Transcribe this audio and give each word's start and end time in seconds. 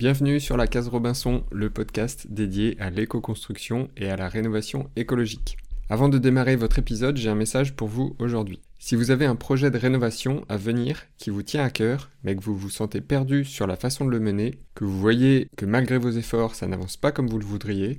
Bienvenue 0.00 0.40
sur 0.40 0.56
la 0.56 0.66
case 0.66 0.88
Robinson, 0.88 1.44
le 1.52 1.68
podcast 1.68 2.26
dédié 2.30 2.74
à 2.80 2.88
l'éco-construction 2.88 3.90
et 3.98 4.08
à 4.08 4.16
la 4.16 4.30
rénovation 4.30 4.88
écologique. 4.96 5.58
Avant 5.90 6.08
de 6.08 6.16
démarrer 6.16 6.56
votre 6.56 6.78
épisode, 6.78 7.18
j'ai 7.18 7.28
un 7.28 7.34
message 7.34 7.76
pour 7.76 7.88
vous 7.88 8.16
aujourd'hui. 8.18 8.62
Si 8.78 8.96
vous 8.96 9.10
avez 9.10 9.26
un 9.26 9.36
projet 9.36 9.70
de 9.70 9.76
rénovation 9.76 10.46
à 10.48 10.56
venir 10.56 11.02
qui 11.18 11.28
vous 11.28 11.42
tient 11.42 11.62
à 11.62 11.68
cœur, 11.68 12.08
mais 12.24 12.34
que 12.34 12.42
vous 12.42 12.56
vous 12.56 12.70
sentez 12.70 13.02
perdu 13.02 13.44
sur 13.44 13.66
la 13.66 13.76
façon 13.76 14.06
de 14.06 14.10
le 14.10 14.20
mener, 14.20 14.58
que 14.74 14.84
vous 14.84 14.98
voyez 14.98 15.50
que 15.58 15.66
malgré 15.66 15.98
vos 15.98 16.12
efforts 16.12 16.54
ça 16.54 16.66
n'avance 16.66 16.96
pas 16.96 17.12
comme 17.12 17.28
vous 17.28 17.38
le 17.38 17.44
voudriez, 17.44 17.98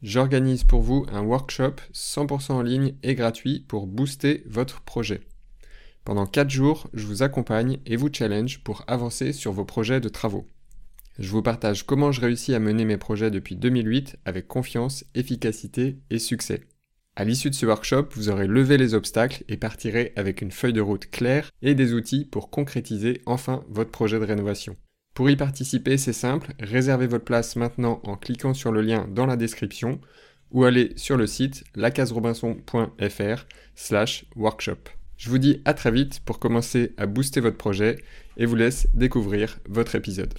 j'organise 0.00 0.62
pour 0.62 0.82
vous 0.82 1.06
un 1.10 1.22
workshop 1.22 1.74
100% 1.92 2.52
en 2.52 2.62
ligne 2.62 2.94
et 3.02 3.16
gratuit 3.16 3.64
pour 3.66 3.88
booster 3.88 4.44
votre 4.46 4.82
projet. 4.82 5.22
Pendant 6.04 6.26
4 6.26 6.50
jours, 6.50 6.88
je 6.94 7.04
vous 7.04 7.24
accompagne 7.24 7.80
et 7.84 7.96
vous 7.96 8.10
challenge 8.12 8.62
pour 8.62 8.84
avancer 8.86 9.32
sur 9.32 9.50
vos 9.50 9.64
projets 9.64 10.00
de 10.00 10.08
travaux. 10.08 10.46
Je 11.18 11.28
vous 11.28 11.42
partage 11.42 11.84
comment 11.84 12.10
je 12.10 12.20
réussis 12.20 12.54
à 12.54 12.58
mener 12.58 12.84
mes 12.84 12.96
projets 12.96 13.30
depuis 13.30 13.56
2008 13.56 14.16
avec 14.24 14.48
confiance, 14.48 15.04
efficacité 15.14 15.98
et 16.10 16.18
succès. 16.18 16.62
À 17.14 17.24
l'issue 17.24 17.50
de 17.50 17.54
ce 17.54 17.66
workshop, 17.66 18.08
vous 18.14 18.30
aurez 18.30 18.46
levé 18.46 18.78
les 18.78 18.94
obstacles 18.94 19.44
et 19.48 19.58
partirez 19.58 20.12
avec 20.16 20.40
une 20.40 20.50
feuille 20.50 20.72
de 20.72 20.80
route 20.80 21.10
claire 21.10 21.50
et 21.60 21.74
des 21.74 21.92
outils 21.92 22.24
pour 22.24 22.48
concrétiser 22.48 23.20
enfin 23.26 23.64
votre 23.68 23.90
projet 23.90 24.18
de 24.18 24.24
rénovation. 24.24 24.76
Pour 25.14 25.28
y 25.28 25.36
participer, 25.36 25.98
c'est 25.98 26.14
simple, 26.14 26.54
réservez 26.58 27.06
votre 27.06 27.26
place 27.26 27.56
maintenant 27.56 28.00
en 28.04 28.16
cliquant 28.16 28.54
sur 28.54 28.72
le 28.72 28.80
lien 28.80 29.06
dans 29.10 29.26
la 29.26 29.36
description 29.36 30.00
ou 30.52 30.64
allez 30.64 30.92
sur 30.96 31.18
le 31.18 31.26
site 31.26 31.64
lacaserobinson.fr 31.74 33.46
slash 33.74 34.24
workshop. 34.34 34.88
Je 35.18 35.28
vous 35.28 35.38
dis 35.38 35.60
à 35.66 35.74
très 35.74 35.90
vite 35.90 36.20
pour 36.24 36.38
commencer 36.38 36.94
à 36.96 37.04
booster 37.04 37.40
votre 37.40 37.58
projet 37.58 37.98
et 38.38 38.46
vous 38.46 38.56
laisse 38.56 38.88
découvrir 38.94 39.58
votre 39.68 39.94
épisode. 39.94 40.32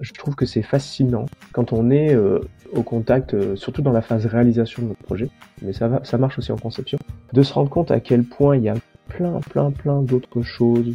Je 0.00 0.12
trouve 0.12 0.34
que 0.36 0.46
c'est 0.46 0.62
fascinant 0.62 1.26
quand 1.52 1.72
on 1.72 1.90
est 1.90 2.14
euh, 2.14 2.40
au 2.72 2.82
contact, 2.82 3.34
euh, 3.34 3.56
surtout 3.56 3.82
dans 3.82 3.92
la 3.92 4.02
phase 4.02 4.26
réalisation 4.26 4.82
de 4.82 4.88
notre 4.88 5.02
projet, 5.02 5.28
mais 5.62 5.72
ça, 5.72 6.18
marche 6.18 6.38
aussi 6.38 6.52
en 6.52 6.56
conception, 6.56 6.98
de 7.32 7.42
se 7.42 7.52
rendre 7.52 7.70
compte 7.70 7.90
à 7.90 8.00
quel 8.00 8.22
point 8.24 8.56
il 8.56 8.64
y 8.64 8.68
a 8.68 8.74
plein, 9.08 9.40
plein, 9.40 9.70
plein 9.70 10.02
d'autres 10.02 10.42
choses 10.42 10.94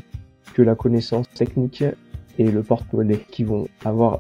que 0.53 0.61
la 0.61 0.75
connaissance 0.75 1.27
technique 1.29 1.83
et 2.37 2.51
le 2.51 2.63
porte-monnaie 2.63 3.25
qui 3.29 3.43
vont 3.43 3.67
avoir 3.83 4.19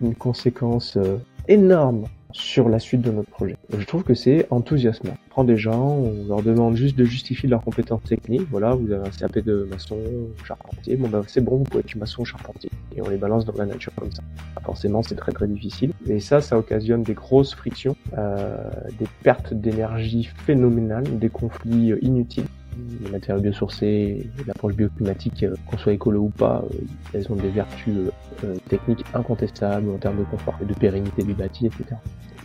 une 0.00 0.14
conséquence 0.14 0.96
euh, 0.96 1.18
énorme 1.46 2.04
sur 2.32 2.68
la 2.68 2.78
suite 2.78 3.00
de 3.00 3.10
notre 3.10 3.30
projet. 3.30 3.56
Je 3.76 3.84
trouve 3.84 4.04
que 4.04 4.14
c'est 4.14 4.46
enthousiasmant. 4.50 5.16
On 5.26 5.30
prend 5.30 5.44
des 5.44 5.56
gens, 5.56 5.88
on 5.88 6.28
leur 6.28 6.42
demande 6.42 6.76
juste 6.76 6.96
de 6.96 7.04
justifier 7.04 7.48
leurs 7.48 7.62
compétences 7.62 8.02
techniques. 8.02 8.46
Voilà, 8.50 8.74
vous 8.74 8.90
avez 8.92 9.06
un 9.06 9.10
CAP 9.10 9.38
de 9.38 9.66
maçon, 9.70 9.98
charpentier. 10.44 10.96
Bon, 10.96 11.08
ben, 11.08 11.22
c'est 11.26 11.40
bon, 11.40 11.56
vous 11.56 11.64
pouvez 11.64 11.80
être 11.80 11.94
maçon, 11.96 12.24
charpentier. 12.24 12.70
Et 12.96 13.02
on 13.02 13.08
les 13.08 13.16
balance 13.16 13.44
dans 13.44 13.54
la 13.54 13.66
nature 13.66 13.92
comme 13.96 14.12
ça. 14.12 14.22
Forcément, 14.62 15.02
c'est 15.02 15.14
très 15.14 15.32
très 15.32 15.46
difficile. 15.46 15.92
Et 16.06 16.20
ça, 16.20 16.40
ça 16.40 16.58
occasionne 16.58 17.02
des 17.02 17.14
grosses 17.14 17.54
frictions, 17.54 17.96
euh, 18.16 18.56
des 18.98 19.06
pertes 19.22 19.54
d'énergie 19.54 20.28
phénoménales, 20.46 21.18
des 21.18 21.30
conflits 21.30 21.92
euh, 21.92 21.98
inutiles 22.02 22.44
les 23.02 23.10
matériaux 23.10 23.40
biosourcés, 23.40 24.30
l'approche 24.46 24.74
bioclimatique, 24.74 25.42
euh, 25.42 25.54
qu'on 25.66 25.78
soit 25.78 25.92
écolo 25.92 26.22
ou 26.22 26.28
pas, 26.28 26.64
euh, 26.64 26.76
elles 27.14 27.30
ont 27.30 27.36
des 27.36 27.48
vertus 27.48 27.94
euh, 28.44 28.54
techniques 28.68 29.04
incontestables 29.14 29.90
en 29.90 29.98
termes 29.98 30.18
de 30.18 30.24
confort 30.24 30.58
et 30.62 30.64
de 30.64 30.74
pérennité 30.74 31.22
du 31.22 31.34
bâti, 31.34 31.66
etc. 31.66 31.96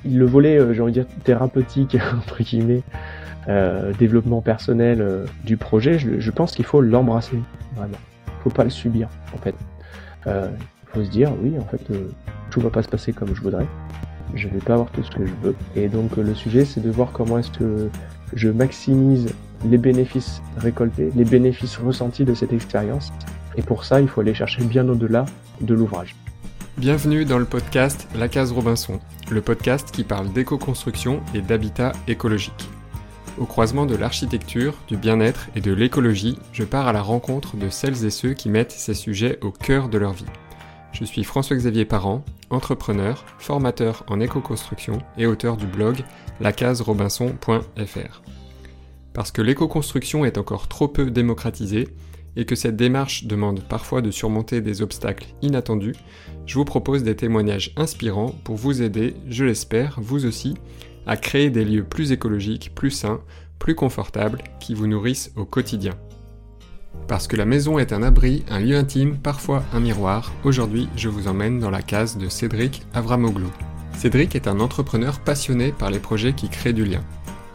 Le 0.05 0.25
volet, 0.25 0.59
j'ai 0.73 0.81
envie 0.81 0.91
de 0.91 1.01
dire, 1.01 1.07
thérapeutique, 1.23 1.97
entre 2.17 2.43
guillemets, 2.43 2.81
développement 3.99 4.41
personnel 4.41 5.25
du 5.43 5.57
projet, 5.57 5.99
je, 5.99 6.31
pense 6.31 6.53
qu'il 6.53 6.63
faut 6.63 6.79
l'embrasser, 6.79 7.37
vraiment. 7.75 7.97
Il 8.27 8.43
faut 8.43 8.49
pas 8.49 8.63
le 8.63 8.69
subir, 8.69 9.09
en 9.33 9.37
fait. 9.37 9.55
Il 10.25 10.87
faut 10.87 11.03
se 11.03 11.09
dire, 11.09 11.31
oui, 11.41 11.53
en 11.59 11.65
fait, 11.65 11.81
tout 12.51 12.61
va 12.61 12.69
pas 12.69 12.83
se 12.83 12.87
passer 12.87 13.11
comme 13.11 13.35
je 13.35 13.41
voudrais. 13.41 13.67
Je 14.33 14.47
vais 14.47 14.59
pas 14.59 14.73
avoir 14.73 14.91
tout 14.91 15.03
ce 15.03 15.11
que 15.11 15.25
je 15.25 15.33
veux. 15.41 15.55
Et 15.75 15.89
donc, 15.89 16.15
le 16.15 16.33
sujet, 16.33 16.63
c'est 16.63 16.81
de 16.81 16.89
voir 16.89 17.11
comment 17.11 17.37
est-ce 17.37 17.51
que 17.51 17.89
je 18.33 18.49
maximise 18.49 19.33
les 19.65 19.77
bénéfices 19.77 20.41
récoltés, 20.57 21.09
les 21.15 21.25
bénéfices 21.25 21.77
ressentis 21.77 22.25
de 22.25 22.33
cette 22.33 22.53
expérience. 22.53 23.11
Et 23.55 23.61
pour 23.61 23.85
ça, 23.85 24.01
il 24.01 24.07
faut 24.07 24.21
aller 24.21 24.33
chercher 24.33 24.63
bien 24.63 24.87
au-delà 24.89 25.25
de 25.61 25.73
l'ouvrage. 25.73 26.15
Bienvenue 26.77 27.23
dans 27.23 27.37
le 27.37 27.45
podcast 27.45 28.07
La 28.15 28.27
Case 28.27 28.51
Robinson, 28.51 28.99
le 29.29 29.41
podcast 29.41 29.91
qui 29.91 30.03
parle 30.03 30.31
d'éco-construction 30.33 31.21
et 31.35 31.41
d'habitat 31.41 31.91
écologique. 32.07 32.69
Au 33.39 33.45
croisement 33.45 33.85
de 33.85 33.95
l'architecture, 33.95 34.75
du 34.87 34.97
bien-être 34.97 35.49
et 35.55 35.61
de 35.61 35.71
l'écologie, 35.71 36.37
je 36.51 36.63
pars 36.63 36.87
à 36.87 36.93
la 36.93 37.01
rencontre 37.01 37.57
de 37.57 37.69
celles 37.69 38.05
et 38.05 38.11
ceux 38.11 38.33
qui 38.33 38.49
mettent 38.49 38.71
ces 38.71 38.93
sujets 38.93 39.39
au 39.41 39.51
cœur 39.51 39.89
de 39.89 39.97
leur 39.97 40.13
vie. 40.13 40.25
Je 40.91 41.03
suis 41.03 41.23
François-Xavier 41.23 41.85
Parent, 41.85 42.23
entrepreneur, 42.51 43.25
formateur 43.39 44.03
en 44.07 44.19
éco-construction 44.19 44.99
et 45.17 45.25
auteur 45.25 45.57
du 45.57 45.65
blog 45.65 46.03
lacaserobinson.fr. 46.39 48.21
Parce 49.13 49.31
que 49.31 49.41
l'éco-construction 49.41 50.25
est 50.25 50.37
encore 50.37 50.67
trop 50.67 50.87
peu 50.87 51.11
démocratisée 51.11 51.87
et 52.35 52.45
que 52.45 52.55
cette 52.55 52.75
démarche 52.75 53.25
demande 53.25 53.61
parfois 53.61 54.01
de 54.01 54.11
surmonter 54.11 54.61
des 54.61 54.81
obstacles 54.81 55.27
inattendus, 55.41 55.95
je 56.45 56.55
vous 56.55 56.65
propose 56.65 57.03
des 57.03 57.15
témoignages 57.15 57.73
inspirants 57.77 58.33
pour 58.43 58.55
vous 58.55 58.81
aider, 58.81 59.15
je 59.29 59.45
l'espère, 59.45 59.99
vous 60.01 60.25
aussi, 60.25 60.55
à 61.05 61.15
créer 61.15 61.49
des 61.49 61.63
lieux 61.63 61.83
plus 61.83 62.11
écologiques, 62.11 62.71
plus 62.73 62.91
sains, 62.91 63.21
plus 63.59 63.75
confortables, 63.75 64.41
qui 64.59 64.73
vous 64.73 64.87
nourrissent 64.87 65.31
au 65.35 65.45
quotidien. 65.45 65.93
Parce 67.07 67.27
que 67.27 67.35
la 67.35 67.45
maison 67.45 67.79
est 67.79 67.93
un 67.93 68.03
abri, 68.03 68.43
un 68.49 68.59
lieu 68.59 68.75
intime, 68.75 69.17
parfois 69.17 69.63
un 69.73 69.79
miroir, 69.79 70.33
aujourd'hui 70.43 70.89
je 70.95 71.09
vous 71.09 71.27
emmène 71.27 71.59
dans 71.59 71.69
la 71.69 71.81
case 71.81 72.17
de 72.17 72.29
Cédric 72.29 72.83
Avramoglou. 72.93 73.51
Cédric 73.97 74.35
est 74.35 74.47
un 74.47 74.59
entrepreneur 74.59 75.19
passionné 75.19 75.71
par 75.71 75.91
les 75.91 75.99
projets 75.99 76.33
qui 76.33 76.49
créent 76.49 76.73
du 76.73 76.85
lien. 76.85 77.03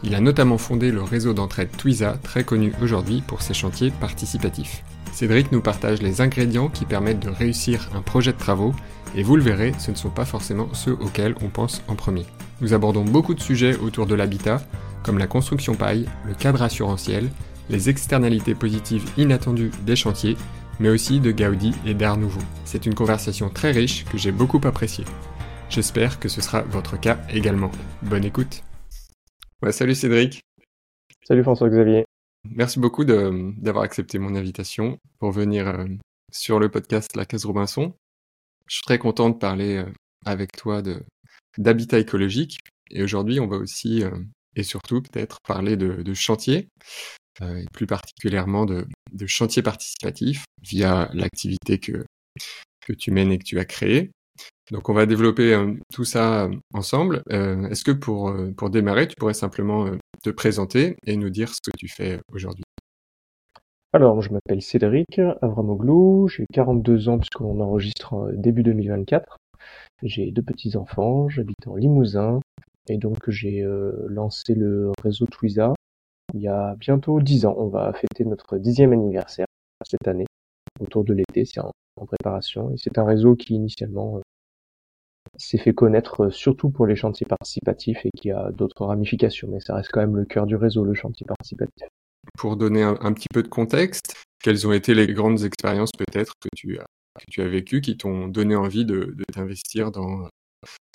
Il 0.03 0.15
a 0.15 0.21
notamment 0.21 0.57
fondé 0.57 0.91
le 0.91 1.03
réseau 1.03 1.33
d'entraide 1.33 1.75
Twiza, 1.75 2.17
très 2.23 2.43
connu 2.43 2.73
aujourd'hui 2.81 3.21
pour 3.25 3.41
ses 3.41 3.53
chantiers 3.53 3.91
participatifs. 3.91 4.83
Cédric 5.11 5.51
nous 5.51 5.61
partage 5.61 6.01
les 6.01 6.21
ingrédients 6.21 6.69
qui 6.69 6.85
permettent 6.85 7.19
de 7.19 7.29
réussir 7.29 7.89
un 7.93 8.01
projet 8.01 8.31
de 8.31 8.37
travaux, 8.37 8.73
et 9.15 9.23
vous 9.23 9.35
le 9.35 9.41
verrez, 9.41 9.73
ce 9.77 9.91
ne 9.91 9.95
sont 9.95 10.09
pas 10.09 10.25
forcément 10.25 10.69
ceux 10.73 10.93
auxquels 10.93 11.35
on 11.41 11.49
pense 11.49 11.81
en 11.87 11.95
premier. 11.95 12.25
Nous 12.61 12.73
abordons 12.73 13.03
beaucoup 13.03 13.33
de 13.33 13.41
sujets 13.41 13.75
autour 13.77 14.05
de 14.05 14.15
l'habitat, 14.15 14.61
comme 15.03 15.17
la 15.17 15.27
construction 15.27 15.75
paille, 15.75 16.07
le 16.25 16.33
cadre 16.33 16.61
assurantiel, 16.61 17.29
les 17.69 17.89
externalités 17.89 18.55
positives 18.55 19.09
inattendues 19.17 19.71
des 19.85 19.95
chantiers, 19.95 20.37
mais 20.79 20.89
aussi 20.89 21.19
de 21.19 21.31
Gaudi 21.31 21.73
et 21.85 21.93
d'Art 21.93 22.17
Nouveau. 22.17 22.41
C'est 22.63 22.85
une 22.85 22.95
conversation 22.95 23.49
très 23.49 23.71
riche 23.71 24.05
que 24.05 24.17
j'ai 24.17 24.31
beaucoup 24.31 24.61
appréciée. 24.63 25.05
J'espère 25.69 26.19
que 26.19 26.29
ce 26.29 26.41
sera 26.41 26.61
votre 26.61 26.99
cas 26.99 27.19
également. 27.29 27.71
Bonne 28.01 28.25
écoute 28.25 28.63
salut 29.71 29.95
Cédric. 29.95 30.41
Salut 31.27 31.43
François-Xavier. 31.43 32.05
Merci 32.45 32.79
beaucoup 32.79 33.03
d'avoir 33.03 33.83
accepté 33.83 34.17
mon 34.17 34.35
invitation 34.35 34.97
pour 35.19 35.31
venir 35.31 35.67
euh, 35.67 35.85
sur 36.31 36.59
le 36.59 36.69
podcast 36.69 37.15
La 37.15 37.25
Case 37.25 37.45
Robinson. 37.45 37.93
Je 38.67 38.75
suis 38.75 38.83
très 38.85 38.97
content 38.97 39.29
de 39.29 39.35
parler 39.35 39.77
euh, 39.77 39.85
avec 40.25 40.53
toi 40.53 40.81
d'habitat 41.57 41.99
écologique. 41.99 42.59
Et 42.89 43.03
aujourd'hui, 43.03 43.39
on 43.39 43.47
va 43.47 43.57
aussi 43.57 44.03
euh, 44.03 44.11
et 44.55 44.63
surtout 44.63 45.01
peut-être 45.01 45.39
parler 45.45 45.75
de, 45.77 46.01
de 46.01 46.13
chantier, 46.13 46.69
et 47.41 47.65
plus 47.71 47.85
particulièrement 47.85 48.65
de, 48.65 48.85
de 49.13 49.27
chantier 49.27 49.61
participatif 49.61 50.43
via 50.61 51.09
l'activité 51.13 51.79
que, 51.79 52.03
que 52.81 52.91
tu 52.91 53.11
mènes 53.11 53.31
et 53.31 53.37
que 53.37 53.43
tu 53.43 53.59
as 53.59 53.65
créée. 53.65 54.11
Donc 54.71 54.89
on 54.89 54.93
va 54.93 55.05
développer 55.05 55.53
euh, 55.53 55.73
tout 55.93 56.05
ça 56.05 56.45
euh, 56.45 56.51
ensemble. 56.73 57.23
Euh, 57.31 57.67
est-ce 57.69 57.83
que 57.83 57.91
pour, 57.91 58.33
démarrer, 58.69 59.07
tu 59.07 59.15
pourrais 59.15 59.33
simplement 59.33 59.89
te 60.23 60.29
présenter 60.29 60.95
et 61.05 61.15
nous 61.15 61.29
dire 61.29 61.49
ce 61.49 61.59
que 61.63 61.75
tu 61.77 61.87
fais 61.87 62.19
aujourd'hui? 62.31 62.63
Alors, 63.91 64.21
je 64.21 64.31
m'appelle 64.31 64.61
Cédric 64.61 65.19
Avramoglou, 65.41 66.27
j'ai 66.27 66.45
42 66.53 67.09
ans 67.09 67.17
puisqu'on 67.17 67.59
enregistre 67.59 68.31
début 68.33 68.61
2024. 68.61 69.37
J'ai 70.03 70.31
deux 70.31 70.43
petits-enfants, 70.43 71.27
j'habite 71.27 71.65
en 71.65 71.75
Limousin 71.75 72.39
et 72.87 72.97
donc 72.97 73.17
j'ai 73.27 73.65
lancé 74.07 74.53
le 74.53 74.91
réseau 75.03 75.25
Twiza 75.25 75.73
il 76.35 76.41
y 76.41 76.47
a 76.47 76.75
bientôt 76.75 77.19
10 77.19 77.47
ans. 77.47 77.55
On 77.57 77.67
va 77.67 77.91
fêter 77.93 78.25
notre 78.25 78.57
dixième 78.57 78.93
anniversaire 78.93 79.47
cette 79.85 80.07
année, 80.07 80.25
autour 80.79 81.03
de 81.03 81.13
l'été, 81.13 81.45
c'est 81.45 81.59
en, 81.59 81.71
préparation. 82.05 82.71
Et 82.71 82.77
c'est 82.77 82.97
un 82.97 83.05
réseau 83.05 83.35
qui 83.35 83.55
initialement 83.55 84.21
s'est 85.37 85.57
fait 85.57 85.73
connaître 85.73 86.25
euh, 86.25 86.29
surtout 86.29 86.69
pour 86.69 86.85
les 86.85 86.95
chantiers 86.95 87.25
participatifs 87.27 88.05
et 88.05 88.11
qui 88.15 88.31
a 88.31 88.51
d'autres 88.51 88.85
ramifications, 88.85 89.47
mais 89.51 89.59
ça 89.59 89.75
reste 89.75 89.89
quand 89.91 90.01
même 90.01 90.15
le 90.15 90.25
cœur 90.25 90.45
du 90.45 90.55
réseau, 90.55 90.83
le 90.83 90.93
chantier 90.93 91.25
participatif. 91.25 91.87
Pour 92.37 92.57
donner 92.57 92.83
un, 92.83 93.13
petit 93.13 93.27
peu 93.33 93.41
de 93.41 93.47
contexte, 93.47 94.13
quelles 94.43 94.67
ont 94.67 94.73
été 94.73 94.93
les 94.93 95.07
grandes 95.07 95.43
expériences 95.43 95.91
peut-être 95.97 96.33
que 96.41 96.49
tu 96.55 96.77
as, 96.77 96.85
que 97.19 97.31
tu 97.31 97.41
as 97.41 97.47
vécues 97.47 97.81
qui 97.81 97.97
t'ont 97.97 98.27
donné 98.27 98.55
envie 98.55 98.85
de, 98.85 99.15
t'investir 99.33 99.91
dans, 99.91 100.27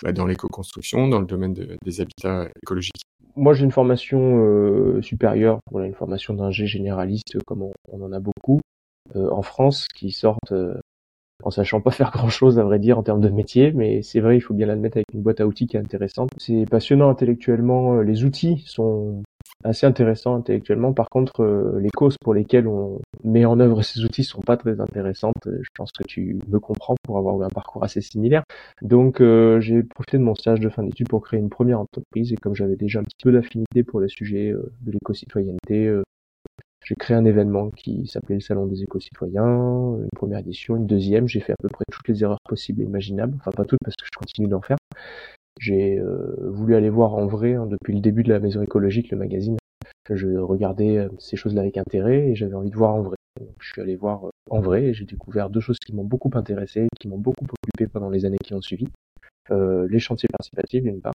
bah, 0.02 0.12
dans 0.12 0.26
l'éco-construction, 0.26 1.08
dans 1.08 1.20
le 1.20 1.26
domaine 1.26 1.54
des 1.54 2.00
habitats 2.00 2.48
écologiques? 2.62 3.02
Moi 3.36 3.52
j'ai 3.52 3.64
une 3.64 3.72
formation 3.72 4.44
euh, 4.44 5.02
supérieure, 5.02 5.58
voilà, 5.72 5.88
une 5.88 5.94
formation 5.94 6.34
d'ingé 6.34 6.66
généraliste 6.66 7.42
comme 7.46 7.62
on, 7.88 8.02
en 8.02 8.12
a 8.12 8.20
beaucoup 8.20 8.60
euh, 9.16 9.28
en 9.30 9.42
France 9.42 9.88
qui 9.88 10.12
sortent 10.12 10.54
en 11.44 11.50
sachant 11.50 11.80
pas 11.80 11.90
faire 11.92 12.10
grand 12.10 12.28
chose 12.28 12.58
à 12.58 12.64
vrai 12.64 12.78
dire 12.78 12.98
en 12.98 13.02
termes 13.02 13.20
de 13.20 13.28
métier, 13.28 13.72
mais 13.72 14.02
c'est 14.02 14.20
vrai, 14.20 14.36
il 14.36 14.40
faut 14.40 14.54
bien 14.54 14.66
l'admettre 14.66 14.96
avec 14.96 15.06
une 15.12 15.22
boîte 15.22 15.40
à 15.40 15.46
outils 15.46 15.66
qui 15.66 15.76
est 15.76 15.80
intéressante. 15.80 16.30
C'est 16.38 16.64
passionnant 16.68 17.10
intellectuellement, 17.10 18.00
les 18.00 18.24
outils 18.24 18.62
sont 18.66 19.22
assez 19.62 19.86
intéressants 19.86 20.36
intellectuellement. 20.36 20.92
Par 20.92 21.08
contre, 21.08 21.42
euh, 21.42 21.78
les 21.80 21.90
causes 21.90 22.16
pour 22.18 22.34
lesquelles 22.34 22.66
on 22.66 23.00
met 23.22 23.44
en 23.44 23.60
œuvre 23.60 23.82
ces 23.82 24.04
outils 24.04 24.24
sont 24.24 24.40
pas 24.40 24.56
très 24.56 24.80
intéressantes. 24.80 25.34
Je 25.46 25.68
pense 25.76 25.92
que 25.92 26.04
tu 26.04 26.38
me 26.48 26.58
comprends 26.58 26.96
pour 27.02 27.18
avoir 27.18 27.40
eu 27.40 27.44
un 27.44 27.48
parcours 27.48 27.84
assez 27.84 28.00
similaire. 28.00 28.44
Donc, 28.82 29.20
euh, 29.20 29.60
j'ai 29.60 29.82
profité 29.82 30.18
de 30.18 30.22
mon 30.22 30.34
stage 30.34 30.60
de 30.60 30.68
fin 30.68 30.82
d'études 30.82 31.08
pour 31.08 31.22
créer 31.22 31.40
une 31.40 31.50
première 31.50 31.80
entreprise 31.80 32.32
et 32.32 32.36
comme 32.36 32.54
j'avais 32.54 32.76
déjà 32.76 33.00
un 33.00 33.04
petit 33.04 33.16
peu 33.22 33.32
d'affinité 33.32 33.82
pour 33.82 34.00
les 34.00 34.08
sujets 34.08 34.50
euh, 34.50 34.70
de 34.82 34.92
l'éco-citoyenneté, 34.92 35.94
j'ai 36.84 36.94
créé 36.96 37.16
un 37.16 37.24
événement 37.24 37.70
qui 37.70 38.06
s'appelait 38.06 38.34
le 38.34 38.40
Salon 38.42 38.66
des 38.66 38.82
éco-citoyens, 38.82 39.96
une 39.96 40.08
première 40.14 40.40
édition, 40.40 40.76
une 40.76 40.86
deuxième. 40.86 41.26
J'ai 41.26 41.40
fait 41.40 41.52
à 41.52 41.56
peu 41.58 41.68
près 41.68 41.84
toutes 41.90 42.06
les 42.08 42.22
erreurs 42.22 42.40
possibles 42.46 42.82
et 42.82 42.84
imaginables. 42.84 43.34
Enfin, 43.40 43.52
pas 43.52 43.64
toutes 43.64 43.80
parce 43.82 43.96
que 43.96 44.04
je 44.04 44.10
continue 44.18 44.48
d'en 44.48 44.60
faire. 44.60 44.76
J'ai 45.60 45.98
euh, 45.98 46.36
voulu 46.50 46.74
aller 46.74 46.90
voir 46.90 47.14
en 47.14 47.26
vrai 47.26 47.54
hein, 47.54 47.66
depuis 47.66 47.94
le 47.94 48.00
début 48.00 48.22
de 48.22 48.28
la 48.28 48.38
Maison 48.38 48.60
écologique, 48.60 49.10
le 49.10 49.16
magazine. 49.16 49.56
Je 50.10 50.36
regardais 50.36 50.98
euh, 50.98 51.08
ces 51.18 51.36
choses-là 51.36 51.62
avec 51.62 51.78
intérêt 51.78 52.28
et 52.28 52.34
j'avais 52.34 52.54
envie 52.54 52.70
de 52.70 52.76
voir 52.76 52.94
en 52.94 53.02
vrai. 53.02 53.16
je 53.60 53.72
suis 53.72 53.80
allé 53.80 53.96
voir 53.96 54.26
euh, 54.26 54.30
en 54.50 54.60
vrai 54.60 54.84
et 54.84 54.94
j'ai 54.94 55.06
découvert 55.06 55.48
deux 55.48 55.60
choses 55.60 55.78
qui 55.78 55.94
m'ont 55.94 56.04
beaucoup 56.04 56.30
intéressé, 56.34 56.88
qui 57.00 57.08
m'ont 57.08 57.18
beaucoup 57.18 57.46
occupé 57.46 57.90
pendant 57.90 58.10
les 58.10 58.26
années 58.26 58.36
qui 58.44 58.52
ont 58.52 58.60
suivi. 58.60 58.88
les 59.50 60.00
chantiers 60.00 60.28
participatifs 60.30 60.82
d'une 60.82 61.00
part 61.00 61.14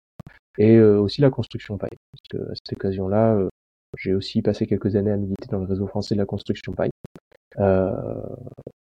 et 0.58 0.80
aussi 0.80 1.22
la 1.22 1.30
construction 1.30 1.78
paille. 1.78 1.98
Parce 2.12 2.28
que 2.32 2.52
à 2.52 2.56
cette 2.56 2.74
occasion-là, 2.74 3.50
j'ai 3.98 4.14
aussi 4.14 4.42
passé 4.42 4.68
quelques 4.68 4.96
années 4.96 5.12
à 5.12 5.18
militer 5.18 5.48
dans 5.50 5.60
le 5.60 5.66
réseau 5.66 5.88
français 5.88 6.16
de 6.16 6.20
la 6.20 6.26
construction 6.26 6.74
paille. 6.74 6.92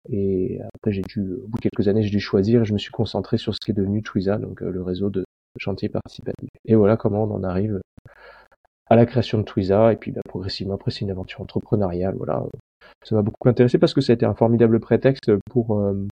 et 0.09 0.59
après, 0.75 0.91
j'ai 0.91 1.01
dû, 1.01 1.21
au 1.21 1.47
bout 1.47 1.57
de 1.57 1.69
quelques 1.69 1.87
années, 1.87 2.03
j'ai 2.03 2.09
dû 2.09 2.19
choisir 2.19 2.61
et 2.61 2.65
je 2.65 2.73
me 2.73 2.77
suis 2.77 2.91
concentré 2.91 3.37
sur 3.37 3.53
ce 3.53 3.59
qui 3.63 3.71
est 3.71 3.73
devenu 3.73 4.01
Twiza, 4.01 4.37
donc 4.37 4.61
le 4.61 4.81
réseau 4.81 5.09
de 5.09 5.25
chantier 5.57 5.89
participatif. 5.89 6.49
Et 6.65 6.75
voilà 6.75 6.97
comment 6.97 7.23
on 7.23 7.31
en 7.31 7.43
arrive 7.43 7.79
à 8.89 8.95
la 8.95 9.05
création 9.05 9.37
de 9.37 9.43
Twiza, 9.43 9.93
et 9.93 9.95
puis 9.95 10.11
bah, 10.11 10.21
progressivement 10.27 10.75
après 10.75 10.91
c'est 10.91 11.01
une 11.01 11.11
aventure 11.11 11.41
entrepreneuriale, 11.41 12.15
voilà. 12.15 12.43
Ça 13.03 13.15
m'a 13.15 13.21
beaucoup 13.21 13.47
intéressé 13.47 13.77
parce 13.77 13.93
que 13.93 14.01
ça 14.01 14.13
a 14.13 14.15
été 14.15 14.25
un 14.25 14.33
formidable 14.33 14.79
prétexte 14.79 15.31
pour 15.51 15.79
euh, 15.79 16.07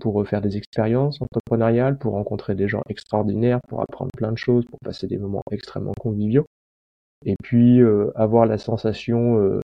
pour 0.00 0.26
faire 0.26 0.40
des 0.40 0.56
expériences 0.56 1.20
entrepreneuriales, 1.20 1.98
pour 1.98 2.12
rencontrer 2.12 2.54
des 2.54 2.68
gens 2.68 2.82
extraordinaires, 2.88 3.60
pour 3.68 3.80
apprendre 3.80 4.10
plein 4.16 4.32
de 4.32 4.38
choses, 4.38 4.64
pour 4.66 4.78
passer 4.80 5.06
des 5.06 5.18
moments 5.18 5.42
extrêmement 5.50 5.94
conviviaux, 5.98 6.46
et 7.24 7.36
puis 7.42 7.80
euh, 7.80 8.10
avoir 8.14 8.46
la 8.46 8.58
sensation, 8.58 9.38
euh, 9.38 9.60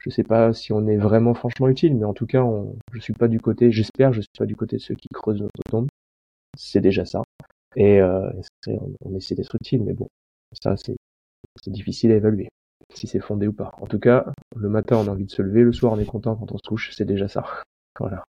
je 0.00 0.10
sais 0.10 0.22
pas 0.22 0.52
si 0.52 0.72
on 0.72 0.86
est 0.86 0.96
vraiment 0.96 1.34
franchement 1.34 1.68
utile, 1.68 1.96
mais 1.96 2.04
en 2.04 2.14
tout 2.14 2.26
cas, 2.26 2.42
on, 2.42 2.76
je 2.92 3.00
suis 3.00 3.12
pas 3.12 3.28
du 3.28 3.40
côté, 3.40 3.72
j'espère, 3.72 4.12
je 4.12 4.20
suis 4.20 4.38
pas 4.38 4.46
du 4.46 4.56
côté 4.56 4.76
de 4.76 4.82
ceux 4.82 4.94
qui 4.94 5.08
creusent 5.12 5.40
notre 5.40 5.70
tombe, 5.70 5.88
c'est 6.56 6.80
déjà 6.80 7.04
ça. 7.04 7.22
Et 7.76 8.00
euh, 8.00 8.30
on, 8.66 9.16
essaie 9.16 9.34
d'être 9.34 9.54
utile, 9.54 9.82
mais 9.82 9.94
bon, 9.94 10.08
ça 10.52 10.76
c'est 10.76 10.96
difficile 11.66 12.12
à 12.12 12.16
évaluer, 12.16 12.48
si 12.94 13.06
c'est 13.06 13.20
fondé 13.20 13.46
ou 13.46 13.52
pas. 13.52 13.72
En 13.80 13.86
tout 13.86 13.98
cas, 13.98 14.26
le 14.56 14.68
matin 14.68 14.96
on 14.98 15.08
a 15.08 15.10
envie 15.10 15.26
de 15.26 15.30
se 15.30 15.42
lever, 15.42 15.62
le 15.62 15.72
soir 15.72 15.92
on 15.92 15.98
est 15.98 16.06
content 16.06 16.36
quand 16.36 16.52
on 16.52 16.58
se 16.58 16.68
couche, 16.68 16.90
c'est 16.92 17.04
déjà 17.04 17.28
ça. 17.28 17.44
Voilà. 18.00 18.24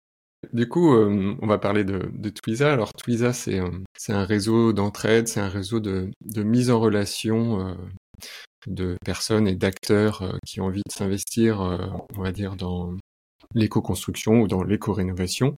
Du 0.53 0.67
coup, 0.67 0.93
euh, 0.93 1.35
on 1.39 1.47
va 1.47 1.59
parler 1.59 1.83
de, 1.83 2.09
de 2.13 2.29
Twiza. 2.29 2.73
Alors 2.73 2.93
Twiza, 2.93 3.31
c'est 3.31 3.59
euh, 3.59 3.69
un 4.09 4.25
réseau 4.25 4.73
d'entraide, 4.73 5.27
c'est 5.27 5.39
un 5.39 5.49
réseau 5.49 5.79
de, 5.79 6.09
de 6.25 6.43
mise 6.43 6.71
en 6.71 6.79
relation 6.79 7.67
euh, 7.67 7.73
de 8.67 8.97
personnes 9.03 9.47
et 9.47 9.55
d'acteurs 9.55 10.37
qui 10.45 10.61
ont 10.61 10.65
envie 10.65 10.83
de 10.85 10.91
s'investir, 10.91 11.61
on 12.15 12.21
va 12.21 12.31
dire, 12.31 12.55
dans 12.55 12.95
l'éco-construction 13.55 14.41
ou 14.41 14.47
dans 14.47 14.63
l'éco-rénovation 14.63 15.57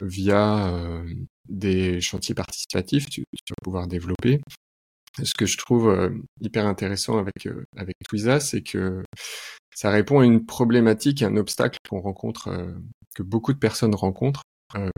via 0.00 0.68
euh, 0.68 1.04
des 1.48 2.00
chantiers 2.00 2.34
participatifs, 2.34 3.08
tu, 3.08 3.20
vas 3.20 3.54
pouvoir 3.62 3.86
développer. 3.86 4.40
Ce 5.22 5.34
que 5.34 5.46
je 5.46 5.58
trouve 5.58 5.88
euh, 5.88 6.10
hyper 6.40 6.66
intéressant 6.66 7.18
avec 7.18 7.46
euh, 7.46 7.64
avec 7.76 7.96
Twiza, 8.08 8.40
c'est 8.40 8.62
que 8.62 9.02
ça 9.74 9.90
répond 9.90 10.20
à 10.20 10.24
une 10.24 10.46
problématique, 10.46 11.22
un 11.22 11.36
obstacle 11.36 11.78
qu'on 11.88 12.00
rencontre, 12.00 12.48
que 13.14 13.22
beaucoup 13.22 13.52
de 13.52 13.58
personnes 13.58 13.94
rencontrent 13.94 14.42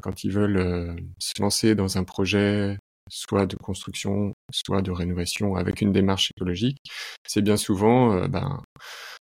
quand 0.02 0.24
ils 0.24 0.32
veulent 0.32 0.96
se 1.18 1.40
lancer 1.40 1.74
dans 1.74 1.98
un 1.98 2.04
projet 2.04 2.78
soit 3.08 3.46
de 3.46 3.56
construction, 3.56 4.34
soit 4.52 4.82
de 4.82 4.90
rénovation 4.90 5.56
avec 5.56 5.80
une 5.80 5.92
démarche 5.92 6.30
écologique. 6.36 6.78
C'est 7.26 7.42
bien 7.42 7.56
souvent, 7.56 8.26
ben, 8.28 8.62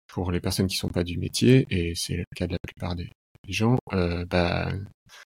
pour 0.07 0.31
les 0.31 0.39
personnes 0.39 0.67
qui 0.67 0.77
sont 0.77 0.89
pas 0.89 1.03
du 1.03 1.17
métier, 1.17 1.65
et 1.69 1.93
c'est 1.95 2.17
le 2.17 2.25
cas 2.35 2.47
de 2.47 2.53
la 2.53 2.59
plupart 2.65 2.95
des, 2.95 3.09
gens, 3.47 3.77
ben, 3.91 4.85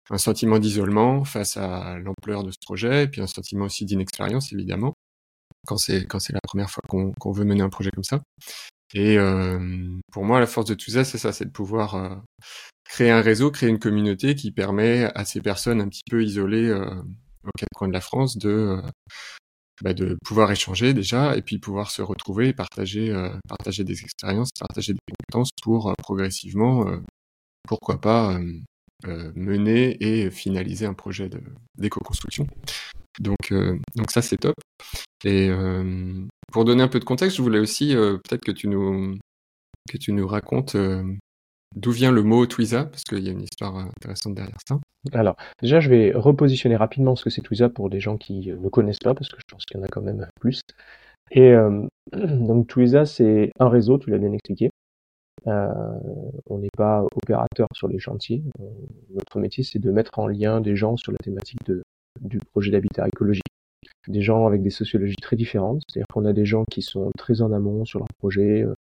un 0.10 0.18
sentiment 0.18 0.60
d'isolement 0.60 1.24
face 1.24 1.58
à 1.58 1.98
l'ampleur 2.00 2.44
de 2.44 2.52
ce 2.52 2.58
projet, 2.66 3.04
et 3.04 3.08
puis 3.08 3.22
un 3.22 3.28
sentiment 3.28 3.66
aussi 3.66 3.86
d'inexpérience, 3.86 4.52
évidemment, 4.54 4.94
quand 5.66 5.78
c'est 5.78 6.08
la 6.10 6.40
première 6.44 6.70
fois 6.70 6.84
qu'on 6.90 7.32
veut 7.32 7.46
mener 7.46 7.62
un 7.62 7.70
projet 7.70 7.92
comme 7.92 8.04
ça. 8.04 8.22
Et 8.94 9.18
euh, 9.18 9.98
pour 10.12 10.24
moi, 10.24 10.40
la 10.40 10.48
force 10.48 10.68
de 10.68 10.76
tout 10.76 10.92
ça, 10.92 11.04
c'est 11.04 11.18
ça, 11.18 11.32
c'est 11.32 11.46
de 11.46 11.52
pouvoir 11.52 11.96
euh, 11.96 12.16
créer 12.86 13.10
un 13.12 13.22
réseau, 13.22 13.50
créer 13.50 13.70
une 13.70 13.80
communauté 13.80 14.36
qui 14.36 14.52
permet 14.52 15.06
à 15.16 15.26
ces 15.26 15.42
personnes 15.42 15.82
un 15.82 15.88
petit 15.90 16.04
peu 16.10 16.24
isolées 16.24 16.68
euh, 16.70 17.02
aux 17.46 17.52
quatre 17.58 17.70
coins 17.76 17.88
de 17.88 17.94
la 17.94 18.02
France 18.02 18.38
de 18.38 18.82
bah, 19.82 19.94
de 19.94 20.18
pouvoir 20.24 20.52
échanger 20.52 20.94
déjà, 20.94 21.36
et 21.36 21.42
puis 21.42 21.60
pouvoir 21.60 21.92
se 21.92 22.02
retrouver, 22.02 22.54
partager 22.54 23.12
partager 23.48 23.84
des 23.84 24.02
expériences, 24.02 24.50
partager 24.60 24.94
des 24.94 25.00
compétences 25.10 25.50
pour 25.62 25.94
progressivement, 25.98 26.86
pourquoi 27.68 28.00
pas 28.00 28.40
euh, 29.06 29.34
mener 29.36 29.98
et 30.02 30.32
finaliser 30.32 30.86
un 30.86 30.94
projet 30.94 31.30
d'éco-construction. 31.78 32.48
Donc, 33.20 33.52
euh, 33.52 33.78
donc 33.96 34.12
ça 34.12 34.22
c'est 34.22 34.38
top. 34.38 34.56
Et 35.26 35.50
euh, 35.50 36.26
pour 36.54 36.64
donner 36.64 36.84
un 36.84 36.88
peu 36.88 37.00
de 37.00 37.04
contexte, 37.04 37.36
je 37.36 37.42
voulais 37.42 37.60
aussi 37.60 37.94
peut-être 37.94 38.46
que 38.46 38.52
tu 38.52 38.70
nous 38.70 39.18
que 39.90 39.98
tu 39.98 40.14
nous 40.14 40.26
racontes 40.26 40.78
d'où 41.76 41.92
vient 41.92 42.12
le 42.12 42.24
mot 42.24 42.46
Twiza, 42.46 42.86
parce 42.86 43.04
qu'il 43.04 43.24
y 43.24 43.30
a 43.30 43.32
une 43.32 43.44
histoire 43.44 43.76
intéressante 43.76 44.36
derrière 44.36 44.58
ça. 44.68 44.80
Alors, 45.12 45.36
déjà, 45.62 45.80
je 45.80 45.90
vais 45.90 46.12
repositionner 46.14 46.76
rapidement 46.76 47.16
ce 47.16 47.24
que 47.24 47.30
c'est 47.30 47.42
Twiza 47.42 47.70
pour 47.70 47.90
des 47.90 48.00
gens 48.00 48.18
qui 48.18 48.52
ne 48.52 48.70
connaissent 48.70 49.00
pas, 49.00 49.14
parce 49.14 49.30
que 49.30 49.38
je 49.38 49.54
pense 49.54 49.66
qu'il 49.66 49.78
y 49.78 49.80
en 49.82 49.84
a 49.84 49.90
quand 49.90 50.02
même 50.02 50.28
plus. 50.40 50.62
Et 51.32 51.54
donc 52.14 52.68
Twiza, 52.68 53.06
c'est 53.06 53.52
un 53.60 53.70
réseau, 53.70 53.98
tu 53.98 54.10
l'as 54.10 54.18
bien 54.18 54.32
expliqué, 54.32 54.70
euh, 55.48 56.00
on 56.50 56.60
n'est 56.60 56.70
pas 56.76 57.04
opérateur 57.16 57.68
sur 57.74 57.88
les 57.88 58.00
chantiers. 58.00 58.44
Euh, 58.62 58.70
notre 59.10 59.40
métier, 59.40 59.64
c'est 59.64 59.80
de 59.80 59.92
mettre 59.92 60.18
en 60.20 60.28
lien 60.28 60.62
des 60.62 60.76
gens 60.76 60.96
sur 60.98 61.12
la 61.12 61.18
thématique 61.18 61.64
de, 61.66 61.84
du 62.22 62.40
projet 62.40 62.72
d'habitat 62.72 63.08
écologique. 63.08 63.44
Des 64.08 64.22
gens 64.22 64.48
avec 64.48 64.62
des 64.62 64.70
sociologies 64.70 65.16
très 65.22 65.36
différentes. 65.36 65.82
C'est-à-dire 65.88 66.08
qu'on 66.14 66.26
a 66.26 66.34
des 66.34 66.46
gens 66.46 66.64
qui 66.70 66.82
sont 66.82 67.12
très 67.18 67.42
en 67.42 67.52
amont 67.52 67.86
sur 67.86 68.00
leur 68.00 68.08
projet. 68.20 68.64
Euh, 68.64 68.74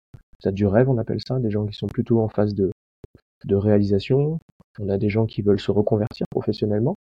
ça 0.42 0.52
du 0.52 0.66
rêve, 0.66 0.88
on 0.88 0.98
appelle 0.98 1.20
ça. 1.26 1.38
Des 1.38 1.50
gens 1.50 1.66
qui 1.66 1.76
sont 1.76 1.86
plutôt 1.86 2.20
en 2.20 2.28
phase 2.28 2.54
de, 2.54 2.70
de 3.44 3.56
réalisation. 3.56 4.38
On 4.78 4.88
a 4.88 4.98
des 4.98 5.08
gens 5.08 5.26
qui 5.26 5.42
veulent 5.42 5.60
se 5.60 5.70
reconvertir 5.70 6.26
professionnellement. 6.30 6.96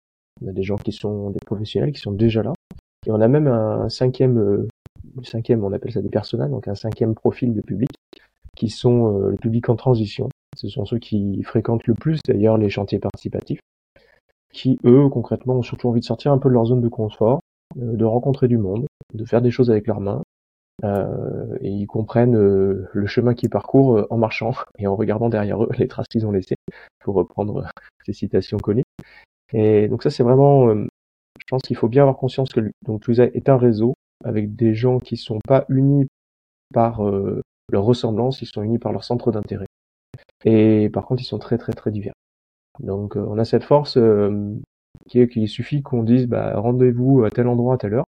On 0.43 0.49
a 0.49 0.53
des 0.53 0.63
gens 0.63 0.77
qui 0.77 0.93
sont 0.93 1.31
des 1.31 1.41
professionnels 1.45 1.93
qui 1.93 2.01
sont 2.01 2.13
déjà 2.13 2.43
là. 2.43 2.53
Et 3.07 3.11
on 3.11 3.21
a 3.21 3.29
même 3.29 3.47
un 3.47 3.89
cinquième, 3.89 4.67
cinquième, 5.23 5.65
on 5.65 5.73
appelle 5.73 5.93
ça 5.93 6.03
des 6.03 6.09
personnels, 6.09 6.51
donc 6.51 6.69
un 6.69 6.75
cinquième 6.75 7.15
profil 7.15 7.55
de 7.55 7.61
public 7.61 7.91
qui 8.57 8.69
sont 8.69 9.21
euh, 9.21 9.31
le 9.31 9.37
public 9.37 9.69
en 9.69 9.77
transition. 9.77 10.29
Ce 10.57 10.69
sont 10.69 10.85
ceux 10.85 10.99
qui 10.99 11.43
fréquentent 11.43 11.87
le 11.87 11.95
plus 11.95 12.21
d'ailleurs 12.27 12.57
les 12.57 12.71
chantiers 12.71 12.99
participatifs, 12.99 13.61
qui 14.53 14.79
eux 14.85 15.09
concrètement 15.09 15.55
ont 15.57 15.63
surtout 15.63 15.89
envie 15.89 16.01
de 16.01 16.05
sortir 16.05 16.33
un 16.33 16.39
peu 16.39 16.49
de 16.49 16.55
leur 16.55 16.67
zone 16.67 16.81
de 16.81 16.89
confort, 16.89 17.41
euh, 17.81 17.97
de 17.97 18.05
rencontrer 18.05 18.49
du 18.49 18.59
monde, 18.59 18.87
de 19.13 19.25
faire 19.25 19.43
des 19.43 19.51
choses 19.51 19.71
avec 19.71 19.87
leurs 19.87 20.01
mains, 20.01 20.23
euh, 20.83 21.57
et 21.61 21.71
ils 21.71 21.87
comprennent 21.87 22.37
le 22.37 23.07
chemin 23.07 23.35
qu'ils 23.35 23.51
parcourent 23.51 24.07
en 24.11 24.17
marchant 24.17 24.53
et 24.79 24.87
en 24.87 24.97
regardant 24.97 25.29
derrière 25.29 25.63
eux 25.63 25.69
les 25.79 25.89
traces 25.89 26.09
qu'ils 26.09 26.27
ont 26.27 26.33
laissées, 26.33 26.57
pour 27.01 27.15
reprendre 27.15 27.69
ces 28.05 28.13
citations 28.13 28.59
connues. 28.59 28.85
Et 29.53 29.89
donc 29.89 30.03
ça 30.03 30.11
c'est 30.11 30.23
vraiment, 30.23 30.75
je 30.75 31.45
pense 31.49 31.63
qu'il 31.63 31.77
faut 31.77 31.89
bien 31.89 32.03
avoir 32.03 32.17
conscience 32.17 32.51
que 32.51 32.73
donc 32.85 33.09
est 33.09 33.49
un 33.49 33.57
réseau 33.57 33.95
avec 34.25 34.57
des 34.57 34.75
gens 34.75 34.99
qui 34.99 35.17
sont 35.17 35.39
pas 35.47 35.65
unis 35.69 36.09
par 36.73 37.01
leurs 37.71 37.85
ressemblances, 37.85 38.43
ils 38.43 38.47
sont 38.47 38.63
unis 38.63 38.79
par 38.79 38.93
leur 38.93 39.05
centre 39.05 39.31
d'intérêt. 39.33 39.67
Et 40.45 40.91
par 40.91 41.07
contre, 41.07 41.23
ils 41.23 41.27
sont 41.27 41.39
très 41.39 41.59
très 41.59 41.73
très 41.73 41.91
divers. 41.91 42.15
Donc 42.81 43.17
euh, 43.17 43.25
on 43.29 43.39
a 43.39 43.45
cette 43.45 43.65
force 43.65 43.97
euh, 43.97 44.55
qui 45.07 45.21
est 45.21 45.29
qu'il 45.29 45.49
suffit 45.49 45.83
qu'on 45.83 46.03
dise 46.03 46.27
bah, 46.27 46.59
rendez-vous 46.59 47.25
à 47.25 47.31
tel 47.31 47.47
endroit 47.49 47.75
à 47.75 47.79
telle 47.79 47.95
heure 47.95 48.07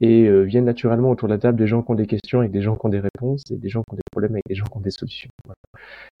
et 0.00 0.26
euh, 0.26 0.42
viennent 0.42 0.64
naturellement 0.64 1.10
autour 1.10 1.28
de 1.28 1.34
la 1.34 1.38
table 1.38 1.58
des 1.58 1.66
gens 1.66 1.82
qui 1.82 1.90
ont 1.90 1.94
des 1.94 2.06
questions 2.06 2.42
et 2.42 2.48
des 2.48 2.62
gens 2.62 2.76
qui 2.76 2.86
ont 2.86 2.90
des 2.90 3.00
réponses 3.00 3.42
et 3.50 3.56
des 3.56 3.68
gens 3.68 3.82
qui 3.82 3.94
ont 3.94 3.96
des 3.96 4.02
problèmes 4.10 4.32
avec 4.32 4.44
des 4.48 4.54
gens 4.54 4.64
qui 4.64 4.76
ont 4.76 4.80
des 4.80 4.90
solutions. 4.90 5.30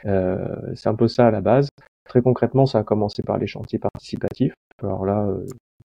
c'est 0.02 0.88
un 0.88 0.94
peu 0.94 1.08
ça 1.08 1.26
à 1.26 1.30
la 1.30 1.40
base. 1.40 1.68
Très 2.04 2.20
concrètement, 2.22 2.66
ça 2.66 2.78
a 2.78 2.84
commencé 2.84 3.22
par 3.22 3.38
les 3.38 3.46
chantiers 3.46 3.78
participatifs. 3.78 4.52
Alors 4.82 5.06
là, 5.06 5.26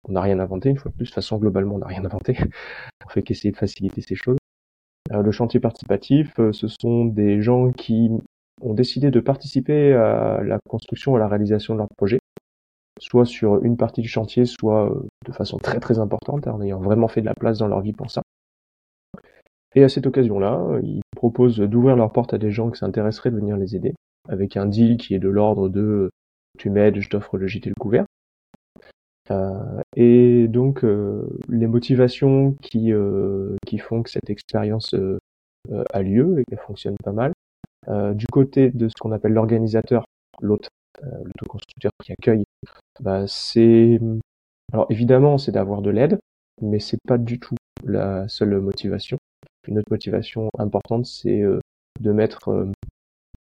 on 0.08 0.12
n'a 0.12 0.20
rien 0.20 0.38
inventé, 0.38 0.70
une 0.70 0.76
fois 0.76 0.90
de 0.90 0.96
plus. 0.96 1.04
De 1.04 1.08
toute 1.08 1.14
façon, 1.14 1.38
globalement, 1.38 1.76
on 1.76 1.78
n'a 1.78 1.86
rien 1.86 2.04
inventé. 2.04 2.36
on 3.06 3.08
fait 3.08 3.22
qu'essayer 3.22 3.52
de 3.52 3.56
faciliter 3.56 4.00
ces 4.00 4.14
choses. 4.14 4.38
Euh, 5.12 5.22
le 5.22 5.30
chantier 5.30 5.60
participatif, 5.60 6.32
euh, 6.38 6.52
ce 6.52 6.66
sont 6.68 7.04
des 7.06 7.40
gens 7.40 7.70
qui 7.72 8.10
ont 8.60 8.74
décidé 8.74 9.10
de 9.10 9.20
participer 9.20 9.94
à 9.94 10.42
la 10.42 10.58
construction, 10.68 11.14
à 11.14 11.18
la 11.18 11.28
réalisation 11.28 11.74
de 11.74 11.78
leur 11.78 11.88
projet. 11.96 12.18
Soit 12.98 13.24
sur 13.24 13.62
une 13.64 13.76
partie 13.76 14.02
du 14.02 14.08
chantier, 14.08 14.44
soit 14.44 14.92
de 15.26 15.32
façon 15.32 15.58
très 15.58 15.80
très 15.80 15.98
importante, 15.98 16.46
en 16.46 16.60
ayant 16.60 16.80
vraiment 16.80 17.08
fait 17.08 17.20
de 17.20 17.26
la 17.26 17.34
place 17.34 17.58
dans 17.58 17.68
leur 17.68 17.80
vie 17.80 17.92
pour 17.92 18.10
ça. 18.10 18.22
Et 19.74 19.84
à 19.84 19.88
cette 19.88 20.06
occasion-là, 20.06 20.80
ils 20.82 21.02
proposent 21.16 21.58
d'ouvrir 21.58 21.96
leurs 21.96 22.12
portes 22.12 22.34
à 22.34 22.38
des 22.38 22.50
gens 22.50 22.70
qui 22.70 22.78
s'intéresseraient 22.78 23.30
de 23.30 23.36
venir 23.36 23.56
les 23.56 23.76
aider, 23.76 23.94
avec 24.28 24.56
un 24.56 24.66
deal 24.66 24.96
qui 24.96 25.14
est 25.14 25.18
de 25.18 25.28
l'ordre 25.28 25.68
de 25.68 26.10
tu 26.58 26.70
m'aides, 26.70 27.00
je 27.00 27.08
t'offre 27.08 27.38
le 27.38 27.46
gîte 27.46 27.66
et 27.66 27.70
le 27.70 27.76
couvert. 27.78 28.04
Euh, 29.30 29.82
et 29.94 30.48
donc 30.48 30.84
euh, 30.84 31.28
les 31.48 31.66
motivations 31.66 32.54
qui, 32.62 32.92
euh, 32.92 33.56
qui 33.66 33.78
font 33.78 34.02
que 34.02 34.10
cette 34.10 34.30
expérience 34.30 34.94
a 35.92 36.02
lieu 36.02 36.38
et 36.38 36.44
qu'elle 36.44 36.58
fonctionne 36.58 36.96
pas 37.02 37.12
mal. 37.12 37.32
du 38.14 38.26
côté 38.26 38.70
de 38.70 38.88
ce 38.88 38.94
qu'on 38.98 39.12
appelle 39.12 39.32
l'organisateur, 39.32 40.04
l'autre, 40.40 40.68
l'autoconstructeur 41.02 41.92
qui 42.02 42.12
accueille, 42.12 42.44
bah, 43.00 43.26
c'est 43.26 44.00
alors 44.72 44.86
évidemment 44.90 45.38
c'est 45.38 45.52
d'avoir 45.52 45.82
de 45.82 45.90
l'aide, 45.90 46.18
mais 46.60 46.78
c'est 46.78 46.98
pas 47.06 47.18
du 47.18 47.38
tout 47.38 47.56
la 47.84 48.28
seule 48.28 48.60
motivation. 48.60 49.18
Une 49.66 49.78
autre 49.78 49.90
motivation 49.90 50.50
importante, 50.58 51.06
c'est 51.06 51.42
de 52.00 52.12
mettre 52.12 52.68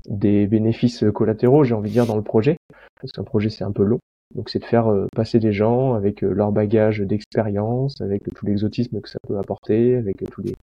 des 0.09 0.47
bénéfices 0.47 1.05
collatéraux, 1.15 1.65
j'ai 1.65 1.75
envie 1.75 1.91
de 1.91 1.95
dire, 1.95 2.07
dans 2.07 2.17
le 2.17 2.23
projet, 2.23 2.57
parce 3.01 3.13
qu'un 3.13 3.25
projet 3.25 3.51
c'est 3.51 3.65
un 3.65 3.73
peu 3.73 3.85
long. 3.85 3.99
Donc 4.35 4.51
c'est 4.51 4.59
de 4.59 4.65
faire 4.65 4.89
euh, 4.89 5.07
passer 5.15 5.39
des 5.39 5.53
gens 5.53 5.95
avec 5.95 6.25
euh, 6.25 6.33
leur 6.33 6.53
bagage 6.53 7.01
d'expérience, 7.01 8.01
avec 8.01 8.25
tout 8.35 8.45
l'exotisme 8.45 9.01
que 9.01 9.09
ça 9.09 9.19
peut 9.27 9.39
apporter, 9.39 9.97
avec 9.97 10.19
tous 10.31 10.43
les, 10.43 10.55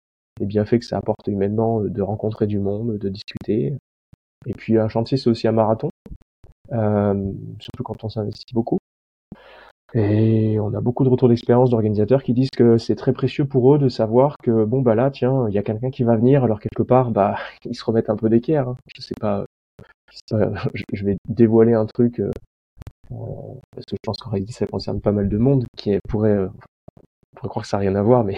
bienfaits 0.42 0.80
que 0.80 0.86
ça 0.86 0.98
apporte 0.98 1.28
humainement 1.28 1.82
euh, 1.82 1.90
de 1.90 2.02
rencontrer 2.02 2.46
du 2.46 2.60
monde, 2.60 2.98
de 2.98 3.10
discuter. 3.10 3.74
Et 4.46 4.54
puis 4.54 4.78
un 4.78 4.90
chantier 4.90 5.18
c'est 5.18 5.30
aussi 5.30 5.48
un 5.48 5.54
marathon, 5.54 5.90
surtout 6.70 7.84
quand 7.84 8.03
on 8.03 8.10
s'investit 8.10 8.53
beaucoup. 8.53 8.77
Et 9.96 10.60
on 10.60 10.74
a 10.74 10.82
beaucoup 10.82 11.03
de 11.03 11.10
retours 11.10 11.29
d'expérience 11.29 11.70
d'organisateurs 11.70 12.24
qui 12.24 12.34
disent 12.34 12.50
que 12.50 12.79
c'est 12.79 12.96
très 12.96 13.13
précieux 13.13 13.46
pour 13.46 13.75
eux 13.75 13.77
de 13.77 13.89
savoir 13.89 14.38
que 14.41 14.65
bon 14.65 14.82
bah 14.82 14.96
là 14.96 15.12
tiens 15.12 15.48
il 15.48 15.53
y 15.53 15.60
a 15.60 15.62
quelqu'un 15.62 15.91
qui 15.91 16.01
va 16.01 16.15
venir 16.15 16.43
alors 16.43 16.60
quelque 16.60 16.82
part 16.82 17.12
bah 17.12 17.36
ils 17.65 17.75
se 17.75 17.86
remettent 17.86 18.10
un 18.10 18.15
peu 18.15 18.29
d'équerre. 18.29 18.70
Hein. 18.70 18.75
Je 18.96 19.01
sais 19.01 19.13
pas, 19.20 19.46
je 20.93 21.05
vais 21.05 21.17
dévoiler 21.29 21.74
un 21.74 21.86
truc 21.86 22.22
parce 23.10 23.86
que 23.86 23.96
je 23.96 24.01
pense 24.03 24.17
qu'en 24.17 24.32
réalité 24.32 24.53
ça 24.53 24.67
concerne 24.67 25.01
pas 25.01 25.12
mal 25.12 25.29
de 25.29 25.38
monde 25.38 25.65
qui 25.77 25.98
pourrait, 26.10 26.32
euh, 26.32 26.50
pourrait 27.36 27.50
croire 27.50 27.63
que 27.63 27.70
ça 27.70 27.77
n'a 27.77 27.82
rien 27.82 27.96
à 27.96 28.01
voir, 28.01 28.24
mais 28.24 28.38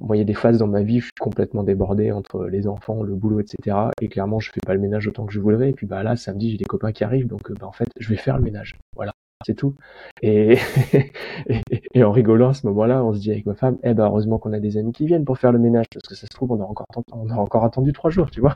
moi 0.00 0.16
il 0.16 0.20
y 0.20 0.22
a 0.22 0.24
des 0.24 0.34
phases 0.34 0.58
dans 0.58 0.66
ma 0.66 0.82
vie, 0.82 1.00
je 1.00 1.04
suis 1.04 1.12
complètement 1.20 1.62
débordé 1.62 2.12
entre 2.12 2.46
les 2.46 2.66
enfants, 2.68 3.02
le 3.02 3.14
boulot, 3.14 3.40
etc. 3.40 3.76
Et 4.00 4.08
clairement 4.08 4.40
je 4.40 4.50
fais 4.52 4.60
pas 4.64 4.74
le 4.74 4.80
ménage 4.80 5.06
autant 5.06 5.26
que 5.26 5.32
je 5.32 5.40
voudrais. 5.40 5.70
Et 5.70 5.72
puis 5.72 5.86
bah 5.86 6.02
là 6.02 6.16
samedi 6.16 6.50
j'ai 6.50 6.58
des 6.58 6.64
copains 6.64 6.92
qui 6.92 7.04
arrivent, 7.04 7.26
donc 7.26 7.50
euh, 7.50 7.54
bah 7.58 7.66
en 7.66 7.72
fait 7.72 7.88
je 7.98 8.08
vais 8.08 8.16
faire 8.16 8.36
le 8.36 8.44
ménage. 8.44 8.74
Voilà 8.94 9.14
c'est 9.46 9.54
tout. 9.54 9.74
Et, 10.22 10.58
et, 11.94 12.04
en 12.04 12.12
rigolant 12.12 12.50
à 12.50 12.54
ce 12.54 12.66
moment-là, 12.66 13.02
on 13.04 13.14
se 13.14 13.20
dit 13.20 13.30
avec 13.30 13.46
ma 13.46 13.54
femme, 13.54 13.78
eh 13.82 13.94
ben 13.94 14.04
heureusement 14.04 14.38
qu'on 14.38 14.52
a 14.52 14.60
des 14.60 14.76
amis 14.76 14.92
qui 14.92 15.06
viennent 15.06 15.24
pour 15.24 15.38
faire 15.38 15.52
le 15.52 15.58
ménage, 15.58 15.86
parce 15.92 16.06
que 16.06 16.14
ça 16.14 16.26
se 16.26 16.30
trouve 16.30 16.52
on 16.52 16.60
a 16.60 16.64
encore 16.64 16.86
on 17.12 17.30
a 17.30 17.34
encore 17.34 17.64
attendu 17.64 17.92
trois 17.92 18.10
jours, 18.10 18.30
tu 18.30 18.40
vois. 18.40 18.54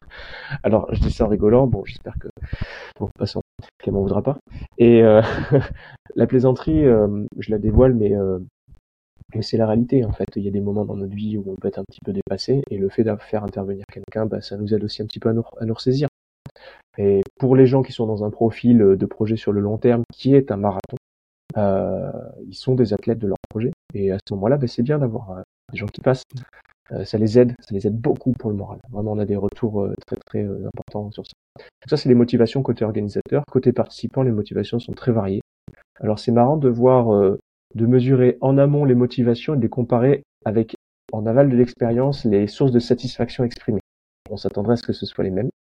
Alors 0.63 0.93
je 0.93 1.01
dis 1.01 1.11
ça 1.11 1.25
en 1.25 1.29
rigolant. 1.29 1.67
Bon, 1.67 1.85
j'espère 1.85 2.15
que 2.21 2.29
bon, 2.99 3.09
passons, 3.19 3.41
qu'elle 3.83 3.95
voudra 3.95 4.23
pas. 4.23 4.39
Et 4.79 5.03
euh, 5.03 5.23
la 6.17 6.27
plaisanterie, 6.27 6.85
euh, 6.85 7.25
je 7.39 7.51
la 7.51 7.59
dévoile, 7.59 7.95
mais 7.95 8.15
euh, 8.15 8.39
mais 9.35 9.43
c'est 9.43 9.57
la 9.57 9.67
réalité 9.67 10.05
en 10.05 10.13
fait. 10.13 10.27
Il 10.37 10.43
y 10.43 10.49
a 10.49 10.51
des 10.51 10.61
moments 10.61 10.85
dans 10.85 10.97
notre 10.97 11.15
vie 11.15 11.37
où 11.37 11.45
on 11.47 11.57
peut 11.57 11.69
être 11.69 11.79
un 11.79 11.85
petit 11.85 12.01
peu 12.05 12.13
dépassé, 12.13 12.63
et 12.71 12.79
le 12.79 12.89
fait 12.89 13.05
de 13.05 13.15
faire 13.17 13.45
intervenir 13.45 13.85
quelqu'un, 13.93 14.27
bah, 14.27 14.41
ça 14.41 14.57
nous 14.57 14.75
aide 14.75 14.85
aussi 14.85 15.03
un 15.03 15.07
petit 15.07 15.21
peu 15.21 15.29
à 15.29 15.33
nous, 15.33 15.45
à 15.61 15.65
nous 15.65 15.75
ressaisir. 15.75 16.09
Et 16.99 17.23
pour 17.39 17.57
les 17.57 17.67
gens 17.67 17.83
qui 17.83 17.93
sont 17.93 18.07
dans 18.07 18.25
un 18.25 18.31
profil 18.31 18.81
euh, 18.83 18.97
de 18.97 19.07
projet 19.07 19.37
sur 19.37 19.53
le 19.53 19.61
long 19.61 19.79
terme 19.79 20.03
qui 20.13 20.35
est 20.35 20.53
un 20.53 20.57
marathon, 20.57 20.97
euh, 21.57 22.11
ils 22.47 22.55
sont 22.55 22.75
des 22.75 22.93
athlètes 22.93 23.19
de 23.19 23.29
leur 23.29 23.37
projet. 23.49 23.71
Et 23.95 24.11
à 24.11 24.19
ce 24.27 24.35
moment-là, 24.35 24.57
ben, 24.57 24.69
c'est 24.69 24.83
bien 24.83 24.99
d'avoir 24.99 25.31
euh, 25.31 25.43
des 25.73 25.79
gens 25.79 25.87
qui 25.87 26.01
passent. 26.01 26.25
Euh, 26.93 27.05
ça 27.05 27.17
les 27.17 27.39
aide, 27.39 27.55
ça 27.61 27.75
les 27.75 27.87
aide 27.87 27.97
beaucoup 27.97 28.33
pour 28.33 28.51
le 28.51 28.57
moral. 28.57 28.79
Vraiment, 28.91 29.13
on 29.13 29.19
a 29.19 29.25
des 29.25 29.37
retours 29.37 29.89
très 30.07 30.17
très 30.27 30.45
importants 30.45 31.11
sur 31.11 31.25
ça. 31.27 31.65
ça, 31.87 31.97
c'est 31.97 32.09
les 32.09 32.15
motivations 32.15 32.63
côté 32.63 32.85
organisateur. 32.85 33.45
Côté 33.51 33.73
participant, 33.73 34.23
les 34.23 34.33
motivations 34.33 34.79
sont 34.79 34.93
très 34.93 35.13
variées. 35.13 35.41
Alors 36.01 36.19
c'est 36.19 36.33
marrant 36.33 36.57
de 36.57 36.69
voir, 36.69 37.37
de 37.75 37.87
mesurer 37.87 38.39
en 38.41 38.59
amont 38.59 38.85
les 38.85 38.95
motivations 38.95 39.55
et 39.55 39.57
de 39.57 39.63
les 39.63 39.69
comparer 39.69 40.23
avec 40.45 40.75
en 41.13 41.27
aval 41.27 41.51
de 41.51 41.57
l'expérience 41.57 42.25
les 42.25 42.47
sources 42.47 42.73
de 42.73 42.79
satisfaction 42.79 43.45
exprimées. 43.45 43.81
On 44.31 44.37
s'attendrait 44.37 44.75
à 44.75 44.77
ce 44.77 44.83
que 44.83 44.93
ce 44.93 45.07
soit 45.07 45.25
les 45.25 45.31
mêmes 45.31 45.51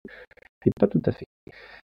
pas 0.72 0.86
tout 0.86 1.02
à 1.04 1.12
fait. 1.12 1.26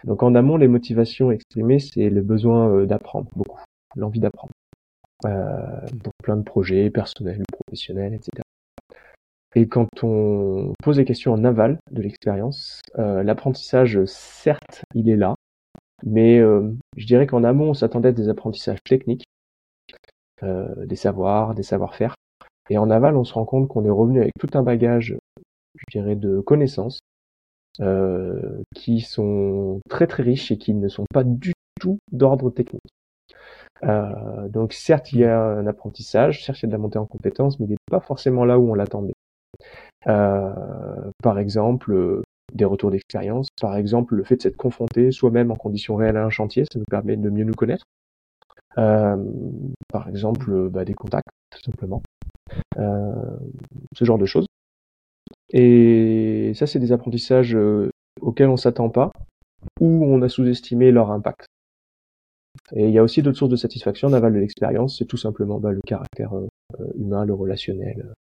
Donc 0.04 0.24
en 0.24 0.36
amont, 0.36 0.58
les 0.58 0.68
motivations 0.68 1.32
exprimées, 1.32 1.80
c'est 1.80 2.10
le 2.10 2.22
besoin 2.22 2.70
euh, 2.70 2.86
d'apprendre 2.86 3.30
beaucoup, 3.36 3.60
l'envie 3.96 4.20
d'apprendre. 4.20 4.54
Euh, 5.26 5.88
donc 5.94 6.14
plein 6.24 6.38
de 6.38 6.44
projets 6.44 6.90
personnels, 6.92 7.42
professionnels, 7.52 8.14
etc. 8.14 8.44
Et 9.56 9.68
quand 9.68 9.88
on 10.04 10.74
pose 10.84 10.98
des 10.98 11.06
questions 11.06 11.34
en 11.34 11.44
aval 11.44 11.80
de 11.92 12.02
l'expérience, 12.04 12.82
euh, 13.00 13.24
l'apprentissage, 13.24 14.04
certes, 14.06 14.84
il 14.94 15.10
est 15.10 15.16
là, 15.16 15.34
mais 16.06 16.40
je 16.96 17.06
dirais 17.08 17.26
qu'en 17.26 17.44
amont, 17.44 17.70
on 17.70 17.74
s'attendait 17.74 18.10
à 18.10 18.12
des 18.12 18.30
apprentissages 18.30 18.84
techniques, 18.84 19.24
des 20.42 20.96
savoirs, 20.96 21.56
des 21.56 21.64
savoir-faire. 21.64 22.16
Et 22.70 22.78
en 22.78 22.90
aval, 22.90 23.16
on 23.16 23.24
se 23.24 23.34
rend 23.34 23.46
compte 23.46 23.68
qu'on 23.68 23.86
est 23.86 23.90
revenu 23.90 24.22
avec 24.22 24.34
tout 24.40 24.50
un 24.54 24.64
bagage, 24.64 25.16
je 25.76 25.84
dirais, 25.92 26.16
de 26.16 26.40
connaissances, 26.40 27.00
euh, 27.80 28.64
qui 28.74 29.02
sont 29.02 29.82
très 29.88 30.08
très 30.08 30.24
riches 30.24 30.52
et 30.52 30.58
qui 30.58 30.74
ne 30.74 30.88
sont 30.88 31.06
pas 31.14 31.24
du 31.24 31.54
tout 31.80 32.00
d'ordre 32.12 32.50
technique. 32.50 32.82
Euh, 33.84 34.48
donc 34.50 34.74
certes, 34.74 35.14
il 35.14 35.20
y 35.20 35.26
a 35.26 35.40
un 35.40 35.68
apprentissage, 35.68 36.44
certes, 36.44 36.60
il 36.60 36.64
y 36.64 36.66
a 36.66 36.70
de 36.70 36.72
la 36.72 36.80
montée 36.80 36.98
en 36.98 37.06
compétences, 37.06 37.60
mais 37.60 37.68
il 37.68 37.70
n'est 37.70 37.78
pas 37.90 38.00
forcément 38.00 38.46
là 38.46 38.58
où 38.58 38.72
on 38.72 38.74
l'attendait. 38.74 39.14
Euh, 40.08 40.54
par 41.22 41.38
exemple, 41.38 42.24
des 42.54 42.66
retours 42.66 42.90
d'expérience, 42.90 43.50
par 43.62 43.76
exemple, 43.76 44.16
le 44.16 44.24
fait 44.24 44.38
de 44.38 44.42
s'être 44.42 44.58
confronté 44.58 45.12
soi-même 45.12 45.52
en 45.52 45.56
conditions 45.56 45.96
réelles 45.96 46.18
à 46.18 46.26
un 46.26 46.32
chantier, 46.32 46.66
ça 46.66 46.80
nous 46.80 46.86
permet 46.90 47.16
de 47.16 47.30
mieux 47.30 47.44
nous 47.44 47.54
connaître. 47.54 47.86
Euh, 48.78 49.18
par 49.90 50.08
exemple, 50.10 50.70
bah, 50.70 50.86
des 50.86 50.94
contacts, 50.94 51.30
tout 51.52 51.62
simplement. 51.64 52.02
Euh, 52.78 53.38
ce 53.94 54.06
genre 54.06 54.18
de 54.18 54.26
choses. 54.26 54.46
Et 55.50 56.52
ça, 56.56 56.68
c'est 56.68 56.80
des 56.80 56.92
apprentissages 56.92 57.56
euh, 57.56 57.90
auxquels 58.22 58.50
on 58.50 58.58
s'attend 58.58 58.90
pas, 58.90 59.12
ou 59.80 60.06
on 60.06 60.22
a 60.22 60.30
sous-estimé 60.30 60.92
leur 60.92 61.12
impact. 61.12 61.46
Et 62.76 62.86
il 62.86 62.92
y 62.92 62.98
a 62.98 63.04
aussi 63.04 63.22
d'autres 63.22 63.38
sources 63.38 63.52
de 63.52 63.56
satisfaction 63.56 64.10
d'aval 64.10 64.34
de 64.34 64.40
l'expérience, 64.40 64.98
c'est 64.98 65.06
tout 65.06 65.18
simplement 65.18 65.60
bah, 65.60 65.72
le 65.72 65.82
caractère 65.86 66.34
euh, 66.36 66.48
euh, 66.80 66.88
humain, 66.96 67.24
le 67.24 67.34
relationnel. 67.34 68.14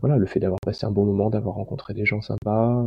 voilà, 0.00 0.16
le 0.16 0.26
fait 0.26 0.40
d'avoir 0.40 0.60
passé 0.60 0.86
un 0.86 0.90
bon 0.90 1.04
moment, 1.04 1.30
d'avoir 1.30 1.56
rencontré 1.56 1.92
des 1.94 2.06
gens 2.06 2.20
sympas, 2.20 2.86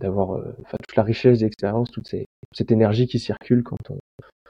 d'avoir 0.00 0.30
enfin 0.62 0.78
toute 0.82 0.96
la 0.96 1.02
richesse 1.02 1.40
d'expérience, 1.40 1.90
toute 1.90 2.08
cette 2.52 2.72
énergie 2.72 3.06
qui 3.06 3.18
circule 3.18 3.62
quand 3.62 3.90
on, 3.90 3.98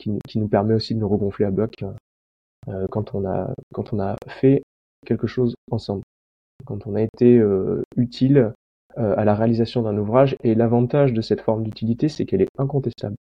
qui, 0.00 0.18
qui, 0.26 0.38
nous 0.38 0.48
permet 0.48 0.74
aussi 0.74 0.94
de 0.94 1.00
nous 1.00 1.08
regonfler 1.08 1.46
à 1.46 1.50
bloc 1.50 1.84
quand 2.90 3.14
on 3.14 3.24
a 3.26 3.52
quand 3.72 3.92
on 3.92 4.00
a 4.00 4.16
fait 4.26 4.62
quelque 5.06 5.26
chose 5.26 5.54
ensemble 5.70 6.02
quand 6.64 6.86
on 6.86 6.94
a 6.94 7.02
été 7.02 7.38
euh, 7.38 7.82
utile 7.96 8.52
euh, 8.98 9.14
à 9.16 9.24
la 9.24 9.34
réalisation 9.34 9.82
d'un 9.82 9.96
ouvrage. 9.96 10.36
Et 10.42 10.54
l'avantage 10.54 11.12
de 11.12 11.20
cette 11.20 11.40
forme 11.40 11.64
d'utilité, 11.64 12.08
c'est 12.08 12.24
qu'elle 12.24 12.42
est 12.42 12.50
incontestable. 12.58 13.16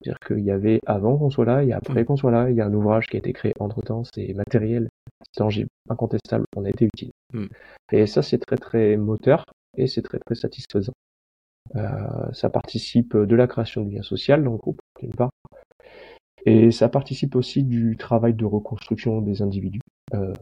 C'est-à-dire 0.00 0.18
qu'il 0.26 0.44
y 0.44 0.50
avait 0.50 0.80
avant 0.86 1.16
qu'on 1.16 1.30
soit 1.30 1.44
là, 1.44 1.62
il 1.62 1.68
y 1.68 1.72
a 1.72 1.76
après 1.76 2.02
mm. 2.02 2.06
qu'on 2.06 2.16
soit 2.16 2.32
là, 2.32 2.50
il 2.50 2.56
y 2.56 2.60
a 2.60 2.66
un 2.66 2.74
ouvrage 2.74 3.06
qui 3.06 3.16
a 3.16 3.18
été 3.18 3.32
créé 3.32 3.52
entre-temps, 3.60 4.02
c'est 4.12 4.34
matériel, 4.34 4.88
c'est 5.20 5.38
tangible, 5.38 5.68
incontestable, 5.88 6.44
on 6.56 6.64
a 6.64 6.70
été 6.70 6.86
utile. 6.86 7.10
Mm. 7.32 7.46
Et 7.92 8.06
ça, 8.06 8.22
c'est 8.22 8.38
très 8.38 8.56
très 8.56 8.96
moteur 8.96 9.44
et 9.76 9.86
c'est 9.86 10.02
très 10.02 10.18
très 10.18 10.34
satisfaisant. 10.34 10.92
Euh, 11.76 12.32
ça 12.32 12.50
participe 12.50 13.16
de 13.16 13.36
la 13.36 13.46
création 13.46 13.82
du 13.82 13.94
lien 13.94 14.02
social 14.02 14.42
dans 14.42 14.52
le 14.52 14.58
groupe, 14.58 14.80
d'une 15.00 15.14
part, 15.14 15.30
et 16.46 16.70
ça 16.70 16.88
participe 16.88 17.36
aussi 17.36 17.62
du 17.62 17.96
travail 17.96 18.34
de 18.34 18.44
reconstruction 18.44 19.20
des 19.20 19.42
individus. 19.42 19.80
Euh, 20.14 20.32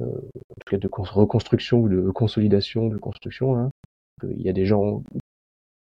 euh, 0.00 0.04
en 0.04 0.54
tout 0.60 0.70
cas 0.70 0.76
de 0.76 0.88
reconstruction 0.92 1.80
ou 1.80 1.88
de 1.88 2.10
consolidation 2.10 2.88
de 2.88 2.98
construction. 2.98 3.56
Hein. 3.56 3.70
Il 4.22 4.42
y 4.42 4.48
a 4.48 4.52
des 4.52 4.66
gens 4.66 5.02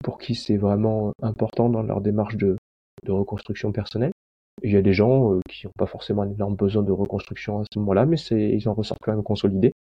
pour 0.03 0.19
qui 0.19 0.35
c'est 0.35 0.57
vraiment 0.57 1.13
important 1.23 1.69
dans 1.69 1.83
leur 1.83 2.01
démarche 2.01 2.37
de, 2.37 2.57
de 3.05 3.13
reconstruction 3.13 3.73
personnelle. 3.73 4.13
il 4.63 4.73
y 4.73 4.77
a 4.77 4.83
des 4.83 4.93
gens 4.93 5.35
euh, 5.35 5.41
qui 5.49 5.67
n'ont 5.67 5.73
pas 5.79 5.87
forcément 5.87 6.23
un 6.23 6.31
énorme 6.31 6.57
besoin 6.57 6.83
de 6.83 6.93
reconstruction 6.93 7.61
à 7.61 7.65
ce 7.73 7.79
moment-là, 7.79 8.07
mais 8.07 8.17
ils 8.31 8.69
en 8.69 8.75
ressortent 8.75 9.01
quand 9.03 9.13
même 9.13 9.23
consolidés. 9.23 9.73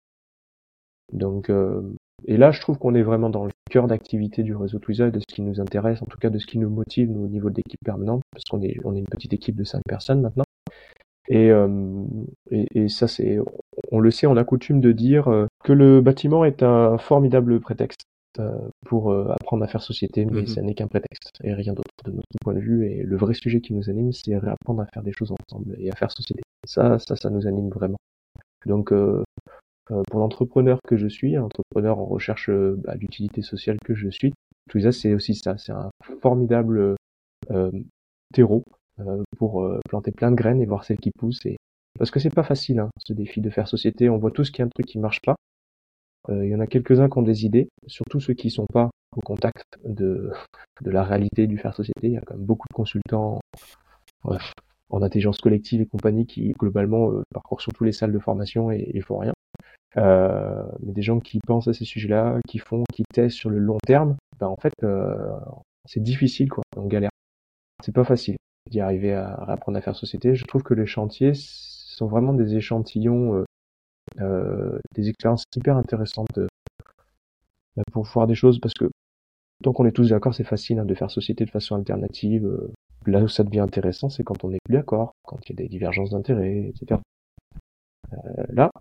Donc, 1.12 1.50
euh, 1.50 1.82
et 2.25 2.38
là, 2.38 2.51
je 2.51 2.62
trouve 2.62 2.78
qu'on 2.78 2.96
est 2.96 3.01
vraiment 3.01 3.30
dans 3.30 3.46
le 3.46 3.51
cœur 3.70 3.88
d'activité 3.88 4.44
du 4.44 4.56
réseau 4.56 4.80
Twiza 4.80 5.08
et 5.08 5.12
de 5.12 5.20
ce 5.20 5.34
qui 5.34 5.42
nous 5.42 5.60
intéresse, 5.60 6.01
en 6.01 6.06
tout 6.06 6.18
cas 6.18 6.30
de 6.30 6.38
ce 6.38 6.46
qui 6.46 6.60
nous 6.60 6.70
motive 6.70 7.10
nous, 7.10 7.25
au 7.25 7.28
niveau 7.28 7.50
de 7.50 7.56
l'équipe 7.56 7.80
permanente, 7.84 8.22
parce 8.32 8.44
qu'on 8.46 8.62
est, 8.62 8.78
on 8.84 8.96
est 8.96 9.00
une 9.00 9.08
petite 9.08 9.34
équipe 9.34 9.56
de 9.56 9.63
cinq 9.63 9.82
personnes 9.88 10.22
maintenant. 10.22 10.44
Et, 11.28 11.50
euh, 11.50 12.04
et, 12.50 12.68
et, 12.75 12.90
ça, 12.90 13.08
c'est, 13.08 13.40
on 13.92 14.00
le 14.00 14.12
sait, 14.12 14.28
on 14.28 14.38
a 14.38 14.44
coutume 14.44 14.82
de 14.82 14.92
dire 14.92 15.28
euh, 15.30 15.48
que 15.63 15.72
le 15.72 16.01
bâtiment 16.01 16.44
est 16.46 16.63
un 16.63 16.98
formidable 16.98 17.60
prétexte 17.60 18.01
pour 18.86 19.13
apprendre 19.13 19.62
à 19.66 19.68
faire 19.68 19.82
société, 19.82 20.24
mais 20.24 20.44
mmh 20.44 20.48
ça 20.48 20.62
n'est 20.62 20.74
qu'un 20.74 20.88
prétexte 20.88 21.32
et 21.44 21.54
rien 21.54 21.74
d'autre 21.74 21.92
de 22.06 22.12
notre 22.12 22.25
point 22.42 22.54
de 22.54 22.62
vue. 22.62 22.90
Et 22.90 23.04
le 23.04 23.18
vrai 23.18 23.34
sujet 23.34 23.60
qui 23.60 23.74
nous 23.74 23.90
anime, 23.90 24.13
c'est 24.13 24.38
réapprendre 24.38 24.82
à 24.82 24.86
faire 24.86 25.04
des 25.04 25.12
choses 25.12 25.34
ensemble 25.34 25.75
et 25.78 25.92
à 25.92 25.96
faire 25.98 26.10
société. 26.12 26.42
Ça, 26.66 26.98
ça, 26.98 27.18
ça 27.18 27.30
nous 27.30 27.46
anime 27.46 27.68
vraiment. 27.70 27.98
Donc, 28.66 28.94
pour 30.10 30.19
l'entrepreneur 30.19 30.79
que 30.88 30.98
je 30.98 31.07
suis, 31.07 31.38
entrepreneur 31.38 32.00
en 32.00 32.05
recherche 32.05 32.50
bah, 32.50 32.95
d'utilité 32.95 33.41
sociale 33.41 33.77
que 33.83 33.95
je 33.95 34.10
suis, 34.10 34.33
ça, 34.79 34.91
c'est 34.91 35.13
aussi 35.13 35.36
ça. 35.36 35.57
C'est 35.57 35.74
un 35.74 35.91
formidable 36.21 36.95
terreau 38.33 38.63
pour 39.38 39.67
planter 39.89 40.12
plein 40.12 40.31
de 40.31 40.36
graines 40.36 40.62
et 40.62 40.65
voir 40.65 40.86
celles 40.86 41.00
qui 41.00 41.12
poussent. 41.12 41.45
Et... 41.45 41.57
Parce 41.98 42.12
que 42.12 42.19
c'est 42.19 42.33
pas 42.33 42.43
facile, 42.43 42.79
hein, 42.79 42.89
ce 42.98 43.13
défi 43.13 43.41
de 43.41 43.50
faire 43.50 43.67
société. 43.67 44.10
On 44.10 44.17
voit 44.17 44.31
tous 44.31 44.50
qu'il 44.50 44.60
y 44.60 44.62
a 44.62 44.65
un 44.65 44.69
truc 44.69 44.86
qui 44.86 45.00
marche 45.00 45.19
pas. 45.21 45.36
Il 46.29 46.45
y 46.45 46.55
en 46.55 46.60
a 46.60 46.67
quelques-uns 46.67 47.10
qui 47.10 47.17
ont 47.17 47.24
des 47.24 47.45
idées, 47.45 47.67
surtout 47.88 48.19
ceux 48.19 48.36
qui 48.36 48.51
sont 48.51 48.67
pas 48.71 48.91
au 49.17 49.21
contact 49.21 49.65
de, 49.83 50.31
de 50.81 50.91
la 50.91 51.03
réalité 51.03 51.48
du 51.48 51.57
faire 51.57 51.75
société. 51.75 52.07
Il 52.07 52.13
y 52.13 52.17
a 52.17 52.21
quand 52.21 52.36
même 52.36 52.45
beaucoup 52.45 52.67
de 52.69 52.75
consultants 52.75 53.39
en 54.24 55.01
intelligence 55.01 55.39
collective 55.39 55.81
et 55.81 55.86
compagnie 55.88 56.27
qui 56.27 56.51
globalement 56.51 57.12
parcourent 57.33 57.62
surtout 57.62 57.83
les 57.83 57.91
salles 57.91 58.12
de 58.12 58.19
formation 58.19 58.71
et, 58.71 58.91
et 58.93 59.01
font 59.01 59.17
rien. 59.17 59.33
Euh, 59.98 60.63
mais 60.81 60.93
des 60.93 61.01
gens 61.01 61.19
qui 61.19 61.39
pensent 61.39 61.67
à 61.67 61.74
ces 61.74 61.86
sujets-là, 61.86 62.39
qui 62.48 62.60
font, 62.60 62.83
qui 62.93 63.03
testent 63.13 63.38
sur 63.38 63.50
le 63.50 63.60
long 63.60 63.77
terme, 63.86 64.15
ben 64.39 64.48
en 64.48 64.55
fait, 64.55 64.74
euh, 64.83 65.36
c'est 65.86 66.01
difficile, 66.01 66.50
quoi. 66.50 66.63
On 66.77 66.88
galère. 66.88 67.10
C'est 67.83 67.93
pas 67.93 68.03
facile 68.03 68.38
d'y 68.69 68.79
arriver 68.79 69.13
à, 69.13 69.33
apprendre 69.33 69.77
à 69.77 69.81
faire 69.81 69.95
société. 69.95 70.36
Je 70.36 70.45
trouve 70.45 70.63
que 70.63 70.74
les 70.74 70.86
chantiers 70.86 71.33
sont 71.36 72.07
vraiment 72.07 72.33
des 72.33 72.55
échantillons, 72.55 73.36
euh, 73.36 73.45
euh 74.21 74.79
des 74.95 75.10
expériences 75.10 75.43
hyper 75.55 75.77
intéressantes 75.77 76.39
ben, 77.75 77.83
pour 77.91 78.05
voir 78.05 78.27
des 78.27 78.36
choses, 78.36 78.60
parce 78.60 78.74
que 78.74 78.89
tant 79.63 79.74
qu'on 79.74 79.86
est 79.86 79.91
tous 79.91 80.10
d'accord, 80.10 80.33
c'est 80.33 80.43
facile 80.43 80.79
hein, 80.79 80.86
de 80.86 80.93
faire 80.95 81.12
société 81.12 81.45
de 81.45 81.51
façon 81.51 81.75
alternative. 81.75 82.50
Là 83.07 83.21
où 83.21 83.27
ça 83.27 83.43
devient 83.43 83.62
intéressant, 83.62 84.10
c'est 84.10 84.24
quand 84.24 84.43
on 84.43 84.50
n'est 84.50 84.60
plus 84.63 84.74
d'accord, 84.74 85.13
quand 85.25 85.38
il 85.45 85.50
y 85.50 85.53
a 85.53 85.63
des 85.63 85.69
divergences 85.69 86.12
d'intérêts, 86.12 86.69
etc. 86.69 87.01
Euh, 88.13 88.17
là, 88.50 88.71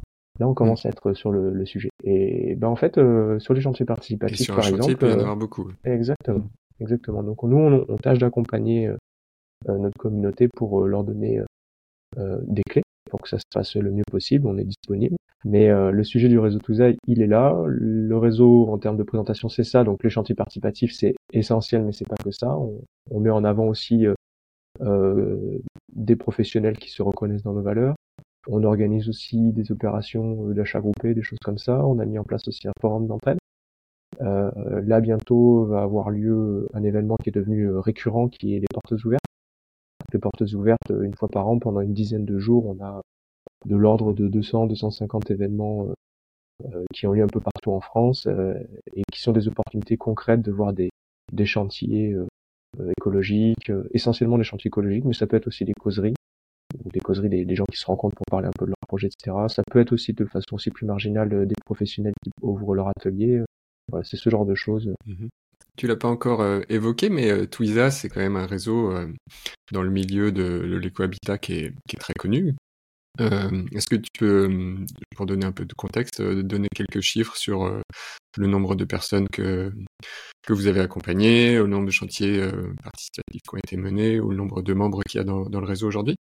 Là, 0.41 0.49
on 0.49 0.55
commence 0.55 0.87
à 0.87 0.89
être 0.89 1.13
sur 1.13 1.31
le, 1.31 1.53
le 1.53 1.67
sujet. 1.67 1.91
Et 2.03 2.55
ben 2.57 2.69
en 2.69 2.77
fait, 2.77 2.97
euh, 2.97 3.39
sur 3.41 3.53
les 3.53 3.61
chantiers 3.61 3.85
participatifs, 3.85 4.49
par 4.49 4.67
exemple, 4.67 4.91
il 4.91 4.97
peut 4.97 5.11
y 5.11 5.13
en 5.13 5.19
avoir 5.19 5.37
beaucoup. 5.37 5.71
Exactement, 5.85 6.49
exactement. 6.81 7.23
Donc 7.23 7.43
nous, 7.43 7.59
on, 7.59 7.85
on 7.87 7.97
tâche 7.99 8.19
d'accompagner 8.19 8.89
euh, 8.89 8.97
euh, 9.69 9.77
notre 9.77 9.99
communauté 9.99 10.49
pour 10.49 10.87
leur 10.87 11.05
donner 11.05 11.43
des 12.17 12.63
clés 12.69 12.83
pour 13.11 13.21
que 13.21 13.29
ça 13.29 13.39
se 13.39 13.45
fasse 13.53 13.77
le 13.77 13.91
mieux 13.91 14.05
possible. 14.11 14.47
On 14.47 14.57
est 14.57 14.65
disponible. 14.65 15.17
Mais 15.45 15.69
le 15.69 16.05
sujet 16.05 16.29
du 16.29 16.39
réseau 16.39 16.59
Touza, 16.59 16.89
il 17.07 17.23
est 17.23 17.27
là. 17.27 17.57
Le 17.67 18.17
réseau, 18.17 18.69
en 18.69 18.79
termes 18.79 18.97
de 18.97 19.03
présentation, 19.03 19.49
c'est 19.49 19.65
ça. 19.65 19.85
Donc 19.85 20.03
les 20.03 20.11
chantiers 20.11 20.35
participatifs, 20.35 20.93
c'est 20.93 21.15
essentiel, 21.33 21.85
mais 21.85 21.93
c'est 21.93 22.09
pas 22.09 22.17
que 22.23 22.31
ça. 22.31 22.57
On, 22.57 22.81
on, 23.11 23.21
met 23.21 23.31
en 23.31 23.45
avant 23.45 23.67
aussi 23.67 24.07
des 24.81 26.17
professionnels 26.17 26.79
qui 26.79 26.91
se 26.91 27.03
reconnaissent 27.03 27.43
dans 27.43 27.53
nos 27.53 27.63
valeurs, 27.63 27.95
on 28.47 28.65
organise 28.65 29.09
aussi 29.09 29.53
des 29.53 29.71
opérations 29.73 30.49
euh, 30.49 30.55
d'achat 30.55 30.81
groupé, 30.81 31.15
des 31.15 31.23
choses 31.23 31.39
comme 31.45 31.59
ça. 31.59 31.85
On 31.87 31.99
a 31.99 32.05
mis 32.05 32.19
en 32.19 32.25
place 32.25 32.47
aussi 32.49 32.69
un 32.69 32.73
forum 32.81 33.07
d'entraide. 33.07 33.39
Euh, 34.21 34.51
là, 34.83 35.01
bientôt, 35.01 35.65
va 35.65 35.83
avoir 35.83 36.11
lieu 36.11 36.69
un 36.75 36.83
événement 36.83 37.17
qui 37.23 37.31
est 37.31 37.33
devenu 37.33 37.65
euh, 37.65 37.81
récurrent, 37.81 38.29
qui 38.29 38.55
est 38.55 38.61
les 38.61 38.67
portes 38.73 38.93
ouvertes. 39.05 39.25
Les 40.13 40.19
portes 40.19 40.43
ouvertes, 40.53 40.91
une 40.91 41.15
fois 41.15 41.29
par 41.29 41.47
an, 41.49 41.59
pendant 41.59 41.81
une 41.81 41.95
dizaine 41.95 42.25
de 42.25 42.39
jours, 42.39 42.67
on 42.67 42.83
a 42.83 43.01
de 43.67 43.77
l'ordre 43.77 44.13
de 44.13 44.29
200-250 44.29 45.31
événements 45.33 45.87
qui 46.93 47.07
ont 47.07 47.13
lieu 47.13 47.23
un 47.23 47.29
peu 47.29 47.41
partout 47.41 47.71
en 47.71 47.81
France 47.81 48.27
et 48.97 49.03
qui 49.13 49.21
sont 49.21 49.33
des 49.33 49.47
opportunités 49.47 49.97
concrètes 49.97 50.43
de 50.43 50.51
voir 50.51 50.73
des, 50.73 50.91
des 51.33 51.47
chantiers 51.47 52.17
écologiques, 52.99 53.71
essentiellement 53.93 54.37
des 54.37 54.45
chantiers 54.45 54.69
écologiques, 54.69 55.05
mais 55.05 55.13
ça 55.13 55.27
peut 55.27 55.37
être 55.37 55.47
aussi 55.47 55.65
des 55.65 55.75
causeries 55.75 56.15
des 56.93 57.01
causeries 57.01 57.29
des, 57.29 57.55
gens 57.55 57.65
qui 57.71 57.79
se 57.79 57.87
rencontrent 57.87 58.17
pour 58.17 58.27
parler 58.27 58.49
un 58.49 58.53
peu 58.59 58.65
de 58.65 58.71
leur 58.71 58.89
projet, 58.89 59.09
etc. 59.09 59.37
Ça 59.49 59.63
peut 59.71 59.81
être 59.81 59.93
aussi 59.93 60.13
de 60.13 60.25
façon 60.25 60.55
aussi 60.55 60.71
plus 60.71 60.87
marginale 60.87 61.33
euh, 61.33 61.47
des 61.47 61.55
professionnels 61.65 62.15
qui 62.23 62.31
ouvrent 62.43 62.75
leur 62.75 62.89
atelier. 62.89 63.43
Voilà, 63.91 64.05
c'est 64.05 64.17
ce 64.17 64.31
genre 64.31 64.47
de 64.47 64.55
choses. 64.55 64.93
Mhm. 65.07 65.29
Tu 65.77 65.87
l'as 65.87 65.97
pas 65.97 66.09
encore 66.09 66.43
euh, 66.43 66.61
évoqué, 66.69 67.09
mais 67.09 67.31
euh, 67.31 67.47
Twiza, 67.47 67.91
c'est 67.91 68.09
quand 68.09 68.21
même 68.21 68.37
un 68.37 68.47
réseau 68.47 68.93
dans 69.73 69.83
le 69.83 69.91
milieu 69.91 70.33
de, 70.33 70.79
l'écohabitat 70.81 71.39
qui 71.39 71.55
est, 71.55 71.75
très 71.99 72.15
connu. 72.15 72.55
Est-ce 73.19 73.87
que 73.89 73.97
tu 73.97 74.09
peux, 74.19 74.77
pour 75.15 75.27
donner 75.27 75.45
un 75.45 75.53
peu 75.53 75.67
de 75.67 75.75
contexte, 75.75 76.23
donner 76.23 76.69
quelques 76.75 77.01
chiffres 77.01 77.37
sur 77.37 77.83
le 78.39 78.47
nombre 78.47 78.77
de 78.77 78.85
personnes 78.85 79.29
que, 79.29 79.73
que 80.47 80.53
vous 80.55 80.69
avez 80.69 80.81
accompagnées, 80.81 81.57
le 81.57 81.67
nombre 81.67 81.87
de 81.87 81.91
chantiers 81.91 82.41
participatifs 82.83 83.43
qui 83.43 83.55
ont 83.55 83.59
été 83.59 83.77
menés, 83.77 84.21
ou 84.21 84.31
le 84.31 84.37
nombre 84.37 84.63
de 84.63 84.73
membres 84.73 85.03
qu'il 85.03 85.19
y 85.19 85.21
a 85.21 85.25
dans 85.25 85.61
le 85.61 85.67
réseau 85.67 85.87
aujourd'hui? 85.87 86.17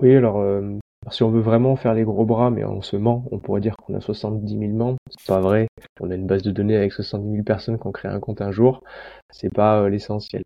Oui, 0.00 0.14
alors, 0.14 0.38
euh, 0.38 0.78
si 1.10 1.22
on 1.22 1.30
veut 1.30 1.40
vraiment 1.40 1.74
faire 1.76 1.94
les 1.94 2.04
gros 2.04 2.24
bras, 2.24 2.50
mais 2.50 2.64
on 2.64 2.82
se 2.82 2.96
ment, 2.96 3.24
on 3.32 3.38
pourrait 3.38 3.60
dire 3.60 3.76
qu'on 3.76 3.94
a 3.94 4.00
70 4.00 4.58
000 4.58 4.72
membres. 4.72 4.98
C'est 5.10 5.26
pas 5.26 5.40
vrai. 5.40 5.68
On 6.00 6.10
a 6.10 6.14
une 6.14 6.26
base 6.26 6.42
de 6.42 6.50
données 6.52 6.76
avec 6.76 6.92
70 6.92 7.30
000 7.32 7.42
personnes 7.44 7.78
qui 7.78 7.86
ont 7.86 7.92
créé 7.92 8.10
un 8.10 8.20
compte 8.20 8.40
un 8.40 8.52
jour. 8.52 8.82
C'est 9.30 9.52
pas 9.52 9.80
euh, 9.80 9.88
l'essentiel. 9.88 10.42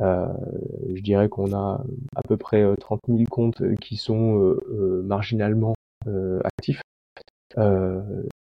Euh, 0.00 0.26
je 0.94 1.02
dirais 1.02 1.28
qu'on 1.28 1.52
a 1.52 1.84
à 2.14 2.22
peu 2.28 2.36
près 2.36 2.64
30 2.78 3.00
000 3.08 3.24
comptes 3.30 3.62
qui 3.80 3.96
sont 3.96 4.56
marginalement 5.04 5.74
actifs. 6.44 6.80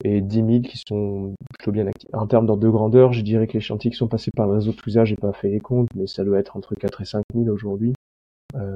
et 0.04 0.20
10 0.20 0.36
000 0.36 0.60
qui 0.60 0.80
sont 0.88 1.34
plutôt 1.56 1.72
bien 1.72 1.86
actifs. 1.86 2.10
En 2.12 2.26
termes 2.26 2.46
d'ordre 2.46 2.62
de 2.62 2.68
grandeur, 2.68 3.12
je 3.12 3.22
dirais 3.22 3.46
que 3.46 3.54
les 3.54 3.60
chantiers 3.60 3.90
qui 3.90 3.96
sont 3.96 4.08
passés 4.08 4.30
par 4.36 4.46
le 4.46 4.54
réseau 4.54 4.72
Tousa, 4.72 5.04
j'ai 5.04 5.16
pas 5.16 5.32
fait 5.32 5.50
les 5.50 5.60
comptes, 5.60 5.88
mais 5.94 6.06
ça 6.06 6.24
doit 6.24 6.38
être 6.38 6.56
entre 6.56 6.74
4 6.74 7.00
et 7.02 7.04
5 7.04 7.22
000 7.34 7.48
aujourd'hui, 7.48 7.94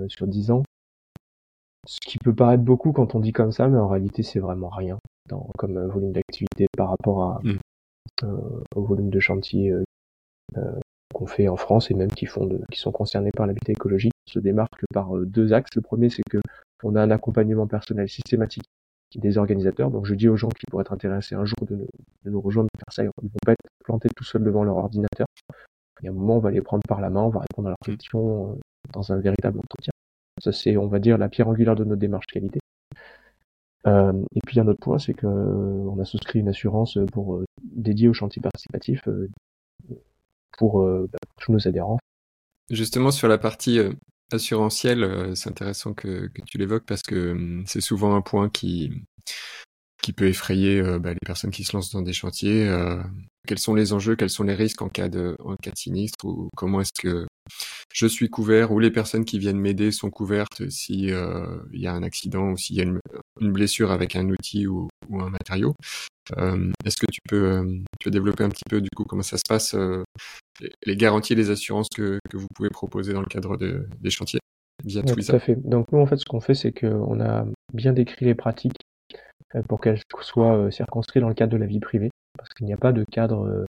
sur 0.08 0.26
10 0.26 0.50
ans. 0.50 0.62
Ce 1.88 2.00
qui 2.06 2.18
peut 2.18 2.34
paraître 2.34 2.62
beaucoup 2.62 2.92
quand 2.92 3.14
on 3.14 3.20
dit 3.20 3.32
comme 3.32 3.50
ça, 3.50 3.66
mais 3.66 3.78
en 3.78 3.88
réalité 3.88 4.22
c'est 4.22 4.40
vraiment 4.40 4.68
rien 4.68 4.98
dans, 5.26 5.48
comme 5.56 5.78
euh, 5.78 5.88
volume 5.88 6.12
d'activité 6.12 6.66
par 6.76 6.90
rapport 6.90 7.22
à, 7.22 7.40
mm. 7.42 7.58
euh, 8.24 8.60
au 8.76 8.82
volume 8.82 9.08
de 9.08 9.18
chantier 9.20 9.72
euh, 9.72 10.78
qu'on 11.14 11.26
fait 11.26 11.48
en 11.48 11.56
France 11.56 11.90
et 11.90 11.94
même 11.94 12.10
qui 12.10 12.26
font 12.26 12.44
de, 12.44 12.60
qui 12.70 12.78
sont 12.78 12.92
concernés 12.92 13.30
par 13.34 13.46
l'habitat 13.46 13.72
écologique 13.72 14.12
se 14.26 14.38
démarque 14.38 14.84
par 14.92 15.16
deux 15.16 15.54
axes. 15.54 15.74
Le 15.76 15.80
premier, 15.80 16.10
c'est 16.10 16.22
que 16.28 16.36
on 16.84 16.94
a 16.94 17.02
un 17.02 17.10
accompagnement 17.10 17.66
personnel 17.66 18.06
systématique 18.06 18.64
des 19.16 19.38
organisateurs. 19.38 19.90
Donc 19.90 20.04
je 20.04 20.14
dis 20.14 20.28
aux 20.28 20.36
gens 20.36 20.50
qui 20.50 20.66
pourraient 20.70 20.82
être 20.82 20.92
intéressés 20.92 21.36
un 21.36 21.46
jour 21.46 21.58
de, 21.62 21.88
nous 22.26 22.40
rejoindre 22.42 22.68
faire 22.76 22.92
ça, 22.92 23.02
ils 23.02 23.06
vont 23.06 23.30
pas 23.46 23.52
être 23.52 23.64
plantés 23.82 24.10
tout 24.14 24.24
seuls 24.24 24.44
devant 24.44 24.62
leur 24.62 24.76
ordinateur. 24.76 25.26
Il 26.02 26.04
y 26.04 26.08
a 26.08 26.10
un 26.10 26.14
moment, 26.14 26.36
on 26.36 26.40
va 26.40 26.50
les 26.50 26.60
prendre 26.60 26.82
par 26.86 27.00
la 27.00 27.08
main, 27.08 27.22
on 27.22 27.30
va 27.30 27.40
répondre 27.40 27.68
à 27.68 27.70
leurs 27.70 27.78
mm. 27.94 27.96
questions 27.96 28.58
dans 28.92 29.10
un 29.10 29.16
véritable 29.16 29.60
entretien. 29.60 29.92
Ça, 30.42 30.52
c'est, 30.52 30.76
on 30.76 30.88
va 30.88 30.98
dire, 30.98 31.18
la 31.18 31.28
pierre 31.28 31.48
angulaire 31.48 31.74
de 31.74 31.84
notre 31.84 32.00
démarche 32.00 32.26
qualité. 32.26 32.60
Euh, 33.86 34.12
et 34.34 34.40
puis 34.46 34.60
un 34.60 34.66
autre 34.68 34.80
point, 34.80 34.98
c'est 34.98 35.14
que 35.14 35.26
euh, 35.26 36.00
a 36.00 36.04
souscrit 36.04 36.40
une 36.40 36.48
assurance 36.48 36.98
pour 37.12 37.36
euh, 37.36 37.44
dédiée 37.62 38.08
au 38.08 38.12
chantier 38.12 38.40
participatif 38.42 39.08
pour 40.58 40.82
bah, 40.82 41.18
tous 41.40 41.52
nos 41.52 41.68
adhérents. 41.68 41.98
Justement 42.70 43.10
sur 43.10 43.28
la 43.28 43.38
partie 43.38 43.78
assurantielle, 44.32 45.32
c'est 45.34 45.48
intéressant 45.48 45.94
que, 45.94 46.26
que 46.26 46.42
tu 46.42 46.58
l'évoques 46.58 46.84
parce 46.84 47.02
que 47.02 47.32
hum, 47.32 47.64
c'est 47.66 47.80
souvent 47.80 48.14
un 48.14 48.20
point 48.20 48.48
qui 48.48 48.92
qui 50.02 50.12
peut 50.12 50.28
effrayer 50.28 50.80
bah, 51.00 51.10
les 51.10 51.18
personnes 51.26 51.50
qui 51.50 51.64
se 51.64 51.76
lancent 51.76 51.92
dans 51.92 52.02
des 52.02 52.12
chantiers. 52.12 52.70
quels 53.46 53.58
sont 53.58 53.74
les 53.74 53.92
enjeux, 53.92 54.16
quels 54.16 54.30
sont 54.30 54.44
les 54.44 54.54
risques 54.54 54.82
en 54.82 54.88
cas 54.88 55.08
de 55.08 55.36
en 55.44 55.56
cas 55.56 55.70
de 55.70 55.76
sinistre 55.76 56.24
ou 56.24 56.48
comment 56.56 56.80
est-ce 56.80 56.92
que 56.98 57.26
je 57.92 58.06
suis 58.06 58.28
couvert 58.28 58.72
ou 58.72 58.78
les 58.78 58.90
personnes 58.90 59.24
qui 59.24 59.38
viennent 59.38 59.58
m'aider 59.58 59.90
sont 59.92 60.10
couvertes 60.10 60.68
si 60.70 61.10
euh, 61.10 61.58
il 61.72 61.80
y 61.80 61.86
a 61.86 61.92
un 61.92 62.02
accident 62.02 62.50
ou 62.50 62.56
s'il 62.56 62.76
y 62.76 62.80
a 62.80 62.84
une, 62.84 63.00
blessure 63.40 63.90
avec 63.92 64.16
un 64.16 64.28
outil 64.28 64.66
ou, 64.66 64.88
un 65.12 65.30
matériau. 65.30 65.74
Euh, 66.36 66.70
est-ce 66.84 66.98
que 66.98 67.06
tu 67.10 67.20
peux, 67.26 67.50
euh, 67.50 67.64
tu 67.98 68.04
peux 68.04 68.10
développer 68.10 68.44
un 68.44 68.50
petit 68.50 68.64
peu 68.68 68.80
du 68.80 68.90
coup 68.94 69.04
comment 69.04 69.22
ça 69.22 69.38
se 69.38 69.44
passe, 69.48 69.74
les, 70.84 70.96
garanties 70.96 71.32
et 71.32 71.36
les 71.36 71.50
assurances 71.50 71.88
que, 71.88 72.18
que, 72.28 72.36
vous 72.36 72.48
pouvez 72.54 72.68
proposer 72.68 73.12
dans 73.12 73.20
le 73.20 73.26
cadre 73.26 73.56
de, 73.56 73.86
des 74.00 74.10
chantiers 74.10 74.40
via 74.84 75.02
Tout 75.02 75.14
à 75.28 75.38
fait. 75.38 75.56
Donc 75.56 75.90
nous 75.92 75.98
en 75.98 76.06
fait 76.06 76.18
ce 76.18 76.26
qu'on 76.26 76.40
fait 76.40 76.54
c'est 76.54 76.72
qu'on 76.72 77.20
a 77.20 77.46
bien 77.72 77.92
décrit 77.92 78.26
les 78.26 78.34
pratiques 78.34 78.78
pour 79.68 79.80
qu'elles 79.80 80.00
soient 80.20 80.70
circonscrites 80.70 81.22
dans 81.22 81.28
le 81.28 81.34
cadre 81.34 81.52
de 81.52 81.56
la 81.56 81.66
vie 81.66 81.80
privée 81.80 82.10
parce 82.36 82.50
qu'il 82.50 82.66
n'y 82.66 82.72
a 82.72 82.78
pas 82.78 82.92
de 82.92 83.04
cadre 83.04 83.66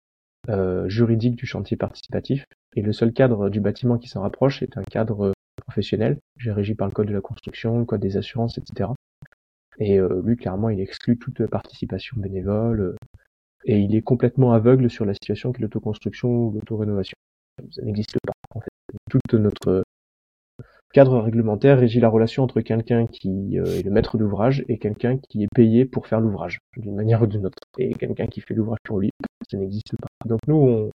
euh, 0.49 0.89
juridique 0.89 1.35
du 1.35 1.45
chantier 1.45 1.77
participatif. 1.77 2.45
Et 2.75 2.81
le 2.81 2.91
seul 2.91 3.13
cadre 3.13 3.49
du 3.49 3.61
bâtiment 3.61 3.97
qui 3.97 4.09
s'en 4.09 4.21
rapproche 4.21 4.61
est 4.61 4.77
un 4.77 4.83
cadre 4.83 5.33
professionnel, 5.65 6.17
régi 6.45 6.75
par 6.75 6.87
le 6.87 6.93
code 6.93 7.07
de 7.07 7.13
la 7.13 7.21
construction, 7.21 7.79
le 7.79 7.85
code 7.85 8.01
des 8.01 8.17
assurances, 8.17 8.57
etc. 8.57 8.89
Et 9.79 9.99
euh, 9.99 10.21
lui, 10.23 10.35
clairement, 10.35 10.69
il 10.69 10.81
exclut 10.81 11.17
toute 11.17 11.45
participation 11.47 12.17
bénévole 12.19 12.81
euh, 12.81 12.95
et 13.65 13.79
il 13.79 13.95
est 13.95 14.01
complètement 14.01 14.51
aveugle 14.51 14.89
sur 14.89 15.05
la 15.05 15.13
situation 15.13 15.53
qui 15.53 15.61
est 15.61 15.63
l'autoconstruction 15.63 16.29
ou 16.29 16.51
l'autorénovation. 16.51 17.15
Ça 17.71 17.81
n'existe 17.83 18.17
pas. 18.25 18.33
En 18.53 18.59
fait, 18.59 18.69
toute 19.09 19.33
notre 19.35 19.83
cadre 20.93 21.19
réglementaire 21.19 21.79
régit 21.79 21.99
la 21.99 22.07
relation 22.07 22.43
entre 22.43 22.61
quelqu'un 22.61 23.07
qui 23.07 23.59
euh, 23.59 23.65
est 23.65 23.83
le 23.83 23.91
maître 23.91 24.17
d'ouvrage 24.17 24.63
et 24.69 24.77
quelqu'un 24.77 25.17
qui 25.17 25.43
est 25.43 25.47
payé 25.53 25.85
pour 25.85 26.07
faire 26.07 26.21
l'ouvrage, 26.21 26.59
d'une 26.77 26.95
manière 26.95 27.21
ou 27.23 27.27
d'une 27.27 27.45
autre. 27.47 27.57
Et 27.77 27.93
quelqu'un 27.95 28.27
qui 28.27 28.41
fait 28.41 28.53
l'ouvrage 28.53 28.79
pour 28.83 28.99
lui, 28.99 29.09
ça 29.49 29.57
n'existe 29.57 29.95
pas. 29.99 30.07
Donc 30.25 30.39
nous, 30.47 30.55
on, 30.55 30.91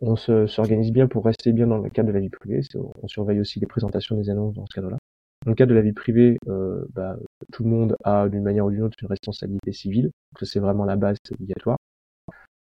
on 0.00 0.16
s'organise 0.16 0.92
bien 0.92 1.08
pour 1.08 1.24
rester 1.24 1.52
bien 1.52 1.66
dans 1.66 1.78
le 1.78 1.90
cadre 1.90 2.08
de 2.08 2.14
la 2.14 2.20
vie 2.20 2.30
privée. 2.30 2.60
On 3.02 3.08
surveille 3.08 3.40
aussi 3.40 3.60
les 3.60 3.66
présentations 3.66 4.16
des 4.16 4.30
annonces 4.30 4.54
dans 4.54 4.64
ce 4.66 4.74
cadre-là. 4.74 4.96
Dans 5.44 5.50
le 5.50 5.56
cadre 5.56 5.70
de 5.70 5.74
la 5.74 5.82
vie 5.82 5.92
privée, 5.92 6.38
euh, 6.48 6.84
bah, 6.94 7.16
tout 7.52 7.64
le 7.64 7.70
monde 7.70 7.96
a 8.04 8.28
d'une 8.28 8.42
manière 8.42 8.66
ou 8.66 8.70
d'une 8.70 8.82
autre 8.82 8.96
une 9.02 9.08
responsabilité 9.08 9.72
civile. 9.72 10.04
Donc 10.04 10.48
c'est 10.48 10.60
vraiment 10.60 10.84
la 10.84 10.96
base, 10.96 11.16
obligatoire. 11.32 11.78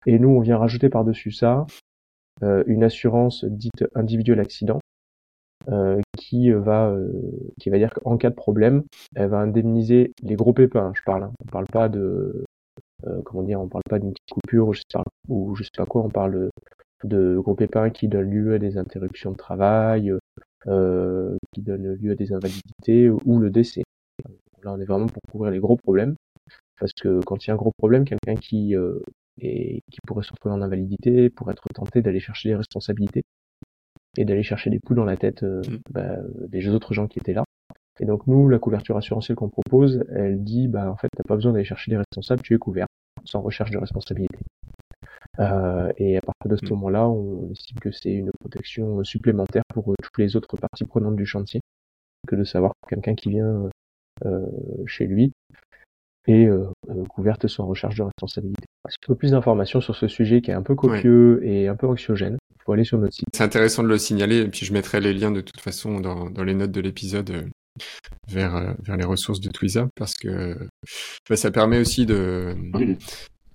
Et 0.06 0.18
nous, 0.18 0.30
on 0.30 0.40
vient 0.40 0.56
rajouter 0.56 0.88
par-dessus 0.88 1.32
ça 1.32 1.66
euh, 2.42 2.62
une 2.66 2.84
assurance 2.84 3.44
dite 3.44 3.84
individuelle 3.94 4.40
accident 4.40 4.80
euh, 5.70 6.00
qui 6.16 6.50
va 6.50 6.90
euh, 6.90 7.10
qui 7.60 7.70
va 7.70 7.78
dire 7.78 7.92
qu'en 7.92 8.16
cas 8.16 8.30
de 8.30 8.34
problème, 8.34 8.84
elle 9.14 9.28
va 9.28 9.38
indemniser 9.38 10.12
les 10.22 10.36
gros 10.36 10.52
pépins. 10.52 10.92
Je 10.94 11.02
parle. 11.04 11.24
Hein. 11.24 11.32
On 11.44 11.50
parle 11.50 11.66
pas 11.66 11.88
de 11.88 12.44
euh, 13.06 13.22
comment 13.22 13.42
dire, 13.42 13.60
on 13.60 13.68
parle 13.68 13.84
pas 13.88 13.98
d'une 13.98 14.12
petite 14.12 14.30
coupure 14.30 14.68
ou 14.68 14.74
je 14.74 14.80
sais 14.80 14.86
pas, 14.92 15.04
sais 15.62 15.70
pas 15.76 15.86
quoi. 15.86 16.02
On 16.02 16.10
parle 16.10 16.50
de 17.04 17.38
gros 17.38 17.54
pépins 17.54 17.90
qui 17.90 18.08
donnent 18.08 18.30
lieu 18.30 18.54
à 18.54 18.58
des 18.58 18.76
interruptions 18.76 19.30
de 19.32 19.36
travail, 19.36 20.12
euh, 20.66 21.36
qui 21.52 21.62
donnent 21.62 21.94
lieu 21.94 22.12
à 22.12 22.14
des 22.14 22.32
invalidités 22.32 23.08
ou 23.10 23.38
le 23.38 23.50
décès. 23.50 23.82
Là, 24.64 24.72
on 24.72 24.80
est 24.80 24.84
vraiment 24.84 25.06
pour 25.06 25.22
couvrir 25.30 25.52
les 25.52 25.60
gros 25.60 25.76
problèmes, 25.76 26.16
parce 26.80 26.92
que 26.92 27.20
quand 27.24 27.44
il 27.44 27.48
y 27.48 27.50
a 27.50 27.54
un 27.54 27.56
gros 27.56 27.72
problème, 27.78 28.04
quelqu'un 28.04 28.34
qui 28.34 28.74
euh, 28.74 29.00
et 29.40 29.82
qui 29.90 29.98
pourrait 30.06 30.24
se 30.24 30.32
retrouver 30.32 30.54
en 30.54 30.62
invalidité 30.62 31.30
pourrait 31.30 31.52
être 31.52 31.68
tenté 31.72 32.02
d'aller 32.02 32.20
chercher 32.20 32.48
des 32.50 32.56
responsabilités 32.56 33.22
et 34.18 34.24
d'aller 34.24 34.42
chercher 34.42 34.68
des 34.68 34.80
poules 34.80 34.96
dans 34.96 35.04
la 35.04 35.16
tête 35.16 35.44
euh, 35.44 35.62
mm. 35.62 35.78
bah, 35.90 36.16
des 36.48 36.68
autres 36.68 36.92
gens 36.92 37.06
qui 37.06 37.20
étaient 37.20 37.32
là. 37.32 37.44
Et 38.00 38.04
donc 38.04 38.26
nous, 38.26 38.48
la 38.48 38.58
couverture 38.58 38.96
assurantielle 38.96 39.36
qu'on 39.36 39.48
propose, 39.48 40.04
elle 40.10 40.42
dit, 40.42 40.66
bah 40.68 40.90
en 40.90 40.96
fait, 40.96 41.08
t'as 41.16 41.22
pas 41.22 41.36
besoin 41.36 41.52
d'aller 41.52 41.64
chercher 41.64 41.90
des 41.90 41.96
responsables, 41.96 42.42
tu 42.42 42.54
es 42.54 42.58
couvert, 42.58 42.86
sans 43.24 43.40
recherche 43.40 43.70
de 43.70 43.78
responsabilité. 43.78 44.38
Euh, 45.38 45.92
et 45.98 46.16
à 46.16 46.20
partir 46.20 46.50
de 46.50 46.56
ce 46.56 46.66
mm. 46.66 46.70
moment-là, 46.70 47.08
on 47.08 47.50
estime 47.52 47.78
que 47.78 47.92
c'est 47.92 48.12
une 48.12 48.30
protection 48.40 49.04
supplémentaire 49.04 49.62
pour 49.72 49.92
euh, 49.92 49.94
toutes 50.02 50.18
les 50.18 50.34
autres 50.34 50.56
parties 50.56 50.84
prenantes 50.84 51.16
du 51.16 51.26
chantier, 51.26 51.60
que 52.26 52.34
de 52.34 52.44
savoir 52.44 52.72
que 52.82 52.94
quelqu'un 52.94 53.14
qui 53.14 53.30
vient 53.30 53.68
euh, 54.26 54.46
chez 54.86 55.06
lui 55.06 55.32
est 56.28 56.46
euh, 56.46 56.66
couverte 57.08 57.46
sans 57.46 57.66
recherche 57.66 57.96
de 57.96 58.02
responsabilité. 58.02 58.64
Si 58.88 58.96
tu 59.00 59.10
veux 59.10 59.16
plus 59.16 59.32
d'informations 59.32 59.80
sur 59.80 59.96
ce 59.96 60.08
sujet 60.08 60.40
qui 60.40 60.50
est 60.50 60.54
un 60.54 60.62
peu 60.62 60.74
copieux 60.74 61.40
et 61.44 61.68
un 61.68 61.76
peu 61.76 61.86
anxiogène, 61.86 62.38
il 62.54 62.62
faut 62.64 62.72
aller 62.72 62.84
sur 62.84 62.98
notre 62.98 63.14
site. 63.14 63.26
C'est 63.34 63.44
intéressant 63.44 63.82
de 63.82 63.88
le 63.88 63.98
signaler, 63.98 64.38
et 64.38 64.48
puis 64.48 64.64
je 64.66 64.72
mettrai 64.72 65.00
les 65.00 65.12
liens 65.12 65.30
de 65.30 65.40
toute 65.40 65.60
façon 65.60 66.00
dans, 66.00 66.30
dans 66.30 66.44
les 66.44 66.54
notes 66.54 66.70
de 66.70 66.80
l'épisode 66.80 67.30
euh, 67.30 67.42
vers, 68.28 68.56
euh, 68.56 68.72
vers 68.82 68.96
les 68.96 69.04
ressources 69.04 69.40
de 69.40 69.48
Twiza, 69.48 69.88
parce 69.94 70.14
que 70.14 70.56
bah, 71.28 71.36
ça 71.36 71.50
permet 71.50 71.78
aussi 71.78 72.06
de 72.06 72.54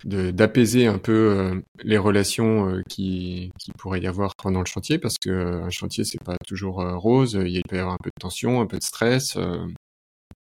d'apaiser 0.04 0.86
un 0.86 0.98
peu 0.98 1.62
les 1.82 1.96
relations 1.96 2.82
qui, 2.90 3.50
qui 3.58 3.72
pourrait 3.72 4.02
y 4.02 4.06
avoir 4.06 4.34
pendant 4.36 4.60
le 4.60 4.66
chantier 4.66 4.98
parce 4.98 5.16
que 5.16 5.62
un 5.62 5.70
chantier 5.70 6.04
c'est 6.04 6.22
pas 6.22 6.36
toujours 6.46 6.84
rose 6.98 7.40
il 7.42 7.62
peut 7.66 7.76
y 7.76 7.78
avoir 7.78 7.94
un 7.94 8.02
peu 8.02 8.10
de 8.10 8.20
tension 8.20 8.60
un 8.60 8.66
peu 8.66 8.76
de 8.76 8.82
stress 8.82 9.38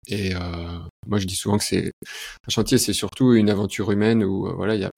et 0.08 0.36
euh, 0.36 0.80
moi, 1.08 1.20
je 1.20 1.28
dis 1.28 1.36
souvent 1.36 1.58
que 1.58 1.64
c'est 1.64 1.92
un 2.48 2.50
chantier, 2.50 2.78
c'est 2.78 2.94
surtout 2.94 3.34
une 3.34 3.50
aventure 3.50 3.92
humaine 3.92 4.24
où 4.24 4.48
euh, 4.48 4.54
voilà, 4.54 4.76
il 4.76 4.82
y 4.82 4.86
a 4.86 4.92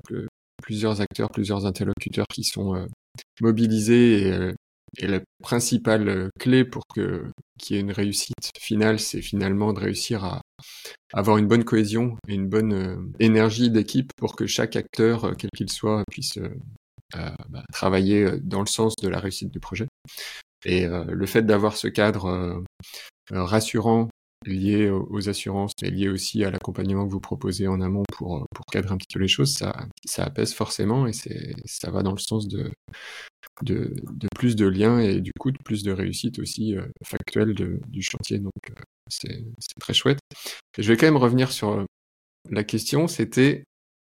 plusieurs 0.61 1.01
acteurs, 1.01 1.29
plusieurs 1.29 1.65
interlocuteurs 1.65 2.27
qui 2.27 2.43
sont 2.43 2.75
euh, 2.75 2.85
mobilisés 3.41 4.27
et, 4.27 4.51
et, 4.97 5.07
la 5.07 5.19
principale 5.41 6.29
clé 6.39 6.65
pour 6.65 6.83
que 6.93 7.25
qu'il 7.59 7.75
y 7.75 7.79
ait 7.79 7.81
une 7.81 7.91
réussite 7.91 8.51
finale, 8.59 8.99
c'est 8.99 9.21
finalement 9.21 9.73
de 9.73 9.79
réussir 9.79 10.23
à 10.25 10.41
avoir 11.13 11.37
une 11.37 11.47
bonne 11.47 11.63
cohésion 11.63 12.17
et 12.27 12.33
une 12.33 12.47
bonne 12.47 13.13
énergie 13.19 13.69
d'équipe 13.69 14.11
pour 14.17 14.35
que 14.35 14.47
chaque 14.47 14.75
acteur, 14.75 15.35
quel 15.37 15.49
qu'il 15.55 15.71
soit, 15.71 16.03
puisse 16.11 16.37
bah, 17.13 17.63
travailler 17.71 18.39
dans 18.41 18.59
le 18.59 18.67
sens 18.67 18.95
de 19.01 19.07
la 19.07 19.19
réussite 19.19 19.51
du 19.51 19.59
projet. 19.61 19.87
Et 20.65 20.85
le 20.87 21.25
fait 21.25 21.43
d'avoir 21.43 21.77
ce 21.77 21.87
cadre 21.87 22.61
rassurant 23.31 24.09
lié 24.45 24.89
aux 24.89 25.29
assurances, 25.29 25.71
mais 25.81 25.89
lié 25.89 26.09
aussi 26.09 26.43
à 26.43 26.51
l'accompagnement 26.51 27.05
que 27.05 27.11
vous 27.11 27.19
proposez 27.19 27.67
en 27.67 27.81
amont 27.81 28.03
pour, 28.13 28.45
pour 28.53 28.65
cadrer 28.65 28.93
un 28.93 28.97
petit 28.97 29.13
peu 29.13 29.19
les 29.19 29.27
choses, 29.27 29.53
ça, 29.53 29.87
ça 30.05 30.23
apaise 30.23 30.53
forcément 30.53 31.07
et 31.07 31.13
c'est, 31.13 31.53
ça 31.65 31.91
va 31.91 32.03
dans 32.03 32.11
le 32.11 32.19
sens 32.19 32.47
de, 32.47 32.71
de, 33.63 33.93
de, 34.11 34.27
plus 34.35 34.55
de 34.55 34.65
liens 34.65 34.99
et 34.99 35.21
du 35.21 35.31
coup 35.39 35.51
de 35.51 35.57
plus 35.63 35.83
de 35.83 35.91
réussite 35.91 36.39
aussi 36.39 36.77
euh, 36.77 36.85
factuelle 37.03 37.53
de, 37.53 37.79
du 37.87 38.01
chantier. 38.01 38.39
Donc 38.39 38.53
euh, 38.69 38.81
c'est, 39.09 39.45
c'est 39.59 39.79
très 39.79 39.93
chouette. 39.93 40.19
je 40.77 40.91
vais 40.91 40.97
quand 40.97 41.07
même 41.07 41.17
revenir 41.17 41.51
sur 41.51 41.85
la 42.49 42.63
question, 42.63 43.07
c'était 43.07 43.63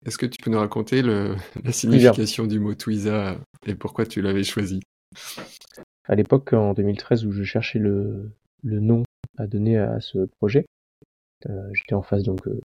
est-ce 0.04 0.18
que 0.18 0.26
tu 0.26 0.38
peux 0.42 0.50
nous 0.50 0.58
raconter 0.58 1.02
le, 1.02 1.36
la 1.64 1.72
signification 1.72 2.46
du 2.46 2.58
mot 2.58 2.74
Twiza 2.74 3.38
et 3.66 3.74
pourquoi 3.74 4.06
tu 4.06 4.22
l'avais 4.22 4.44
choisi? 4.44 4.80
À 6.04 6.16
l'époque, 6.16 6.52
en 6.52 6.72
2013, 6.74 7.26
où 7.26 7.32
je 7.32 7.44
cherchais 7.44 7.78
le, 7.78 8.32
le 8.64 8.80
nom 8.80 9.04
à 9.38 9.46
donner 9.46 9.78
à 9.78 10.00
ce 10.00 10.26
projet. 10.38 10.66
Euh, 11.48 11.68
j'étais 11.72 11.94
en 11.94 12.02
phase 12.02 12.22
donc 12.22 12.46
euh, 12.46 12.60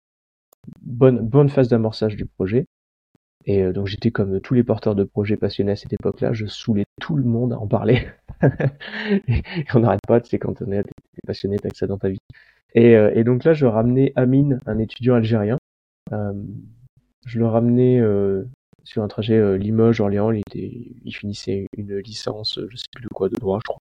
bonne 0.81 1.19
bonne 1.19 1.49
phase 1.49 1.67
d'amorçage 1.67 2.15
du 2.15 2.25
projet. 2.25 2.65
Et 3.45 3.61
euh, 3.61 3.73
donc 3.73 3.87
j'étais 3.87 4.11
comme 4.11 4.39
tous 4.39 4.53
les 4.53 4.63
porteurs 4.63 4.95
de 4.95 5.03
projets 5.03 5.37
passionnés 5.37 5.73
à 5.73 5.75
cette 5.75 5.93
époque-là, 5.93 6.33
je 6.33 6.45
saoulais 6.45 6.85
tout 7.01 7.15
le 7.15 7.23
monde 7.23 7.53
à 7.53 7.59
en 7.59 7.67
parler. 7.67 8.07
et 9.27 9.43
on 9.73 9.79
n'arrête 9.81 9.99
pas, 10.07 10.21
tu 10.21 10.29
sais, 10.29 10.39
quand 10.39 10.61
on 10.61 10.71
est 10.71 10.83
passionné, 11.27 11.59
t'as 11.59 11.69
que 11.69 11.77
ça 11.77 11.87
dans 11.87 11.97
ta 11.97 12.09
vie. 12.09 12.19
Et, 12.75 12.93
et, 12.93 13.23
donc 13.23 13.43
là, 13.43 13.53
je 13.53 13.67
ramenais 13.67 14.13
Amine, 14.15 14.59
un 14.65 14.79
étudiant 14.79 15.13
algérien. 15.13 15.57
je 16.11 17.37
le 17.39 17.45
ramenais 17.45 18.01
sur 18.83 19.03
un 19.03 19.07
trajet 19.07 19.59
Limoges-Orléans. 19.59 20.31
Il, 20.31 20.39
était, 20.39 20.95
il 21.03 21.11
finissait 21.11 21.67
une 21.77 21.97
licence, 21.97 22.59
je 22.67 22.75
sais 22.75 22.87
plus 22.95 23.03
de 23.03 23.09
quoi, 23.09 23.29
de 23.29 23.35
droit, 23.35 23.59
je 23.59 23.67
crois. 23.67 23.79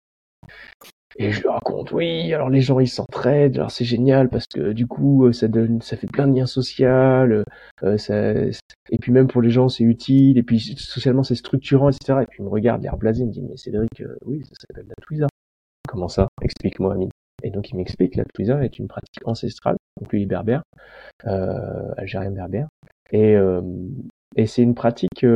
Et 1.18 1.30
je 1.30 1.42
lui 1.42 1.48
raconte, 1.48 1.92
oui, 1.92 2.32
alors 2.32 2.48
les 2.48 2.60
gens 2.60 2.80
ils 2.80 2.88
s'entraident, 2.88 3.56
alors 3.56 3.70
c'est 3.70 3.84
génial 3.84 4.28
parce 4.28 4.46
que 4.46 4.72
du 4.72 4.86
coup 4.86 5.26
euh, 5.26 5.32
ça 5.32 5.48
donne, 5.48 5.80
ça 5.82 5.96
fait 5.96 6.06
plein 6.06 6.26
de 6.26 6.34
liens 6.34 6.46
sociaux, 6.46 6.86
euh, 6.86 7.98
ça, 7.98 8.34
et 8.90 8.98
puis 8.98 9.12
même 9.12 9.28
pour 9.28 9.42
les 9.42 9.50
gens 9.50 9.68
c'est 9.68 9.84
utile, 9.84 10.38
et 10.38 10.42
puis 10.42 10.58
socialement 10.60 11.22
c'est 11.22 11.34
structurant, 11.34 11.90
etc. 11.90 12.20
Et 12.22 12.26
puis 12.26 12.38
il 12.40 12.44
me 12.44 12.50
regarde, 12.50 12.82
l'air 12.82 12.96
blasé, 12.96 13.22
il 13.22 13.26
me 13.26 13.32
dit, 13.32 13.42
mais 13.42 13.56
Cédric, 13.56 14.00
euh, 14.00 14.16
oui, 14.24 14.42
ça 14.44 14.54
s'appelle 14.60 14.86
la 14.88 14.94
Twiza. 15.02 15.26
Comment 15.88 16.08
ça? 16.08 16.28
Explique-moi, 16.40 16.94
Amine. 16.94 17.10
Et 17.42 17.50
donc 17.50 17.70
il 17.70 17.76
m'explique, 17.76 18.16
la 18.16 18.24
Twiza 18.34 18.64
est 18.64 18.78
une 18.78 18.88
pratique 18.88 19.26
ancestrale, 19.26 19.76
donc 20.00 20.12
lui 20.12 20.26
berbère, 20.26 20.62
euh, 21.26 21.92
algérien 21.96 22.30
berbère, 22.30 22.68
et, 23.10 23.34
euh, 23.34 23.60
et 24.36 24.46
c'est 24.46 24.62
une 24.62 24.74
pratique 24.74 25.26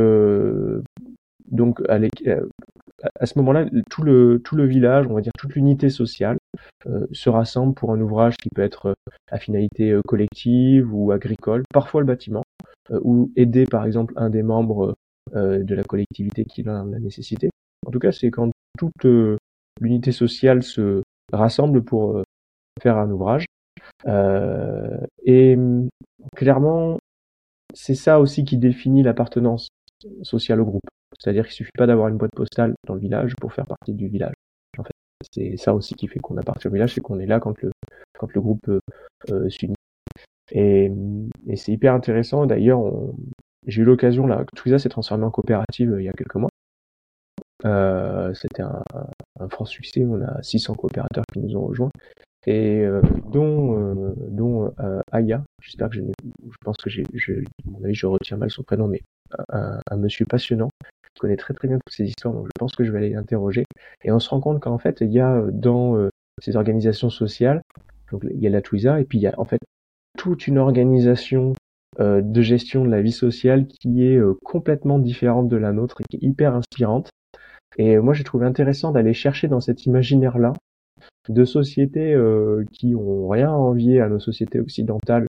donc 1.51 1.81
à, 1.89 1.97
à 3.19 3.25
ce 3.25 3.37
moment-là, 3.39 3.65
tout 3.89 4.03
le, 4.03 4.65
village, 4.65 5.05
on 5.07 5.13
va 5.13 5.21
dire 5.21 5.31
toute 5.37 5.53
l'unité 5.55 5.89
sociale, 5.89 6.37
euh, 6.87 7.05
se 7.11 7.29
rassemble 7.29 7.73
pour 7.73 7.91
un 7.91 8.01
ouvrage 8.01 8.35
qui 8.37 8.49
peut 8.49 8.63
être 8.63 8.87
euh, 8.87 8.93
à 9.31 9.37
finalité 9.37 9.91
euh, 9.91 10.01
collective 10.05 10.93
ou 10.93 11.11
agricole, 11.11 11.63
parfois 11.73 12.01
le 12.01 12.07
bâtiment, 12.07 12.43
ou 13.01 13.31
aider 13.35 13.65
par 13.65 13.85
exemple 13.85 14.13
un 14.15 14.29
des 14.29 14.43
membres 14.43 14.95
de 15.33 15.75
la 15.75 15.83
collectivité 15.83 16.45
qui 16.45 16.61
a 16.61 16.85
la 16.85 16.99
nécessité. 16.99 17.49
En 17.85 17.91
tout 17.91 17.99
cas, 17.99 18.13
c'est 18.13 18.31
quand 18.31 18.49
toute 18.77 19.05
l'unité 19.81 20.13
sociale 20.13 20.63
se 20.63 21.03
rassemble 21.33 21.83
pour 21.83 22.23
faire 22.81 22.97
un 22.97 23.11
ouvrage. 23.11 23.45
et 25.25 25.57
clairement, 26.33 26.97
c'est 27.73 27.95
ça 27.95 28.21
aussi 28.21 28.45
qui 28.45 28.55
définit 28.55 29.03
l'appartenance 29.03 29.67
sociale 30.23 30.61
au 30.61 30.65
groupe. 30.65 30.89
C'est-à-dire 31.19 31.45
qu'il 31.45 31.53
suffit 31.53 31.71
pas 31.77 31.87
d'avoir 31.87 32.09
une 32.09 32.17
boîte 32.17 32.35
postale 32.35 32.73
dans 32.85 32.95
le 32.95 32.99
village 32.99 33.35
pour 33.39 33.53
faire 33.53 33.65
partie 33.65 33.93
du 33.93 34.07
village. 34.07 34.33
En 34.77 34.83
fait, 34.83 34.93
c'est 35.33 35.57
ça 35.57 35.73
aussi 35.73 35.95
qui 35.95 36.07
fait 36.07 36.19
qu'on 36.19 36.37
appartient 36.37 36.67
au 36.67 36.71
village, 36.71 36.93
c'est 36.93 37.01
qu'on 37.01 37.19
est 37.19 37.25
là 37.25 37.39
quand 37.39 37.59
le 37.61 37.71
quand 38.17 38.31
le 38.33 38.41
groupe 38.41 38.67
euh, 38.69 38.79
euh 39.31 39.49
s'unit. 39.49 39.75
Et, 40.51 40.91
et 41.47 41.55
c'est 41.55 41.71
hyper 41.71 41.93
intéressant. 41.93 42.45
D'ailleurs, 42.45 42.81
j'ai 43.67 43.81
eu 43.81 43.85
l'occasion 43.85 44.27
là, 44.27 44.45
Twiza 44.55 44.79
s'est 44.79 44.89
transformé 44.89 45.25
en 45.25 45.31
coopérative 45.31 45.91
euh, 45.91 46.01
il 46.01 46.05
y 46.05 46.09
a 46.09 46.13
quelques 46.13 46.35
mois. 46.35 46.49
Euh, 47.65 48.33
C'était 48.33 48.61
un, 48.61 48.83
un, 49.39 49.49
franc 49.49 49.65
succès. 49.65 50.05
On 50.05 50.21
a 50.21 50.41
600 50.41 50.75
coopérateurs 50.75 51.25
qui 51.33 51.39
nous 51.39 51.55
ont 51.55 51.65
rejoints 51.65 51.89
et 52.45 52.79
euh, 52.85 53.01
dont 53.29 53.77
euh, 53.77 54.13
dont 54.29 54.73
Aya. 55.11 55.43
J'espère 55.61 55.89
que 55.89 55.95
je, 55.95 56.01
je 56.01 56.57
pense 56.63 56.77
que 56.77 56.89
j'ai, 56.89 57.03
je, 57.13 57.33
à 57.33 57.91
je 57.91 58.05
retiens 58.05 58.37
mal 58.37 58.49
son 58.49 58.63
prénom, 58.63 58.87
mais 58.87 59.01
un, 59.49 59.79
un 59.89 59.97
monsieur 59.97 60.25
passionnant 60.25 60.69
connaît 61.19 61.37
très 61.37 61.53
très 61.53 61.67
bien 61.67 61.77
toutes 61.77 61.93
ces 61.93 62.05
histoires, 62.05 62.33
donc 62.33 62.45
je 62.45 62.59
pense 62.59 62.75
que 62.75 62.83
je 62.83 62.91
vais 62.91 62.99
aller 62.99 63.09
l'interroger. 63.09 63.65
Et 64.03 64.11
on 64.11 64.19
se 64.19 64.29
rend 64.29 64.39
compte 64.39 64.59
qu'en 64.59 64.77
fait, 64.77 65.01
il 65.01 65.11
y 65.11 65.19
a 65.19 65.35
euh, 65.35 65.49
dans 65.51 65.95
euh, 65.95 66.09
ces 66.41 66.55
organisations 66.55 67.09
sociales, 67.09 67.61
donc 68.11 68.23
il 68.29 68.39
y 68.39 68.47
a 68.47 68.49
la 68.49 68.61
Twiza, 68.61 68.99
et 68.99 69.05
puis 69.05 69.17
il 69.17 69.21
y 69.21 69.27
a 69.27 69.33
en 69.37 69.45
fait 69.45 69.59
toute 70.17 70.47
une 70.47 70.57
organisation 70.57 71.53
euh, 71.99 72.21
de 72.21 72.41
gestion 72.41 72.83
de 72.83 72.89
la 72.89 73.01
vie 73.01 73.11
sociale 73.11 73.67
qui 73.67 74.05
est 74.05 74.19
complètement 74.43 74.99
différente 74.99 75.47
de 75.49 75.57
la 75.57 75.71
nôtre 75.71 76.01
et 76.01 76.03
qui 76.09 76.17
est 76.17 76.27
hyper 76.27 76.55
inspirante. 76.55 77.09
Et 77.77 77.97
moi, 77.99 78.13
j'ai 78.13 78.23
trouvé 78.23 78.45
intéressant 78.45 78.91
d'aller 78.91 79.13
chercher 79.13 79.47
dans 79.47 79.59
cet 79.59 79.85
imaginaire-là 79.85 80.53
de 81.29 81.45
sociétés 81.45 82.17
qui 82.71 82.95
ont 82.95 83.27
rien 83.27 83.49
à 83.49 83.55
envier 83.55 84.01
à 84.01 84.09
nos 84.09 84.19
sociétés 84.19 84.59
occidentales, 84.59 85.26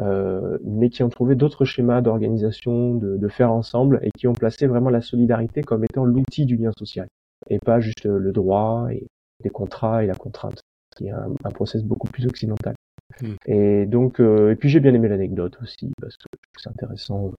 euh, 0.00 0.58
mais 0.64 0.88
qui 0.88 1.02
ont 1.02 1.08
trouvé 1.08 1.34
d'autres 1.34 1.64
schémas 1.64 2.00
d'organisation, 2.00 2.94
de, 2.94 3.16
de, 3.16 3.28
faire 3.28 3.52
ensemble, 3.52 4.00
et 4.02 4.10
qui 4.16 4.26
ont 4.26 4.32
placé 4.32 4.66
vraiment 4.66 4.90
la 4.90 5.00
solidarité 5.00 5.62
comme 5.62 5.84
étant 5.84 6.04
l'outil 6.04 6.46
du 6.46 6.56
lien 6.56 6.72
social, 6.76 7.06
et 7.48 7.58
pas 7.58 7.80
juste 7.80 8.04
le 8.04 8.32
droit 8.32 8.88
et 8.90 9.06
les 9.42 9.50
contrats 9.50 10.02
et 10.04 10.06
la 10.06 10.14
contrainte, 10.14 10.60
qui 10.96 11.06
est 11.06 11.10
un, 11.10 11.32
un 11.44 11.50
process 11.50 11.82
beaucoup 11.82 12.08
plus 12.08 12.26
occidental. 12.26 12.74
Hmm. 13.20 13.34
Et 13.46 13.86
donc, 13.86 14.20
euh, 14.20 14.52
et 14.52 14.56
puis 14.56 14.68
j'ai 14.68 14.80
bien 14.80 14.94
aimé 14.94 15.08
l'anecdote 15.08 15.58
aussi, 15.62 15.90
parce 16.00 16.16
que 16.16 16.26
c'est 16.58 16.70
intéressant, 16.70 17.32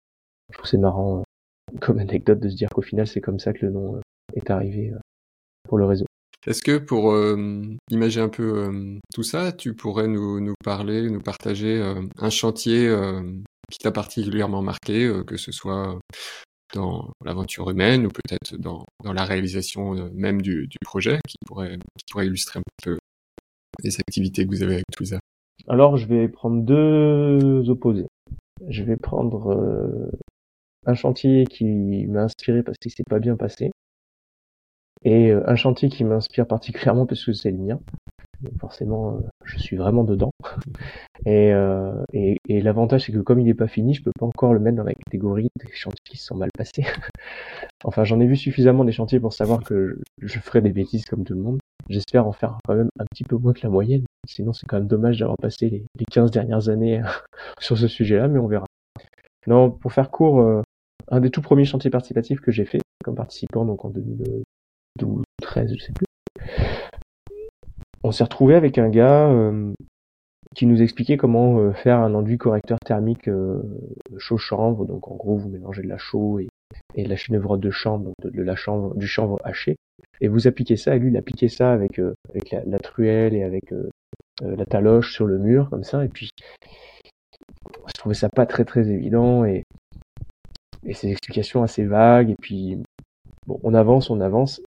je 0.50 0.58
trouve 0.58 0.68
c'est 0.68 0.78
marrant 0.78 1.20
euh, 1.20 1.78
comme 1.80 2.00
anecdote 2.00 2.40
de 2.40 2.50
se 2.50 2.56
dire 2.56 2.70
qu'au 2.70 2.82
final 2.82 3.08
c'est 3.08 3.22
comme 3.22 3.40
ça 3.40 3.54
que 3.54 3.66
le 3.66 3.72
nom 3.72 3.96
euh, 3.96 4.02
est 4.36 4.50
arrivé 4.50 4.94
pour 5.68 5.78
le 5.78 5.86
réseau. 5.86 6.06
Est-ce 6.48 6.64
que 6.64 6.80
pour 6.80 7.12
euh, 7.12 7.62
imaginer 7.92 8.24
un 8.24 8.30
peu 8.30 8.64
euh, 8.64 9.00
tout 9.14 9.22
ça, 9.22 9.52
tu 9.52 9.76
pourrais 9.76 10.08
nous, 10.08 10.56
parler, 10.64 11.08
nous 11.10 11.22
partager 11.22 11.80
euh, 11.80 12.02
un 12.18 12.30
chantier 12.32 12.92
qui 13.72 13.78
t'a 13.78 13.92
particulièrement 13.92 14.64
marqué, 14.64 15.12
que 15.28 15.38
ce 15.38 15.52
soit 15.52 16.00
dans 16.74 17.12
l'aventure 17.24 17.70
humaine 17.70 18.06
ou 18.06 18.10
peut-être 18.10 18.58
dans, 18.58 18.86
la 19.04 19.24
réalisation 19.24 20.10
même 20.14 20.42
du, 20.42 20.68
projet, 20.84 21.20
qui 21.28 21.36
pourrait, 21.46 21.78
qui 21.98 22.12
pourrait 22.12 22.26
illustrer 22.26 22.60
un 22.60 22.64
peu 22.84 22.98
les 23.84 23.96
activités 24.00 24.46
que 24.46 24.50
vous 24.50 24.64
avez 24.64 24.76
avec 24.76 24.86
Twiza 24.92 25.20
Alors, 25.68 25.98
je 25.98 26.08
vais 26.08 26.28
prendre 26.28 26.64
deux 26.64 27.70
opposés. 27.70 28.08
Je 28.68 28.84
vais 28.84 28.98
prendre 28.98 30.12
un 30.88 30.94
chantier 30.96 31.46
qui 31.46 32.08
m'a 32.08 32.24
inspiré 32.24 32.64
parce 32.64 32.78
qu'il 32.80 32.92
s'est 32.92 33.04
pas 33.08 33.20
bien 33.20 33.36
passé, 33.36 33.72
et 35.04 35.32
euh, 35.32 35.44
un 35.50 35.56
chantier 35.56 35.90
qui 35.90 36.04
m'inspire 36.04 36.48
particulièrement 36.48 37.06
parce 37.06 37.26
que 37.26 37.34
c'est 37.34 37.52
le 37.52 37.58
mien. 37.58 37.80
forcément, 38.60 39.16
euh, 39.16 39.20
je 39.46 39.58
suis 39.58 39.78
vraiment 39.78 40.04
dedans. 40.04 40.32
Et, 41.28 41.54
euh, 41.54 42.04
et, 42.14 42.38
et 42.48 42.62
l'avantage, 42.62 43.06
c'est 43.06 43.12
que 43.12 43.20
comme 43.20 43.40
il 43.40 43.46
n'est 43.46 43.54
pas 43.54 43.68
fini, 43.68 43.94
je 43.94 44.02
peux 44.02 44.12
pas 44.18 44.26
encore 44.26 44.56
le 44.56 44.60
mettre 44.60 44.78
dans 44.78 44.84
la 44.84 44.96
catégorie 44.96 45.50
des 45.64 45.72
chantiers 45.72 46.02
qui 46.04 46.18
se 46.18 46.26
sont 46.26 46.36
mal 46.36 46.50
passés. 46.58 46.84
enfin, 47.84 48.04
j'en 48.04 48.20
ai 48.20 48.26
vu 48.26 48.36
suffisamment 48.36 48.84
des 48.84 48.92
chantiers 48.92 49.20
pour 49.20 49.32
savoir 49.32 49.62
que 49.64 50.00
je, 50.18 50.40
ferai 50.40 50.62
des 50.62 50.72
bêtises 50.72 51.06
comme 51.06 51.24
tout 51.24 51.36
le 51.36 51.42
monde. 51.42 51.60
J'espère 51.90 52.26
en 52.26 52.32
faire 52.32 52.58
quand 52.66 52.74
même 52.74 52.90
un 52.98 53.06
petit 53.06 53.24
peu 53.24 53.38
moins 53.38 53.54
que 53.54 53.60
la 53.62 53.70
moyenne. 53.70 54.04
Sinon, 54.28 54.52
c'est 54.52 54.66
quand 54.66 54.78
même 54.78 54.88
dommage 54.88 55.20
d'avoir 55.20 55.38
passé 55.38 55.70
les, 55.70 55.86
les 56.00 56.06
15 56.06 56.32
dernières 56.32 56.70
années 56.70 57.04
sur 57.60 57.78
ce 57.78 57.88
sujet-là, 57.88 58.28
mais 58.28 58.40
on 58.40 58.48
verra. 58.48 58.66
Non, 59.46 59.70
pour 59.70 59.94
faire 59.94 60.10
court, 60.10 60.64
un 61.08 61.20
des 61.20 61.30
tout 61.30 61.42
premiers 61.44 61.66
chantiers 61.66 61.92
participatifs 61.92 62.40
que 62.40 62.52
j'ai 62.52 62.66
fait 62.66 62.82
comme 63.04 63.16
participant, 63.16 63.64
donc 63.64 63.86
en 63.86 63.90
2000, 63.92 64.44
12 65.00 65.24
13, 65.42 65.74
je 65.78 65.84
sais 65.84 65.94
plus. 65.94 66.06
On 68.04 68.12
s'est 68.12 68.24
retrouvé 68.24 68.56
avec 68.56 68.78
un 68.78 68.90
gars 68.90 69.30
euh, 69.30 69.74
qui 70.56 70.66
nous 70.66 70.82
expliquait 70.82 71.18
comment 71.18 71.60
euh, 71.60 71.72
faire 71.72 72.00
un 72.00 72.14
enduit 72.16 72.38
correcteur 72.38 72.80
thermique 72.80 73.28
euh, 73.28 73.62
chaud-chanvre. 74.18 74.86
Donc 74.86 75.08
en 75.08 75.16
gros, 75.16 75.38
vous 75.38 75.50
mélangez 75.50 75.84
de 75.84 75.88
la 75.88 75.98
chaux 75.98 76.40
et, 76.40 76.48
de 76.98 77.10
la 77.10 77.16
chèvre 77.16 77.58
de 77.58 77.70
chanvre, 77.70 78.12
de, 78.24 78.42
la 78.42 78.56
chanvre, 78.56 78.96
du 78.96 79.08
chanvre 79.08 79.40
haché, 79.44 79.76
et 80.20 80.28
vous 80.28 80.48
appliquez 80.48 80.78
ça. 80.78 80.96
Et 80.96 81.00
lui, 81.00 81.10
il 81.10 81.18
appliquait 81.18 81.50
ça 81.50 81.72
avec, 81.72 82.00
avec 82.30 82.56
la, 82.66 82.80
truelle 82.80 83.34
et 83.34 83.44
avec 83.44 83.74
la 84.42 84.66
taloche 84.66 85.14
sur 85.14 85.28
le 85.28 85.38
mur, 85.38 85.70
comme 85.70 85.84
ça. 85.84 86.04
Et 86.04 86.10
puis, 86.10 86.32
je 87.88 87.94
trouvais 88.00 88.16
ça 88.16 88.30
pas 88.30 88.46
très 88.46 88.66
très 88.66 88.90
évident 88.90 89.46
et, 89.46 89.64
et 90.86 90.94
ces 90.94 91.10
explications 91.10 91.62
assez 91.62 91.84
vagues. 91.84 92.32
Et 92.32 92.36
puis, 92.42 92.78
bon, 93.46 93.60
on 93.64 93.74
avance, 93.74 94.10
on 94.10 94.22
avance. 94.22 94.62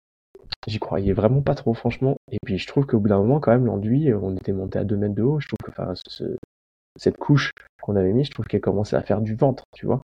J'y 0.66 0.78
croyais 0.78 1.12
vraiment 1.12 1.42
pas 1.42 1.54
trop, 1.54 1.74
franchement. 1.74 2.16
Et 2.30 2.38
puis, 2.44 2.58
je 2.58 2.66
trouve 2.66 2.86
qu'au 2.86 3.00
bout 3.00 3.08
d'un 3.08 3.18
moment, 3.18 3.40
quand 3.40 3.52
même, 3.52 3.66
l'enduit, 3.66 4.10
euh, 4.10 4.18
on 4.22 4.36
était 4.36 4.52
monté 4.52 4.78
à 4.78 4.84
2 4.84 4.96
mètres 4.96 5.14
de 5.14 5.22
haut. 5.22 5.40
Je 5.40 5.48
trouve 5.48 5.58
que, 5.64 5.70
enfin, 5.70 5.92
ce, 6.06 6.36
cette 6.96 7.16
couche 7.16 7.52
qu'on 7.82 7.96
avait 7.96 8.12
mis, 8.12 8.24
je 8.24 8.30
trouve 8.30 8.46
qu'elle 8.46 8.60
commençait 8.60 8.96
à 8.96 9.02
faire 9.02 9.20
du 9.20 9.34
ventre, 9.34 9.64
tu 9.74 9.86
vois. 9.86 10.02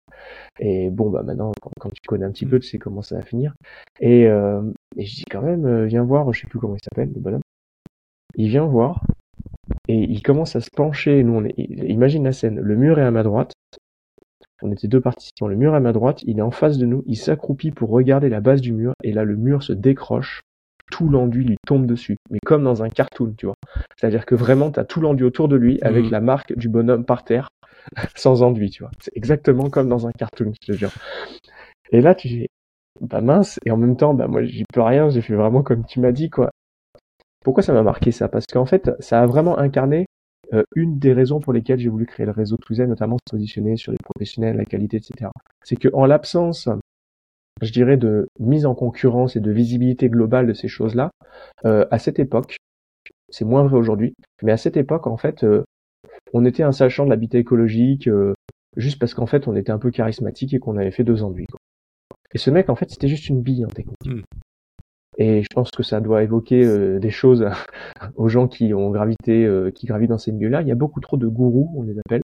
Et 0.58 0.90
bon, 0.90 1.11
bah 1.11 1.22
maintenant, 1.22 1.52
quand, 1.61 1.90
tu 1.90 2.00
connais 2.06 2.24
un 2.24 2.32
petit 2.32 2.46
peu, 2.46 2.58
tu 2.58 2.68
sais 2.68 2.78
comment 2.78 3.02
ça 3.02 3.16
va 3.16 3.22
finir. 3.22 3.54
Et, 4.00 4.26
euh, 4.26 4.62
et 4.96 5.04
je 5.04 5.16
dis 5.16 5.24
quand 5.30 5.42
même, 5.42 5.64
euh, 5.66 5.87
viens 5.87 6.02
voir, 6.02 6.32
je 6.32 6.40
sais 6.40 6.46
plus 6.46 6.58
comment 6.58 6.74
il 6.74 6.82
s'appelle, 6.82 7.12
le 7.14 7.20
bonhomme. 7.20 7.42
Il 8.34 8.48
vient 8.48 8.66
voir 8.66 9.04
et 9.87 9.96
il 9.96 10.22
commence 10.22 10.56
à 10.56 10.61
se 10.61 10.70
pencher. 10.70 11.22
Nous, 11.22 11.34
on 11.34 11.44
est, 11.44 11.54
imagine 11.58 12.24
la 12.24 12.32
scène. 12.32 12.61
Le 12.61 12.76
mur 12.76 12.98
est 12.98 13.04
à 13.04 13.11
ma 13.11 13.22
droite. 13.22 13.52
On 14.62 14.72
était 14.72 14.88
deux 14.88 15.00
participants. 15.00 15.48
Le 15.48 15.56
mur 15.56 15.74
à 15.74 15.80
ma 15.80 15.92
droite. 15.92 16.22
Il 16.26 16.38
est 16.38 16.42
en 16.42 16.50
face 16.50 16.78
de 16.78 16.86
nous. 16.86 17.02
Il 17.06 17.16
s'accroupit 17.16 17.70
pour 17.70 17.90
regarder 17.90 18.28
la 18.28 18.40
base 18.40 18.60
du 18.60 18.72
mur. 18.72 18.92
Et 19.02 19.12
là, 19.12 19.24
le 19.24 19.36
mur 19.36 19.62
se 19.62 19.72
décroche 19.72 20.42
tout 20.90 21.08
l'enduit 21.08 21.44
lui 21.44 21.56
tombe 21.66 21.86
dessus, 21.86 22.16
mais 22.30 22.38
comme 22.44 22.64
dans 22.64 22.82
un 22.82 22.88
cartoon, 22.88 23.34
tu 23.36 23.46
vois. 23.46 23.54
C'est-à-dire 23.96 24.26
que 24.26 24.34
vraiment, 24.34 24.70
tu 24.70 24.80
as 24.80 24.84
tout 24.84 25.00
l'enduit 25.00 25.24
autour 25.24 25.48
de 25.48 25.56
lui 25.56 25.80
avec 25.82 26.06
mhm. 26.06 26.10
la 26.10 26.20
marque 26.20 26.56
du 26.56 26.68
bonhomme 26.68 27.04
par 27.04 27.24
terre, 27.24 27.48
sans 28.16 28.42
enduit, 28.42 28.70
tu 28.70 28.82
vois. 28.82 28.90
C'est 29.00 29.16
exactement 29.16 29.70
comme 29.70 29.88
dans 29.88 30.06
un 30.06 30.12
cartoon, 30.12 30.52
je 30.60 30.72
te 30.72 30.76
jure. 30.76 30.90
Et 31.92 32.00
là, 32.00 32.14
tu 32.14 32.28
dis, 32.28 32.46
bah 33.00 33.20
mince, 33.20 33.60
et 33.64 33.70
en 33.70 33.76
même 33.76 33.96
temps, 33.96 34.14
bah 34.14 34.28
moi, 34.28 34.44
j'y 34.44 34.64
peux 34.72 34.82
rien, 34.82 35.08
j'ai 35.10 35.20
fait 35.20 35.34
vraiment 35.34 35.62
comme 35.62 35.84
tu 35.84 36.00
m'as 36.00 36.12
dit, 36.12 36.30
quoi. 36.30 36.50
Pourquoi 37.44 37.62
ça 37.62 37.72
m'a 37.72 37.82
marqué 37.82 38.10
ça? 38.10 38.28
Parce 38.28 38.46
qu'en 38.46 38.66
fait, 38.66 38.90
ça 38.98 39.22
a 39.22 39.26
vraiment 39.26 39.58
incarné 39.58 40.06
une 40.74 40.98
des 40.98 41.12
raisons 41.12 41.40
pour 41.40 41.52
lesquelles 41.52 41.78
j'ai 41.78 41.88
voulu 41.88 42.06
créer 42.06 42.26
le 42.26 42.32
réseau 42.32 42.56
Touzen, 42.56 42.88
notamment 42.88 43.16
se 43.18 43.30
positionner 43.30 43.76
sur 43.76 43.92
les 43.92 43.98
professionnels, 43.98 44.56
la 44.56 44.64
qualité, 44.64 44.96
etc. 44.96 45.30
C'est 45.62 45.76
que 45.76 45.88
en 45.92 46.06
l'absence 46.06 46.68
je 47.62 47.72
dirais, 47.72 47.96
de 47.96 48.28
mise 48.38 48.66
en 48.66 48.74
concurrence 48.74 49.37
et 49.37 49.40
de 49.40 49.50
visibilité 49.50 50.08
globale 50.08 50.46
de 50.46 50.52
ces 50.52 50.68
choses-là, 50.68 51.11
euh, 51.64 51.87
à 51.90 51.98
cette 51.98 52.18
époque, 52.18 52.56
c'est 53.28 53.44
moins 53.44 53.64
vrai 53.64 53.76
aujourd'hui, 53.76 54.14
mais 54.42 54.52
à 54.52 54.56
cette 54.56 54.76
époque, 54.76 55.06
en 55.06 55.16
fait, 55.16 55.44
euh, 55.44 55.64
on 56.32 56.44
était 56.44 56.62
un 56.62 56.72
sachant 56.72 57.04
de 57.04 57.11
l'habitat 57.11 57.38
écologique, 57.38 58.08
euh, 58.08 58.34
juste 58.76 58.98
parce 58.98 59.14
qu'en 59.14 59.26
fait, 59.26 59.48
on 59.48 59.56
était 59.56 59.72
un 59.72 59.78
peu 59.78 59.90
charismatique 59.90 60.54
et 60.54 60.58
qu'on 60.58 60.76
avait 60.76 60.90
fait 60.90 61.04
deux 61.04 61.22
enduits. 61.22 61.46
Quoi. 61.46 61.58
Et 62.32 62.38
ce 62.38 62.50
mec, 62.50 62.68
en 62.68 62.76
fait, 62.76 62.90
c'était 62.90 63.08
juste 63.08 63.28
une 63.28 63.42
bille 63.42 63.64
en 63.64 63.68
technique. 63.68 63.96
Hmm. 64.04 64.20
Et 65.18 65.42
je 65.42 65.48
pense 65.52 65.70
que 65.70 65.83
ça 65.83 66.00
doit 66.00 66.22
évoquer 66.22 66.98
des 66.98 67.11
choses 67.11 67.44
aux 68.16 68.28
gens 68.28 68.48
qui 68.48 68.72
ont 68.72 68.90
gravité, 68.90 69.48
qui 69.74 69.87
gravitent 69.87 70.11
dans 70.11 70.18
ces 70.18 70.33
milieux-là. 70.33 70.62
Il 70.62 70.68
y 70.68 70.72
a 70.72 70.76
beaucoup 70.76 71.00
trop 71.00 71.16
de 71.16 71.26
gourous, 71.26 71.74
on 71.76 71.83
les 71.83 71.98
appelle, 71.98 72.22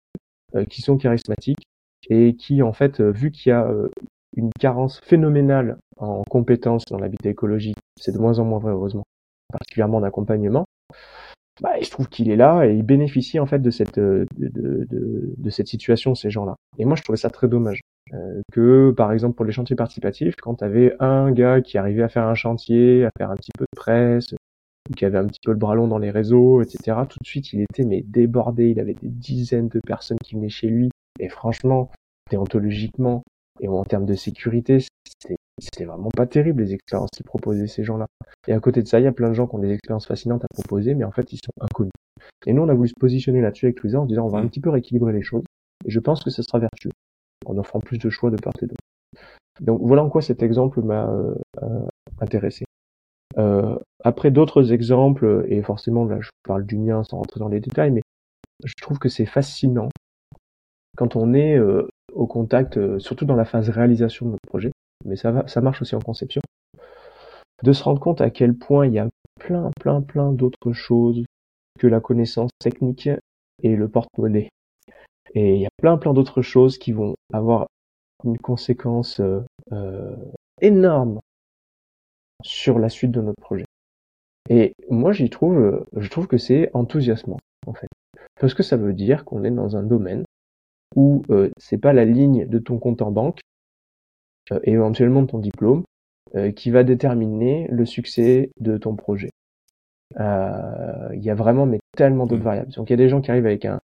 qui 0.68 0.82
sont 0.82 0.96
charismatiques 0.96 1.66
et 2.08 2.34
qui, 2.34 2.62
en 2.62 2.72
fait, 2.72 3.00
vu 3.00 3.30
qu'il 3.30 3.50
y 3.50 3.52
a 3.52 3.70
une 4.36 4.50
carence 4.58 5.00
phénoménale 5.00 5.78
en 5.98 6.22
compétences 6.24 6.84
dans 6.86 6.98
l'habitat 6.98 7.30
écologique. 7.30 7.76
C'est 8.00 8.12
de 8.12 8.18
moins 8.18 8.38
en 8.38 8.44
moins 8.44 8.58
vrai, 8.58 8.72
heureusement, 8.72 9.04
particulièrement 9.52 10.00
d'accompagnement. 10.00 10.64
Bah, 11.60 11.70
je 11.80 11.90
trouve 11.90 12.08
qu'il 12.08 12.30
est 12.30 12.36
là 12.36 12.64
et 12.66 12.74
il 12.74 12.82
bénéficie 12.84 13.40
en 13.40 13.46
fait 13.46 13.58
de 13.58 13.70
cette 13.70 13.98
de, 13.98 14.26
de, 14.36 14.86
de, 15.36 15.50
cette 15.50 15.66
situation 15.66 16.14
ces 16.14 16.30
gens-là. 16.30 16.54
Et 16.78 16.84
moi 16.84 16.94
je 16.96 17.02
trouvais 17.02 17.16
ça 17.16 17.30
très 17.30 17.48
dommage 17.48 17.80
euh, 18.14 18.40
que 18.52 18.92
par 18.96 19.12
exemple 19.12 19.34
pour 19.34 19.44
les 19.44 19.52
chantiers 19.52 19.76
participatifs, 19.76 20.34
quand 20.40 20.56
tu 20.56 20.64
avais 20.64 20.94
un 21.00 21.32
gars 21.32 21.60
qui 21.60 21.76
arrivait 21.76 22.02
à 22.02 22.08
faire 22.08 22.24
un 22.24 22.34
chantier, 22.34 23.04
à 23.04 23.10
faire 23.18 23.30
un 23.30 23.36
petit 23.36 23.50
peu 23.58 23.64
de 23.64 23.76
presse, 23.76 24.34
qui 24.96 25.04
avait 25.04 25.18
un 25.18 25.26
petit 25.26 25.40
peu 25.44 25.50
le 25.50 25.58
bras 25.58 25.74
long 25.74 25.88
dans 25.88 25.98
les 25.98 26.10
réseaux, 26.10 26.62
etc. 26.62 26.98
Tout 27.08 27.18
de 27.20 27.26
suite 27.26 27.52
il 27.52 27.62
était 27.62 27.84
mais 27.84 28.02
débordé, 28.02 28.70
il 28.70 28.80
avait 28.80 28.94
des 28.94 29.08
dizaines 29.08 29.68
de 29.68 29.80
personnes 29.80 30.18
qui 30.24 30.34
venaient 30.36 30.48
chez 30.48 30.68
lui. 30.68 30.90
Et 31.18 31.28
franchement, 31.28 31.90
déontologiquement, 32.30 33.22
et 33.60 33.68
en 33.68 33.84
termes 33.84 34.06
de 34.06 34.14
sécurité, 34.14 34.78
c'était 35.04 35.36
vraiment 35.84 36.10
pas 36.10 36.26
terrible 36.26 36.62
les 36.62 36.74
expériences 36.74 37.10
qu'ils 37.10 37.26
proposaient 37.26 37.66
ces 37.66 37.84
gens-là. 37.84 38.06
Et 38.46 38.52
à 38.52 38.60
côté 38.60 38.82
de 38.82 38.88
ça, 38.88 39.00
il 39.00 39.04
y 39.04 39.06
a 39.06 39.12
plein 39.12 39.28
de 39.28 39.34
gens 39.34 39.46
qui 39.46 39.56
ont 39.56 39.58
des 39.58 39.70
expériences 39.70 40.06
fascinantes 40.06 40.44
à 40.44 40.48
proposer, 40.48 40.94
mais 40.94 41.04
en 41.04 41.10
fait, 41.10 41.32
ils 41.32 41.38
sont 41.38 41.52
inconnus. 41.60 41.92
Et 42.46 42.52
nous, 42.52 42.62
on 42.62 42.68
a 42.68 42.74
voulu 42.74 42.88
se 42.88 42.94
positionner 42.98 43.40
là-dessus 43.40 43.66
avec 43.66 43.76
Twitter 43.76 43.96
en 43.96 44.06
disant 44.06 44.26
on 44.26 44.28
va 44.28 44.38
un 44.38 44.44
mm. 44.44 44.48
petit 44.48 44.60
peu 44.60 44.70
rééquilibrer 44.70 45.12
les 45.12 45.22
choses. 45.22 45.44
Et 45.84 45.90
je 45.90 46.00
pense 46.00 46.22
que 46.22 46.30
ce 46.30 46.42
sera 46.42 46.58
vertueux 46.58 46.90
en 47.46 47.56
offrant 47.58 47.80
plus 47.80 47.98
de 47.98 48.10
choix 48.10 48.30
de 48.30 48.36
part 48.36 48.54
et 48.62 48.66
d'autre. 48.66 48.80
Donc 49.60 49.80
voilà 49.82 50.04
en 50.04 50.08
quoi 50.08 50.22
cet 50.22 50.42
exemple 50.42 50.82
m'a 50.82 51.08
euh, 51.08 51.34
euh, 51.62 51.86
intéressé. 52.20 52.64
Euh, 53.36 53.76
après 54.04 54.30
d'autres 54.30 54.72
exemples, 54.72 55.44
et 55.48 55.62
forcément 55.62 56.04
là 56.04 56.18
je 56.20 56.30
parle 56.44 56.64
du 56.64 56.76
mien 56.76 57.02
sans 57.04 57.18
rentrer 57.18 57.40
dans 57.40 57.48
les 57.48 57.60
détails, 57.60 57.90
mais 57.90 58.02
je 58.64 58.74
trouve 58.80 58.98
que 58.98 59.08
c'est 59.08 59.26
fascinant 59.26 59.88
quand 60.96 61.14
on 61.14 61.32
est 61.32 61.56
euh, 61.56 61.86
au 62.12 62.26
contact, 62.26 62.76
euh, 62.76 62.98
surtout 62.98 63.24
dans 63.24 63.36
la 63.36 63.44
phase 63.44 63.70
réalisation 63.70 64.26
de 64.26 64.30
notre 64.32 64.48
projet, 64.48 64.72
mais 65.04 65.16
ça, 65.16 65.30
va, 65.30 65.46
ça 65.48 65.60
marche 65.60 65.82
aussi 65.82 65.94
en 65.94 66.00
conception, 66.00 66.40
de 67.62 67.72
se 67.72 67.82
rendre 67.82 68.00
compte 68.00 68.20
à 68.20 68.30
quel 68.30 68.54
point 68.54 68.86
il 68.86 68.94
y 68.94 68.98
a 68.98 69.08
plein, 69.40 69.70
plein, 69.80 70.02
plein 70.02 70.32
d'autres 70.32 70.72
choses 70.72 71.24
que 71.78 71.86
la 71.86 72.00
connaissance 72.00 72.50
technique 72.58 73.08
et 73.62 73.76
le 73.76 73.88
porte-monnaie. 73.88 74.48
Et 75.34 75.54
il 75.54 75.60
y 75.60 75.66
a 75.66 75.70
plein, 75.76 75.98
plein 75.98 76.14
d'autres 76.14 76.42
choses 76.42 76.78
qui 76.78 76.92
vont 76.92 77.14
avoir 77.32 77.66
une 78.24 78.38
conséquence 78.38 79.20
euh, 79.20 79.40
euh, 79.72 80.16
énorme 80.60 81.20
sur 82.42 82.78
la 82.78 82.88
suite 82.88 83.10
de 83.10 83.20
notre 83.20 83.40
projet. 83.40 83.64
Et 84.50 84.72
moi, 84.88 85.12
j'y 85.12 85.28
trouve, 85.28 85.84
je 85.96 86.08
trouve 86.08 86.26
que 86.26 86.38
c'est 86.38 86.70
enthousiasmant, 86.72 87.38
en 87.66 87.74
fait. 87.74 87.88
Parce 88.40 88.54
que 88.54 88.62
ça 88.62 88.76
veut 88.76 88.92
dire 88.92 89.24
qu'on 89.24 89.44
est 89.44 89.50
dans 89.50 89.76
un 89.76 89.82
domaine 89.82 90.24
où 90.96 91.22
euh, 91.30 91.50
c'est 91.58 91.78
pas 91.78 91.92
la 91.92 92.04
ligne 92.04 92.46
de 92.46 92.58
ton 92.58 92.78
compte 92.78 93.02
en 93.02 93.10
banque 93.10 93.40
euh, 93.40 93.57
et 94.64 94.72
éventuellement 94.72 95.24
ton 95.26 95.38
diplôme 95.38 95.84
euh, 96.36 96.52
qui 96.52 96.70
va 96.70 96.84
déterminer 96.84 97.68
le 97.70 97.86
succès 97.86 98.50
de 98.60 98.76
ton 98.76 98.96
projet. 98.96 99.30
Euh, 100.20 101.08
il 101.14 101.22
y 101.22 101.30
a 101.30 101.34
vraiment 101.34 101.66
mais 101.66 101.80
tellement 101.96 102.26
d'autres 102.26 102.42
mmh. 102.42 102.44
variables. 102.44 102.72
Donc 102.72 102.90
il 102.90 102.92
y 102.92 102.94
a 102.94 102.98
des 102.98 103.08
gens 103.08 103.20
qui 103.20 103.30
arrivent 103.30 103.46
avec 103.46 103.64
un 103.64 103.80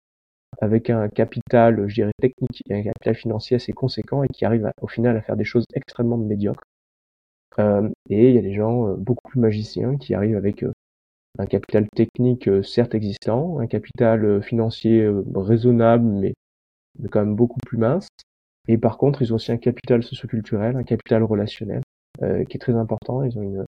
avec 0.61 0.89
un 0.89 1.09
capital, 1.09 1.87
je 1.87 1.95
dirais 1.95 2.11
technique, 2.21 2.63
et 2.69 2.75
un 2.75 2.83
capital 2.83 3.15
financier 3.15 3.55
assez 3.55 3.73
conséquent 3.73 4.23
et 4.23 4.27
qui 4.27 4.45
arrivent 4.45 4.69
au 4.81 4.87
final 4.87 5.17
à 5.17 5.21
faire 5.21 5.35
des 5.35 5.45
choses 5.45 5.65
extrêmement 5.73 6.17
médiocres. 6.17 6.63
Euh, 7.59 7.89
et 8.09 8.29
il 8.29 8.35
y 8.35 8.37
a 8.37 8.41
des 8.41 8.53
gens 8.53 8.89
euh, 8.89 8.95
beaucoup 8.95 9.27
plus 9.29 9.39
magiciens 9.39 9.97
qui 9.97 10.13
arrivent 10.13 10.37
avec 10.37 10.65
un 11.39 11.45
capital 11.45 11.87
technique 11.95 12.49
certes 12.63 12.93
existant, 12.93 13.59
un 13.59 13.67
capital 13.67 14.43
financier 14.43 15.09
raisonnable 15.33 16.05
mais, 16.05 16.33
mais 16.99 17.09
quand 17.09 17.21
même 17.21 17.35
beaucoup 17.35 17.59
plus 17.65 17.77
mince. 17.77 18.07
Et 18.67 18.77
par 18.77 18.97
contre, 18.97 19.21
ils 19.21 19.33
ont 19.33 19.35
aussi 19.35 19.51
un 19.51 19.57
capital 19.57 20.03
socioculturel, 20.03 20.75
un 20.75 20.83
capital 20.83 21.23
relationnel 21.23 21.81
qui 22.19 22.57
est 22.57 22.59
très 22.59 22.75
important. 22.75 23.23
Ils 23.23 23.37
ont 23.37 23.41
une, 23.41 23.65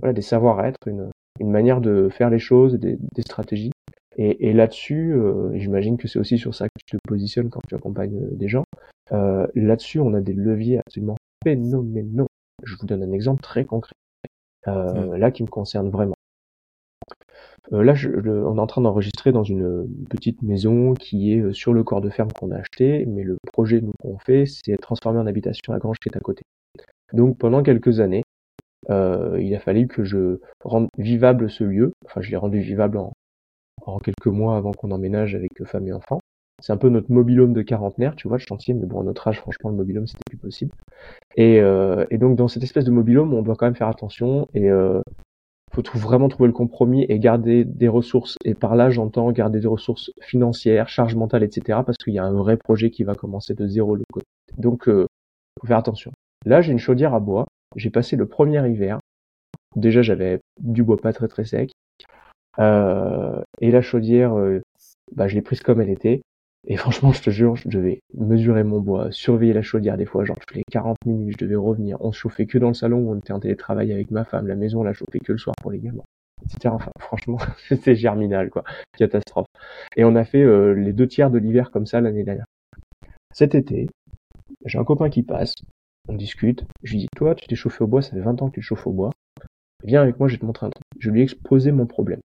voilà, 0.00 0.12
des 0.12 0.22
savoir-être, 0.22 0.78
une, 0.86 1.10
une 1.40 1.50
manière 1.50 1.80
de 1.80 2.08
faire 2.08 2.30
les 2.30 2.38
choses, 2.38 2.74
des, 2.74 2.96
des 3.14 3.22
stratégies. 3.22 3.72
Et, 4.16 4.48
et 4.48 4.52
là-dessus, 4.52 5.12
euh, 5.12 5.56
j'imagine 5.56 5.96
que 5.96 6.08
c'est 6.08 6.18
aussi 6.18 6.38
sur 6.38 6.54
ça 6.54 6.66
que 6.66 6.80
tu 6.84 6.96
te 6.96 7.08
positionnes 7.08 7.50
quand 7.50 7.60
tu 7.68 7.74
accompagnes 7.76 8.20
euh, 8.20 8.30
des 8.32 8.48
gens. 8.48 8.64
Euh, 9.12 9.46
là-dessus, 9.54 10.00
on 10.00 10.12
a 10.14 10.20
des 10.20 10.32
leviers 10.32 10.78
absolument 10.78 11.14
phénoménaux. 11.44 12.26
Je 12.64 12.74
vous 12.76 12.86
donne 12.86 13.04
un 13.04 13.12
exemple 13.12 13.42
très 13.42 13.64
concret, 13.64 13.92
euh, 14.66 15.16
là 15.16 15.30
qui 15.30 15.44
me 15.44 15.48
concerne 15.48 15.88
vraiment. 15.88 16.14
Euh, 17.72 17.82
là, 17.82 17.94
je, 17.94 18.08
on 18.08 18.56
est 18.56 18.60
en 18.60 18.66
train 18.66 18.80
d'enregistrer 18.80 19.32
dans 19.32 19.42
une 19.42 19.86
petite 20.08 20.42
maison 20.42 20.94
qui 20.94 21.32
est 21.32 21.52
sur 21.52 21.72
le 21.72 21.84
corps 21.84 22.00
de 22.00 22.10
ferme 22.10 22.32
qu'on 22.32 22.50
a 22.50 22.56
acheté, 22.56 23.04
mais 23.06 23.22
le 23.22 23.36
projet 23.52 23.80
nous 23.80 23.92
qu'on 24.00 24.18
fait, 24.18 24.44
c'est 24.46 24.76
transformer 24.78 25.18
en 25.18 25.26
habitation 25.26 25.72
la 25.72 25.78
grange 25.78 25.98
qui 26.00 26.08
est 26.08 26.16
à 26.16 26.20
côté. 26.20 26.42
Donc 27.12 27.38
pendant 27.38 27.62
quelques 27.62 28.00
années, 28.00 28.22
euh, 28.90 29.38
il 29.40 29.54
a 29.54 29.60
fallu 29.60 29.86
que 29.86 30.04
je 30.04 30.40
rende 30.64 30.88
vivable 30.96 31.50
ce 31.50 31.64
lieu. 31.64 31.92
Enfin, 32.06 32.20
je 32.20 32.30
l'ai 32.30 32.36
rendu 32.36 32.60
vivable 32.60 32.98
en, 32.98 33.12
en 33.82 33.98
quelques 33.98 34.26
mois 34.26 34.56
avant 34.56 34.72
qu'on 34.72 34.90
emménage 34.90 35.34
avec 35.34 35.50
femme 35.64 35.86
et 35.88 35.92
enfants. 35.92 36.20
C'est 36.60 36.72
un 36.72 36.76
peu 36.76 36.88
notre 36.88 37.12
mobilhome 37.12 37.52
de 37.52 37.62
quarantenaire, 37.62 38.16
tu 38.16 38.26
vois, 38.26 38.38
le 38.38 38.42
chantier, 38.42 38.74
mais 38.74 38.86
bon, 38.86 39.00
à 39.00 39.04
notre 39.04 39.28
âge, 39.28 39.38
franchement, 39.38 39.70
le 39.70 39.76
mobilhome, 39.76 40.08
c'était 40.08 40.24
plus 40.28 40.38
possible. 40.38 40.72
Et, 41.36 41.60
euh, 41.60 42.04
et, 42.10 42.18
donc, 42.18 42.36
dans 42.36 42.48
cette 42.48 42.64
espèce 42.64 42.84
de 42.84 42.90
mobilhome, 42.90 43.32
on 43.32 43.42
doit 43.42 43.54
quand 43.54 43.66
même 43.66 43.76
faire 43.76 43.88
attention 43.88 44.48
et 44.54 44.68
euh, 44.68 45.00
faut 45.86 45.98
vraiment 45.98 46.28
trouver 46.28 46.48
le 46.48 46.52
compromis 46.52 47.04
et 47.08 47.18
garder 47.18 47.64
des 47.64 47.88
ressources. 47.88 48.36
Et 48.44 48.54
par 48.54 48.74
là, 48.74 48.90
j'entends 48.90 49.30
garder 49.30 49.60
des 49.60 49.68
ressources 49.68 50.10
financières, 50.20 50.88
charges 50.88 51.14
mentales, 51.14 51.44
etc. 51.44 51.80
Parce 51.86 51.98
qu'il 51.98 52.14
y 52.14 52.18
a 52.18 52.24
un 52.24 52.32
vrai 52.32 52.56
projet 52.56 52.90
qui 52.90 53.04
va 53.04 53.14
commencer 53.14 53.54
de 53.54 53.66
zéro 53.66 53.94
le 53.94 54.04
côté. 54.12 54.26
Donc, 54.56 54.88
euh, 54.88 55.06
faut 55.60 55.66
faire 55.66 55.78
attention. 55.78 56.10
Là, 56.46 56.60
j'ai 56.62 56.72
une 56.72 56.78
chaudière 56.78 57.14
à 57.14 57.20
bois 57.20 57.46
j'ai 57.76 57.90
passé 57.90 58.16
le 58.16 58.26
premier 58.26 58.66
hiver. 58.68 58.98
Déjà, 59.76 60.02
j'avais 60.02 60.40
du 60.60 60.82
bois 60.82 60.96
pas 60.96 61.12
très 61.12 61.28
très 61.28 61.44
sec. 61.44 61.72
Euh, 62.58 63.40
et 63.60 63.70
la 63.70 63.82
chaudière, 63.82 64.36
euh, 64.36 64.60
bah, 65.14 65.28
je 65.28 65.34
l'ai 65.34 65.42
prise 65.42 65.60
comme 65.60 65.80
elle 65.80 65.90
était. 65.90 66.22
Et 66.70 66.76
franchement, 66.76 67.12
je 67.12 67.22
te 67.22 67.30
jure, 67.30 67.56
je 67.56 67.66
devais 67.68 68.02
mesurer 68.12 68.62
mon 68.62 68.80
bois, 68.80 69.10
surveiller 69.10 69.54
la 69.54 69.62
chaudière 69.62 69.96
des 69.96 70.04
fois, 70.04 70.26
genre 70.26 70.36
je 70.46 70.52
faisais 70.52 70.64
40 70.70 70.98
minutes, 71.06 71.36
je 71.38 71.44
devais 71.44 71.56
revenir. 71.56 71.96
On 72.00 72.12
se 72.12 72.18
chauffait 72.18 72.44
que 72.44 72.58
dans 72.58 72.68
le 72.68 72.74
salon 72.74 72.98
où 72.98 73.12
on 73.12 73.16
était 73.16 73.32
en 73.32 73.40
télétravail 73.40 73.90
avec 73.90 74.10
ma 74.10 74.24
femme. 74.24 74.46
La 74.46 74.54
maison, 74.54 74.80
on 74.80 74.84
la 74.84 74.92
chauffait 74.92 75.18
que 75.18 75.32
le 75.32 75.38
soir 75.38 75.56
pour 75.62 75.70
les 75.70 75.78
gamins. 75.78 76.04
Etc. 76.44 76.68
Enfin, 76.68 76.90
franchement, 77.00 77.38
c'était 77.68 77.94
germinal, 77.94 78.50
quoi. 78.50 78.64
Catastrophe. 78.98 79.46
Et 79.96 80.04
on 80.04 80.14
a 80.14 80.24
fait 80.24 80.42
euh, 80.42 80.74
les 80.74 80.92
deux 80.92 81.08
tiers 81.08 81.30
de 81.30 81.38
l'hiver 81.38 81.70
comme 81.70 81.86
ça 81.86 82.02
l'année 82.02 82.22
dernière. 82.22 82.46
Cet 83.32 83.54
été, 83.54 83.88
j'ai 84.66 84.78
un 84.78 84.84
copain 84.84 85.08
qui 85.08 85.22
passe, 85.22 85.54
on 86.06 86.14
discute. 86.14 86.64
Je 86.82 86.92
lui 86.92 86.98
dis, 87.00 87.08
toi, 87.16 87.34
tu 87.34 87.46
t'es 87.46 87.56
chauffé 87.56 87.82
au 87.82 87.86
bois, 87.86 88.02
ça 88.02 88.10
fait 88.10 88.20
20 88.20 88.42
ans 88.42 88.48
que 88.50 88.54
tu 88.54 88.60
te 88.60 88.66
chauffes 88.66 88.86
au 88.86 88.92
bois. 88.92 89.10
Viens 89.84 90.02
avec 90.02 90.18
moi, 90.18 90.28
je 90.28 90.34
vais 90.34 90.40
te 90.40 90.44
montrer 90.44 90.66
un 90.66 90.70
truc. 90.70 90.84
Je 90.98 91.10
lui 91.10 91.20
ai 91.20 91.22
exposé 91.22 91.72
mon 91.72 91.86
problème. 91.86 92.20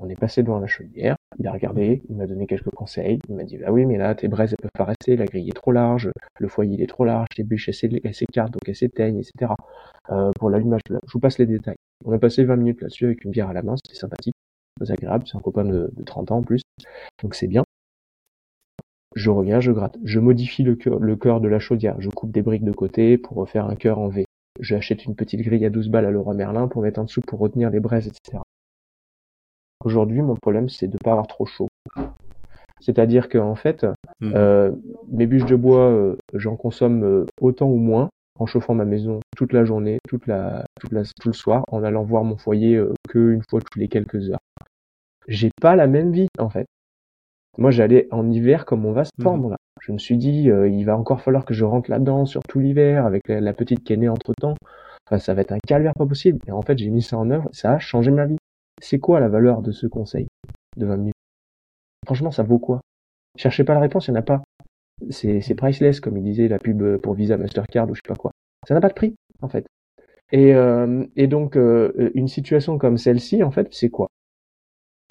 On 0.00 0.08
est 0.08 0.16
passé 0.18 0.44
devant 0.44 0.60
la 0.60 0.68
chaudière, 0.68 1.16
il 1.40 1.46
a 1.48 1.52
regardé, 1.52 2.02
il 2.08 2.16
m'a 2.16 2.26
donné 2.26 2.46
quelques 2.46 2.70
conseils, 2.70 3.18
il 3.28 3.34
m'a 3.34 3.42
dit, 3.42 3.58
bah 3.58 3.72
oui, 3.72 3.84
mais 3.84 3.96
là, 3.96 4.14
tes 4.14 4.28
braises, 4.28 4.52
elles 4.52 4.62
peuvent 4.62 4.70
pas 4.72 4.84
rester, 4.84 5.16
la 5.16 5.24
grille 5.24 5.48
est 5.48 5.52
trop 5.52 5.72
large, 5.72 6.10
le 6.38 6.48
foyer, 6.48 6.74
il 6.74 6.82
est 6.82 6.86
trop 6.86 7.04
large, 7.04 7.26
tes 7.34 7.42
bûches, 7.42 7.68
elles 7.68 8.14
s'écartent, 8.14 8.52
donc 8.52 8.62
elles 8.68 8.76
s'éteignent, 8.76 9.18
etc. 9.18 9.52
Euh, 10.10 10.30
pour 10.38 10.50
l'allumage, 10.50 10.82
je 10.88 11.12
vous 11.12 11.18
passe 11.18 11.38
les 11.38 11.46
détails. 11.46 11.76
On 12.04 12.12
a 12.12 12.18
passé 12.18 12.44
20 12.44 12.56
minutes 12.56 12.80
là-dessus 12.80 13.06
avec 13.06 13.24
une 13.24 13.32
bière 13.32 13.48
à 13.48 13.52
la 13.52 13.62
main, 13.62 13.74
c'était 13.76 13.98
sympathique, 13.98 14.34
très 14.80 14.92
agréable, 14.92 15.24
c'est 15.26 15.36
un 15.36 15.40
copain 15.40 15.64
de, 15.64 15.90
de 15.92 16.02
30 16.04 16.30
ans 16.30 16.38
en 16.38 16.42
plus, 16.42 16.62
donc 17.22 17.34
c'est 17.34 17.48
bien. 17.48 17.64
Je 19.16 19.30
reviens, 19.30 19.58
je 19.58 19.72
gratte. 19.72 19.98
Je 20.04 20.20
modifie 20.20 20.62
le 20.62 20.76
cœur, 20.76 21.00
le 21.00 21.16
cœur 21.16 21.40
de 21.40 21.48
la 21.48 21.58
chaudière. 21.58 22.00
Je 22.00 22.08
coupe 22.08 22.30
des 22.30 22.42
briques 22.42 22.62
de 22.62 22.72
côté 22.72 23.18
pour 23.18 23.36
refaire 23.36 23.66
un 23.66 23.74
cœur 23.74 23.98
en 23.98 24.08
V. 24.08 24.24
J'achète 24.60 25.06
une 25.06 25.16
petite 25.16 25.40
grille 25.40 25.64
à 25.64 25.70
12 25.70 25.88
balles 25.88 26.06
à 26.06 26.10
Leroy 26.10 26.34
Merlin 26.34 26.68
pour 26.68 26.82
mettre 26.82 27.00
en 27.00 27.04
dessous 27.04 27.22
pour 27.22 27.40
retenir 27.40 27.70
les 27.70 27.80
braises, 27.80 28.06
etc. 28.06 28.38
Aujourd'hui, 29.84 30.22
mon 30.22 30.34
problème, 30.34 30.68
c'est 30.68 30.88
de 30.88 30.94
ne 30.94 30.98
pas 30.98 31.12
avoir 31.12 31.26
trop 31.26 31.46
chaud. 31.46 31.68
C'est-à-dire 32.80 33.28
que 33.28 33.38
en 33.38 33.54
fait, 33.54 33.84
mmh. 34.20 34.32
euh, 34.34 34.72
mes 35.08 35.26
bûches 35.26 35.46
de 35.46 35.56
bois, 35.56 35.90
euh, 35.90 36.16
j'en 36.34 36.56
consomme 36.56 37.02
euh, 37.02 37.26
autant 37.40 37.66
ou 37.66 37.76
moins 37.76 38.08
en 38.38 38.46
chauffant 38.46 38.74
ma 38.74 38.84
maison 38.84 39.18
toute 39.36 39.52
la 39.52 39.64
journée, 39.64 39.98
toute 40.08 40.26
la, 40.28 40.64
toute 40.80 40.92
la, 40.92 41.02
tout 41.02 41.28
le 41.28 41.32
soir, 41.32 41.64
en 41.72 41.82
allant 41.82 42.04
voir 42.04 42.22
mon 42.22 42.36
foyer 42.36 42.80
qu'une 43.08 43.42
fois 43.50 43.60
toutes 43.60 43.76
les 43.76 43.88
quelques 43.88 44.30
heures. 44.30 44.38
J'ai 45.26 45.50
pas 45.60 45.74
la 45.74 45.88
même 45.88 46.12
vie 46.12 46.28
en 46.38 46.48
fait. 46.48 46.66
Moi, 47.58 47.72
j'allais 47.72 48.06
en 48.12 48.30
hiver 48.30 48.64
comme 48.64 48.86
on 48.86 48.92
va 48.92 49.04
se 49.04 49.10
mmh. 49.18 49.50
là. 49.50 49.56
Je 49.80 49.92
me 49.92 49.98
suis 49.98 50.16
dit, 50.16 50.48
euh, 50.50 50.68
il 50.68 50.84
va 50.84 50.96
encore 50.96 51.20
falloir 51.20 51.44
que 51.44 51.54
je 51.54 51.64
rentre 51.64 51.90
là-dedans 51.90 52.24
sur 52.24 52.42
tout 52.48 52.60
l'hiver 52.60 53.04
avec 53.04 53.28
la, 53.28 53.52
petite 53.52 53.82
qui 53.82 53.92
est 53.92 53.96
née 53.96 54.08
entre 54.08 54.32
temps. 54.34 54.54
Enfin, 55.06 55.18
ça 55.18 55.34
va 55.34 55.40
être 55.40 55.52
un 55.52 55.58
calvaire 55.66 55.92
pas 55.94 56.06
possible. 56.06 56.38
Et 56.46 56.52
en 56.52 56.62
fait, 56.62 56.78
j'ai 56.78 56.90
mis 56.90 57.02
ça 57.02 57.18
en 57.18 57.30
œuvre. 57.30 57.48
Ça 57.52 57.72
a 57.72 57.78
changé 57.80 58.12
ma 58.12 58.26
vie. 58.26 58.36
C'est 58.80 58.98
quoi 58.98 59.20
la 59.20 59.28
valeur 59.28 59.62
de 59.62 59.72
ce 59.72 59.86
conseil 59.86 60.26
de 60.76 60.86
20 60.86 60.96
minutes? 60.96 61.14
Franchement, 62.06 62.30
ça 62.30 62.42
vaut 62.42 62.58
quoi? 62.58 62.80
Cherchez 63.36 63.64
pas 63.64 63.74
la 63.74 63.80
réponse, 63.80 64.08
il 64.08 64.12
n'y 64.12 64.18
en 64.18 64.20
a 64.20 64.24
pas. 64.24 64.42
C'est, 65.10 65.54
priceless, 65.54 66.00
comme 66.00 66.16
il 66.16 66.24
disait 66.24 66.48
la 66.48 66.58
pub 66.58 66.96
pour 66.98 67.14
Visa, 67.14 67.36
Mastercard 67.36 67.88
ou 67.88 67.94
je 67.94 68.00
sais 68.04 68.08
pas 68.08 68.16
quoi. 68.16 68.32
Ça 68.66 68.74
n'a 68.74 68.80
pas 68.80 68.88
de 68.88 68.94
prix, 68.94 69.14
en 69.42 69.48
fait. 69.48 69.66
Et, 70.32 70.54
euh, 70.54 71.06
donc, 71.16 71.56
euh, 71.56 72.10
une 72.14 72.28
situation 72.28 72.78
comme 72.78 72.98
celle-ci, 72.98 73.42
en 73.42 73.50
fait, 73.50 73.68
c'est 73.70 73.90
quoi? 73.90 74.08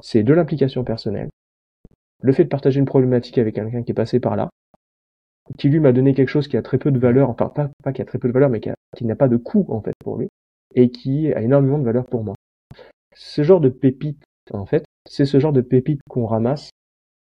C'est 0.02 0.24
de 0.24 0.34
l'implication 0.34 0.84
personnelle, 0.84 1.30
le 2.22 2.34
fait 2.34 2.44
de 2.44 2.50
partager 2.50 2.80
une 2.80 2.86
problématique 2.86 3.38
avec 3.38 3.56
quelqu'un 3.56 3.84
qui 3.84 3.92
est 3.92 3.96
passé 3.96 4.20
par 4.20 4.36
là, 4.36 4.50
qui 5.58 5.70
lui 5.70 5.80
m'a 5.80 5.92
donné 5.92 6.14
quelque 6.14 6.30
chose 6.30 6.48
qui 6.48 6.58
a 6.58 6.62
très 6.62 6.78
peu 6.78 6.92
de 6.92 7.00
valeur, 7.00 7.30
enfin 7.30 7.50
pas, 7.50 7.70
pas 7.84 7.94
qui 7.94 8.02
a 8.02 8.06
très 8.06 8.20
peu 8.20 8.28
de 8.28 8.34
valeur, 8.34 8.50
mais 8.50 8.60
qui, 8.60 9.06
n'a 9.06 9.16
pas 9.16 9.28
de 9.28 9.38
coût 9.38 9.66
en 9.70 9.82
fait 9.82 9.94
pour 10.00 10.18
lui, 10.18 10.28
et 10.76 10.92
qui 10.92 11.34
a 11.34 11.42
énormément 11.42 11.80
de 11.80 11.84
valeur 11.84 12.06
pour 12.06 12.24
moi. 12.24 12.36
Ce 13.20 13.42
genre 13.42 13.60
de 13.60 13.70
pépite, 13.70 14.24
en 14.52 14.68
fait, 14.68 14.86
c'est 15.10 15.26
ce 15.26 15.40
genre 15.40 15.52
de 15.52 15.62
pépite 15.62 16.02
qu'on 16.08 16.28
ramasse 16.28 16.70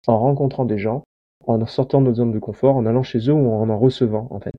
en 0.08 0.17
rencontrant 0.17 0.63
des 0.63 0.77
gens, 0.77 1.04
en 1.45 1.65
sortant 1.65 1.99
de 1.99 2.08
nos 2.08 2.13
zones 2.13 2.32
de 2.32 2.39
confort, 2.39 2.77
en 2.77 2.86
allant 2.86 3.04
chez 3.04 3.30
eux 3.30 3.34
ou 3.34 3.51
en 3.51 3.69
en 3.69 3.77
recevant 3.77 4.27
en 4.32 4.39
fait, 4.39 4.54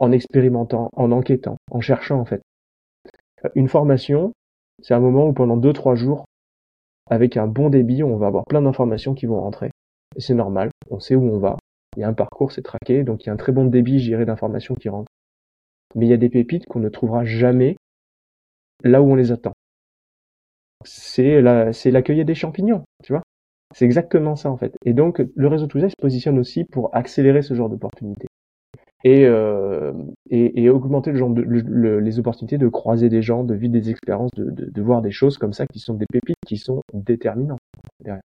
en 0.00 0.10
expérimentant, 0.10 0.90
en 0.96 1.12
enquêtant, 1.12 1.58
en 1.70 1.80
cherchant 1.80 2.18
en 2.18 2.24
fait. 2.24 2.42
Une 3.54 3.68
formation, 3.68 4.32
c'est 4.82 4.94
un 4.94 5.00
moment 5.00 5.28
où 5.28 5.32
pendant 5.32 5.56
deux 5.56 5.72
trois 5.72 5.94
jours, 5.94 6.24
avec 7.08 7.36
un 7.36 7.46
bon 7.46 7.70
débit, 7.70 8.02
on 8.02 8.16
va 8.16 8.26
avoir 8.26 8.44
plein 8.44 8.62
d'informations 8.62 9.14
qui 9.14 9.26
vont 9.26 9.40
rentrer. 9.40 9.70
Et 10.16 10.20
c'est 10.20 10.34
normal, 10.34 10.70
on 10.90 10.98
sait 10.98 11.14
où 11.14 11.22
on 11.22 11.38
va. 11.38 11.56
Il 11.96 12.00
y 12.00 12.04
a 12.04 12.08
un 12.08 12.14
parcours, 12.14 12.50
c'est 12.50 12.62
traqué, 12.62 13.04
donc 13.04 13.24
il 13.24 13.28
y 13.28 13.30
a 13.30 13.32
un 13.32 13.36
très 13.36 13.52
bon 13.52 13.66
débit, 13.66 14.00
j'irai 14.00 14.24
d'informations 14.24 14.74
qui 14.74 14.88
rentrent. 14.88 15.12
Mais 15.94 16.06
il 16.06 16.10
y 16.10 16.14
a 16.14 16.18
des 16.18 16.30
pépites 16.30 16.66
qu'on 16.66 16.80
ne 16.80 16.88
trouvera 16.88 17.24
jamais 17.24 17.76
là 18.82 19.02
où 19.02 19.12
on 19.12 19.14
les 19.14 19.30
attend. 19.30 19.52
C'est 20.84 21.40
la, 21.40 21.72
c'est 21.72 21.90
l'accueillir 21.90 22.24
des 22.24 22.34
champignons, 22.34 22.84
tu 23.02 23.12
vois. 23.12 23.22
C'est 23.74 23.84
exactement 23.84 24.36
ça 24.36 24.50
en 24.50 24.56
fait. 24.56 24.76
Et 24.84 24.92
donc 24.92 25.22
le 25.34 25.48
réseau 25.48 25.66
Touza 25.66 25.88
se 25.88 25.94
positionne 26.00 26.38
aussi 26.38 26.64
pour 26.64 26.94
accélérer 26.94 27.42
ce 27.42 27.54
genre 27.54 27.70
d'opportunités 27.70 28.28
et, 29.04 29.24
euh, 29.26 29.92
et, 30.30 30.62
et, 30.62 30.70
augmenter 30.70 31.10
le 31.10 31.18
genre 31.18 31.30
de, 31.30 31.42
les 31.42 32.18
opportunités 32.18 32.58
de 32.58 32.68
croiser 32.68 33.08
des 33.08 33.22
gens, 33.22 33.44
de 33.44 33.54
vivre 33.54 33.72
des 33.72 33.90
expériences, 33.90 34.30
de, 34.36 34.44
de, 34.50 34.70
de, 34.70 34.82
voir 34.82 35.02
des 35.02 35.10
choses 35.10 35.38
comme 35.38 35.52
ça 35.52 35.66
qui 35.66 35.80
sont 35.80 35.94
des 35.94 36.06
pépites, 36.10 36.36
qui 36.46 36.56
sont 36.56 36.82
déterminantes 36.94 37.58
derrière. 38.00 38.22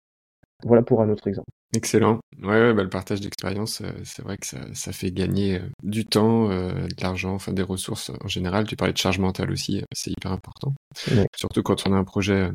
Voilà 0.65 0.83
pour 0.83 1.03
un 1.03 1.11
autre 1.11 1.27
exemple. 1.27 1.51
Excellent. 1.75 2.19
Ouais, 2.43 2.49
ouais 2.49 2.75
bah, 2.75 2.83
le 2.83 2.89
partage 2.89 3.21
d'expérience, 3.21 3.81
euh, 3.81 3.93
c'est 4.05 4.23
vrai 4.23 4.37
que 4.39 4.47
ça, 4.47 4.59
ça, 4.75 4.93
fait 4.93 5.13
gagner 5.13 5.61
euh, 5.61 5.69
du 5.85 6.05
temps, 6.05 6.51
euh, 6.51 6.73
de 6.73 7.03
l'argent, 7.03 7.33
enfin 7.35 7.53
des 7.53 7.63
ressources 7.63 8.11
en 8.21 8.29
général. 8.29 8.67
Tu 8.67 8.75
parlais 8.75 8.93
de 8.93 8.99
charge 8.99 9.19
mentale 9.19 9.53
aussi, 9.53 9.85
c'est 9.93 10.11
hyper 10.11 10.33
important. 10.33 10.75
Surtout 11.37 11.63
quand 11.63 11.87
on 11.87 11.93
a 11.93 11.97
un 11.97 12.05
projet 12.05 12.51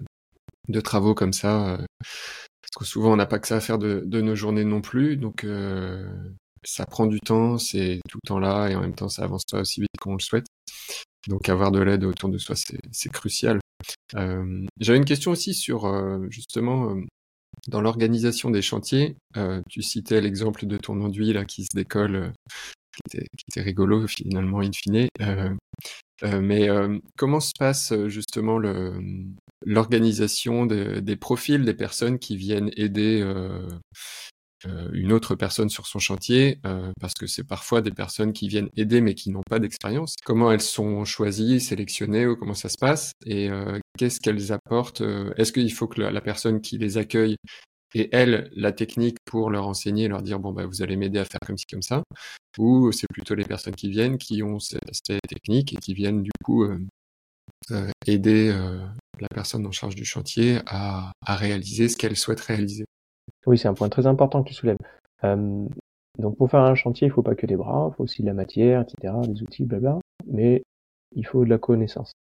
de 0.68 0.82
travaux 0.82 1.14
comme 1.14 1.34
ça. 1.34 1.78
parce 2.00 2.72
que 2.78 2.86
souvent 2.86 3.14
on 3.14 3.16
n'a 3.16 3.26
pas 3.26 3.40
que 3.40 3.48
ça 3.48 3.58
à 3.58 3.62
faire 3.62 3.78
de, 3.78 4.04
de 4.06 4.22
nos 4.22 4.36
journées 4.36 4.66
non 4.66 4.82
plus, 4.82 5.16
donc 5.16 5.46
ça 6.66 6.86
prend 6.86 7.06
du 7.06 7.20
temps, 7.20 7.58
c'est 7.58 8.02
tout 8.10 8.20
le 8.22 8.28
temps 8.28 8.40
là 8.40 8.68
et 8.68 8.76
en 8.76 8.82
même 8.82 8.96
temps 8.96 9.10
ça 9.10 9.24
avance 9.24 9.44
pas 9.50 9.62
aussi 9.62 9.82
vite 9.82 9.90
qu'on 10.02 10.14
le 10.14 10.20
souhaite. 10.20 10.48
Donc 11.28 11.50
avoir 11.50 11.72
de 11.72 11.80
l'aide 11.80 12.04
autour 12.04 12.30
de 12.30 12.38
soi, 12.38 12.56
c'est 12.56 13.12
crucial. 13.12 13.60
Euh, 14.16 14.66
J'avais 14.80 14.98
une 14.98 15.06
question 15.06 15.32
aussi 15.32 15.54
sur 15.54 15.86
euh, 15.86 16.28
justement 16.30 16.92
euh, 16.92 17.02
dans 17.68 17.82
l'organisation 17.82 18.50
des 18.50 18.62
chantiers. 18.62 19.16
Euh, 19.38 19.62
tu 19.70 19.82
citais 19.82 20.22
l'exemple 20.22 20.66
de 20.66 20.78
ton 20.78 21.02
enduit 21.02 21.34
là 21.34 21.46
qui 21.46 21.64
se 21.64 21.76
décolle, 21.76 22.34
qui 22.94 23.18
était, 23.18 23.28
qui, 23.38 23.46
était, 23.50 23.62
rigolo 23.62 24.08
finalement 24.08 24.60
in 24.60 24.72
fine. 24.72 25.08
mais 26.42 26.68
comment 27.18 27.40
se 27.40 27.52
passe 27.58 27.94
justement 28.08 28.60
l'organisation 29.66 30.66
des 30.66 31.16
profils 31.16 31.66
des 31.66 31.74
personnes 31.74 32.20
qui 32.20 32.38
viennent 32.38 32.72
aider 32.78 33.22
euh, 33.22 33.68
une 34.94 35.12
autre 35.12 35.36
personne 35.36 35.70
sur 35.70 35.88
son 35.88 36.00
chantier, 36.00 36.60
euh, 36.66 36.92
parce 37.00 37.14
que 37.14 37.28
c'est 37.28 37.44
parfois 37.44 37.82
des 37.82 37.92
personnes 37.92 38.34
qui 38.34 38.48
viennent 38.48 38.70
aider 38.76 39.02
mais 39.02 39.14
qui 39.14 39.30
n'ont 39.30 39.44
pas 39.50 39.60
d'expérience. 39.60 40.16
Comment 40.24 40.52
elles 40.52 40.62
sont 40.62 41.06
choisies, 41.06 41.60
sélectionnées, 41.62 42.26
ou 42.28 42.36
comment 42.36 42.54
ça 42.54 42.70
se 42.70 42.78
passe, 42.78 43.12
et 43.26 43.50
euh, 43.50 43.80
qu'est-ce 43.98 44.20
qu'elles 44.20 44.52
apportent 44.52 45.02
Est-ce 45.38 45.52
qu'il 45.52 45.72
faut 45.74 45.88
que 45.88 46.02
la, 46.02 46.22
personne 46.22 46.62
qui 46.62 46.78
les 46.78 46.98
accueille 46.98 47.36
ait, 47.94 48.10
elle, 48.12 48.50
la 48.56 48.72
technique 48.72 49.18
pour 49.26 49.50
leur 49.50 49.68
enseigner, 49.68 50.08
leur 50.08 50.22
dire, 50.22 50.40
bon, 50.40 50.52
bah, 50.52 50.66
vous 50.66 50.82
allez 50.82 50.96
m'aider 50.96 51.20
à 51.20 51.26
faire 51.26 51.40
comme 51.46 51.58
ci, 51.58 51.66
comme 51.66 51.82
ça, 51.82 52.04
ou 52.58 52.92
c'est 52.92 53.08
plutôt 53.12 53.36
les 53.36 53.46
personnes 53.46 53.76
qui 53.76 53.90
viennent, 53.90 54.18
qui 54.18 54.44
ont 54.44 54.60
cet 54.60 54.90
aspect 54.90 55.20
technique 55.28 55.74
et 55.74 55.78
qui 55.78 55.94
viennent 55.94 56.24
du 56.24 56.32
coup 56.44 56.66
aider 58.06 58.56
la 59.20 59.28
personne 59.34 59.66
en 59.66 59.72
charge 59.72 59.96
du 59.96 60.06
chantier 60.06 60.60
à 60.66 61.12
réaliser 61.26 61.90
ce 61.90 61.98
qu'elle 61.98 62.18
souhaite 62.18 62.42
réaliser. 62.42 62.86
Oui, 63.46 63.58
c'est 63.58 63.68
un 63.68 63.74
point 63.74 63.90
très 63.90 64.08
important 64.08 64.44
que 64.44 64.50
tu 64.50 64.54
soulèves. 64.54 64.78
Euh, 65.24 65.68
donc 66.18 66.38
pour 66.38 66.50
faire 66.50 66.62
un 66.62 66.76
chantier, 66.76 67.08
il 67.08 67.12
faut 67.12 67.24
pas 67.24 67.36
que 67.36 67.46
des 67.46 67.56
bras, 67.56 67.90
il 67.92 67.96
faut 67.96 68.04
aussi 68.04 68.22
de 68.22 68.28
la 68.28 68.34
matière, 68.34 68.82
etc., 68.82 69.14
des 69.28 69.44
outils, 69.44 69.66
blabla, 69.66 70.00
mais 70.26 70.64
il 71.16 71.26
faut 71.26 71.44
de 71.44 71.50
la 71.50 71.58
connaissance. 71.58 72.12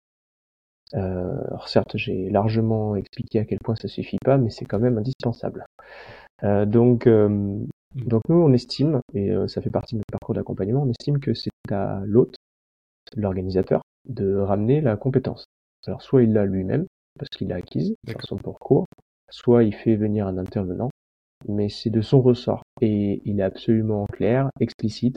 Euh, 0.94 1.44
alors 1.48 1.68
certes, 1.68 1.96
j'ai 1.96 2.28
largement 2.30 2.94
expliqué 2.96 3.38
à 3.38 3.44
quel 3.44 3.58
point 3.58 3.74
ça 3.76 3.88
suffit 3.88 4.18
pas, 4.24 4.36
mais 4.36 4.50
c'est 4.50 4.64
quand 4.64 4.78
même 4.78 4.98
indispensable. 4.98 5.64
Euh, 6.42 6.66
donc, 6.66 7.06
mmh. 7.06 7.66
donc 7.94 8.22
nous, 8.28 8.36
on 8.36 8.52
estime, 8.52 9.00
et 9.14 9.32
ça 9.48 9.62
fait 9.62 9.70
partie 9.70 9.94
de 9.94 9.98
notre 9.98 10.12
parcours 10.12 10.34
d'accompagnement, 10.34 10.82
on 10.82 10.90
estime 10.90 11.20
que 11.20 11.34
c'est 11.34 11.50
à 11.70 12.02
l'hôte, 12.04 12.36
l'organisateur, 13.16 13.82
de 14.08 14.36
ramener 14.36 14.80
la 14.80 14.96
compétence. 14.96 15.44
Alors 15.86 16.02
soit 16.02 16.22
il 16.22 16.32
l'a 16.32 16.44
lui-même, 16.44 16.86
parce 17.18 17.30
qu'il 17.30 17.48
l'a 17.48 17.56
acquise 17.56 17.94
dans 18.04 18.20
son 18.20 18.36
parcours, 18.36 18.86
soit 19.30 19.64
il 19.64 19.74
fait 19.74 19.96
venir 19.96 20.26
un 20.26 20.38
intervenant, 20.38 20.90
mais 21.48 21.68
c'est 21.68 21.90
de 21.90 22.02
son 22.02 22.20
ressort. 22.20 22.62
Et 22.80 23.22
il 23.24 23.40
est 23.40 23.44
absolument 23.44 24.06
clair, 24.06 24.50
explicite, 24.60 25.16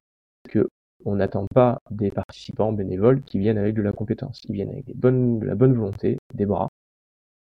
que 0.49 0.67
on 1.05 1.15
n'attend 1.15 1.45
pas 1.53 1.79
des 1.91 2.11
participants 2.11 2.73
bénévoles 2.73 3.21
qui 3.23 3.39
viennent 3.39 3.57
avec 3.57 3.75
de 3.75 3.81
la 3.81 3.91
compétence, 3.91 4.39
qui 4.41 4.53
viennent 4.53 4.71
avec 4.71 4.85
de 4.87 5.45
la 5.45 5.55
bonne 5.55 5.73
volonté, 5.73 6.17
des 6.33 6.45
bras, 6.45 6.69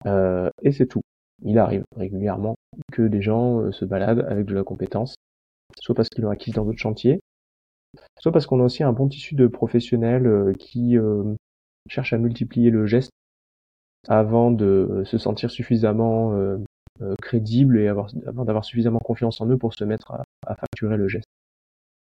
euh, 0.05 0.49
et 0.61 0.71
c'est 0.71 0.87
tout. 0.87 1.01
Il 1.43 1.57
arrive 1.57 1.83
régulièrement 1.95 2.55
que 2.91 3.03
des 3.03 3.21
gens 3.21 3.59
euh, 3.61 3.71
se 3.71 3.85
baladent 3.85 4.25
avec 4.29 4.45
de 4.45 4.53
la 4.53 4.63
compétence, 4.63 5.15
soit 5.79 5.95
parce 5.95 6.09
qu'ils 6.09 6.23
l'ont 6.23 6.29
acquis 6.29 6.51
dans 6.51 6.65
d'autres 6.65 6.79
chantiers, 6.79 7.21
soit 8.19 8.31
parce 8.31 8.45
qu'on 8.45 8.59
a 8.59 8.63
aussi 8.63 8.83
un 8.83 8.93
bon 8.93 9.07
tissu 9.07 9.35
de 9.35 9.47
professionnels 9.47 10.27
euh, 10.27 10.53
qui 10.53 10.97
cherchent 11.87 12.13
à 12.13 12.17
multiplier 12.17 12.69
le 12.69 12.85
geste 12.85 13.11
avant 14.07 14.51
de 14.51 15.03
se 15.05 15.17
sentir 15.17 15.51
suffisamment 15.51 16.33
crédibles 17.21 17.79
et 17.79 17.87
avoir, 17.87 18.09
avant 18.27 18.45
d'avoir 18.45 18.65
suffisamment 18.65 18.99
confiance 18.99 19.41
en 19.41 19.47
eux 19.47 19.57
pour 19.57 19.73
se 19.73 19.83
mettre 19.83 20.11
à, 20.11 20.23
à 20.45 20.55
facturer 20.55 20.97
le 20.97 21.07
geste. 21.07 21.27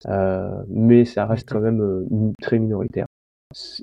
Euh, 0.06 0.62
mais 0.68 1.04
ça 1.04 1.26
reste 1.26 1.48
quand 1.48 1.60
même 1.60 1.80
euh, 1.80 2.32
très 2.40 2.58
minoritaire. 2.58 3.06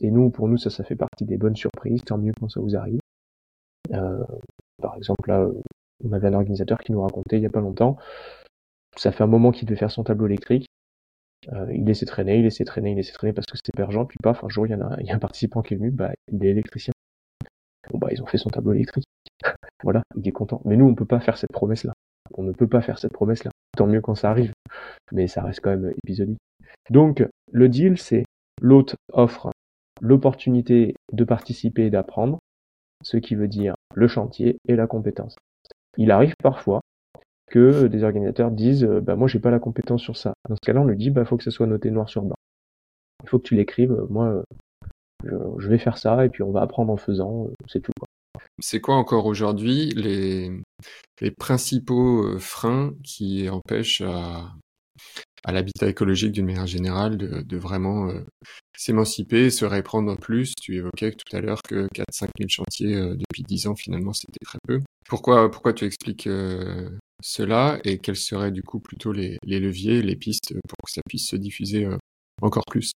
Et 0.01 0.11
nous, 0.11 0.29
pour 0.29 0.47
nous, 0.47 0.57
ça, 0.57 0.69
ça 0.69 0.83
fait 0.83 0.95
partie 0.95 1.25
des 1.25 1.37
bonnes 1.37 1.55
surprises. 1.55 2.03
Tant 2.03 2.17
mieux 2.17 2.33
quand 2.39 2.49
ça 2.49 2.59
vous 2.59 2.75
arrive. 2.75 2.99
Euh, 3.93 4.23
par 4.81 4.95
exemple, 4.95 5.29
là, 5.29 5.47
on 6.03 6.11
avait 6.13 6.27
un 6.27 6.33
organisateur 6.33 6.79
qui 6.79 6.91
nous 6.91 7.01
racontait 7.01 7.37
il 7.37 7.43
y 7.43 7.45
a 7.45 7.51
pas 7.51 7.61
longtemps. 7.61 7.97
Ça 8.97 9.11
fait 9.11 9.23
un 9.23 9.27
moment 9.27 9.51
qu'il 9.51 9.67
devait 9.67 9.79
faire 9.79 9.91
son 9.91 10.03
tableau 10.03 10.25
électrique. 10.25 10.65
Euh, 11.53 11.71
il 11.73 11.85
laissait 11.85 12.05
traîner, 12.05 12.37
il 12.37 12.43
laissait 12.43 12.65
traîner, 12.65 12.91
il 12.91 12.95
laissait 12.97 13.13
traîner 13.13 13.33
parce 13.33 13.47
que 13.47 13.57
c'était 13.57 13.81
urgent. 13.81 14.05
Puis 14.05 14.17
paf, 14.21 14.43
un 14.43 14.49
jour, 14.49 14.67
il 14.67 14.71
y, 14.71 14.75
en 14.75 14.81
a, 14.81 14.99
il 14.99 15.05
y 15.05 15.11
a 15.11 15.15
un 15.15 15.19
participant 15.19 15.61
qui 15.61 15.75
est 15.75 15.77
venu, 15.77 15.91
bah, 15.91 16.11
il 16.31 16.43
est 16.43 16.49
électricien. 16.49 16.91
Bon, 17.91 17.97
bah, 17.97 18.09
ils 18.11 18.21
ont 18.21 18.25
fait 18.25 18.37
son 18.37 18.49
tableau 18.49 18.73
électrique. 18.73 19.05
Voilà, 19.83 20.03
il 20.15 20.27
est 20.27 20.31
content. 20.31 20.61
Mais 20.65 20.75
nous, 20.75 20.85
on 20.85 20.95
peut 20.95 21.05
pas 21.05 21.19
faire 21.19 21.37
cette 21.37 21.51
promesse-là. 21.51 21.93
On 22.35 22.43
ne 22.43 22.51
peut 22.51 22.67
pas 22.67 22.81
faire 22.81 22.99
cette 22.99 23.13
promesse-là. 23.13 23.51
Tant 23.77 23.87
mieux 23.87 24.01
quand 24.01 24.15
ça 24.15 24.29
arrive. 24.29 24.51
Mais 25.11 25.27
ça 25.27 25.41
reste 25.41 25.61
quand 25.61 25.69
même 25.69 25.93
épisodique. 26.03 26.39
Donc, 26.89 27.25
le 27.51 27.69
deal, 27.69 27.97
c'est 27.97 28.25
l'hôte 28.61 28.95
offre 29.13 29.51
l'opportunité 30.01 30.95
de 31.11 31.23
participer 31.23 31.85
et 31.85 31.89
d'apprendre, 31.89 32.39
ce 33.03 33.17
qui 33.17 33.35
veut 33.35 33.47
dire 33.47 33.75
le 33.95 34.07
chantier 34.07 34.57
et 34.67 34.75
la 34.75 34.87
compétence. 34.87 35.35
Il 35.97 36.11
arrive 36.11 36.33
parfois 36.41 36.81
que 37.49 37.87
des 37.87 38.03
organisateurs 38.03 38.51
disent 38.51 38.85
bah 38.85 39.15
moi 39.15 39.27
j'ai 39.27 39.39
pas 39.39 39.51
la 39.51 39.59
compétence 39.59 40.01
sur 40.01 40.15
ça. 40.15 40.33
Dans 40.47 40.55
ce 40.55 40.65
cas-là, 40.65 40.81
on 40.81 40.85
lui 40.85 40.97
dit 40.97 41.09
bah 41.09 41.25
faut 41.25 41.37
que 41.37 41.43
ça 41.43 41.51
soit 41.51 41.67
noté 41.67 41.91
noir 41.91 42.07
sur 42.07 42.21
blanc. 42.21 42.35
Il 43.23 43.29
faut 43.29 43.39
que 43.39 43.43
tu 43.43 43.55
l'écrives. 43.55 43.95
Moi, 44.09 44.43
je, 45.25 45.67
vais 45.67 45.77
faire 45.77 45.97
ça 45.97 46.25
et 46.25 46.29
puis 46.29 46.43
on 46.43 46.51
va 46.51 46.61
apprendre 46.61 46.93
en 46.93 46.97
faisant. 46.97 47.47
C'est 47.67 47.81
tout. 47.81 47.91
C'est 48.61 48.81
quoi 48.81 48.95
encore 48.95 49.25
aujourd'hui 49.25 49.89
les, 49.91 50.51
les 51.21 51.31
principaux 51.31 52.25
euh, 52.25 52.39
freins 52.39 52.93
qui 53.03 53.49
empêchent 53.49 54.01
à, 54.01 54.51
à 55.43 55.51
l'habitat 55.51 55.87
écologique 55.87 56.31
d'une 56.31 56.45
manière 56.45 56.67
générale 56.67 57.17
de, 57.17 57.41
de 57.41 57.57
vraiment 57.57 58.09
euh, 58.09 58.25
s'émanciper, 58.77 59.49
se 59.49 59.65
répandre 59.65 60.17
plus? 60.17 60.53
Tu 60.55 60.75
évoquais 60.77 61.11
tout 61.11 61.35
à 61.35 61.41
l'heure 61.41 61.61
que 61.61 61.87
4-5 61.87 62.29
000 62.37 62.49
chantiers 62.49 62.95
euh, 62.95 63.15
depuis 63.15 63.43
10 63.43 63.67
ans, 63.67 63.75
finalement, 63.75 64.13
c'était 64.13 64.43
très 64.43 64.59
peu. 64.67 64.79
Pourquoi, 65.07 65.49
pourquoi 65.49 65.73
tu 65.73 65.85
expliques 65.85 66.29
cela 67.21 67.79
et 67.83 67.97
quels 67.97 68.15
seraient 68.15 68.51
du 68.51 68.61
coup 68.61 68.79
plutôt 68.79 69.11
les, 69.11 69.39
les, 69.43 69.59
leviers, 69.59 70.03
les 70.03 70.15
pistes 70.15 70.53
pour 70.67 70.77
que 70.85 70.91
ça 70.91 71.01
puisse 71.07 71.27
se 71.27 71.35
diffuser 71.35 71.87
encore 72.43 72.65
plus? 72.69 72.91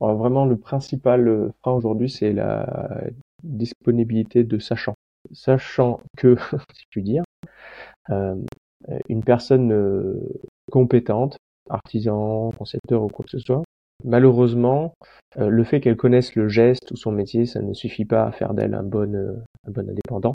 Alors 0.00 0.16
vraiment, 0.16 0.44
le 0.44 0.56
principal 0.56 1.52
frein 1.60 1.72
aujourd'hui, 1.72 2.08
c'est 2.08 2.32
la 2.32 3.10
disponibilité 3.42 4.44
de 4.44 4.58
sachant. 4.58 4.94
Sachant 5.32 6.00
que, 6.16 6.36
si 6.74 6.82
je 6.82 6.86
puis 6.90 7.02
dire, 7.02 7.24
euh, 8.10 8.34
une 9.08 9.24
personne 9.24 9.72
euh, 9.72 10.20
compétente, 10.70 11.36
artisan, 11.68 12.52
concepteur 12.56 13.02
ou 13.02 13.08
quoi 13.08 13.24
que 13.24 13.30
ce 13.30 13.38
soit, 13.38 13.62
malheureusement, 14.04 14.94
euh, 15.38 15.48
le 15.48 15.64
fait 15.64 15.80
qu'elle 15.80 15.96
connaisse 15.96 16.34
le 16.36 16.48
geste 16.48 16.90
ou 16.92 16.96
son 16.96 17.12
métier, 17.12 17.44
ça 17.44 17.60
ne 17.60 17.74
suffit 17.74 18.04
pas 18.04 18.24
à 18.24 18.32
faire 18.32 18.54
d'elle 18.54 18.74
un 18.74 18.84
bon, 18.84 19.14
un 19.66 19.70
bon 19.70 19.88
indépendant. 19.88 20.32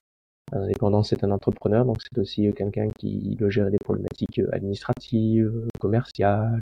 Un 0.52 0.64
indépendant, 0.64 1.04
c'est 1.04 1.24
un 1.24 1.32
entrepreneur, 1.32 1.86
donc 1.86 1.98
c'est 2.02 2.20
aussi 2.20 2.52
quelqu'un 2.54 2.90
qui 3.00 3.36
doit 3.38 3.50
gérer 3.50 3.72
des 3.72 3.80
problématiques 3.80 4.42
administratives, 4.52 5.68
commerciales, 5.80 6.62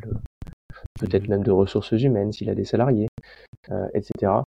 peut-être 1.00 1.28
même 1.28 1.44
de 1.44 1.52
ressources 1.52 1.92
humaines 1.92 2.32
s'il 2.32 2.50
a 2.50 2.56
des 2.56 2.64
salariés, 2.64 3.10
etc. 3.94 4.44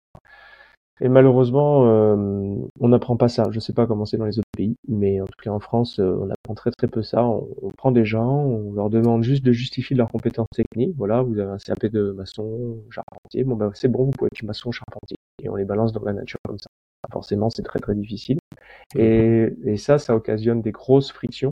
Et 1.04 1.08
malheureusement, 1.08 1.84
euh, 1.88 2.54
on 2.78 2.88
n'apprend 2.88 3.16
pas 3.16 3.28
ça. 3.28 3.48
Je 3.50 3.56
ne 3.56 3.60
sais 3.60 3.72
pas 3.72 3.88
comment 3.88 4.04
c'est 4.04 4.18
dans 4.18 4.24
les 4.24 4.38
autres 4.38 4.48
pays, 4.56 4.76
mais 4.86 5.20
en 5.20 5.24
tout 5.24 5.42
cas 5.42 5.50
en 5.50 5.58
France, 5.58 5.98
euh, 5.98 6.16
on 6.20 6.30
apprend 6.30 6.54
très 6.54 6.70
très 6.70 6.86
peu 6.86 7.02
ça. 7.02 7.26
On, 7.26 7.72
prend 7.76 7.90
des 7.90 8.04
gens, 8.04 8.36
on 8.36 8.72
leur 8.72 8.88
demande 8.88 9.24
juste 9.24 9.44
de 9.44 9.50
justifier 9.50 9.96
leurs 9.96 10.12
compétences 10.12 10.46
techniques. 10.54 10.94
Voilà, 10.96 11.22
vous 11.22 11.40
avez 11.40 11.50
un 11.50 11.56
CAP 11.56 11.86
de 11.86 12.12
maçon, 12.12 12.76
charpentier. 12.90 13.42
Bon 13.42 13.56
ben 13.56 13.72
c'est 13.74 13.88
bon, 13.88 14.04
vous 14.04 14.10
pouvez 14.12 14.28
être 14.32 14.44
maçon, 14.44 14.70
charpentier. 14.70 15.16
Et 15.42 15.48
on 15.48 15.56
les 15.56 15.64
balance 15.64 15.92
dans 15.92 16.04
la 16.04 16.12
nature 16.12 16.38
comme 16.46 16.60
ça. 16.60 16.68
Forcément, 17.10 17.50
c'est 17.50 17.62
très 17.62 17.80
très 17.80 17.96
difficile. 17.96 18.38
Et, 18.94 19.48
et, 19.64 19.76
ça, 19.78 19.98
ça 19.98 20.14
occasionne 20.14 20.62
des 20.62 20.70
grosses 20.70 21.10
frictions, 21.10 21.50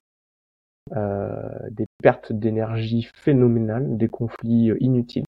euh, 0.97 1.43
des 1.73 1.87
pertes 2.01 2.33
d'énergie 2.33 3.09
phénoménales, 3.17 3.97
des 3.97 4.09
conflits 4.09 4.71
inutiles. 4.79 5.25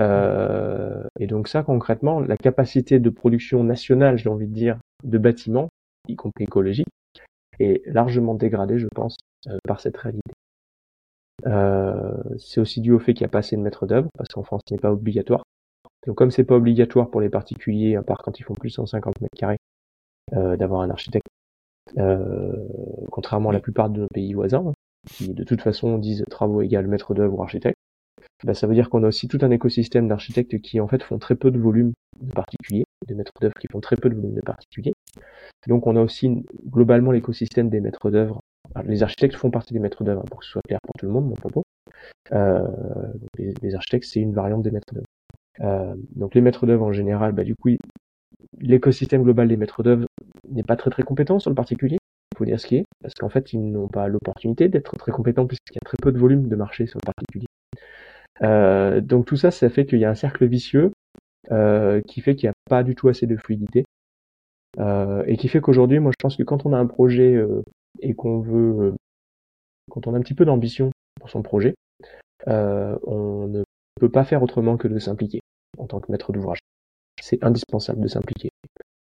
Euh, 0.00 1.02
et 1.18 1.26
donc 1.26 1.48
ça, 1.48 1.62
concrètement, 1.62 2.20
la 2.20 2.36
capacité 2.36 2.98
de 2.98 3.10
production 3.10 3.64
nationale, 3.64 4.18
j'ai 4.18 4.28
envie 4.28 4.46
de 4.46 4.54
dire, 4.54 4.78
de 5.04 5.18
bâtiments, 5.18 5.68
y 6.08 6.16
compris 6.16 6.44
écologiques, 6.44 6.88
est 7.58 7.82
largement 7.86 8.34
dégradée, 8.34 8.78
je 8.78 8.88
pense, 8.94 9.16
euh, 9.48 9.56
par 9.66 9.80
cette 9.80 9.96
réalité. 9.96 10.32
Euh, 11.46 12.14
c'est 12.38 12.60
aussi 12.60 12.80
dû 12.80 12.92
au 12.92 12.98
fait 12.98 13.14
qu'il 13.14 13.24
n'y 13.24 13.30
a 13.30 13.30
pas 13.30 13.38
assez 13.38 13.56
de 13.56 13.60
maîtres 13.62 13.86
d'œuvre, 13.86 14.08
parce 14.16 14.28
qu'en 14.30 14.42
France, 14.42 14.62
ce 14.68 14.74
n'est 14.74 14.80
pas 14.80 14.92
obligatoire. 14.92 15.42
Donc 16.06 16.16
comme 16.16 16.30
c'est 16.30 16.44
pas 16.44 16.54
obligatoire 16.54 17.10
pour 17.10 17.20
les 17.20 17.28
particuliers, 17.28 17.96
à 17.96 18.02
part 18.02 18.18
quand 18.22 18.38
ils 18.38 18.44
font 18.44 18.54
plus 18.54 18.70
de 18.70 18.74
150 18.74 19.20
mètres 19.20 19.36
carrés, 19.36 19.58
euh, 20.34 20.56
d'avoir 20.56 20.82
un 20.82 20.90
architecte, 20.90 21.26
euh, 21.98 22.52
contrairement 23.10 23.50
à 23.50 23.52
la 23.52 23.60
plupart 23.60 23.90
de 23.90 24.00
nos 24.00 24.08
pays 24.08 24.32
voisins, 24.34 24.66
hein, 24.68 24.72
qui 25.10 25.34
de 25.34 25.44
toute 25.44 25.62
façon 25.62 25.98
disent 25.98 26.24
travaux 26.30 26.62
égales 26.62 26.86
maître 26.86 27.14
d'œuvre 27.14 27.38
ou 27.38 27.42
architecte, 27.42 27.78
bah, 28.44 28.54
ça 28.54 28.66
veut 28.66 28.74
dire 28.74 28.90
qu'on 28.90 29.02
a 29.02 29.08
aussi 29.08 29.28
tout 29.28 29.38
un 29.42 29.50
écosystème 29.50 30.08
d'architectes 30.08 30.60
qui 30.60 30.80
en 30.80 30.88
fait 30.88 31.02
font 31.02 31.18
très 31.18 31.34
peu 31.34 31.50
de 31.50 31.58
volume 31.58 31.92
de 32.20 32.32
particuliers, 32.32 32.84
de 33.06 33.14
maîtres 33.14 33.32
d'œuvre 33.40 33.54
qui 33.60 33.66
font 33.70 33.80
très 33.80 33.96
peu 33.96 34.10
de 34.10 34.14
volume 34.14 34.34
de 34.34 34.40
particuliers. 34.40 34.92
Donc 35.66 35.86
on 35.86 35.96
a 35.96 36.02
aussi 36.02 36.44
globalement 36.66 37.12
l'écosystème 37.12 37.70
des 37.70 37.80
maîtres 37.80 38.10
d'œuvre. 38.10 38.40
Les 38.84 39.02
architectes 39.02 39.36
font 39.36 39.50
partie 39.50 39.72
des 39.72 39.78
maîtres 39.78 40.04
d'œuvre, 40.04 40.24
pour 40.24 40.40
que 40.40 40.44
ce 40.44 40.52
soit 40.52 40.62
clair 40.66 40.78
pour 40.82 40.94
tout 40.98 41.06
le 41.06 41.12
monde, 41.12 41.28
mon 41.28 41.34
propos. 41.34 41.62
Euh, 42.32 42.66
les, 43.38 43.74
architectes, 43.74 44.06
c'est 44.06 44.20
une 44.20 44.34
variante 44.34 44.62
des 44.62 44.70
maîtres 44.70 44.92
d'œuvre. 44.92 45.06
Euh, 45.60 45.94
donc 46.14 46.34
les 46.34 46.40
maîtres 46.40 46.66
d'œuvre 46.66 46.84
en 46.84 46.92
général, 46.92 47.32
bah, 47.32 47.44
du 47.44 47.54
coup, 47.54 47.70
l'écosystème 48.58 49.22
global 49.22 49.48
des 49.48 49.56
maîtres 49.56 49.82
d'œuvre 49.82 50.06
n'est 50.48 50.62
pas 50.62 50.76
très 50.76 50.90
très 50.90 51.04
compétent 51.04 51.38
sur 51.38 51.50
le 51.50 51.54
particulier. 51.54 51.96
Il 52.34 52.38
faut 52.38 52.44
dire 52.44 52.60
ce 52.60 52.66
qui 52.66 52.76
est, 52.76 52.84
parce 53.00 53.14
qu'en 53.14 53.30
fait, 53.30 53.52
ils 53.52 53.60
n'ont 53.60 53.88
pas 53.88 54.08
l'opportunité 54.08 54.68
d'être 54.68 54.96
très 54.96 55.12
compétents 55.12 55.46
puisqu'il 55.46 55.76
y 55.76 55.78
a 55.78 55.84
très 55.84 55.96
peu 56.02 56.12
de 56.12 56.18
volume 56.18 56.48
de 56.48 56.56
marché 56.56 56.86
sur 56.86 56.98
le 57.02 57.06
particulier. 57.06 57.46
Euh, 58.42 59.00
donc 59.00 59.26
tout 59.26 59.36
ça, 59.36 59.50
ça 59.50 59.68
fait 59.70 59.86
qu'il 59.86 59.98
y 59.98 60.04
a 60.04 60.10
un 60.10 60.14
cercle 60.14 60.46
vicieux 60.46 60.92
qui 62.08 62.20
fait 62.20 62.34
qu'il 62.34 62.46
n'y 62.46 62.50
a 62.50 62.54
pas 62.68 62.82
du 62.82 62.96
tout 62.96 63.08
assez 63.08 63.26
de 63.26 63.36
fluidité. 63.36 63.84
et 64.78 65.36
qui 65.36 65.48
fait 65.48 65.60
qu'aujourd'hui, 65.60 66.00
moi 66.00 66.10
je 66.10 66.20
pense 66.20 66.36
que 66.36 66.42
quand 66.42 66.66
on 66.66 66.72
a 66.72 66.78
un 66.78 66.86
projet 66.86 67.40
et 68.00 68.14
qu'on 68.14 68.40
veut, 68.40 68.94
quand 69.90 70.06
on 70.08 70.14
a 70.14 70.18
un 70.18 70.20
petit 70.20 70.34
peu 70.34 70.44
d'ambition 70.44 70.90
pour 71.20 71.30
son 71.30 71.42
projet, 71.42 71.74
on 72.46 73.46
ne 73.48 73.62
peut 74.00 74.10
pas 74.10 74.24
faire 74.24 74.42
autrement 74.42 74.76
que 74.76 74.88
de 74.88 74.98
s'impliquer 74.98 75.40
en 75.78 75.86
tant 75.86 76.00
que 76.00 76.10
maître 76.10 76.32
d'ouvrage. 76.32 76.58
C'est 77.20 77.42
indispensable 77.44 78.00
de 78.00 78.08
s'impliquer. 78.08 78.50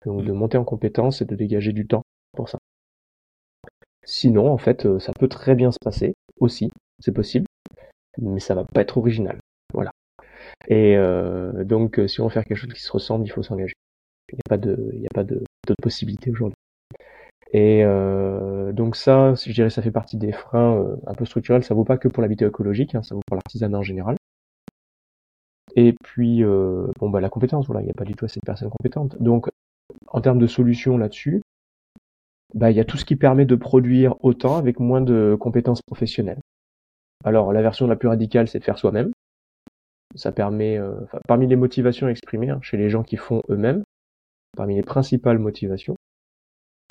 Donc 0.06 0.26
de 0.26 0.32
monter 0.32 0.58
en 0.58 0.64
compétence 0.64 1.22
et 1.22 1.26
de 1.26 1.36
dégager 1.36 1.74
du 1.74 1.86
temps 1.86 2.02
pour 2.36 2.50
ça. 2.50 2.58
Sinon, 4.04 4.52
en 4.52 4.58
fait, 4.58 4.86
euh, 4.86 5.00
ça 5.00 5.14
peut 5.14 5.28
très 5.28 5.56
bien 5.56 5.72
se 5.72 5.78
passer 5.80 6.14
aussi, 6.40 6.72
c'est 7.00 7.12
possible, 7.12 7.46
mais 8.18 8.40
ça 8.40 8.56
va 8.56 8.64
pas 8.66 8.82
être 8.82 8.98
original. 8.98 9.38
Voilà. 9.74 9.92
Et 10.68 10.96
euh, 10.98 11.64
donc, 11.64 12.00
euh, 12.00 12.08
si 12.08 12.22
on 12.22 12.26
veut 12.26 12.32
faire 12.32 12.46
quelque 12.46 12.58
chose 12.58 12.74
qui 12.74 12.82
se 12.82 12.92
ressemble, 12.92 13.26
il 13.26 13.30
faut 13.30 13.44
s'engager. 13.44 13.74
Il 14.32 14.36
n'y 14.36 14.42
a 14.46 14.50
pas 14.50 14.58
de, 14.58 14.92
il 14.94 15.06
a 15.06 15.14
pas 15.14 15.24
de, 15.24 15.44
d'autres 15.68 16.30
aujourd'hui. 16.30 16.56
Et 17.54 17.84
euh, 17.84 18.72
donc 18.72 18.96
ça, 18.96 19.34
je 19.36 19.52
dirais, 19.52 19.70
ça 19.70 19.82
fait 19.82 19.92
partie 19.92 20.16
des 20.16 20.32
freins 20.32 20.98
un 21.06 21.14
peu 21.14 21.26
structurels. 21.26 21.64
Ça 21.64 21.74
vaut 21.74 21.84
pas 21.84 21.98
que 21.98 22.08
pour 22.08 22.22
l'habitat 22.22 22.48
écologique, 22.48 22.96
hein, 22.96 23.04
ça 23.04 23.14
vaut 23.16 23.22
pour 23.28 23.36
l'artisanat 23.36 23.78
en 23.78 23.84
général. 23.84 24.16
Et 25.76 25.94
puis, 26.04 26.44
bon 26.44 27.10
bah 27.10 27.20
la 27.20 27.30
compétence, 27.30 27.66
voilà, 27.66 27.82
il 27.82 27.86
n'y 27.86 27.92
a 27.92 27.96
pas 27.96 28.06
du 28.06 28.14
tout 28.14 28.26
assez 28.26 28.40
de 28.40 28.46
personnes 28.46 28.70
compétentes. 28.70 29.22
Donc, 29.22 29.50
en 30.08 30.22
termes 30.22 30.40
de 30.40 30.48
solutions 30.48 30.98
là-dessus, 30.98 31.42
bah, 32.54 32.72
il 32.72 32.78
y 32.78 32.80
a 32.80 32.86
tout 32.86 32.98
ce 32.98 33.06
qui 33.06 33.16
permet 33.16 33.46
de 33.46 33.56
produire 33.56 34.16
autant 34.24 34.58
avec 34.58 34.80
moins 34.80 35.02
de 35.02 35.38
compétences 35.40 35.82
professionnelles. 35.82 36.40
Alors 37.24 37.54
la 37.54 37.62
version 37.62 37.88
la 37.88 37.96
plus 37.96 38.08
radicale, 38.08 38.48
c'est 38.48 38.60
de 38.60 38.64
faire 38.64 38.78
soi-même. 38.78 39.12
Ça 40.16 40.32
permet, 40.32 40.78
euh, 40.78 40.94
parmi 41.28 41.48
les 41.48 41.56
motivations 41.56 42.08
exprimées 42.08 42.50
hein, 42.50 42.60
chez 42.62 42.78
les 42.78 42.90
gens 42.90 43.04
qui 43.04 43.18
font 43.18 43.44
eux-mêmes, 43.50 43.84
parmi 44.58 44.76
les 44.76 44.82
principales 44.82 45.40
motivations, 45.40 45.96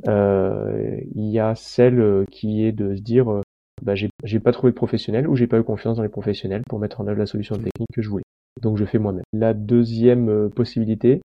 euh, 0.07 0.99
il 1.13 1.29
y 1.29 1.39
a 1.39 1.53
celle 1.53 1.99
euh, 1.99 2.25
qui 2.31 2.65
est 2.65 2.71
de 2.71 2.95
se 2.95 3.01
dire, 3.01 3.41
bah, 3.83 3.93
j'ai 3.95 4.39
pas 4.39 4.51
trouvé 4.51 4.71
de 4.71 4.77
professionnel 4.77 5.27
ou 5.27 5.35
j'ai 5.35 5.47
pas 5.47 5.59
eu 5.59 5.63
confiance 5.63 5.97
dans 5.97 6.03
les 6.03 6.09
professionnels 6.09 6.63
pour 6.67 6.79
mettre 6.79 7.01
en 7.01 7.07
œuvre 7.07 7.19
la 7.19 7.27
solution 7.27 7.55
technique 7.55 7.91
que 7.93 8.01
je 8.01 8.09
voulais. 8.09 8.23
Donc 8.61 8.77
je 8.77 8.85
fais 8.85 8.97
moi-même. 8.97 9.23
La 9.33 9.53
deuxième 9.53 10.49
possibilité, 10.49 11.21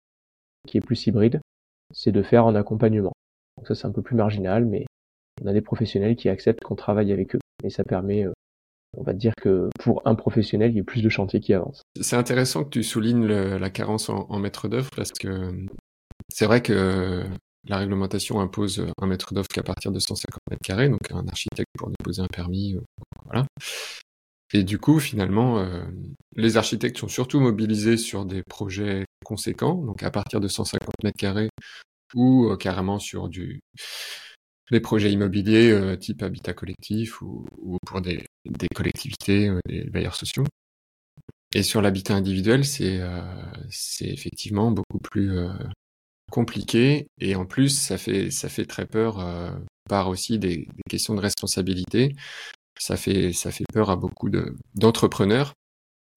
qui 0.66 0.78
est 0.78 0.80
plus 0.80 1.06
hybride, 1.06 1.40
c'est 1.92 2.12
de 2.12 2.22
faire 2.22 2.46
en 2.46 2.54
accompagnement. 2.54 3.12
Donc 3.56 3.66
ça 3.66 3.74
c'est 3.74 3.86
un 3.86 3.92
peu 3.92 4.02
plus 4.02 4.16
marginal, 4.16 4.64
mais 4.64 4.86
on 5.42 5.46
a 5.46 5.52
des 5.52 5.60
professionnels 5.60 6.16
qui 6.16 6.28
acceptent 6.28 6.62
qu'on 6.62 6.76
travaille 6.76 7.12
avec 7.12 7.34
eux. 7.34 7.40
Et 7.64 7.70
ça 7.70 7.84
permet, 7.84 8.26
on 8.96 9.02
va 9.02 9.12
dire 9.12 9.32
que 9.40 9.68
pour 9.78 10.02
un 10.04 10.14
professionnel, 10.14 10.70
il 10.72 10.76
y 10.76 10.80
a 10.80 10.84
plus 10.84 11.02
de 11.02 11.08
chantiers 11.08 11.40
qui 11.40 11.54
avancent. 11.54 11.82
C'est 12.00 12.16
intéressant 12.16 12.64
que 12.64 12.70
tu 12.70 12.82
soulignes 12.82 13.26
la 13.26 13.70
carence 13.70 14.08
en, 14.08 14.38
maître 14.38 14.68
d'œuvre 14.68 14.90
parce 14.96 15.12
que 15.12 15.52
c'est 16.28 16.46
vrai 16.46 16.62
que 16.62 17.24
la 17.68 17.76
réglementation 17.76 18.40
impose 18.40 18.86
un 19.00 19.06
maître 19.06 19.34
d'œuvre 19.34 19.48
qu'à 19.48 19.62
partir 19.62 19.92
de 19.92 19.98
150 19.98 20.38
mètres 20.50 20.62
carrés, 20.62 20.88
donc 20.88 21.10
un 21.10 21.26
architecte 21.28 21.68
pour 21.78 21.90
déposer 21.90 22.22
un 22.22 22.26
permis, 22.26 22.76
voilà. 23.26 23.46
Et 24.52 24.64
du 24.64 24.78
coup, 24.78 24.98
finalement, 24.98 25.58
euh, 25.58 25.84
les 26.34 26.56
architectes 26.56 26.98
sont 26.98 27.08
surtout 27.08 27.38
mobilisés 27.38 27.96
sur 27.96 28.24
des 28.24 28.42
projets 28.42 29.04
conséquents, 29.24 29.74
donc 29.74 30.02
à 30.02 30.10
partir 30.10 30.40
de 30.40 30.48
150 30.48 30.88
mètres 31.04 31.18
carrés, 31.18 31.50
ou 32.14 32.50
euh, 32.50 32.56
carrément 32.56 32.98
sur 32.98 33.28
du 33.28 33.60
des 34.72 34.80
projets 34.80 35.10
immobiliers 35.10 35.70
euh, 35.70 35.96
type 35.96 36.22
habitat 36.22 36.52
collectif 36.52 37.22
ou, 37.22 37.44
pour 37.86 38.00
des, 38.00 38.24
des 38.44 38.68
collectivités, 38.74 39.48
euh, 39.48 39.60
des 39.66 39.84
bailleurs 39.84 40.14
sociaux. 40.14 40.44
Et 41.54 41.62
sur 41.62 41.82
l'habitat 41.82 42.14
individuel, 42.14 42.64
c'est 42.64 43.00
c'est 43.70 44.06
effectivement 44.06 44.70
beaucoup 44.70 45.00
plus 45.00 45.36
compliqué 46.30 47.08
et 47.18 47.34
en 47.34 47.44
plus 47.44 47.70
ça 47.70 47.98
fait 47.98 48.30
ça 48.30 48.48
fait 48.48 48.66
très 48.66 48.86
peur 48.86 49.18
par 49.88 50.08
aussi 50.08 50.38
des, 50.38 50.68
questions 50.88 51.14
de 51.16 51.20
responsabilité. 51.20 52.14
Ça 52.78 52.96
fait 52.96 53.32
ça 53.32 53.50
fait 53.50 53.64
peur 53.72 53.90
à 53.90 53.96
beaucoup 53.96 54.30
de 54.30 54.54
d'entrepreneurs 54.76 55.54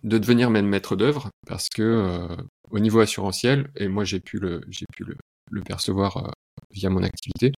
de 0.04 0.20
devenir 0.20 0.52
même 0.52 0.68
maître 0.68 0.96
d'œuvre 0.96 1.32
parce 1.48 1.68
que 1.68 2.28
au 2.70 2.80
niveau 2.80 3.00
assurantiel 3.00 3.72
et 3.76 3.88
moi 3.88 4.04
j'ai 4.04 4.20
pu 4.20 4.38
le 4.38 4.62
j'ai 4.70 4.86
pu 4.96 5.04
le 5.04 5.62
percevoir 5.62 6.18
euh, 6.18 6.32
via 6.72 6.89
mon 6.89 7.03
activité. 7.03 7.51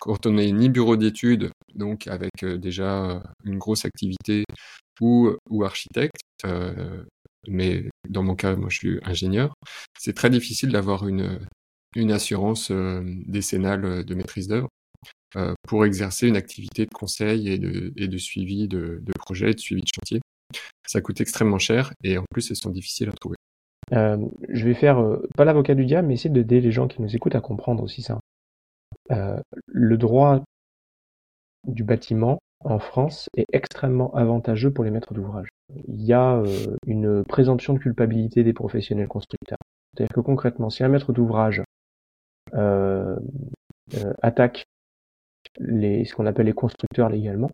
Quand 0.00 0.26
on 0.26 0.32
n'est 0.32 0.52
ni 0.52 0.68
bureau 0.68 0.96
d'études, 0.96 1.50
donc 1.74 2.06
avec 2.06 2.42
euh, 2.42 2.58
déjà 2.58 3.10
euh, 3.10 3.20
une 3.44 3.58
grosse 3.58 3.84
activité, 3.84 4.44
ou, 5.00 5.32
ou 5.50 5.64
architecte, 5.64 6.22
mais 7.48 7.84
dans 8.08 8.22
mon 8.22 8.36
cas, 8.36 8.54
moi 8.54 8.68
je 8.70 8.78
suis 8.78 9.00
ingénieur, 9.02 9.52
c'est 9.98 10.14
très 10.14 10.30
difficile 10.30 10.70
d'avoir 10.70 11.08
une, 11.08 11.40
une 11.96 12.12
assurance 12.12 12.70
décennale 13.26 14.04
de 14.04 14.14
maîtrise 14.14 14.46
d'œuvre 14.46 14.68
pour 15.66 15.84
exercer 15.84 16.28
une 16.28 16.36
activité 16.36 16.84
de 16.84 16.94
conseil 16.94 17.48
et 17.48 17.58
de, 17.58 17.92
et 17.96 18.06
de 18.06 18.18
suivi 18.18 18.68
de, 18.68 19.00
de 19.02 19.12
projet, 19.18 19.52
de 19.52 19.58
suivi 19.58 19.82
de 19.82 19.88
chantier. 19.92 20.20
Ça 20.86 21.00
coûte 21.00 21.20
extrêmement 21.20 21.58
cher 21.58 21.92
et 22.04 22.16
en 22.16 22.24
plus 22.30 22.50
elles 22.50 22.56
sont 22.56 22.70
difficiles 22.70 23.08
à 23.08 23.12
trouver. 23.12 23.36
Euh, 23.92 24.16
je 24.48 24.64
vais 24.64 24.74
faire, 24.74 24.98
euh, 24.98 25.28
pas 25.36 25.44
l'avocat 25.44 25.74
du 25.74 25.84
diable, 25.84 26.08
mais 26.08 26.14
essayer 26.14 26.30
d'aider 26.30 26.60
les 26.60 26.72
gens 26.72 26.88
qui 26.88 27.02
nous 27.02 27.14
écoutent 27.14 27.34
à 27.34 27.40
comprendre 27.40 27.82
aussi 27.82 28.02
ça. 28.02 28.18
Euh, 29.10 29.40
le 29.66 29.96
droit 29.96 30.42
du 31.66 31.84
bâtiment 31.84 32.38
en 32.64 32.78
France 32.78 33.28
est 33.36 33.46
extrêmement 33.52 34.14
avantageux 34.14 34.70
pour 34.70 34.84
les 34.84 34.90
maîtres 34.90 35.14
d'ouvrage. 35.14 35.48
Il 35.88 36.02
y 36.02 36.12
a 36.12 36.42
une 36.86 37.24
présomption 37.24 37.74
de 37.74 37.78
culpabilité 37.78 38.42
des 38.42 38.52
professionnels 38.52 39.08
constructeurs. 39.08 39.58
C'est-à-dire 39.92 40.14
que 40.14 40.20
concrètement, 40.20 40.70
si 40.70 40.82
un 40.82 40.88
maître 40.88 41.12
d'ouvrage 41.12 41.62
attaque 44.22 44.64
les, 45.58 46.04
ce 46.04 46.14
qu'on 46.14 46.26
appelle 46.26 46.46
les 46.46 46.52
constructeurs 46.52 47.08
légalement, 47.10 47.50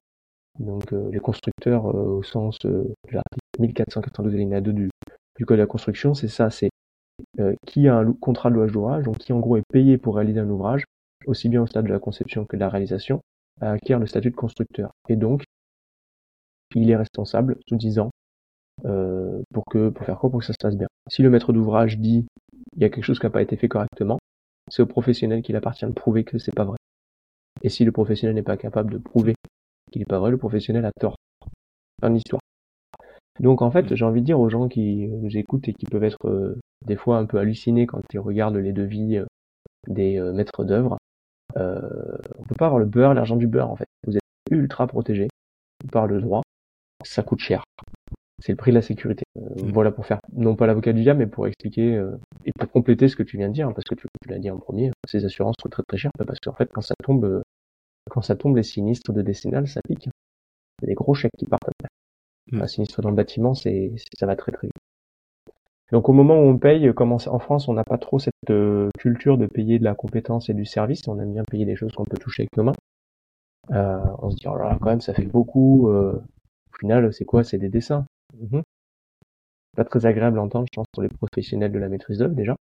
donc 0.59 0.93
les 0.93 1.21
constructeurs 1.21 1.87
au 1.87 2.23
sens 2.23 2.59
de 2.61 2.95
l'article 3.11 3.41
1492 3.59 4.35
alinéa 4.35 4.61
2 4.61 4.73
du, 4.73 4.91
du 5.37 5.47
code 5.47 5.57
de 5.57 5.63
la 5.63 5.67
construction, 5.67 6.15
c'est 6.15 6.29
ça, 6.29 6.51
c'est 6.51 6.71
euh, 7.39 7.55
qui 7.67 7.89
a 7.89 7.97
un 7.97 8.13
contrat 8.13 8.51
de 8.51 8.57
louage 8.57 8.73
d'ouvrage, 8.73 9.05
donc 9.05 9.19
qui 9.19 9.33
en 9.33 9.41
gros 9.41 9.57
est 9.57 9.67
payé 9.73 9.99
pour 9.99 10.17
réaliser 10.17 10.41
un 10.41 10.49
ouvrage, 10.49 10.85
aussi 11.27 11.49
bien 11.49 11.63
au 11.63 11.67
stade 11.67 11.87
de 11.87 11.93
la 11.93 11.99
conception 11.99 12.45
que 12.45 12.57
de 12.57 12.61
la 12.61 12.69
réalisation, 12.69 13.21
acquiert 13.61 13.99
le 13.99 14.07
statut 14.07 14.31
de 14.31 14.37
constructeur. 14.37 14.91
Et 15.09 15.17
donc, 15.17 15.45
il 16.75 16.91
est 16.91 16.97
responsable 16.97 17.59
sous 17.69 17.77
10 17.77 17.99
ans 17.99 18.11
euh, 18.85 19.43
pour 19.53 19.65
que 19.67 19.91
pour 19.91 20.07
faire 20.07 20.19
quoi 20.19 20.31
pour 20.31 20.41
que 20.41 20.47
ça 20.47 20.53
se 20.53 20.59
passe 20.61 20.77
bien. 20.77 20.87
Si 21.09 21.23
le 21.23 21.31
maître 21.31 21.53
d'ouvrage 21.53 21.99
dit 21.99 22.27
il 22.77 22.83
y 22.83 22.85
a 22.85 22.89
quelque 22.89 23.05
chose 23.05 23.19
qui 23.19 23.27
n'a 23.27 23.31
pas 23.31 23.43
été 23.43 23.57
fait 23.57 23.69
correctement, 23.69 24.19
c'est 24.71 24.83
au 24.83 24.87
professionnel 24.87 25.43
qu'il 25.43 25.57
appartient 25.57 25.85
de 25.85 25.93
prouver 25.93 26.25
que 26.25 26.39
c'est 26.39 26.55
pas 26.55 26.65
vrai. 26.65 26.79
Et 27.63 27.69
si 27.69 27.85
le 27.85 27.93
professionnel 27.93 28.35
n'est 28.35 28.43
pas 28.43 28.57
capable 28.57 28.93
de 28.93 28.99
prouver 28.99 29.35
qu'il 29.91 30.01
n'est 30.01 30.07
pas 30.07 30.19
vrai, 30.19 30.31
le 30.31 30.39
professionnel 30.39 30.85
a 30.85 30.93
tort. 30.99 31.17
Fin 32.01 32.11
d'histoire. 32.11 32.41
Donc 33.41 33.63
en 33.63 33.71
fait, 33.71 33.95
j'ai 33.95 34.05
envie 34.05 34.21
de 34.21 34.27
dire 34.27 34.41
aux 34.41 34.49
gens 34.49 34.69
qui 34.69 35.09
nous 35.09 35.37
écoutent 35.37 35.69
et 35.69 35.75
qui 35.75 35.87
peuvent 35.87 36.05
être 36.05 36.29
euh, 36.29 36.59
des 36.87 36.97
fois 36.97 37.19
un 37.19 37.27
peu 37.27 37.39
hallucinés 37.39 37.87
quand 37.87 38.03
ils 38.13 38.19
regardent 38.19 38.57
les 38.57 38.73
devis 38.73 39.17
euh, 39.17 39.27
des 39.89 40.19
euh, 40.19 40.33
maîtres 40.33 40.65
d'œuvre, 40.65 40.99
euh, 41.57 41.81
on 42.39 42.45
peut 42.45 42.55
pas 42.55 42.67
avoir 42.67 42.79
le 42.79 42.87
beurre, 42.87 43.15
l'argent 43.15 43.37
du 43.37 43.47
beurre 43.47 43.71
en 43.71 43.77
fait. 43.77 43.87
Vous 44.07 44.17
êtes 44.17 44.23
ultra 44.51 44.87
protégé 44.87 45.29
par 45.93 46.07
le 46.07 46.21
droit, 46.21 46.43
ça 47.05 47.23
coûte 47.23 47.41
cher. 47.41 47.65
C'est 48.43 48.53
le 48.53 48.57
prix 48.57 48.71
de 48.71 48.77
la 48.77 48.83
sécurité. 48.83 49.25
Mmh. 49.37 49.71
Voilà 49.73 49.91
pour 49.91 50.07
faire 50.07 50.21
non 50.33 50.57
pas 50.57 50.67
l'avocat 50.67 50.93
du 50.93 51.03
diable, 51.03 51.19
mais 51.19 51.27
pour 51.27 51.47
expliquer 51.47 52.03
et 52.45 52.53
pour 52.59 52.71
compléter 52.71 53.09
ce 53.09 53.17
que 53.17 53.23
tu 53.23 53.37
viens 53.37 53.49
de 53.49 53.55
dire, 53.55 53.69
hein, 53.69 53.73
parce 53.73 53.85
que 53.85 53.95
tu, 53.95 54.07
l'as 54.29 54.39
dit 54.39 54.51
en 54.51 54.59
premier, 54.59 54.91
ces 55.07 55.25
assurances 55.25 55.57
coûtent 55.63 55.73
très 55.73 55.83
très 55.87 55.99
cher, 55.99 56.11
parce 56.27 56.39
qu'en 56.41 56.55
fait 56.55 56.71
quand 56.73 56.81
ça 56.81 56.95
tombe, 57.03 57.43
quand 58.11 58.23
ça 58.23 58.37
tombe 58.37 58.57
les 58.57 58.63
sinistres 58.63 59.13
de 59.13 59.23
décennale, 59.23 59.69
ça 59.69 59.81
pique. 59.87 60.09
C'est 60.81 60.87
des 60.87 60.95
gros 60.95 61.15
chèques 61.15 61.33
qui 61.39 61.47
partent 61.47 61.69
après. 61.69 61.89
Un 62.53 62.67
sinistre 62.67 63.01
dans 63.03 63.11
le 63.11 63.17
bâtiment, 63.17 63.55
c'est, 63.55 63.93
ça 64.19 64.27
va 64.27 64.35
très 64.35 64.53
très 64.53 64.67
vite. 64.67 64.73
Donc 65.93 66.09
au 66.09 66.13
moment 66.13 66.35
où 66.35 66.45
on 66.45 66.59
paye, 66.59 66.93
comme 66.95 67.13
en 67.13 67.39
France, 67.39 67.69
on 67.69 67.75
n'a 67.75 67.85
pas 67.85 67.99
trop 67.99 68.19
cette 68.19 68.35
euh, 68.51 68.91
culture 68.99 69.39
de 69.39 69.47
payer 69.47 69.79
de 69.79 69.85
la 69.85 69.95
compétence 69.95 70.49
et 70.49 70.55
du 70.55 70.65
service. 70.65 71.07
On 71.09 71.19
aime 71.19 71.33
bien 71.33 71.45
payer 71.45 71.65
des 71.65 71.77
choses 71.77 71.93
qu'on 71.93 72.05
peut 72.05 72.17
toucher 72.17 72.43
avec 72.43 72.57
nos 72.57 72.65
mains. 72.65 72.75
Euh, 73.73 74.01
on 74.21 74.31
se 74.31 74.37
dit, 74.37 74.47
oh 74.47 74.57
là 74.57 74.77
quand 74.81 74.91
même, 74.91 75.01
ça 75.01 75.15
fait 75.15 75.27
beaucoup. 75.27 75.89
Euh, 75.91 76.13
au 76.13 76.79
final, 76.79 77.13
c'est 77.13 77.25
quoi? 77.25 77.43
C'est 77.43 77.59
des 77.59 77.69
dessins. 77.69 78.07
Mhm. 78.39 78.63
Pas 79.77 79.85
très 79.85 80.07
agréable 80.07 80.39
à 80.39 80.43
entendre, 80.43 80.67
je 80.73 80.77
pense, 80.77 80.87
pour 80.93 81.03
les 81.03 81.09
professionnels 81.09 81.73
de 81.73 81.79
la 81.79 81.89
maîtrise 81.89 82.19
d'œuvre 82.19 82.35
déjà. 82.35 82.57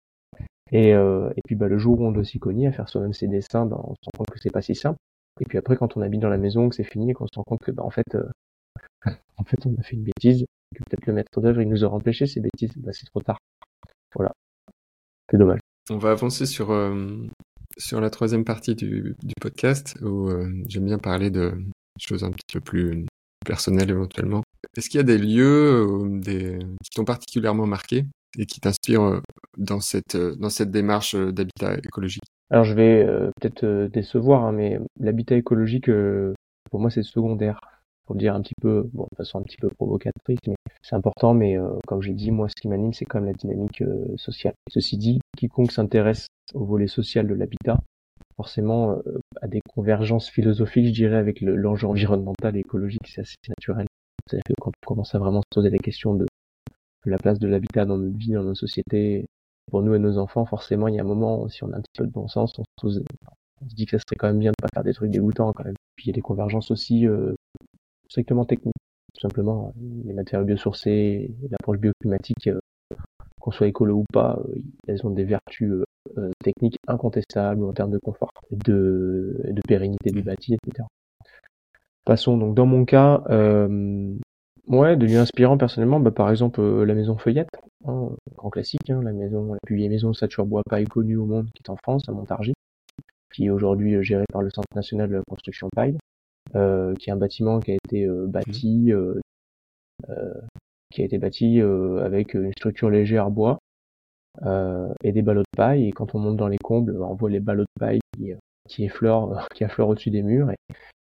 Et, 0.71 0.89
et 0.89 1.41
puis 1.45 1.55
bah, 1.55 1.67
le 1.67 1.79
jour 1.79 1.99
où 1.99 2.05
on 2.05 2.11
doit 2.11 2.23
s'y 2.23 2.37
cogner 2.37 2.67
à 2.67 2.71
faire 2.71 2.87
soi-même 2.87 3.13
ses 3.13 3.27
dessins, 3.27 3.65
bah, 3.65 3.81
on 3.83 3.95
se 3.95 4.05
rend 4.05 4.11
compte 4.19 4.29
que 4.29 4.39
c'est 4.39 4.51
pas 4.51 4.61
si 4.61 4.75
simple. 4.75 4.99
Et 5.41 5.45
puis 5.45 5.57
après, 5.57 5.75
quand 5.75 5.97
on 5.97 6.01
habite 6.01 6.19
dans 6.19 6.29
la 6.29 6.37
maison, 6.37 6.69
que 6.69 6.75
c'est 6.75 6.83
fini, 6.83 7.13
qu'on 7.13 7.25
se 7.25 7.37
rend 7.37 7.43
compte 7.43 7.61
que 7.61 7.71
bah, 7.71 7.83
en 7.83 7.89
fait, 7.89 8.05
en 9.37 9.43
fait, 9.43 9.65
on 9.65 9.73
a 9.79 9.81
fait 9.81 9.95
une 9.95 10.03
bêtise, 10.03 10.45
que 10.75 10.83
peut-être 10.83 11.05
le 11.07 11.13
maître 11.13 11.41
d'œuvre, 11.41 11.61
il 11.61 11.69
nous 11.69 11.83
aura 11.83 11.97
empêché 11.97 12.25
ces 12.25 12.39
bêtises, 12.39 12.71
bah, 12.77 12.91
c'est 12.93 13.05
trop 13.05 13.21
tard. 13.21 13.37
Voilà. 14.15 14.31
C'est 15.29 15.37
dommage. 15.37 15.59
On 15.89 15.97
va 15.97 16.11
avancer 16.11 16.45
sur, 16.45 16.71
euh, 16.71 17.25
sur 17.77 18.01
la 18.01 18.09
troisième 18.09 18.45
partie 18.45 18.75
du, 18.75 19.15
du 19.23 19.33
podcast, 19.41 19.97
où 20.01 20.29
euh, 20.29 20.51
j'aime 20.67 20.85
bien 20.85 20.99
parler 20.99 21.29
de 21.29 21.53
choses 21.99 22.23
un 22.23 22.31
petit 22.31 22.53
peu 22.53 22.61
plus 22.61 23.05
personnelles 23.45 23.89
éventuellement. 23.89 24.43
Est-ce 24.77 24.89
qu'il 24.89 24.97
y 24.97 25.01
a 25.01 25.03
des 25.03 25.17
lieux 25.17 25.87
euh, 25.87 26.19
des... 26.19 26.59
qui 26.83 26.91
t'ont 26.95 27.05
particulièrement 27.05 27.65
marqué 27.65 28.05
et 28.37 28.45
qui 28.45 28.59
t'inspire 28.59 29.21
dans 29.57 29.79
cette, 29.79 30.15
dans 30.15 30.49
cette 30.49 30.69
démarche 30.69 31.15
d'habitat 31.15 31.77
écologique? 31.77 32.23
Alors 32.51 32.63
je 32.63 32.73
vais 32.73 33.05
peut-être 33.39 33.87
décevoir, 33.91 34.45
hein, 34.45 34.51
mais 34.51 34.79
l'habitat 34.99 35.35
écologique, 35.35 35.89
pour 36.69 36.79
moi 36.79 36.89
c'est 36.89 37.03
secondaire 37.03 37.59
pour 38.05 38.15
dire 38.15 38.33
un 38.33 38.41
petit 38.41 38.55
peu, 38.59 38.89
bon, 38.91 39.07
de 39.11 39.17
façon 39.17 39.39
un 39.39 39.43
petit 39.43 39.57
peu 39.57 39.69
provocatrice, 39.69 40.39
mais 40.47 40.55
c'est 40.81 40.95
important. 40.95 41.33
Mais 41.33 41.57
comme 41.87 42.01
j'ai 42.01 42.13
dit, 42.13 42.31
moi, 42.31 42.47
ce 42.49 42.55
qui 42.59 42.67
m'anime, 42.67 42.93
c'est 42.93 43.05
quand 43.05 43.19
même 43.19 43.29
la 43.29 43.33
dynamique 43.33 43.83
sociale. 44.17 44.53
Ceci 44.69 44.97
dit, 44.97 45.19
quiconque 45.37 45.71
s'intéresse 45.71 46.27
au 46.53 46.65
volet 46.65 46.87
social 46.87 47.27
de 47.27 47.33
l'habitat, 47.33 47.79
forcément 48.35 48.97
à 49.41 49.47
des 49.47 49.61
convergences 49.75 50.29
philosophiques, 50.29 50.87
je 50.87 50.93
dirais, 50.93 51.17
avec 51.17 51.41
l'enjeu 51.41 51.87
environnemental 51.87 52.55
et 52.55 52.59
écologique, 52.59 53.07
c'est 53.07 53.21
assez 53.21 53.35
naturel. 53.47 53.87
C'est-à-dire 54.25 54.43
que 54.47 54.53
quand 54.61 54.71
on 54.83 54.87
commence 54.87 55.15
à 55.15 55.19
vraiment 55.19 55.41
se 55.41 55.55
poser 55.55 55.69
la 55.69 55.77
question 55.77 56.13
de 56.13 56.25
la 57.05 57.17
place 57.17 57.39
de 57.39 57.47
l'habitat 57.47 57.85
dans 57.85 57.97
notre 57.97 58.17
vie, 58.17 58.33
dans 58.33 58.43
nos 58.43 58.55
sociétés, 58.55 59.25
pour 59.71 59.81
nous 59.81 59.93
et 59.95 59.99
nos 59.99 60.17
enfants, 60.17 60.45
forcément, 60.45 60.87
il 60.87 60.95
y 60.95 60.99
a 60.99 61.03
un 61.03 61.05
moment, 61.05 61.47
si 61.47 61.63
on 61.63 61.71
a 61.71 61.77
un 61.77 61.81
petit 61.81 61.99
peu 61.99 62.05
de 62.05 62.11
bon 62.11 62.27
sens, 62.27 62.57
on 62.57 62.63
se, 62.89 62.99
on 63.61 63.69
se 63.69 63.75
dit 63.75 63.85
que 63.85 63.97
ça 63.97 63.99
serait 63.99 64.15
quand 64.17 64.27
même 64.27 64.39
bien 64.39 64.51
de 64.51 64.55
pas 64.61 64.67
faire 64.73 64.83
des 64.83 64.93
trucs 64.93 65.11
dégoûtants 65.11 65.53
quand 65.53 65.63
même. 65.63 65.75
Puis 65.95 66.05
il 66.05 66.07
y 66.07 66.11
a 66.11 66.13
des 66.13 66.21
convergences 66.21 66.71
aussi 66.71 67.05
strictement 68.07 68.45
technique. 68.45 68.73
Tout 69.19 69.27
simplement, 69.27 69.73
les 70.05 70.13
matériaux 70.13 70.45
biosourcés, 70.45 71.29
l'approche 71.51 71.77
bioclimatique, 71.77 72.47
euh, 72.47 72.59
qu'on 73.41 73.51
soit 73.51 73.67
écolo 73.67 73.97
ou 73.97 74.05
pas, 74.13 74.39
euh, 74.47 74.55
elles 74.87 75.05
ont 75.05 75.09
des 75.09 75.25
vertus 75.25 75.73
euh, 76.17 76.31
techniques 76.41 76.77
incontestables 76.87 77.65
en 77.65 77.73
termes 77.73 77.91
de 77.91 77.97
confort, 77.97 78.31
de, 78.51 79.35
de 79.43 79.61
pérennité 79.67 80.11
du 80.11 80.21
bâti, 80.21 80.53
etc. 80.53 80.87
Passons 82.05 82.37
donc 82.37 82.55
dans 82.55 82.65
mon 82.65 82.85
cas, 82.85 83.21
euh, 83.29 84.15
ouais, 84.67 84.95
de 84.95 85.05
lieux 85.05 85.19
inspirants 85.19 85.57
personnellement, 85.57 85.99
bah, 85.99 86.11
par 86.11 86.29
exemple 86.29 86.61
la 86.61 86.93
maison 86.93 87.17
Feuillette, 87.17 87.49
hein, 87.85 88.11
grand 88.37 88.49
classique, 88.49 88.89
hein, 88.89 89.01
la 89.03 89.11
maison, 89.11 89.51
la 89.51 89.59
plus 89.65 89.75
vieille 89.75 89.89
maison 89.89 90.13
sature 90.13 90.45
bois 90.45 90.63
paille 90.69 90.85
connue 90.85 91.17
au 91.17 91.25
monde 91.25 91.49
qui 91.53 91.61
est 91.65 91.69
en 91.69 91.75
France, 91.75 92.07
à 92.07 92.13
Montargis, 92.13 92.53
qui 93.33 93.47
est 93.47 93.49
aujourd'hui 93.49 94.01
gérée 94.01 94.23
par 94.31 94.41
le 94.41 94.49
Centre 94.49 94.73
national 94.75 95.09
de 95.09 95.21
construction 95.27 95.67
paille. 95.75 95.97
Euh, 96.55 96.95
qui 96.95 97.09
est 97.09 97.13
un 97.13 97.17
bâtiment 97.17 97.59
qui 97.59 97.71
a 97.71 97.75
été 97.75 98.05
euh, 98.05 98.25
bâti, 98.25 98.91
euh, 98.91 99.19
qui 100.91 101.01
a 101.01 101.05
été 101.05 101.19
bâti 101.19 101.61
avec 101.61 102.33
une 102.33 102.51
structure 102.53 102.89
légère 102.89 103.29
bois 103.29 103.59
et 105.03 105.11
des 105.11 105.21
ballots 105.21 105.41
de 105.41 105.57
paille. 105.57 105.87
Et 105.87 105.91
quand 105.91 106.15
on 106.15 106.19
monte 106.19 106.37
dans 106.37 106.47
les 106.47 106.57
combles, 106.57 106.99
on 107.01 107.13
voit 107.13 107.29
les 107.29 107.39
ballots 107.39 107.63
de 107.63 107.79
paille 107.79 107.99
qui, 108.15 108.33
qui 108.67 108.85
effleurent, 108.85 109.47
qui 109.53 109.63
affleurent 109.63 109.89
au-dessus 109.89 110.09
des 110.09 110.23
murs. 110.23 110.51
Et, 110.51 110.55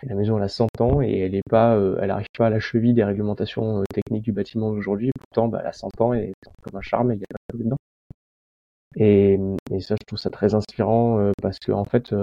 la 0.06 0.14
maison, 0.14 0.36
elle 0.36 0.44
a 0.44 0.48
100 0.48 0.68
ans 0.80 1.00
et 1.00 1.20
elle 1.20 1.34
est 1.34 1.48
pas, 1.48 1.78
elle 2.00 2.10
arrive 2.10 2.26
pas 2.36 2.48
à 2.48 2.50
la 2.50 2.60
cheville 2.60 2.92
des 2.92 3.04
réglementations 3.04 3.82
techniques 3.92 4.24
du 4.24 4.32
bâtiment 4.32 4.70
d'aujourd'hui. 4.70 5.10
Pourtant, 5.18 5.48
bah, 5.48 5.60
elle 5.62 5.68
a 5.68 5.72
100 5.72 6.00
ans 6.00 6.12
et 6.12 6.32
c'est 6.42 6.62
comme 6.62 6.78
un 6.78 6.82
charme, 6.82 7.12
il 7.12 7.20
y 7.20 7.22
a 7.22 7.26
pas 7.48 7.58
dedans. 7.58 7.76
Et, 8.96 9.38
et 9.70 9.80
ça, 9.80 9.94
je 9.98 10.06
trouve 10.06 10.18
ça 10.18 10.30
très 10.30 10.54
inspirant 10.54 11.32
parce 11.42 11.58
que 11.58 11.72
en 11.72 11.84
fait, 11.84 12.14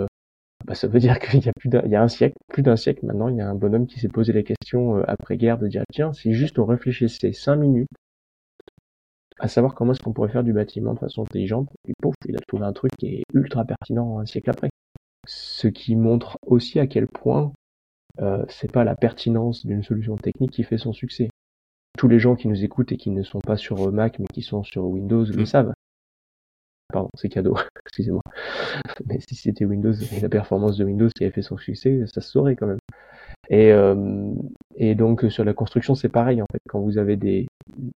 bah, 0.65 0.75
ça 0.75 0.87
veut 0.87 0.99
dire 0.99 1.19
qu'il 1.19 1.43
y 1.43 1.49
a 1.49 1.53
plus 1.53 1.69
d'un, 1.69 1.81
il 1.85 1.91
y 1.91 1.95
a 1.95 2.01
un 2.01 2.07
siècle, 2.07 2.35
plus 2.47 2.63
d'un 2.63 2.75
siècle 2.75 3.05
maintenant, 3.05 3.29
il 3.29 3.37
y 3.37 3.41
a 3.41 3.49
un 3.49 3.55
bonhomme 3.55 3.87
qui 3.87 3.99
s'est 3.99 4.09
posé 4.09 4.33
la 4.33 4.43
question 4.43 4.97
euh, 4.97 5.03
après-guerre 5.07 5.57
de 5.57 5.67
dire 5.67 5.83
tiens, 5.91 6.13
si 6.13 6.33
juste 6.33 6.59
on 6.59 6.65
réfléchissait 6.65 7.33
cinq 7.33 7.55
minutes 7.57 7.89
à 9.41 9.47
savoir 9.47 9.73
comment 9.73 9.91
est-ce 9.91 10.01
qu'on 10.01 10.13
pourrait 10.13 10.29
faire 10.29 10.43
du 10.43 10.53
bâtiment 10.53 10.93
de 10.93 10.99
façon 10.99 11.23
intelligente, 11.23 11.67
et 11.87 11.93
pouf, 11.99 12.13
il 12.27 12.35
a 12.35 12.39
trouvé 12.39 12.63
un 12.63 12.73
truc 12.73 12.91
qui 12.97 13.07
est 13.07 13.23
ultra 13.33 13.65
pertinent 13.65 14.19
un 14.19 14.25
siècle 14.25 14.51
après. 14.51 14.69
Ce 15.25 15.67
qui 15.67 15.95
montre 15.95 16.37
aussi 16.45 16.79
à 16.79 16.85
quel 16.85 17.07
point 17.07 17.51
euh, 18.19 18.45
c'est 18.49 18.71
pas 18.71 18.83
la 18.83 18.95
pertinence 18.95 19.65
d'une 19.65 19.83
solution 19.83 20.15
technique 20.15 20.51
qui 20.51 20.63
fait 20.63 20.77
son 20.77 20.93
succès. 20.93 21.29
Tous 21.97 22.07
les 22.07 22.19
gens 22.19 22.35
qui 22.35 22.47
nous 22.47 22.63
écoutent 22.63 22.91
et 22.91 22.97
qui 22.97 23.09
ne 23.09 23.23
sont 23.23 23.39
pas 23.39 23.57
sur 23.57 23.91
Mac 23.91 24.19
mais 24.19 24.27
qui 24.31 24.43
sont 24.43 24.63
sur 24.63 24.85
Windows 24.85 25.25
le 25.25 25.41
mmh. 25.41 25.45
savent. 25.45 25.73
Pardon, 26.91 27.09
c'est 27.15 27.29
cadeau, 27.29 27.55
excusez-moi. 27.85 28.21
Mais 29.05 29.19
si 29.19 29.35
c'était 29.35 29.65
Windows 29.65 29.93
et 29.93 30.19
la 30.19 30.29
performance 30.29 30.77
de 30.77 30.85
Windows 30.85 31.09
qui 31.15 31.23
avait 31.23 31.33
fait 31.33 31.41
son 31.41 31.57
succès, 31.57 32.03
ça 32.07 32.21
se 32.21 32.29
saurait 32.29 32.55
quand 32.55 32.67
même. 32.67 32.79
Et, 33.49 33.71
euh, 33.71 34.33
et 34.75 34.95
donc 34.95 35.25
sur 35.29 35.43
la 35.43 35.53
construction, 35.53 35.95
c'est 35.95 36.09
pareil 36.09 36.41
en 36.41 36.45
fait. 36.51 36.61
Quand 36.69 36.79
vous 36.79 36.97
avez 36.97 37.15
des, 37.17 37.47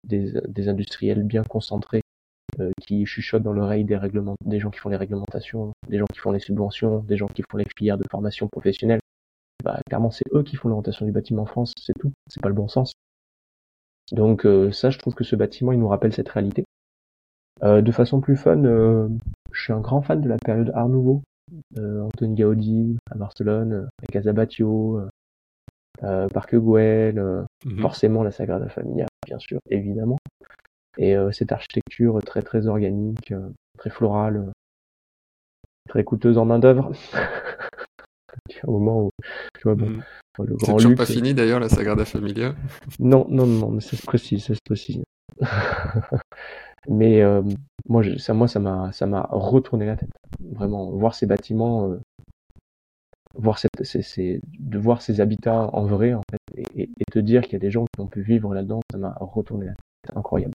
des, 0.05 0.33
des 0.49 0.69
industriels 0.69 1.23
bien 1.23 1.43
concentrés 1.45 2.03
euh, 2.61 2.71
qui 2.81 3.05
chuchotent 3.07 3.43
dans 3.43 3.53
l'oreille 3.53 3.85
des 3.85 3.97
règlements, 3.97 4.37
des 4.45 4.61
gens 4.61 4.71
qui 4.71 4.79
font 4.79 4.89
les 4.89 4.97
réglementations, 4.97 5.73
des 5.89 5.99
gens 5.99 6.07
qui 6.13 6.19
font 6.19 6.33
les 6.33 6.41
subventions, 6.41 7.01
des 7.01 7.17
gens 7.17 7.27
qui 7.27 7.43
font 7.51 7.57
les 7.57 7.67
filières 7.77 7.99
de 7.99 8.05
formation 8.11 8.49
professionnelle, 8.49 9.01
bah 9.65 9.81
clairement 9.89 10.11
c'est 10.11 10.27
eux 10.35 10.43
qui 10.43 10.57
font 10.57 10.69
l'orientation 10.69 11.07
du 11.07 11.13
bâtiment 11.13 11.43
en 11.43 11.47
France, 11.47 11.73
c'est 11.81 11.99
tout. 11.99 12.13
C'est 12.29 12.43
pas 12.43 12.49
le 12.49 12.55
bon 12.55 12.69
sens. 12.69 12.93
Donc 14.13 14.47
euh, 14.47 14.71
ça, 14.73 14.91
je 14.91 14.99
trouve 14.99 15.15
que 15.15 15.25
ce 15.25 15.37
bâtiment, 15.37 15.73
il 15.73 15.79
nous 15.79 15.89
rappelle 15.89 16.13
cette 16.13 16.29
réalité. 16.29 16.65
Euh, 17.65 17.81
de 17.81 17.93
façon 17.93 18.21
plus 18.21 18.37
fun, 18.37 18.65
euh, 18.65 19.09
je 19.53 19.63
suis 19.63 19.73
un 19.73 19.81
grand 19.81 20.03
fan 20.03 20.21
de 20.21 20.29
la 20.29 20.37
période 20.37 20.71
Art 20.75 20.89
Nouveau. 20.89 21.23
Euh, 21.79 22.03
Anthony 22.03 22.35
Gaudi 22.35 22.97
à 23.11 23.17
Barcelone, 23.17 23.89
à 24.03 24.13
Casabatio, 24.13 25.01
Parc 26.01 26.55
Güell, 26.55 27.47
mhm. 27.65 27.81
forcément 27.81 28.23
la 28.23 28.33
Sagrada 28.33 28.69
Familia, 28.69 29.07
bien 29.27 29.39
sûr, 29.39 29.61
évidemment. 29.71 30.19
Et 30.99 31.17
cette 31.33 31.53
architecture 31.53 32.23
très 32.25 32.43
très 32.43 32.67
organique, 32.67 33.33
très 33.79 33.91
florale, 33.91 34.53
très 35.89 36.05
coûteuse 36.05 36.39
en 36.39 36.45
main 36.45 36.59
d'œuvre. 36.59 36.93
au 38.65 38.79
moment 38.79 39.05
où 39.05 39.11
tu 39.59 39.63
vois 39.63 39.75
bon, 39.75 39.87
mhm. 39.87 40.03
le 40.45 40.57
grand 40.57 40.77
toujours 40.77 40.95
pas 40.97 41.07
fini 41.07 41.35
d'ailleurs 41.35 41.61
la 41.61 41.69
Sagrada 41.69 42.05
Familia. 42.05 42.55
Non 42.99 43.27
non 43.29 43.47
non, 43.47 43.71
mais 43.71 43.81
ça 43.81 43.97
se 43.97 44.05
précise, 44.05 44.45
ça 44.45 44.55
se 44.55 44.61
précise. 44.65 45.03
Mais 46.89 47.23
euh, 47.23 47.43
moi, 47.89 48.03
ça, 48.19 48.35
moi, 48.35 48.49
ça 48.49 48.61
m'a, 48.61 48.93
ça 48.93 49.07
m'a 49.07 49.27
retourné 49.31 49.87
la 49.87 49.97
tête. 49.97 50.11
Vraiment, 50.41 50.91
voir 50.91 51.15
ces 51.15 51.27
bâtiments, 51.27 51.91
euh, 51.91 52.01
voir 53.35 53.59
cette, 53.59 53.85
c'est, 53.85 54.41
de 54.59 54.79
voir 54.79 55.03
ces 55.03 55.21
habitats 55.21 55.71
en 55.73 55.87
vrai, 55.87 56.15
en 56.15 56.23
fait, 56.31 56.65
et, 56.77 56.83
et, 56.99 57.05
te 57.11 57.19
dire 57.19 57.43
qu'il 57.43 57.55
y 57.55 57.57
a 57.57 57.61
des 57.61 57.71
gens 57.71 57.85
qui 57.95 58.01
ont 58.01 58.07
pu 58.07 58.23
vivre 58.23 58.55
là-dedans, 58.55 58.81
ça 58.91 58.99
m'a 58.99 59.17
retourné 59.21 59.67
la 59.67 59.73
tête. 59.73 59.81
C'est 60.07 60.17
incroyable. 60.19 60.55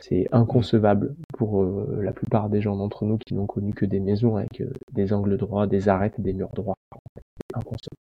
C'est 0.00 0.28
inconcevable 0.32 1.14
pour 1.36 1.62
euh, 1.62 2.00
la 2.02 2.12
plupart 2.12 2.48
des 2.48 2.60
gens 2.62 2.76
d'entre 2.76 3.04
nous 3.04 3.18
qui 3.18 3.34
n'ont 3.34 3.46
connu 3.46 3.74
que 3.74 3.84
des 3.84 4.00
maisons 4.00 4.36
avec 4.36 4.62
des 4.92 5.12
angles 5.12 5.36
droits, 5.36 5.66
des 5.66 5.88
arêtes, 5.88 6.20
des 6.20 6.32
murs 6.32 6.52
droits. 6.54 6.76
C'est 7.16 7.56
inconcevable. 7.56 7.96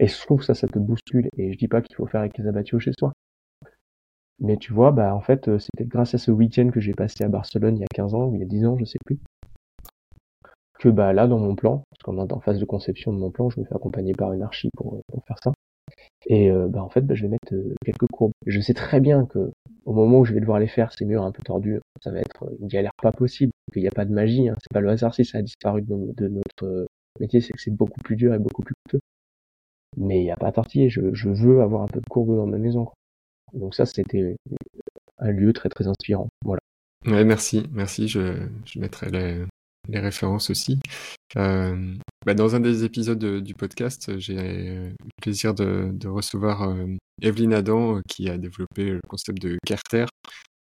Et 0.00 0.06
je 0.06 0.20
trouve 0.20 0.42
ça, 0.42 0.54
ça 0.54 0.68
te 0.68 0.78
bouscule. 0.78 1.28
Et 1.36 1.52
je 1.52 1.58
dis 1.58 1.68
pas 1.68 1.82
qu'il 1.82 1.94
faut 1.96 2.06
faire 2.06 2.20
avec 2.20 2.38
les 2.38 2.46
abattus 2.46 2.80
chez 2.80 2.92
soi. 2.98 3.12
Mais 4.40 4.56
tu 4.56 4.72
vois, 4.72 4.92
bah 4.92 5.14
en 5.14 5.20
fait, 5.20 5.48
euh, 5.48 5.58
c'était 5.58 5.84
grâce 5.84 6.14
à 6.14 6.18
ce 6.18 6.30
week-end 6.30 6.70
que 6.70 6.80
j'ai 6.80 6.92
passé 6.92 7.24
à 7.24 7.28
Barcelone 7.28 7.76
il 7.76 7.80
y 7.80 7.84
a 7.84 7.94
15 7.94 8.14
ans, 8.14 8.26
ou 8.26 8.34
il 8.34 8.40
y 8.40 8.42
a 8.42 8.46
10 8.46 8.66
ans, 8.66 8.76
je 8.78 8.84
sais 8.84 8.98
plus, 9.04 9.18
que 10.78 10.88
bah 10.88 11.12
là, 11.12 11.26
dans 11.26 11.38
mon 11.38 11.54
plan, 11.54 11.84
parce 11.90 12.02
qu'on 12.02 12.24
est 12.24 12.32
en 12.32 12.40
phase 12.40 12.58
de 12.58 12.64
conception 12.64 13.12
de 13.12 13.18
mon 13.18 13.30
plan, 13.30 13.48
je 13.50 13.60
me 13.60 13.64
fais 13.64 13.74
accompagner 13.74 14.12
par 14.12 14.32
une 14.32 14.42
archi 14.42 14.70
pour, 14.76 14.96
euh, 14.96 15.20
faire 15.26 15.38
ça. 15.42 15.52
Et 16.26 16.50
euh, 16.50 16.68
bah 16.68 16.82
en 16.82 16.88
fait, 16.88 17.02
bah, 17.02 17.14
je 17.14 17.22
vais 17.22 17.28
mettre 17.28 17.54
quelques 17.84 18.06
courbes. 18.08 18.32
Je 18.46 18.60
sais 18.60 18.74
très 18.74 19.00
bien 19.00 19.26
que 19.26 19.52
au 19.84 19.92
moment 19.92 20.20
où 20.20 20.24
je 20.24 20.32
vais 20.32 20.40
devoir 20.40 20.58
les 20.58 20.66
faire, 20.66 20.92
ces 20.92 21.04
murs 21.04 21.22
un 21.22 21.32
peu 21.32 21.42
tordus, 21.42 21.80
ça 22.02 22.10
va 22.10 22.20
être 22.20 22.50
une 22.60 22.68
galère 22.68 22.92
pas 23.02 23.12
possible, 23.12 23.52
qu'il 23.72 23.82
n'y 23.82 23.88
a 23.88 23.92
pas 23.92 24.04
de 24.04 24.12
magie, 24.12 24.48
hein. 24.48 24.56
c'est 24.60 24.72
pas 24.72 24.80
le 24.80 24.88
hasard 24.88 25.14
si 25.14 25.24
ça 25.24 25.38
a 25.38 25.42
disparu 25.42 25.82
de, 25.82 26.28
notre 26.28 26.86
métier, 27.20 27.40
c'est 27.40 27.52
que 27.52 27.60
c'est 27.60 27.70
beaucoup 27.70 28.00
plus 28.00 28.16
dur 28.16 28.34
et 28.34 28.38
beaucoup 28.38 28.62
plus 28.62 28.74
coûteux. 28.84 29.00
Mais 29.96 30.20
il 30.20 30.24
n'y 30.24 30.30
a 30.30 30.36
pas 30.36 30.48
à 30.48 30.52
tortiller, 30.52 30.88
je, 30.88 31.12
je 31.12 31.28
veux 31.28 31.62
avoir 31.62 31.82
un 31.82 31.86
peu 31.86 32.00
de 32.00 32.06
courbe 32.06 32.34
dans 32.36 32.46
ma 32.46 32.58
maison. 32.58 32.88
Donc 33.54 33.74
ça, 33.74 33.86
c'était 33.86 34.36
un 35.18 35.30
lieu 35.30 35.52
très 35.52 35.68
très 35.68 35.86
inspirant. 35.86 36.28
Voilà. 36.44 36.60
Merci, 37.04 37.66
merci. 37.72 38.08
Je, 38.08 38.48
mettrai 38.76 39.10
les, 39.10 39.44
références 40.00 40.50
aussi. 40.50 40.78
Euh, 41.36 41.94
bah 42.24 42.34
dans 42.34 42.54
un 42.54 42.60
des 42.60 42.84
épisodes 42.84 43.42
du 43.42 43.54
podcast, 43.54 44.18
j'ai 44.18 44.34
le 44.34 44.94
plaisir 45.20 45.54
de, 45.54 46.08
recevoir 46.08 46.62
euh, 46.62 46.86
Evelyne 47.20 47.52
Adam 47.52 47.96
euh, 47.96 48.00
qui 48.08 48.30
a 48.30 48.38
développé 48.38 48.90
le 48.90 49.00
concept 49.08 49.42
de 49.42 49.58
Carter, 49.66 50.06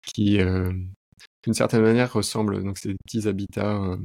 qui 0.02 0.38
d'une 0.38 1.54
certaine 1.54 1.82
manière 1.82 2.12
ressemble 2.12 2.62
donc 2.62 2.80
des 2.82 2.96
petits 3.06 3.26
habitats 3.26 3.96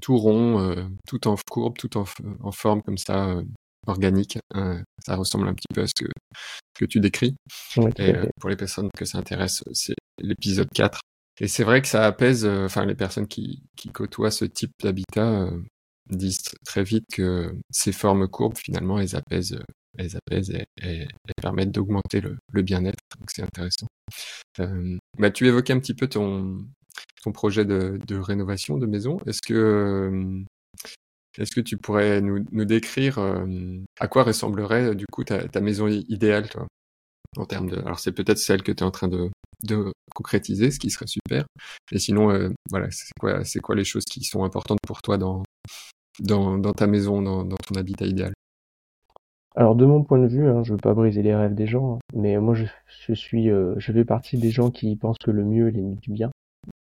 tout 0.00 0.16
ronds, 0.16 0.88
tout 1.06 1.26
en 1.26 1.36
courbe, 1.50 1.76
tout 1.76 1.96
en 1.96 2.52
forme 2.52 2.82
comme 2.82 2.98
ça, 2.98 3.42
organique. 3.88 4.38
Euh, 4.54 4.80
ça 5.04 5.16
ressemble 5.16 5.48
un 5.48 5.54
petit 5.54 5.66
peu 5.74 5.82
à 5.82 5.86
ce 5.86 5.94
que, 5.94 6.10
que 6.74 6.84
tu 6.84 7.00
décris. 7.00 7.34
et 7.76 8.14
euh, 8.14 8.26
pour 8.40 8.50
les 8.50 8.56
personnes 8.56 8.88
que 8.96 9.04
ça 9.04 9.18
intéresse, 9.18 9.62
c'est 9.72 9.94
l'épisode 10.20 10.68
4. 10.74 11.00
Et 11.40 11.48
c'est 11.48 11.64
vrai 11.64 11.80
que 11.82 11.88
ça 11.88 12.04
apaise, 12.04 12.44
euh, 12.44 12.66
enfin 12.66 12.84
les 12.84 12.94
personnes 12.94 13.28
qui, 13.28 13.62
qui 13.76 13.90
côtoient 13.90 14.30
ce 14.30 14.44
type 14.44 14.72
d'habitat 14.82 15.50
disent 16.10 16.40
très 16.64 16.82
vite 16.82 17.04
que 17.12 17.54
ces 17.70 17.92
formes 17.92 18.28
courbes, 18.28 18.56
finalement, 18.56 18.98
elles 18.98 19.14
apaisent, 19.14 19.58
elles 19.98 20.16
apaisent 20.16 20.50
et, 20.82 21.06
permettent 21.40 21.70
d'augmenter 21.70 22.20
le, 22.20 22.36
le 22.52 22.62
bien-être. 22.62 22.98
Donc 23.18 23.28
c'est 23.30 23.42
intéressant. 23.42 23.86
bah, 25.18 25.30
tu 25.30 25.46
évoquais 25.46 25.72
un 25.72 25.78
petit 25.78 25.94
peu 25.94 26.08
ton, 26.08 26.58
ton 27.22 27.32
projet 27.32 27.64
de, 27.64 28.00
de 28.06 28.16
rénovation 28.16 28.78
de 28.78 28.86
maison. 28.86 29.18
Est-ce 29.26 29.42
que 29.42 30.44
est-ce 31.38 31.54
que 31.54 31.60
tu 31.60 31.76
pourrais 31.76 32.20
nous, 32.20 32.44
nous 32.52 32.64
décrire 32.64 33.18
euh, 33.18 33.46
à 33.98 34.08
quoi 34.08 34.24
ressemblerait 34.24 34.94
du 34.94 35.06
coup 35.10 35.24
ta, 35.24 35.46
ta 35.48 35.60
maison 35.60 35.86
idéale, 35.88 36.48
toi 36.48 36.66
en 37.36 37.44
termes 37.44 37.68
de. 37.68 37.78
Alors 37.80 37.98
c'est 37.98 38.12
peut-être 38.12 38.38
celle 38.38 38.62
que 38.62 38.72
tu 38.72 38.82
es 38.82 38.86
en 38.86 38.90
train 38.90 39.08
de, 39.08 39.30
de 39.64 39.92
concrétiser, 40.14 40.70
ce 40.70 40.78
qui 40.78 40.90
serait 40.90 41.06
super. 41.06 41.44
Et 41.92 41.98
sinon, 41.98 42.30
euh, 42.30 42.50
voilà, 42.70 42.90
c'est 42.90 43.12
quoi, 43.20 43.44
c'est 43.44 43.60
quoi 43.60 43.74
les 43.74 43.84
choses 43.84 44.04
qui 44.04 44.24
sont 44.24 44.44
importantes 44.44 44.78
pour 44.86 45.02
toi 45.02 45.18
dans, 45.18 45.42
dans, 46.20 46.58
dans 46.58 46.72
ta 46.72 46.86
maison, 46.86 47.22
dans, 47.22 47.44
dans 47.44 47.56
ton 47.56 47.74
habitat 47.78 48.06
idéal? 48.06 48.32
Alors 49.56 49.74
de 49.74 49.84
mon 49.86 50.04
point 50.04 50.20
de 50.20 50.28
vue, 50.28 50.48
hein, 50.48 50.62
je 50.62 50.72
veux 50.72 50.78
pas 50.78 50.94
briser 50.94 51.22
les 51.22 51.34
rêves 51.34 51.54
des 51.54 51.66
gens, 51.66 51.96
hein, 51.96 51.98
mais 52.14 52.38
moi 52.38 52.54
je, 52.54 52.64
je 52.86 53.12
suis, 53.12 53.50
euh, 53.50 53.74
je 53.78 53.92
fais 53.92 54.04
partie 54.04 54.38
des 54.38 54.50
gens 54.50 54.70
qui 54.70 54.94
pensent 54.96 55.18
que 55.18 55.32
le 55.32 55.44
mieux 55.44 55.68
est 55.68 55.72
l'ennemi 55.72 55.96
du 55.96 56.12
bien, 56.12 56.30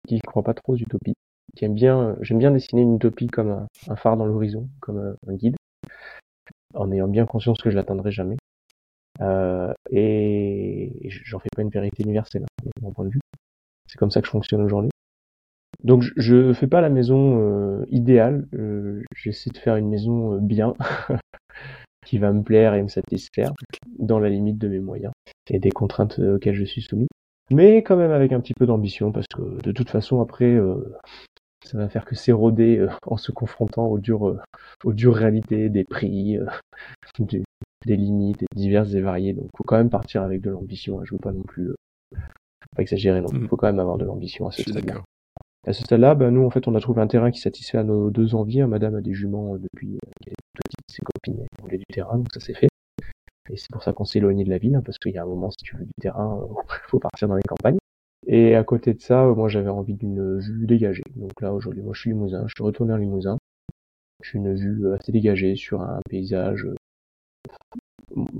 qui 0.08 0.16
ne 0.16 0.20
croient 0.22 0.44
pas 0.44 0.54
trop 0.54 0.74
aux 0.74 0.78
utopies, 0.78 1.16
qui 1.56 1.68
bien, 1.68 2.00
euh, 2.00 2.16
j'aime 2.22 2.40
bien 2.40 2.52
dessiner 2.52 2.82
une 2.82 2.96
utopie 2.96 3.28
comme 3.28 3.68
un, 3.88 3.96
phare 3.96 4.18
dans 4.18 4.26
l'horizon, 4.26 4.70
comme 4.80 4.98
euh, 4.98 5.14
un 5.28 5.36
guide, 5.36 5.56
en 6.74 6.92
ayant 6.92 7.08
bien 7.08 7.26
conscience 7.26 7.62
que 7.62 7.70
je 7.70 7.76
l'atteindrai 7.76 8.12
jamais. 8.12 8.38
Euh, 9.22 9.74
et, 9.90 10.92
j'en 11.26 11.40
fais 11.40 11.50
pas 11.56 11.62
une 11.62 11.70
vérité 11.70 12.04
universelle, 12.04 12.44
hein, 12.44 12.66
de 12.66 12.82
mon 12.82 12.92
point 12.92 13.06
de 13.06 13.12
vue. 13.12 13.20
C'est 13.88 13.98
comme 13.98 14.12
ça 14.12 14.22
que 14.22 14.28
je 14.28 14.32
fonctionne 14.32 14.62
aujourd'hui. 14.62 14.92
Donc 15.84 16.04
je, 16.16 16.54
fais 16.54 16.68
pas 16.68 16.80
la 16.82 16.90
maison 16.90 17.84
idéale, 17.90 18.48
j'essaie 19.16 19.50
de 19.50 19.58
faire 19.58 19.78
une 19.78 19.90
maison 19.90 20.38
bien. 20.38 20.76
qui 22.06 22.18
va 22.18 22.32
me 22.32 22.44
plaire 22.44 22.74
et 22.74 22.84
me 22.84 22.88
satisfaire 22.88 23.52
dans 24.00 24.20
la 24.20 24.30
limite 24.30 24.58
de 24.58 24.68
mes 24.68 24.80
moyens 24.80 25.14
et 25.50 25.60
des 25.60 25.72
contraintes 25.72 26.20
euh, 26.20 26.36
auxquelles 26.36 26.56
je 26.56 26.66
suis 26.66 26.82
soumis. 26.82 27.08
Mais 27.52 27.84
quand 27.84 27.98
même 27.98 28.12
avec 28.12 28.32
un 28.32 28.40
petit 28.40 28.54
peu 28.54 28.66
d'ambition 28.66 29.12
parce 29.12 29.28
que 29.28 29.62
de 29.62 29.72
toute 29.72 29.90
façon 29.90 30.22
après 30.22 30.54
euh, 30.54 30.96
ça 31.66 31.78
va 31.78 31.90
faire 31.90 32.06
que 32.06 32.16
s'éroder 32.16 32.78
euh, 32.78 32.90
en 33.06 33.18
se 33.18 33.32
confrontant 33.32 33.88
aux 33.88 34.00
dures, 34.00 34.38
aux 34.84 34.94
dures 34.94 35.16
réalités 35.16 35.70
des 35.70 35.84
prix, 35.84 36.38
des, 37.20 37.44
limites 37.96 38.46
diverses 38.56 38.94
et 38.94 39.02
variées. 39.02 39.34
Donc 39.34 39.50
faut 39.56 39.64
quand 39.64 39.78
même 39.78 39.90
partir 39.90 40.24
avec 40.24 40.42
de 40.42 40.50
l'ambition. 40.50 41.00
Hein. 41.00 41.04
Je 41.06 41.14
veux 41.14 41.20
pas 41.20 41.32
non 41.32 41.44
plus 41.44 41.72
pas 42.76 42.82
exagérer 42.82 43.22
non. 43.22 43.28
Il 43.34 43.42
mm. 43.42 43.48
faut 43.48 43.58
quand 43.58 43.68
même 43.68 43.80
avoir 43.80 43.98
de 43.98 44.06
l'ambition 44.06 44.48
à 44.48 44.52
ce 44.52 44.64
stade-là. 44.64 45.02
À 45.68 45.74
ce 45.74 45.84
stade-là, 45.84 46.16
bah, 46.16 46.32
nous 46.32 46.44
en 46.44 46.50
fait 46.50 46.68
on 46.68 46.76
a 46.76 46.80
trouvé 46.80 47.02
un 47.02 47.08
terrain 47.08 47.32
qui 47.32 47.40
satisfait 47.40 47.78
à 47.78 47.84
nos 47.84 48.10
deux 48.10 48.34
envies. 48.34 48.64
Madame 48.64 48.96
a 48.96 49.02
des 49.02 49.14
juments 49.14 49.58
depuis 49.58 50.00
ses 50.92 51.02
copines 51.02 51.46
voulaient 51.62 51.78
du 51.78 51.86
terrain, 51.86 52.18
donc 52.18 52.28
ça 52.34 52.40
s'est 52.40 52.54
fait. 52.54 52.68
Et 53.50 53.58
c'est 53.58 53.72
pour 53.72 53.84
ça 53.84 53.94
qu'on 53.94 54.06
s'est 54.06 54.20
éloigné 54.20 54.44
de 54.44 54.50
la 54.50 54.58
ville, 54.58 54.76
hein, 54.76 54.82
parce 54.86 54.98
qu'il 54.98 55.12
y 55.12 55.18
a 55.18 55.24
un 55.24 55.26
moment, 55.26 55.52
si 55.52 55.58
tu 55.64 55.76
veux 55.76 55.86
du 55.86 55.92
terrain, 56.00 56.40
il 56.40 56.52
euh, 56.58 56.78
faut 56.88 57.00
partir 57.00 57.28
dans 57.28 57.36
les 57.36 57.44
campagnes. 57.44 57.78
Et 58.32 58.56
à 58.56 58.64
côté 58.64 58.94
de 58.94 59.02
ça, 59.02 59.26
euh, 59.26 59.36
moi 59.36 59.50
j'avais 59.50 59.70
envie 59.70 59.94
d'une 59.94 60.40
vue 60.40 60.66
dégagée. 60.66 61.04
Donc 61.18 61.40
là 61.42 61.54
aujourd'hui, 61.54 61.82
moi 61.84 61.94
je 61.94 62.00
suis 62.02 62.12
limousin, 62.12 62.46
je 62.48 62.54
suis 62.56 62.64
retourné 62.64 62.94
en 62.94 62.98
limousin. 62.98 63.38
J'ai 64.24 64.38
une 64.38 64.56
vue 64.56 64.88
euh, 64.88 64.96
assez 64.96 65.12
dégagée 65.12 65.56
sur 65.58 65.82
un 65.82 66.00
paysage 66.10 66.66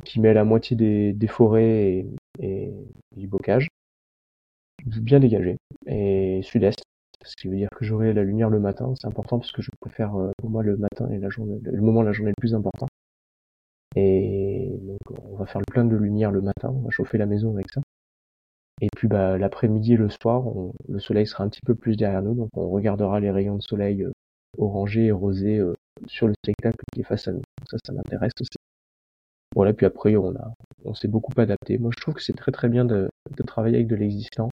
qui 0.06 0.22
met 0.22 0.34
la 0.34 0.46
moitié 0.46 0.76
des, 0.78 1.28
forêts 1.28 1.66
et, 1.84 2.08
et, 2.40 2.74
du 3.18 3.28
bocage. 3.28 3.68
Bien 4.86 5.20
dégagée. 5.20 5.58
Et 5.88 6.40
sud-est, 6.42 6.84
ce 7.24 7.36
qui 7.36 7.50
veut 7.50 7.58
dire 7.58 7.70
que 7.76 7.84
j'aurai 7.84 8.14
la 8.14 8.24
lumière 8.24 8.50
le 8.50 8.60
matin. 8.60 8.94
C'est 9.00 9.08
important 9.08 9.40
parce 9.40 9.52
que 9.52 9.62
je 9.62 9.72
préfère 9.82 10.16
euh, 10.16 10.32
pour 10.38 10.50
moi 10.50 10.64
le 10.64 10.78
matin 10.78 11.10
et 11.12 11.20
la 11.20 11.30
journée, 11.30 11.60
le 11.64 11.82
moment 11.82 12.02
de 12.02 12.08
la 12.08 12.14
journée 12.14 12.32
le 12.32 12.40
plus 12.40 12.56
important. 12.56 12.88
Et 13.98 14.80
donc 14.84 15.00
on 15.22 15.36
va 15.36 15.46
faire 15.46 15.60
le 15.60 15.72
plein 15.72 15.84
de 15.84 15.98
lumière 15.98 16.32
le 16.32 16.42
matin, 16.42 16.70
on 16.70 16.82
va 16.82 16.92
chauffer 16.92 17.18
la 17.18 17.26
maison 17.26 17.54
avec 17.54 17.70
ça. 17.72 17.82
Et 18.80 18.88
puis 18.96 19.08
bah, 19.08 19.38
l'après-midi 19.38 19.94
et 19.94 19.98
le 19.98 20.10
soir, 20.10 20.44
le 20.88 21.00
soleil 21.00 21.28
sera 21.28 21.44
un 21.44 21.50
petit 21.50 21.62
peu 21.66 21.76
plus 21.76 21.98
derrière 21.98 22.22
nous, 22.22 22.34
donc 22.34 22.50
on 22.56 22.70
regardera 22.70 23.20
les 23.20 23.32
rayons 23.32 23.56
de 23.56 23.62
soleil 23.62 24.04
euh, 24.04 24.12
orangés 24.58 25.06
et 25.06 25.12
rosés 25.12 25.60
euh, 25.60 25.74
sur 26.08 26.28
le 26.28 26.34
spectacle 26.44 26.78
qui 26.94 27.02
est 27.02 27.04
face 27.04 27.28
à 27.28 27.34
nous. 27.34 27.42
ça, 27.70 27.78
ça 27.86 27.94
m'intéresse 27.94 28.34
aussi. 28.40 28.58
Voilà, 29.56 29.74
puis 29.74 29.86
après 29.86 30.16
on 30.16 30.36
a, 30.36 30.54
on 30.86 30.94
s'est 30.94 31.10
beaucoup 31.10 31.34
adapté. 31.38 31.78
Moi, 31.78 31.92
je 31.96 32.02
trouve 32.02 32.14
que 32.16 32.24
c'est 32.24 32.36
très 32.36 32.52
très 32.52 32.70
bien 32.70 32.86
de, 32.86 33.10
de 33.36 33.44
travailler 33.44 33.76
avec 33.76 33.88
de 33.88 33.96
l'existant 33.96 34.50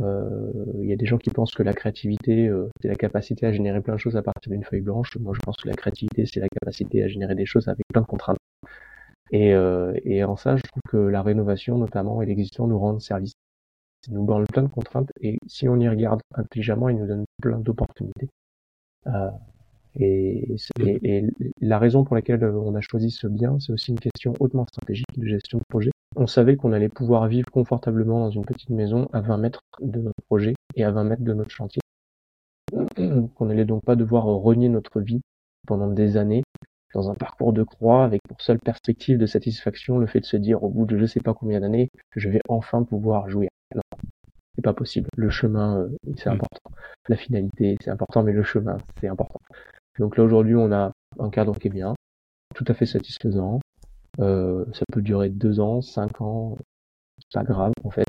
euh, 0.00 0.50
il 0.80 0.88
y 0.88 0.92
a 0.92 0.96
des 0.96 1.06
gens 1.06 1.18
qui 1.18 1.30
pensent 1.30 1.52
que 1.52 1.62
la 1.62 1.72
créativité, 1.72 2.48
euh, 2.48 2.68
c'est 2.80 2.88
la 2.88 2.96
capacité 2.96 3.46
à 3.46 3.52
générer 3.52 3.80
plein 3.80 3.94
de 3.94 4.00
choses 4.00 4.16
à 4.16 4.22
partir 4.22 4.50
d'une 4.50 4.64
feuille 4.64 4.80
blanche. 4.80 5.16
Moi, 5.18 5.32
je 5.34 5.40
pense 5.40 5.56
que 5.56 5.68
la 5.68 5.74
créativité, 5.74 6.26
c'est 6.26 6.40
la 6.40 6.48
capacité 6.48 7.02
à 7.02 7.08
générer 7.08 7.34
des 7.34 7.46
choses 7.46 7.68
avec 7.68 7.84
plein 7.92 8.02
de 8.02 8.06
contraintes. 8.06 8.38
Et, 9.30 9.54
euh, 9.54 9.92
et 10.04 10.22
en 10.24 10.36
ça, 10.36 10.56
je 10.56 10.62
trouve 10.62 10.82
que 10.88 10.96
la 10.96 11.22
rénovation, 11.22 11.78
notamment, 11.78 12.22
et 12.22 12.26
l'existant 12.26 12.66
nous 12.66 12.78
rendent 12.78 13.00
service. 13.00 13.32
Ils 14.06 14.14
nous 14.14 14.26
donne 14.26 14.44
plein 14.46 14.62
de 14.62 14.68
contraintes, 14.68 15.10
et 15.20 15.38
si 15.46 15.68
on 15.68 15.76
y 15.80 15.88
regarde 15.88 16.20
intelligemment, 16.34 16.90
ils 16.90 16.96
nous 16.98 17.06
donnent 17.06 17.24
plein 17.40 17.58
d'opportunités. 17.58 18.28
Euh, 19.06 19.30
et, 19.96 20.56
et, 21.02 21.24
la 21.60 21.78
raison 21.78 22.04
pour 22.04 22.16
laquelle 22.16 22.44
on 22.44 22.74
a 22.74 22.80
choisi 22.80 23.10
ce 23.10 23.26
bien, 23.26 23.58
c'est 23.60 23.72
aussi 23.72 23.92
une 23.92 24.00
question 24.00 24.34
hautement 24.40 24.66
stratégique 24.66 25.06
de 25.16 25.26
gestion 25.26 25.58
de 25.58 25.64
projet. 25.68 25.90
On 26.16 26.26
savait 26.26 26.56
qu'on 26.56 26.72
allait 26.72 26.88
pouvoir 26.88 27.26
vivre 27.28 27.48
confortablement 27.50 28.20
dans 28.20 28.30
une 28.30 28.44
petite 28.44 28.70
maison 28.70 29.08
à 29.12 29.20
20 29.20 29.38
mètres 29.38 29.60
de 29.80 30.00
notre 30.00 30.22
projet 30.26 30.54
et 30.74 30.84
à 30.84 30.90
20 30.90 31.04
mètres 31.04 31.22
de 31.22 31.32
notre 31.32 31.50
chantier. 31.50 31.80
qu'on 33.34 33.46
n'allait 33.46 33.64
donc 33.64 33.84
pas 33.84 33.96
devoir 33.96 34.24
renier 34.24 34.68
notre 34.68 35.00
vie 35.00 35.20
pendant 35.66 35.88
des 35.88 36.16
années 36.16 36.43
dans 36.94 37.10
un 37.10 37.14
parcours 37.14 37.52
de 37.52 37.62
croix 37.62 38.04
avec 38.04 38.22
pour 38.22 38.40
seule 38.40 38.58
perspective 38.58 39.18
de 39.18 39.26
satisfaction 39.26 39.98
le 39.98 40.06
fait 40.06 40.20
de 40.20 40.24
se 40.24 40.36
dire 40.36 40.62
au 40.62 40.70
bout 40.70 40.86
de 40.86 40.96
je 40.96 41.06
sais 41.06 41.20
pas 41.20 41.34
combien 41.34 41.60
d'années 41.60 41.90
je 42.16 42.28
vais 42.28 42.40
enfin 42.48 42.82
pouvoir 42.84 43.28
jouer. 43.28 43.48
Non, 43.74 43.82
c'est 44.54 44.62
pas 44.62 44.72
possible. 44.72 45.08
Le 45.16 45.30
chemin, 45.30 45.80
euh, 45.80 45.88
c'est 46.16 46.30
mm. 46.30 46.34
important. 46.34 46.70
La 47.08 47.16
finalité, 47.16 47.76
c'est 47.82 47.90
important, 47.90 48.22
mais 48.22 48.32
le 48.32 48.42
chemin, 48.42 48.78
c'est 49.00 49.08
important. 49.08 49.40
Donc 49.98 50.16
là 50.16 50.24
aujourd'hui, 50.24 50.54
on 50.54 50.72
a 50.72 50.92
un 51.18 51.30
cadre 51.30 51.58
qui 51.58 51.68
est 51.68 51.70
bien, 51.70 51.94
tout 52.54 52.64
à 52.68 52.74
fait 52.74 52.86
satisfaisant, 52.86 53.60
euh, 54.20 54.64
ça 54.72 54.84
peut 54.92 55.02
durer 55.02 55.28
deux 55.28 55.60
ans, 55.60 55.80
cinq 55.80 56.20
ans, 56.20 56.56
pas 57.32 57.42
grave 57.42 57.72
en 57.82 57.90
fait. 57.90 58.06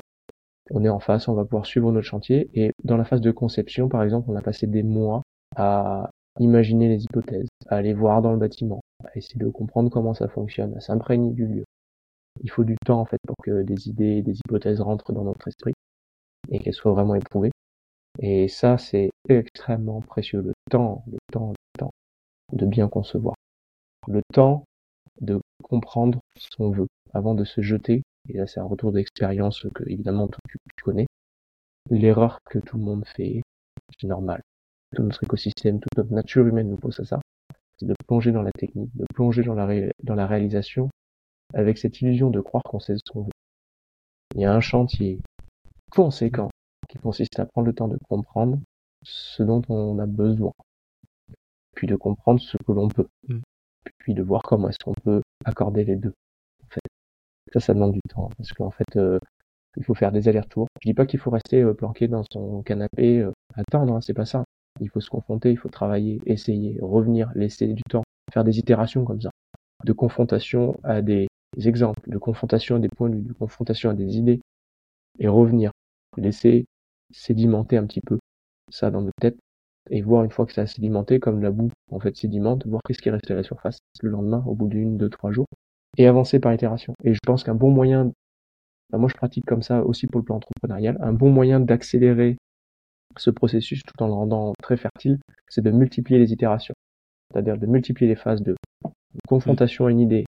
On 0.72 0.84
est 0.84 0.90
en 0.90 1.00
face, 1.00 1.28
on 1.28 1.34
va 1.34 1.44
pouvoir 1.44 1.66
suivre 1.66 1.92
notre 1.92 2.08
chantier. 2.08 2.50
Et 2.54 2.72
dans 2.84 2.98
la 2.98 3.06
phase 3.06 3.22
de 3.22 3.32
conception, 3.32 3.88
par 3.88 4.04
exemple, 4.04 4.30
on 4.30 4.36
a 4.36 4.42
passé 4.42 4.66
des 4.68 4.84
mois 4.84 5.22
à 5.56 6.10
imaginer 6.40 6.90
les 6.90 7.04
hypothèses, 7.04 7.48
à 7.68 7.78
aller 7.78 7.94
voir 7.94 8.22
dans 8.22 8.32
le 8.32 8.38
bâtiment, 8.38 8.82
à 9.04 9.18
essayer 9.18 9.40
de 9.40 9.50
comprendre 9.50 9.90
comment 9.90 10.14
ça 10.14 10.28
fonctionne, 10.28 10.76
à 10.76 10.82
s'imprégner 10.82 11.32
du 11.32 11.48
lieu. 11.48 11.66
Il 12.44 12.52
faut 12.52 12.64
du 12.64 12.76
temps 12.86 13.00
en 13.00 13.06
fait 13.06 13.20
pour 13.26 13.38
que 13.44 13.62
des 13.62 13.88
idées, 13.88 14.22
des 14.22 14.38
hypothèses 14.38 14.82
rentrent 14.82 15.14
dans 15.14 15.24
notre 15.24 15.48
esprit 15.48 15.74
et 16.50 16.60
qu'elles 16.60 16.74
soient 16.74 16.94
vraiment 16.94 17.16
éprouvées. 17.16 17.52
Et 18.20 18.48
ça, 18.48 18.78
c'est 18.78 19.12
extrêmement 19.30 20.02
précieux. 20.02 20.42
Le 20.42 20.54
temps, 20.70 21.04
le 21.08 21.18
temps, 21.32 21.50
le 21.50 21.80
temps 21.80 21.92
de 22.54 22.66
bien 22.66 22.88
concevoir. 22.88 23.36
Le 24.08 24.22
temps 24.34 24.64
de 25.22 25.40
comprendre 25.64 26.20
ce 26.38 26.48
qu'on 26.56 26.74
avant 27.14 27.34
de 27.34 27.44
se 27.44 27.62
jeter. 27.62 28.04
Et 28.30 28.34
là, 28.34 28.48
c'est 28.48 28.60
un 28.60 28.66
retour 28.66 28.92
d'expérience 28.92 29.66
que, 29.74 29.84
évidemment, 29.90 30.28
tu, 30.28 30.58
connais. 30.84 31.08
L'erreur 31.90 32.40
que 32.50 32.60
tout 32.60 32.78
le 32.78 32.84
monde 32.84 33.06
fait, 33.06 33.42
c'est 34.00 34.08
normal. 34.08 34.42
Tout 34.96 35.04
notre 35.04 35.24
écosystème, 35.24 35.80
toute 35.80 35.98
notre 35.98 36.14
nature 36.14 36.48
humaine 36.48 36.70
nous 36.70 36.78
pose 36.78 37.00
à 37.00 37.06
ça. 37.06 37.20
C'est 37.78 37.86
de 37.86 37.94
plonger 38.08 38.32
dans 38.32 38.42
la 38.42 38.52
technique, 38.52 38.96
de 38.96 39.06
plonger 39.14 39.44
dans 39.44 39.54
la, 39.54 39.68
dans 40.04 40.16
la 40.16 40.28
réalisation 40.28 40.90
avec 41.54 41.78
cette 41.78 42.02
illusion 42.02 42.30
de 42.30 42.40
croire 42.40 42.64
qu'on 42.64 42.80
sait 42.80 42.96
ce 42.98 43.12
qu'on 43.12 43.24
veut. 43.24 43.32
Il 44.36 44.42
y 44.42 44.46
a 44.46 44.54
un 44.54 44.62
chantier 44.62 45.20
conséquent 45.92 46.50
qui 46.90 46.98
consiste 46.98 47.40
à 47.40 47.46
prendre 47.46 47.68
le 47.68 47.74
temps 47.74 47.88
de 47.88 47.98
comprendre 48.10 48.60
ce 49.04 49.44
dont 49.44 49.62
on 49.70 50.00
a 50.00 50.06
besoin, 50.06 50.52
puis 51.76 51.88
de 51.88 51.96
comprendre 51.96 52.40
ce 52.40 52.58
que 52.58 52.72
l'on 52.72 52.88
peut. 52.88 53.08
Mm 53.28 53.42
puis 54.06 54.14
de 54.14 54.22
voir 54.22 54.42
comment 54.44 54.70
est-ce 54.70 54.80
qu'on 54.84 54.94
peut 54.94 55.22
accorder 55.46 55.84
les 55.84 55.96
deux. 55.96 56.14
En 56.64 56.68
fait. 56.70 56.82
Ça, 57.54 57.60
ça 57.60 57.74
demande 57.74 57.94
du 57.94 58.02
temps, 58.08 58.30
parce 58.38 58.54
qu'en 58.54 58.72
fait, 58.72 58.96
euh, 58.96 59.20
il 59.78 59.84
faut 59.84 59.94
faire 59.94 60.12
des 60.12 60.28
allers-retours. 60.28 60.68
Je 60.82 60.90
dis 60.90 60.94
pas 60.94 61.06
qu'il 61.06 61.20
faut 61.20 61.32
rester 61.32 61.62
euh, 61.62 61.74
planqué 61.74 62.08
dans 62.08 62.24
son 62.32 62.62
canapé, 62.64 63.20
euh, 63.20 63.32
attendre, 63.56 63.96
hein, 63.96 64.02
c'est 64.02 64.14
pas 64.14 64.26
ça. 64.26 64.44
Il 64.82 64.90
faut 64.90 65.00
se 65.00 65.10
confronter, 65.10 65.52
il 65.52 65.58
faut 65.58 65.70
travailler, 65.70 66.22
essayer, 66.26 66.78
revenir, 66.82 67.32
laisser 67.36 67.68
du 67.68 67.84
temps, 67.90 68.04
faire 68.34 68.44
des 68.44 68.60
itérations 68.60 69.06
comme 69.06 69.22
ça, 69.22 69.32
de 69.84 69.94
confrontation 69.94 70.78
à 70.84 71.02
des 71.02 71.28
exemples, 71.58 72.10
de 72.10 72.18
confrontation 72.18 72.76
à 72.76 72.80
des 72.80 72.90
points 72.90 73.10
de 73.10 73.16
vue, 73.16 73.22
de 73.22 73.34
confrontation 73.34 73.90
à 73.90 73.94
des 73.94 74.18
idées, 74.18 74.42
et 75.20 75.28
revenir, 75.28 75.72
laisser 76.18 76.66
sédimenter 77.14 77.78
un 77.78 77.86
petit 77.86 78.02
peu 78.02 78.20
ça 78.70 78.92
dans 78.92 79.02
notre 79.02 79.20
tête, 79.22 79.38
et 79.90 80.02
voir 80.02 80.24
une 80.24 80.32
fois 80.32 80.46
que 80.46 80.54
ça 80.54 80.64
a 80.64 80.68
sédimenté, 80.68 81.20
comme 81.20 81.42
la 81.42 81.52
boue 81.52 81.72
en 81.92 82.00
fait 82.00 82.16
sédimente, 82.18 82.66
voir 82.66 82.82
qu'est-ce 82.86 83.02
qui 83.02 83.10
reste 83.10 83.30
à 83.32 83.36
la 83.36 83.44
surface 83.44 83.78
le 84.02 84.10
lendemain, 84.10 84.44
au 84.48 84.56
bout 84.56 84.68
d'une, 84.68 84.98
deux, 84.98 85.10
trois 85.10 85.32
jours, 85.32 85.46
et 85.98 86.08
avancer 86.08 86.40
par 86.40 86.54
itération. 86.54 86.94
Et 87.04 87.14
je 87.14 87.20
pense 87.26 87.44
qu'un 87.44 87.56
bon 87.56 87.72
moyen, 87.72 88.12
bah, 88.92 88.98
moi 88.98 89.08
je 89.10 89.16
pratique 89.16 89.46
comme 89.46 89.62
ça 89.62 89.84
aussi 89.84 90.08
pour 90.08 90.20
le 90.20 90.26
plan 90.26 90.36
entrepreneurial, 90.36 90.98
un 91.02 91.14
bon 91.14 91.30
moyen 91.30 91.60
d'accélérer 91.60 92.36
ce 93.18 93.30
processus 93.30 93.82
tout 93.84 94.04
en 94.04 94.08
le 94.08 94.14
rendant 94.14 94.54
très 94.62 94.78
fertile, 94.78 95.20
c'est 95.48 95.62
de 95.62 95.72
multiplier 95.72 96.20
les 96.20 96.34
itérations. 96.34 96.76
C'est-à-dire 97.32 97.58
de 97.58 97.66
multiplier 97.66 98.10
les 98.10 98.16
phases 98.16 98.42
de 98.42 98.56
confrontation 99.28 99.88
à 99.88 99.92
une 99.92 100.00
idée, 100.00 100.26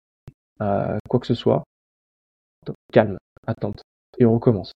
à 0.59 0.97
quoi 1.09 1.19
que 1.19 1.28
ce 1.28 1.36
soit, 1.36 1.63
calme, 2.91 3.17
attente, 3.47 3.82
et 4.17 4.26
on 4.26 4.34
recommence 4.34 4.71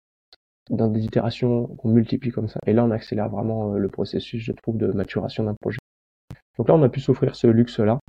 dans 0.69 0.89
des 0.89 1.05
itérations 1.05 1.67
qu'on 1.67 1.89
multiplie 1.89 2.31
comme 2.31 2.49
ça. 2.49 2.59
Et 2.65 2.73
là, 2.73 2.83
on 2.83 2.91
accélère 2.91 3.29
vraiment 3.29 3.73
euh, 3.73 3.77
le 3.77 3.87
processus, 3.87 4.43
je 4.43 4.51
trouve, 4.51 4.77
de 4.77 4.87
maturation 4.87 5.43
d'un 5.43 5.55
projet. 5.61 5.77
Donc 6.57 6.67
là, 6.67 6.75
on 6.75 6.83
a 6.83 6.89
pu 6.89 6.99
s'offrir 6.99 7.35
ce 7.35 7.47
luxe-là 7.47 7.99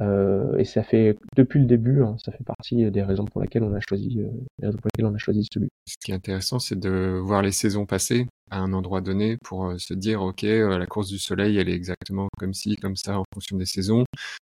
Euh, 0.00 0.56
et 0.58 0.64
ça 0.64 0.82
fait 0.82 1.16
depuis 1.36 1.60
le 1.60 1.66
début, 1.66 2.02
hein, 2.02 2.16
ça 2.22 2.30
fait 2.30 2.44
partie 2.44 2.90
des 2.90 3.02
raisons 3.02 3.24
pour 3.24 3.40
lesquelles 3.40 3.62
on 3.62 3.74
a 3.74 3.80
choisi, 3.80 4.20
euh, 4.20 4.28
les 4.58 4.66
raisons 4.66 4.78
pour 4.78 4.88
lesquelles 4.92 5.06
on 5.10 5.14
a 5.14 5.18
choisi 5.18 5.46
celui. 5.52 5.68
Ce 5.86 5.96
qui 6.04 6.12
est 6.12 6.14
intéressant, 6.14 6.58
c'est 6.58 6.78
de 6.78 7.18
voir 7.22 7.42
les 7.42 7.52
saisons 7.52 7.86
passer 7.86 8.26
à 8.50 8.58
un 8.58 8.72
endroit 8.72 9.00
donné 9.00 9.38
pour 9.44 9.66
euh, 9.66 9.78
se 9.78 9.94
dire, 9.94 10.22
ok, 10.22 10.42
la 10.42 10.86
course 10.86 11.08
du 11.08 11.18
soleil, 11.18 11.56
elle 11.58 11.68
est 11.68 11.74
exactement 11.74 12.28
comme 12.38 12.54
ci, 12.54 12.76
comme 12.76 12.96
ça, 12.96 13.18
en 13.18 13.24
fonction 13.32 13.56
des 13.56 13.66
saisons. 13.66 14.04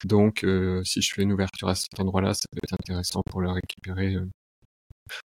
Donc, 0.04 0.44
si 0.82 1.00
je 1.00 1.14
fais 1.14 1.22
une 1.22 1.32
ouverture 1.32 1.68
à 1.68 1.76
cet 1.76 1.98
endroit-là, 2.00 2.34
ça 2.34 2.42
peut 2.50 2.58
être 2.64 2.74
intéressant 2.74 3.22
pour 3.30 3.40
le 3.40 3.50
récupérer. 3.50 4.16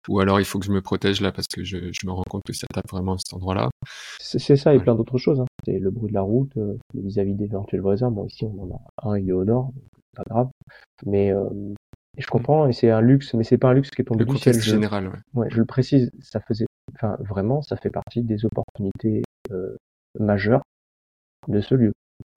Ou 0.07 0.19
alors, 0.19 0.39
il 0.39 0.45
faut 0.45 0.59
que 0.59 0.65
je 0.65 0.71
me 0.71 0.81
protège 0.81 1.19
là 1.19 1.31
parce 1.31 1.47
que 1.47 1.63
je, 1.63 1.77
me 2.05 2.11
rends 2.11 2.23
compte 2.29 2.43
que 2.45 2.53
ça 2.53 2.67
tape 2.71 2.89
vraiment 2.91 3.13
à 3.13 3.17
cet 3.17 3.33
endroit-là. 3.33 3.69
C'est 4.19 4.55
ça 4.55 4.75
et 4.75 4.79
plein 4.79 4.93
d'autres 4.93 5.17
choses. 5.17 5.39
Hein. 5.39 5.46
C'est 5.67 5.79
le 5.79 5.91
bruit 5.91 6.07
de 6.07 6.13
la 6.13 6.21
route 6.21 6.57
vis-à-vis 6.93 7.33
des 7.33 7.43
éventuels 7.43 7.81
voisins. 7.81 8.09
Bon, 8.09 8.25
ici, 8.25 8.45
on 8.45 8.63
en 8.63 8.73
a 8.73 9.09
un, 9.09 9.19
il 9.19 9.27
est 9.27 9.33
au 9.33 9.43
nord, 9.43 9.73
pas 10.15 10.23
grave. 10.29 10.49
Mais 11.05 11.33
euh, 11.33 11.49
je 12.17 12.27
comprends, 12.27 12.67
et 12.67 12.73
c'est 12.73 12.89
un 12.89 13.01
luxe, 13.01 13.33
mais 13.33 13.43
c'est 13.43 13.57
pas 13.57 13.69
un 13.69 13.73
luxe 13.73 13.91
qui 13.91 14.01
est 14.01 14.05
tombé 14.05 14.23
du 14.23 14.37
ciel. 14.37 14.59
général, 14.61 15.07
ouais. 15.07 15.19
ouais. 15.33 15.47
Je 15.51 15.57
le 15.57 15.65
précise, 15.65 16.09
ça 16.21 16.39
faisait, 16.39 16.67
enfin 16.93 17.17
vraiment, 17.19 17.61
ça 17.61 17.75
fait 17.75 17.89
partie 17.89 18.23
des 18.23 18.45
opportunités 18.45 19.23
euh, 19.51 19.75
majeures 20.17 20.61
de 21.49 21.59
ce 21.59 21.75
lieu. 21.75 21.91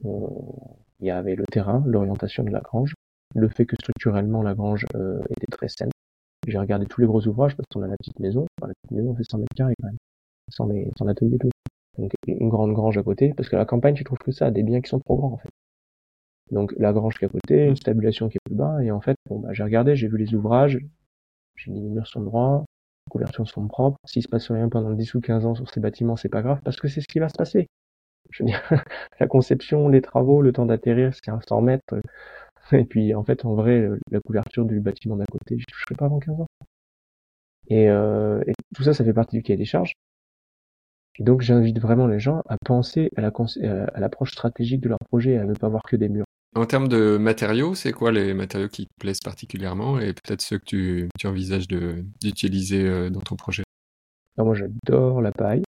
Il 0.04 1.06
y 1.06 1.10
avait 1.10 1.36
le 1.36 1.44
terrain, 1.46 1.84
l'orientation 1.86 2.42
de 2.42 2.50
la 2.50 2.60
grange, 2.60 2.94
le 3.36 3.48
fait 3.48 3.64
que 3.64 3.76
structurellement 3.76 4.42
la 4.42 4.54
grange 4.54 4.86
euh, 4.96 5.20
était 5.30 5.46
très 5.50 5.68
saine. 5.68 5.90
J'ai 6.48 6.58
regardé 6.58 6.86
tous 6.86 7.00
les 7.00 7.06
gros 7.06 7.24
ouvrages 7.28 7.56
parce 7.56 7.66
qu'on 7.72 7.82
a 7.82 7.86
la 7.86 7.96
petite 7.96 8.18
maison. 8.18 8.46
la 8.60 8.68
petite 8.68 8.90
maison 8.90 9.14
fait 9.14 9.22
100 9.24 9.38
mètres 9.38 9.54
carrés 9.54 9.74
quand 9.80 9.88
même, 9.88 9.98
sans, 10.48 10.66
les, 10.66 10.90
sans 10.98 11.04
l'atelier 11.04 11.38
tout. 11.38 11.50
Donc 12.00 12.12
une 12.26 12.48
grande 12.48 12.72
grange 12.72 12.96
à 12.98 13.02
côté, 13.02 13.34
parce 13.36 13.48
que 13.48 13.56
la 13.56 13.66
campagne, 13.66 13.94
tu 13.94 14.04
trouves 14.04 14.18
que 14.18 14.32
ça, 14.32 14.50
des 14.50 14.62
biens 14.62 14.80
qui 14.80 14.88
sont 14.88 15.00
trop 15.00 15.16
grands 15.16 15.32
en 15.32 15.36
fait. 15.36 15.50
Donc 16.50 16.74
la 16.78 16.92
grange 16.92 17.16
qui 17.18 17.24
est 17.24 17.28
à 17.28 17.30
côté, 17.30 17.66
une 17.66 17.76
stabulation 17.76 18.28
qui 18.28 18.38
est 18.38 18.44
plus 18.44 18.54
bas, 18.56 18.82
et 18.82 18.90
en 18.90 19.00
fait, 19.00 19.16
bon, 19.28 19.38
bah, 19.40 19.50
j'ai 19.52 19.62
regardé, 19.62 19.94
j'ai 19.96 20.08
vu 20.08 20.16
les 20.16 20.34
ouvrages, 20.34 20.78
j'ai 21.56 21.70
dit 21.72 21.80
les 21.80 21.88
murs 21.88 22.06
sont 22.06 22.22
droits, 22.22 22.64
les 23.06 23.10
couvertures 23.10 23.48
sont 23.48 23.68
propres, 23.68 23.98
s'il 24.06 24.22
se 24.22 24.28
passe 24.28 24.50
rien 24.50 24.68
pendant 24.68 24.92
10 24.92 25.14
ou 25.14 25.20
15 25.20 25.46
ans 25.46 25.54
sur 25.54 25.70
ces 25.70 25.80
bâtiments, 25.80 26.16
c'est 26.16 26.28
pas 26.28 26.42
grave, 26.42 26.60
parce 26.64 26.78
que 26.78 26.88
c'est 26.88 27.00
ce 27.02 27.08
qui 27.08 27.18
va 27.18 27.28
se 27.28 27.36
passer. 27.36 27.68
Je 28.30 28.42
veux 28.42 28.48
dire, 28.48 28.62
la 29.20 29.26
conception, 29.26 29.88
les 29.88 30.02
travaux, 30.02 30.42
le 30.42 30.52
temps 30.52 30.66
d'atterrir, 30.66 31.12
c'est 31.14 31.30
à 31.30 31.38
100 31.46 31.60
mètres, 31.62 31.94
et 32.72 32.84
puis 32.84 33.14
en 33.14 33.24
fait, 33.24 33.44
en 33.44 33.54
vrai, 33.54 33.88
la 34.10 34.20
couverture 34.20 34.64
du 34.64 34.80
bâtiment 34.80 35.16
d'à 35.16 35.26
côté, 35.26 35.58
je 35.58 35.66
toucherai 35.66 35.94
pas 35.96 36.06
avant 36.06 36.18
15 36.20 36.40
ans. 36.40 36.46
Et, 37.68 37.88
euh, 37.88 38.42
et, 38.46 38.52
tout 38.74 38.82
ça, 38.82 38.92
ça 38.94 39.04
fait 39.04 39.12
partie 39.12 39.36
du 39.36 39.42
cahier 39.42 39.56
des 39.56 39.64
charges. 39.64 39.94
Et 41.20 41.24
donc 41.24 41.42
j'invite 41.42 41.78
vraiment 41.78 42.06
les 42.06 42.18
gens 42.18 42.42
à 42.48 42.56
penser 42.64 43.10
à 43.16 44.00
l'approche 44.00 44.32
stratégique 44.32 44.80
de 44.80 44.88
leur 44.88 44.98
projet, 45.08 45.36
à 45.36 45.44
ne 45.44 45.54
pas 45.54 45.68
voir 45.68 45.82
que 45.82 45.96
des 45.96 46.08
murs. 46.08 46.24
En 46.56 46.64
termes 46.64 46.88
de 46.88 47.16
matériaux, 47.16 47.74
c'est 47.74 47.92
quoi 47.92 48.10
les 48.10 48.34
matériaux 48.34 48.68
qui 48.68 48.86
te 48.86 48.92
plaisent 48.98 49.20
particulièrement 49.20 50.00
et 50.00 50.14
peut-être 50.14 50.40
ceux 50.40 50.58
que 50.58 50.64
tu, 50.64 51.08
tu 51.18 51.26
envisages 51.26 51.68
d'utiliser 51.68 52.84
euh, 52.84 53.10
dans 53.10 53.20
ton 53.20 53.36
projet? 53.36 53.62
Alors 54.36 54.46
Moi 54.46 54.54
j'adore 54.56 55.20
la 55.20 55.30
paille, 55.30 55.62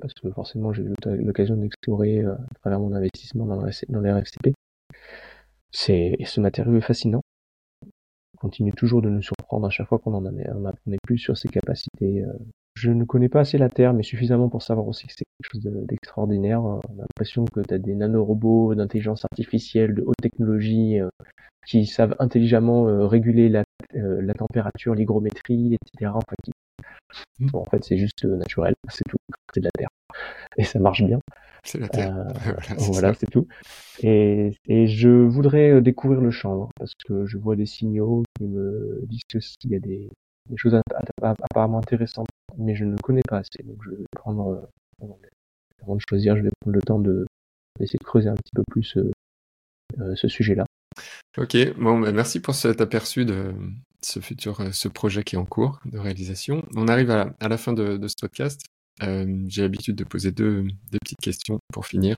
parce 0.00 0.14
que 0.14 0.30
forcément 0.30 0.72
j'ai 0.72 0.82
eu 0.82 0.94
l'occasion 1.04 1.56
d'explorer 1.56 2.20
euh, 2.20 2.32
à 2.32 2.54
travers 2.60 2.78
mon 2.78 2.94
investissement 2.94 3.46
dans, 3.46 3.56
dans 3.88 4.00
les 4.00 4.12
RFCP. 4.12 4.54
Et 5.88 6.24
ce 6.24 6.40
matériau 6.40 6.76
est 6.76 6.80
fascinant. 6.80 7.20
Il 7.82 8.38
continue 8.38 8.72
toujours 8.72 9.02
de 9.02 9.10
nous 9.10 9.22
surprendre 9.22 9.66
à 9.66 9.70
chaque 9.70 9.88
fois 9.88 9.98
qu'on 9.98 10.14
en 10.14 10.24
on 10.24 10.64
apprenait 10.64 10.98
plus 11.02 11.18
sur 11.18 11.36
ses 11.36 11.48
capacités 11.48 12.22
euh, 12.22 12.32
je 12.74 12.90
ne 12.90 13.04
connais 13.04 13.28
pas 13.28 13.40
assez 13.40 13.56
la 13.56 13.68
Terre, 13.68 13.94
mais 13.94 14.02
suffisamment 14.02 14.48
pour 14.48 14.62
savoir 14.62 14.88
aussi 14.88 15.06
que 15.06 15.12
c'est 15.16 15.24
quelque 15.24 15.52
chose 15.52 15.72
d'extraordinaire. 15.86 16.62
On 16.62 16.78
a 16.78 17.02
l'impression 17.02 17.44
que 17.44 17.60
tu 17.60 17.72
as 17.72 17.78
des 17.78 17.94
nanorobots 17.94 18.74
d'intelligence 18.74 19.24
artificielle, 19.24 19.94
de 19.94 20.02
haute 20.02 20.16
technologie, 20.20 20.98
euh, 21.00 21.08
qui 21.66 21.86
savent 21.86 22.16
intelligemment 22.18 22.88
euh, 22.88 23.06
réguler 23.06 23.48
la, 23.48 23.64
euh, 23.94 24.20
la 24.20 24.34
température, 24.34 24.94
l'hygrométrie, 24.94 25.76
etc. 25.76 26.12
Enfin, 26.14 26.34
bon, 27.38 27.60
en 27.60 27.64
fait, 27.64 27.84
c'est 27.84 27.96
juste 27.96 28.24
naturel, 28.24 28.74
c'est 28.88 29.04
tout. 29.08 29.18
C'est 29.54 29.60
de 29.60 29.66
la 29.66 29.70
Terre. 29.78 29.90
Et 30.56 30.64
ça 30.64 30.80
marche 30.80 31.04
bien. 31.04 31.20
C'est 31.62 31.78
la 31.78 31.88
Terre. 31.88 32.26
voilà, 32.78 33.14
c'est 33.14 33.30
tout. 33.30 33.46
Et, 34.02 34.52
et 34.66 34.88
je 34.88 35.08
voudrais 35.08 35.80
découvrir 35.80 36.20
le 36.20 36.32
champ, 36.32 36.68
parce 36.76 36.92
que 37.06 37.24
je 37.24 37.38
vois 37.38 37.54
des 37.54 37.66
signaux 37.66 38.24
qui 38.36 38.44
me 38.46 39.00
disent 39.06 39.22
qu'il 39.60 39.70
y 39.70 39.76
a 39.76 39.80
des, 39.80 40.08
des 40.48 40.56
choses 40.56 40.78
apparemment 41.22 41.78
intéressantes, 41.78 42.28
mais 42.58 42.74
je 42.74 42.84
ne 42.84 42.96
connais 42.98 43.22
pas 43.26 43.38
assez. 43.38 43.62
Donc 43.64 43.78
je 43.84 43.90
vais 43.90 44.04
prendre, 44.16 44.70
euh, 45.02 45.06
avant 45.82 45.96
de 45.96 46.00
choisir, 46.08 46.36
je 46.36 46.42
vais 46.42 46.50
prendre 46.60 46.74
le 46.74 46.82
temps 46.82 46.98
de 46.98 47.26
d'essayer 47.78 47.98
de 47.98 48.04
creuser 48.04 48.28
un 48.28 48.34
petit 48.34 48.52
peu 48.54 48.62
plus 48.70 48.96
euh, 48.96 49.10
euh, 50.00 50.14
ce 50.14 50.28
sujet-là. 50.28 50.64
Ok, 51.36 51.56
bon, 51.76 51.98
bah, 51.98 52.12
merci 52.12 52.38
pour 52.38 52.54
cet 52.54 52.80
aperçu 52.80 53.24
de 53.24 53.52
ce 54.00 54.20
futur, 54.20 54.72
ce 54.72 54.86
projet 54.86 55.24
qui 55.24 55.34
est 55.34 55.38
en 55.38 55.44
cours 55.44 55.80
de 55.84 55.98
réalisation. 55.98 56.64
On 56.76 56.86
arrive 56.86 57.10
à, 57.10 57.34
la 57.40 57.58
fin 57.58 57.72
de, 57.72 57.96
de 57.96 58.08
ce 58.08 58.14
podcast. 58.20 58.60
J'ai 59.00 59.62
l'habitude 59.62 59.96
de 59.96 60.04
poser 60.04 60.30
deux, 60.30 60.62
deux 60.92 60.98
petites 61.00 61.20
questions 61.20 61.58
pour 61.72 61.86
finir. 61.86 62.14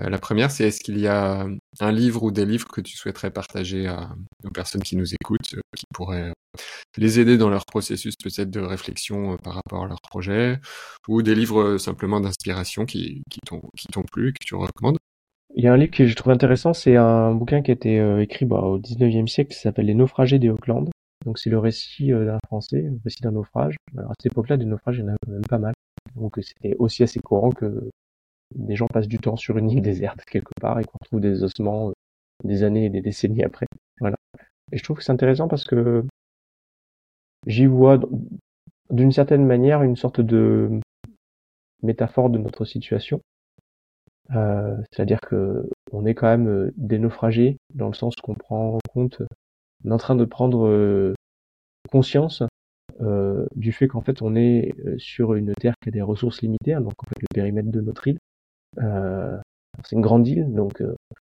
Euh, 0.00 0.08
la 0.08 0.18
première, 0.18 0.50
c'est 0.50 0.68
est-ce 0.68 0.80
qu'il 0.80 0.98
y 0.98 1.06
a 1.06 1.46
un 1.80 1.92
livre 1.92 2.22
ou 2.22 2.30
des 2.30 2.46
livres 2.46 2.68
que 2.68 2.80
tu 2.80 2.96
souhaiterais 2.96 3.30
partager 3.30 3.86
à, 3.86 4.10
aux 4.44 4.50
personnes 4.50 4.82
qui 4.82 4.96
nous 4.96 5.14
écoutent, 5.14 5.54
euh, 5.54 5.60
qui 5.76 5.84
pourraient 5.92 6.30
euh, 6.30 6.60
les 6.96 7.20
aider 7.20 7.36
dans 7.36 7.50
leur 7.50 7.64
processus 7.66 8.14
peut-être 8.16 8.50
de 8.50 8.60
réflexion 8.60 9.36
par 9.38 9.54
rapport 9.54 9.84
à 9.84 9.88
leur 9.88 10.00
projet, 10.00 10.58
ou 11.08 11.22
des 11.22 11.34
livres 11.34 11.78
simplement 11.78 12.20
d'inspiration 12.20 12.86
qui, 12.86 13.22
qui 13.30 13.40
t'ont 13.46 14.02
plu, 14.10 14.32
que 14.32 14.44
tu 14.44 14.54
recommandes? 14.54 14.98
Il 15.54 15.64
y 15.64 15.68
a 15.68 15.72
un 15.72 15.76
livre 15.76 15.92
que 15.92 16.06
je 16.06 16.14
trouve 16.14 16.32
intéressant, 16.32 16.72
c'est 16.72 16.96
un 16.96 17.34
bouquin 17.34 17.60
qui 17.60 17.70
a 17.70 17.74
été 17.74 18.22
écrit 18.22 18.46
bah, 18.46 18.60
au 18.60 18.78
19e 18.78 19.26
siècle, 19.26 19.52
qui 19.52 19.60
s'appelle 19.60 19.86
Les 19.86 19.94
naufragés 19.94 20.38
des 20.38 20.48
Auckland. 20.48 20.88
Donc 21.26 21.38
c'est 21.38 21.50
le 21.50 21.58
récit 21.58 22.08
d'un 22.08 22.38
Français, 22.46 22.82
le 22.82 22.98
récit 23.04 23.20
d'un 23.22 23.32
naufrage. 23.32 23.76
Alors 23.96 24.10
à 24.10 24.14
cette 24.18 24.32
époque-là, 24.32 24.56
des 24.56 24.64
naufrages, 24.64 24.96
il 24.98 25.00
y 25.00 25.04
en 25.04 25.12
a 25.12 25.16
même 25.28 25.44
pas 25.48 25.58
mal. 25.58 25.74
Donc 26.16 26.38
c'était 26.42 26.74
aussi 26.78 27.02
assez 27.02 27.20
courant 27.20 27.50
que 27.50 27.90
des 28.54 28.76
gens 28.76 28.86
passent 28.86 29.08
du 29.08 29.18
temps 29.18 29.36
sur 29.36 29.58
une 29.58 29.70
île 29.70 29.82
déserte 29.82 30.24
quelque 30.24 30.52
part 30.60 30.78
et 30.80 30.84
qu'on 30.84 30.98
trouve 31.04 31.20
des 31.20 31.42
ossements 31.42 31.88
euh, 31.88 31.92
des 32.44 32.62
années 32.64 32.86
et 32.86 32.90
des 32.90 33.00
décennies 33.00 33.44
après. 33.44 33.66
Voilà. 34.00 34.16
Et 34.72 34.78
je 34.78 34.84
trouve 34.84 34.98
que 34.98 35.04
c'est 35.04 35.12
intéressant 35.12 35.48
parce 35.48 35.64
que 35.64 36.04
j'y 37.46 37.66
vois 37.66 38.00
d'une 38.90 39.12
certaine 39.12 39.46
manière 39.46 39.82
une 39.82 39.96
sorte 39.96 40.20
de 40.20 40.80
métaphore 41.82 42.30
de 42.30 42.38
notre 42.38 42.64
situation. 42.64 43.20
Euh, 44.34 44.76
C'est-à-dire 44.90 45.20
que 45.20 45.68
on 45.92 46.06
est 46.06 46.14
quand 46.14 46.28
même 46.28 46.48
euh, 46.48 46.72
des 46.76 46.98
naufragés 46.98 47.58
dans 47.74 47.88
le 47.88 47.94
sens 47.94 48.14
qu'on 48.16 48.34
prend 48.34 48.76
en 48.76 48.78
compte, 48.92 49.22
on 49.84 49.90
est 49.90 49.94
en 49.94 49.98
train 49.98 50.16
de 50.16 50.24
prendre 50.24 51.14
conscience 51.90 52.42
du 53.56 53.72
fait 53.72 53.88
qu'en 53.88 54.00
fait 54.00 54.22
on 54.22 54.36
est 54.36 54.72
sur 54.98 55.34
une 55.34 55.52
terre 55.54 55.74
qui 55.82 55.88
a 55.88 55.92
des 55.92 56.02
ressources 56.02 56.40
limitées, 56.40 56.74
donc 56.74 56.92
en 57.02 57.08
fait 57.08 57.20
le 57.20 57.26
périmètre 57.34 57.70
de 57.70 57.80
notre 57.80 58.06
île, 58.06 58.18
c'est 58.76 59.96
une 59.96 60.02
grande 60.02 60.26
île, 60.26 60.52
donc 60.52 60.80
euh, 60.80 60.94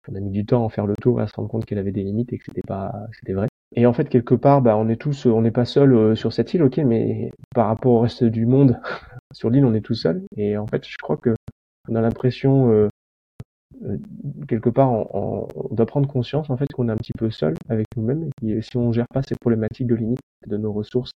on 0.09 0.15
a 0.15 0.21
mis 0.21 0.31
du 0.31 0.45
temps 0.45 0.67
à 0.67 0.71
faire 0.71 0.87
le 0.87 0.95
tour 0.95 1.21
à 1.21 1.27
se 1.27 1.35
rendre 1.35 1.49
compte 1.49 1.65
qu'elle 1.65 1.79
avait 1.79 1.93
des 1.93 2.03
limites 2.03 2.33
et 2.33 2.39
que 2.39 2.45
c'était 2.45 2.67
pas, 2.67 2.93
c'était 3.13 3.33
vrai. 3.33 3.49
Et 3.75 3.87
en 3.87 3.93
fait, 3.93 4.09
quelque 4.09 4.35
part, 4.35 4.63
bah, 4.63 4.77
on 4.77 4.89
est 4.89 5.01
tous, 5.01 5.27
on 5.27 5.43
n'est 5.43 5.51
pas 5.51 5.65
seul 5.65 5.93
euh, 5.93 6.15
sur 6.15 6.33
cette 6.33 6.55
île, 6.55 6.63
ok, 6.63 6.79
mais 6.79 7.31
par 7.55 7.67
rapport 7.67 7.93
au 7.93 8.01
reste 8.01 8.25
du 8.25 8.47
monde, 8.47 8.81
sur 9.33 9.51
l'île, 9.51 9.65
on 9.65 9.75
est 9.75 9.81
tout 9.81 9.95
seul. 9.95 10.23
Et 10.37 10.57
en 10.57 10.67
fait, 10.67 10.87
je 10.87 10.97
crois 10.99 11.17
que 11.17 11.35
on 11.89 11.95
a 11.95 12.01
l'impression, 12.01 12.71
euh, 12.71 12.89
quelque 14.49 14.71
part, 14.71 14.93
on, 14.93 15.49
on, 15.55 15.75
doit 15.75 15.87
prendre 15.87 16.09
conscience 16.09 16.51
en 16.51 16.57
fait 16.57 16.67
qu'on 16.73 16.89
est 16.89 16.93
un 16.93 16.97
petit 16.97 17.13
peu 17.13 17.31
seul 17.31 17.55
avec 17.69 17.87
nous-mêmes 17.97 18.31
et 18.43 18.63
si 18.63 18.77
on 18.77 18.93
gère 18.93 19.07
pas 19.13 19.23
ces 19.23 19.37
problématiques 19.37 19.87
de 19.87 19.95
limites 19.95 20.21
de 20.47 20.57
nos 20.57 20.73
ressources, 20.73 21.13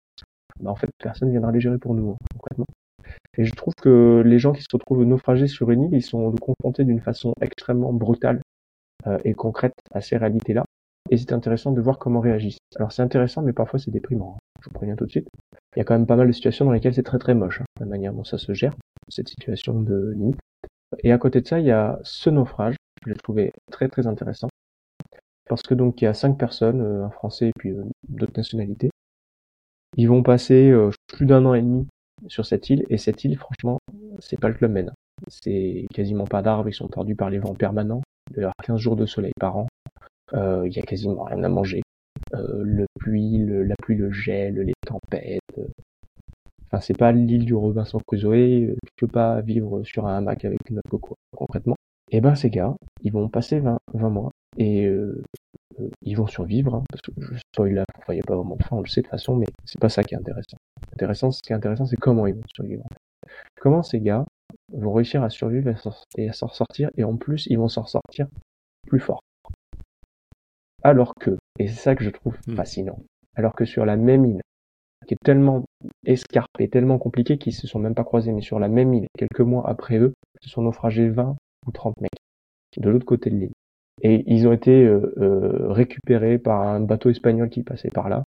bah, 0.61 0.71
en 0.71 0.77
fait, 0.77 0.91
personne 0.99 1.31
viendra 1.31 1.53
les 1.53 1.61
gérer 1.61 1.79
pour 1.79 1.95
nous, 1.95 2.11
hein, 2.11 2.17
concrètement. 2.35 2.67
Et 3.39 3.45
je 3.45 3.55
trouve 3.55 3.75
que 3.81 4.23
les 4.25 4.39
gens 4.39 4.53
qui 4.53 4.63
se 4.63 4.69
retrouvent 4.73 5.05
naufragés 5.05 5.47
sur 5.47 5.71
une 5.71 5.85
île, 5.85 5.95
ils 5.95 6.03
sont 6.03 6.33
confrontés 6.33 6.85
d'une 6.85 7.01
façon 7.01 7.33
extrêmement 7.41 7.93
brutale 7.93 8.41
euh, 9.07 9.19
et 9.25 9.35
concrète 9.35 9.75
à 9.93 10.01
ces 10.01 10.17
réalités-là. 10.17 10.65
Et 11.11 11.17
c'est 11.17 11.33
intéressant 11.33 11.73
de 11.73 11.81
voir 11.81 11.99
comment 11.99 12.21
réagissent. 12.21 12.59
Alors 12.77 12.93
c'est 12.93 13.03
intéressant, 13.03 13.43
mais 13.43 13.53
parfois 13.53 13.79
c'est 13.79 13.91
déprimant. 13.91 14.37
Hein. 14.37 14.41
Je 14.61 14.69
vous 14.69 14.75
préviens 14.75 14.97
tout 14.97 15.07
de 15.07 15.11
suite. 15.11 15.29
Il 15.75 15.79
y 15.79 15.83
a 15.83 15.85
quand 15.85 15.95
même 15.95 16.07
pas 16.07 16.17
mal 16.17 16.27
de 16.27 16.33
situations 16.33 16.65
dans 16.65 16.73
lesquelles 16.73 16.95
c'est 16.95 17.03
très 17.03 17.19
très 17.19 17.35
moche, 17.35 17.61
hein, 17.61 17.65
la 17.79 17.87
manière 17.87 18.13
dont 18.13 18.25
ça 18.25 18.37
se 18.37 18.53
gère, 18.53 18.75
cette 19.09 19.29
situation 19.29 19.81
de 19.81 20.13
limite. 20.17 20.39
Et 21.03 21.13
à 21.13 21.19
côté 21.19 21.41
de 21.41 21.47
ça, 21.47 21.61
il 21.61 21.67
y 21.67 21.71
a 21.71 21.99
ce 22.03 22.31
naufrage 22.31 22.77
que 23.03 23.11
j'ai 23.11 23.17
trouvé 23.17 23.53
très 23.71 23.89
très 23.89 24.07
intéressant. 24.07 24.49
Parce 25.49 25.63
que 25.63 25.75
donc 25.75 26.03
il 26.03 26.05
y 26.05 26.09
a 26.09 26.15
cinq 26.15 26.37
personnes, 26.37 26.81
euh, 26.81 27.05
un 27.05 27.11
Français 27.11 27.49
et 27.49 27.53
puis 27.59 27.71
euh, 27.71 27.83
d'autres 28.09 28.37
nationalités. 28.37 28.91
Ils 29.97 30.09
vont 30.09 30.23
passer 30.23 30.73
plus 31.09 31.27
d'un 31.27 31.45
an 31.47 31.55
et 31.55 31.63
demi 31.63 31.89
sur 32.29 32.47
cette 32.47 32.71
île. 32.71 32.85
Et 32.91 32.99
cette 32.99 33.25
île, 33.25 33.37
franchement, 33.37 33.79
c'est 34.19 34.39
pas 34.39 34.49
le 34.49 34.55
club 34.55 34.73
Med. 34.73 34.93
C'est 35.29 35.87
quasiment 35.93 36.27
pas 36.27 36.43
d'arbres, 36.43 36.69
ils 36.69 36.75
sont 36.75 36.89
tordus 36.89 37.17
par 37.17 37.31
les 37.31 37.39
vents 37.39 37.55
permanents. 37.55 38.03
Il 38.31 38.37
y 38.37 38.41
avoir 38.41 38.55
15 38.65 38.79
jours 38.79 38.97
de 38.97 39.07
soleil 39.07 39.33
par 39.39 39.57
an. 39.57 39.67
Euh, 40.35 40.67
il 40.67 40.73
y 40.73 40.79
a 40.79 40.83
quasiment 40.83 41.25
rien 41.25 41.43
à 41.43 41.49
manger. 41.49 41.83
Euh, 42.35 42.63
le 42.63 42.87
pluie, 42.99 43.39
le, 43.39 43.65
la 43.65 43.75
pluie, 43.83 43.97
le 43.97 44.11
gel, 44.11 44.61
les 44.61 44.73
tempêtes. 44.87 45.41
Enfin, 46.67 46.81
c'est 46.81 46.97
pas 46.97 47.11
l'île 47.13 47.45
du 47.45 47.55
Robinson 47.55 47.99
Crusoe. 48.07 48.75
Tu 48.75 48.91
peux 48.97 49.09
pas 49.09 49.41
vivre 49.41 49.83
sur 49.83 50.07
un 50.07 50.19
hamac 50.19 50.45
avec 50.45 50.59
une 50.69 50.77
noix 50.77 50.83
coco, 50.89 51.17
concrètement. 51.37 51.77
Et 52.13 52.21
ben, 52.21 52.35
ces 52.35 52.51
gars, 52.51 52.75
ils 53.03 53.13
vont 53.13 53.29
passer 53.29 53.61
20, 53.61 53.79
20 53.95 54.09
mois. 54.11 54.31
Et 54.57 54.87
euh, 54.87 55.23
ils 56.03 56.17
vont 56.17 56.27
survivre, 56.27 56.75
hein, 56.75 56.83
parce 56.91 57.03
que 57.03 57.13
je 57.19 57.39
spoil 57.39 57.75
là, 57.75 57.85
enfin, 57.99 58.13
il 58.13 58.17
n'y 58.17 58.23
a 58.23 58.27
pas 58.27 58.37
vraiment 58.37 58.57
de 58.57 58.63
fin, 58.63 58.77
on 58.77 58.81
le 58.81 58.89
sait 58.89 59.01
de 59.01 59.07
toute 59.07 59.11
façon, 59.11 59.37
mais 59.37 59.47
c'est 59.65 59.81
pas 59.81 59.89
ça 59.89 60.03
qui 60.03 60.15
est 60.15 60.19
intéressant. 60.19 60.57
intéressant 60.93 61.31
ce 61.31 61.43
qui 61.43 61.53
est 61.53 61.57
intéressant, 61.57 61.87
c'est 61.87 61.97
comment 61.97 62.27
ils 62.27 62.35
vont 62.35 62.43
survivre. 62.55 62.85
Comment 63.61 63.83
ces 63.83 64.01
gars 64.01 64.25
vont 64.73 64.93
réussir 64.93 65.23
à 65.23 65.31
survivre 65.31 65.73
et 66.17 66.29
à 66.29 66.33
s'en 66.33 66.49
sortir, 66.49 66.91
et 66.97 67.05
en 67.05 67.17
plus, 67.17 67.47
ils 67.47 67.59
vont 67.59 67.69
s'en 67.69 67.87
sortir 67.87 68.27
plus 68.87 69.01
fort. 69.01 69.21
Alors 70.83 71.15
que, 71.15 71.37
et 71.59 71.69
c'est 71.69 71.81
ça 71.81 71.95
que 71.95 72.05
je 72.05 72.11
trouve 72.11 72.37
hmm. 72.47 72.57
fascinant, 72.57 72.99
alors 73.37 73.55
que 73.55 73.65
sur 73.65 73.85
la 73.85 73.97
même 73.97 74.25
île, 74.25 74.41
qui 75.07 75.15
est 75.15 75.25
tellement 75.25 75.65
escarpée, 76.05 76.69
tellement 76.69 76.99
compliquée 76.99 77.39
qu'ils 77.39 77.55
se 77.55 77.67
sont 77.67 77.79
même 77.79 77.95
pas 77.95 78.05
croisés, 78.05 78.33
mais 78.33 78.43
sur 78.43 78.59
la 78.59 78.69
même 78.69 78.93
île, 78.95 79.07
quelques 79.17 79.41
mois 79.41 79.69
après 79.69 79.99
eux, 79.99 80.13
se 80.41 80.49
sont 80.49 80.63
naufragés 80.63 81.09
20 81.09 81.37
ou 81.67 81.71
30 81.73 82.01
mecs 82.01 82.11
de 82.77 82.89
l'autre 82.89 83.07
côté 83.07 83.31
de 83.31 83.37
l'île. 83.37 83.53
Et 84.03 84.25
ils 84.27 84.47
ont 84.49 84.53
été 84.53 84.85
euh, 84.85 85.15
euh, 85.19 85.73
récupérés 85.73 86.39
par 86.39 86.63
un 86.63 86.81
bateau 86.81 87.11
espagnol 87.11 87.51
qui 87.51 87.63
passait 87.63 87.91
par 87.91 88.09
là, 88.09 88.25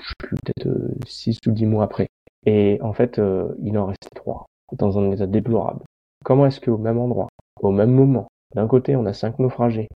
je 0.00 0.08
sais 0.08 0.14
plus, 0.18 0.36
peut-être 0.36 0.68
6 1.06 1.38
euh, 1.46 1.50
ou 1.50 1.54
10 1.54 1.66
mois 1.66 1.84
après. 1.84 2.08
Et 2.46 2.78
en 2.82 2.92
fait, 2.92 3.20
il 3.62 3.76
en 3.78 3.86
restait 3.86 4.08
trois, 4.14 4.46
dans 4.72 4.98
un 4.98 5.10
état 5.10 5.26
déplorable. 5.26 5.84
Comment 6.24 6.46
est-ce 6.46 6.60
qu'au 6.60 6.78
même 6.78 6.98
endroit, 6.98 7.28
au 7.60 7.70
même 7.70 7.90
moment, 7.90 8.28
d'un 8.54 8.66
côté 8.66 8.96
on 8.96 9.04
a 9.06 9.12
cinq 9.12 9.38
naufragés, 9.38 9.88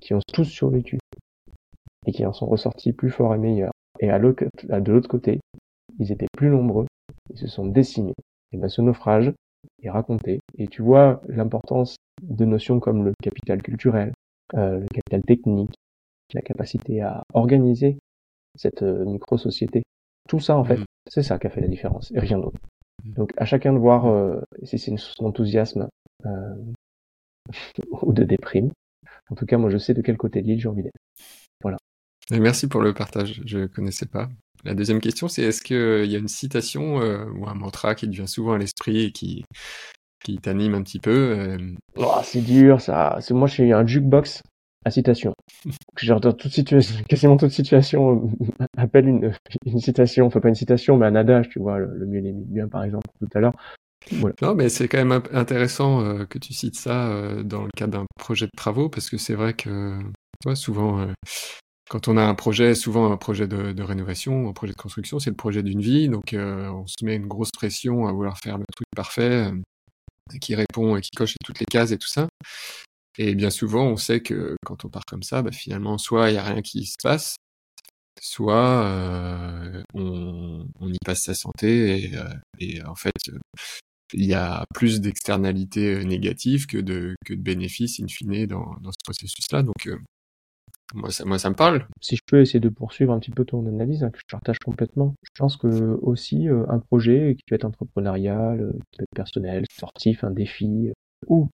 qui 0.00 0.14
ont 0.14 0.20
tous 0.32 0.44
survécu, 0.44 0.98
et 2.06 2.12
qui 2.12 2.26
en 2.26 2.32
sont 2.32 2.46
ressortis 2.46 2.92
plus 2.92 3.10
forts 3.10 3.34
et 3.34 3.38
meilleurs, 3.38 3.72
et 4.00 4.10
à 4.10 4.18
de 4.18 4.92
l'autre 4.92 5.08
côté, 5.08 5.40
ils 5.98 6.10
étaient 6.10 6.26
plus 6.36 6.48
nombreux, 6.48 6.86
ils 7.30 7.38
se 7.38 7.46
sont 7.46 7.66
décimés. 7.66 8.14
Et 8.52 8.56
ben 8.56 8.68
ce 8.68 8.82
naufrage 8.82 9.32
est 9.82 9.90
raconté, 9.90 10.40
et 10.58 10.66
tu 10.66 10.82
vois 10.82 11.20
l'importance 11.28 11.96
de 12.22 12.44
notions 12.44 12.80
comme 12.80 13.04
le 13.04 13.12
capital 13.22 13.62
culturel, 13.62 14.12
euh, 14.54 14.80
le 14.80 14.86
capital 14.86 15.22
technique, 15.22 15.74
la 16.32 16.42
capacité 16.42 17.00
à 17.00 17.22
organiser 17.32 17.98
cette 18.54 18.82
euh, 18.82 19.04
micro-société. 19.04 19.82
Tout 20.28 20.40
ça, 20.40 20.56
en 20.56 20.64
fait, 20.64 20.78
mm. 20.78 20.84
c'est 21.08 21.22
ça 21.22 21.38
qui 21.38 21.46
a 21.46 21.50
fait 21.50 21.60
la 21.60 21.68
différence, 21.68 22.12
et 22.12 22.20
rien 22.20 22.38
d'autre. 22.38 22.58
Mm. 23.04 23.12
Donc, 23.14 23.32
à 23.36 23.44
chacun 23.44 23.72
de 23.72 23.78
voir 23.78 24.06
euh, 24.06 24.40
si 24.62 24.78
c'est 24.78 24.96
son 24.96 25.26
enthousiasme 25.26 25.88
euh, 26.26 26.54
ou 28.02 28.12
de 28.12 28.24
déprime. 28.24 28.70
En 29.30 29.34
tout 29.34 29.46
cas, 29.46 29.58
moi, 29.58 29.70
je 29.70 29.78
sais 29.78 29.94
de 29.94 30.02
quel 30.02 30.16
côté 30.16 30.42
de 30.42 30.46
l'île 30.46 30.60
j'ai 30.60 30.68
envie 30.68 30.82
d'être. 30.82 30.98
Voilà. 31.62 31.78
merci 32.30 32.66
pour 32.66 32.82
le 32.82 32.92
partage. 32.92 33.42
Je 33.46 33.66
connaissais 33.66 34.06
pas. 34.06 34.28
La 34.64 34.74
deuxième 34.74 35.00
question, 35.00 35.28
c'est 35.28 35.42
est-ce 35.42 35.62
qu'il 35.62 36.10
y 36.10 36.16
a 36.16 36.18
une 36.18 36.28
citation 36.28 36.96
ou 36.96 37.46
un 37.46 37.54
mantra 37.54 37.94
qui 37.94 38.06
devient 38.06 38.28
souvent 38.28 38.52
à 38.52 38.58
l'esprit 38.58 39.04
et 39.04 39.12
qui, 39.12 39.44
qui 40.24 40.38
t'anime 40.38 40.74
un 40.74 40.82
petit 40.82 40.98
peu. 40.98 41.36
Euh. 41.38 41.58
Oh, 41.96 42.16
c'est 42.24 42.40
dur, 42.40 42.80
ça. 42.80 43.18
Moi, 43.30 43.46
je 43.46 43.52
suis 43.52 43.72
un 43.72 43.86
jukebox 43.86 44.42
à 44.84 44.90
citation. 44.90 45.34
Genre, 45.96 46.20
toute 46.20 46.50
situation, 46.50 46.96
quasiment 47.08 47.36
toute 47.36 47.50
situation 47.50 48.32
euh, 48.60 48.64
appelle 48.76 49.06
une, 49.06 49.32
une 49.66 49.78
citation. 49.78 50.26
Enfin, 50.26 50.40
pas 50.40 50.48
une 50.48 50.56
citation, 50.56 50.96
mais 50.96 51.06
un 51.06 51.14
adage, 51.14 51.50
tu 51.50 51.60
vois, 51.60 51.78
le, 51.78 52.06
mieux 52.06 52.20
les 52.20 52.32
bien, 52.32 52.66
par 52.66 52.82
exemple, 52.82 53.06
tout 53.20 53.28
à 53.34 53.40
l'heure. 53.40 53.54
Non, 54.42 54.54
mais 54.54 54.68
c'est 54.68 54.88
quand 54.88 55.02
même 55.02 55.22
intéressant 55.32 56.02
euh, 56.02 56.26
que 56.26 56.38
tu 56.38 56.52
cites 56.52 56.76
ça 56.76 57.08
dans 57.42 57.62
le 57.62 57.70
cadre 57.74 57.98
d'un 57.98 58.06
projet 58.18 58.46
de 58.46 58.50
travaux, 58.56 58.90
parce 58.90 59.08
que 59.08 59.16
c'est 59.16 59.34
vrai 59.34 59.54
que 59.54 59.98
ouais, 60.44 60.56
souvent, 60.56 61.06
quand 61.88 62.08
on 62.08 62.18
a 62.18 62.22
un 62.22 62.34
projet, 62.34 62.74
souvent 62.74 63.10
un 63.10 63.16
projet 63.16 63.48
de, 63.48 63.72
de 63.72 63.82
rénovation, 63.82 64.50
un 64.50 64.52
projet 64.52 64.74
de 64.74 64.78
construction, 64.78 65.18
c'est 65.20 65.30
le 65.30 65.36
projet 65.36 65.62
d'une 65.62 65.80
vie, 65.80 66.10
donc 66.10 66.34
on 66.34 66.86
se 66.86 67.02
met 67.02 67.16
une 67.16 67.26
grosse 67.26 67.50
pression 67.50 68.06
à 68.06 68.12
vouloir 68.12 68.36
faire 68.36 68.58
le 68.58 68.64
truc 68.74 68.86
parfait 68.94 69.50
qui 70.40 70.54
répond 70.54 70.96
et 70.96 71.00
qui 71.00 71.10
coche 71.10 71.34
toutes 71.44 71.60
les 71.60 71.66
cases 71.66 71.92
et 71.92 71.98
tout 71.98 72.08
ça. 72.08 72.28
Et 73.18 73.34
bien 73.34 73.50
souvent, 73.50 73.86
on 73.86 73.96
sait 73.96 74.20
que 74.20 74.56
quand 74.66 74.84
on 74.84 74.88
part 74.88 75.04
comme 75.06 75.22
ça, 75.22 75.42
bah, 75.42 75.52
finalement, 75.52 75.98
soit 75.98 76.30
il 76.30 76.32
n'y 76.32 76.38
a 76.38 76.44
rien 76.44 76.62
qui 76.62 76.86
se 76.86 76.96
passe, 77.02 77.36
soit 78.20 78.84
euh, 78.86 79.82
on, 79.94 80.66
y 80.80 80.98
passe 81.04 81.24
sa 81.24 81.34
santé 81.34 82.10
et, 82.10 82.16
euh, 82.16 82.86
en 82.86 82.94
fait, 82.94 83.12
il 84.12 84.24
y 84.24 84.34
a 84.34 84.64
plus 84.74 85.00
d'externalités 85.00 86.04
négatives 86.04 86.66
que 86.66 86.78
de, 86.78 87.14
bénéfices 87.30 88.00
in 88.00 88.08
fine 88.08 88.46
dans, 88.46 88.76
ce 88.84 89.04
processus-là. 89.04 89.62
Donc, 89.62 89.86
euh, 89.86 89.98
moi 90.92 91.10
ça, 91.10 91.24
moi, 91.24 91.38
ça 91.38 91.50
me 91.50 91.54
parle. 91.54 91.86
Si 92.00 92.16
je 92.16 92.22
peux 92.26 92.40
essayer 92.40 92.60
de 92.60 92.68
poursuivre 92.68 93.12
un 93.12 93.18
petit 93.18 93.30
peu 93.30 93.44
ton 93.44 93.66
analyse, 93.66 94.04
hein, 94.04 94.10
que 94.10 94.18
je 94.18 94.30
partage 94.30 94.58
complètement. 94.58 95.14
Je 95.22 95.30
pense 95.38 95.56
que 95.56 95.98
aussi 96.02 96.48
euh, 96.48 96.64
un 96.68 96.78
projet 96.78 97.34
qui 97.36 97.42
peut 97.46 97.54
être 97.54 97.64
entrepreneurial, 97.64 98.60
euh, 98.60 98.72
qui 98.72 98.98
peut 98.98 99.04
être 99.04 99.14
personnel, 99.14 99.64
sportif, 99.70 100.24
un 100.24 100.30
défi, 100.30 100.88
euh, 100.88 100.92
ou 101.28 101.48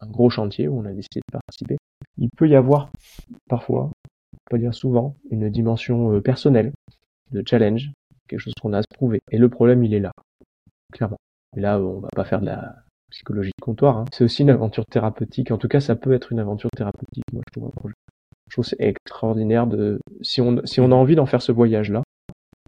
un 0.00 0.06
gros 0.08 0.30
chantier 0.30 0.68
où 0.68 0.78
on 0.78 0.84
a 0.84 0.92
décidé 0.92 1.20
de 1.20 1.32
participer, 1.32 1.76
il 2.18 2.30
peut 2.30 2.48
y 2.48 2.54
avoir 2.54 2.90
parfois, 3.48 3.90
on 4.34 4.50
peut 4.50 4.58
dire 4.58 4.74
souvent, 4.74 5.16
une 5.30 5.50
dimension 5.50 6.20
personnelle, 6.20 6.72
de 7.32 7.42
challenge, 7.46 7.90
quelque 8.28 8.40
chose 8.40 8.54
qu'on 8.60 8.72
a 8.72 8.78
à 8.78 8.82
se 8.82 8.94
prouver. 8.94 9.20
Et 9.30 9.38
le 9.38 9.48
problème, 9.48 9.84
il 9.84 9.94
est 9.94 10.00
là, 10.00 10.12
clairement. 10.92 11.18
Et 11.56 11.60
là, 11.60 11.80
on 11.80 12.00
va 12.00 12.08
pas 12.14 12.24
faire 12.24 12.40
de 12.40 12.46
la 12.46 12.76
psychologie 13.10 13.52
de 13.58 13.62
comptoir. 13.62 13.98
Hein. 13.98 14.04
C'est 14.12 14.24
aussi 14.24 14.42
une 14.42 14.50
aventure 14.50 14.86
thérapeutique. 14.86 15.50
En 15.50 15.58
tout 15.58 15.68
cas, 15.68 15.80
ça 15.80 15.96
peut 15.96 16.12
être 16.12 16.32
une 16.32 16.38
aventure 16.38 16.70
thérapeutique, 16.76 17.24
moi, 17.32 17.42
je 17.46 17.60
trouve, 17.60 17.68
un 17.68 17.80
projet. 17.80 17.94
Je 18.50 18.56
trouve 18.56 18.64
c'est 18.64 18.80
extraordinaire 18.80 19.68
de, 19.68 20.00
si 20.22 20.40
on, 20.40 20.60
si 20.66 20.80
on 20.80 20.90
a 20.90 20.94
envie 20.94 21.14
d'en 21.14 21.26
faire 21.26 21.40
ce 21.40 21.52
voyage-là, 21.52 22.02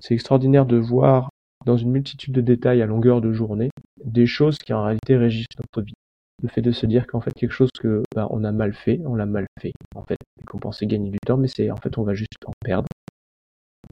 c'est 0.01 0.15
extraordinaire 0.15 0.65
de 0.65 0.77
voir 0.77 1.29
dans 1.67 1.77
une 1.77 1.91
multitude 1.91 2.33
de 2.33 2.41
détails 2.41 2.83
à 2.83 2.87
longueur 2.87 3.21
de 3.21 3.33
journée 3.33 3.71
des 4.05 4.27
choses 4.27 4.59
qui 4.59 4.73
en 4.73 4.85
réalité 4.85 5.17
régissent 5.17 5.47
notre 5.59 5.85
vie. 5.85 5.95
Le 6.41 6.49
fait 6.49 6.63
de 6.63 6.71
se 6.71 6.87
dire 6.87 7.09
qu'en 7.09 7.21
fait 7.21 7.33
quelque 7.35 7.53
chose 7.53 7.71
que 7.81 8.03
bah, 8.15 8.29
on 8.31 8.45
a 8.45 8.53
mal 8.53 8.75
fait, 8.75 9.01
on 9.05 9.17
l'a 9.17 9.27
mal 9.27 9.47
fait. 9.61 9.73
En 9.97 10.05
fait, 10.05 10.19
qu'on 10.47 10.59
pensait 10.59 10.87
gagner 10.87 11.11
du 11.11 11.19
temps, 11.27 11.37
mais 11.37 11.49
c'est 11.49 11.71
en 11.73 11.77
fait 11.77 11.99
on 11.99 12.05
va 12.05 12.15
juste 12.15 12.47
en 12.47 12.53
perdre 12.65 12.87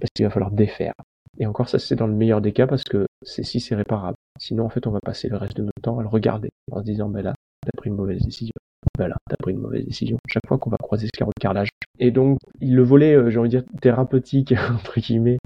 parce 0.01 0.11
qu'il 0.15 0.25
va 0.25 0.31
falloir 0.31 0.53
défaire. 0.53 0.95
Et 1.39 1.47
encore 1.47 1.69
ça 1.69 1.81
c'est 1.81 1.97
dans 1.97 2.07
le 2.07 2.15
meilleur 2.15 2.41
des 2.41 2.53
cas 2.53 2.69
parce 2.69 2.85
que 2.85 3.07
c'est 3.23 3.43
si 3.43 3.59
c'est 3.59 3.75
réparable. 3.75 4.17
Sinon 4.39 4.67
en 4.67 4.69
fait 4.69 4.87
on 4.87 4.93
va 4.93 5.01
passer 5.01 5.29
le 5.29 5.37
reste 5.37 5.57
de 5.57 5.63
notre 5.63 5.83
temps 5.83 5.99
à 5.99 6.03
le 6.03 6.09
regarder 6.09 6.51
en 6.71 6.79
se 6.79 6.85
disant 6.85 7.09
ben 7.09 7.23
là 7.23 7.35
t'as 7.63 7.77
pris 7.77 7.91
une 7.91 7.97
mauvaise 7.97 8.23
décision 8.23 8.53
voilà, 9.01 9.17
t'as 9.31 9.37
pris 9.39 9.53
une 9.53 9.61
mauvaise 9.61 9.87
décision. 9.87 10.19
Chaque 10.29 10.47
fois 10.47 10.59
qu'on 10.59 10.69
va 10.69 10.77
croiser 10.77 11.07
ce 11.07 11.17
carreau 11.17 11.33
de 11.35 11.41
carrelage. 11.41 11.71
Et 11.99 12.11
donc, 12.11 12.39
le 12.61 12.83
volet, 12.83 13.15
euh, 13.15 13.31
j'ai 13.31 13.39
envie 13.39 13.49
de 13.49 13.61
dire, 13.61 13.65
thérapeutique, 13.81 14.53
entre 14.75 15.01
guillemets, 15.01 15.39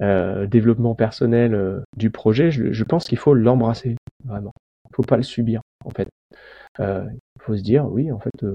euh, 0.00 0.46
développement 0.46 0.94
personnel 0.94 1.54
euh, 1.54 1.80
du 1.96 2.10
projet, 2.10 2.50
je, 2.50 2.84
pense 2.84 3.04
qu'il 3.04 3.18
faut 3.18 3.34
l'embrasser, 3.34 3.96
vraiment. 4.24 4.52
Il 4.90 4.96
faut 4.96 5.02
pas 5.02 5.18
le 5.18 5.22
subir, 5.22 5.60
en 5.84 5.90
fait. 5.90 6.08
Il 6.78 7.42
faut 7.42 7.56
se 7.56 7.62
dire, 7.62 7.86
oui, 7.86 8.10
en 8.10 8.18
fait, 8.18 8.46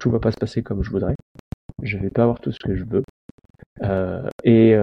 tout 0.00 0.10
va 0.10 0.20
pas 0.20 0.32
se 0.32 0.38
passer 0.38 0.62
comme 0.62 0.82
je 0.82 0.90
voudrais. 0.90 1.14
Je 1.82 1.98
vais 1.98 2.10
pas 2.10 2.22
avoir 2.22 2.40
tout 2.40 2.52
ce 2.52 2.58
que 2.58 2.74
je 2.74 2.84
veux. 2.84 3.02
Et, 4.44 4.74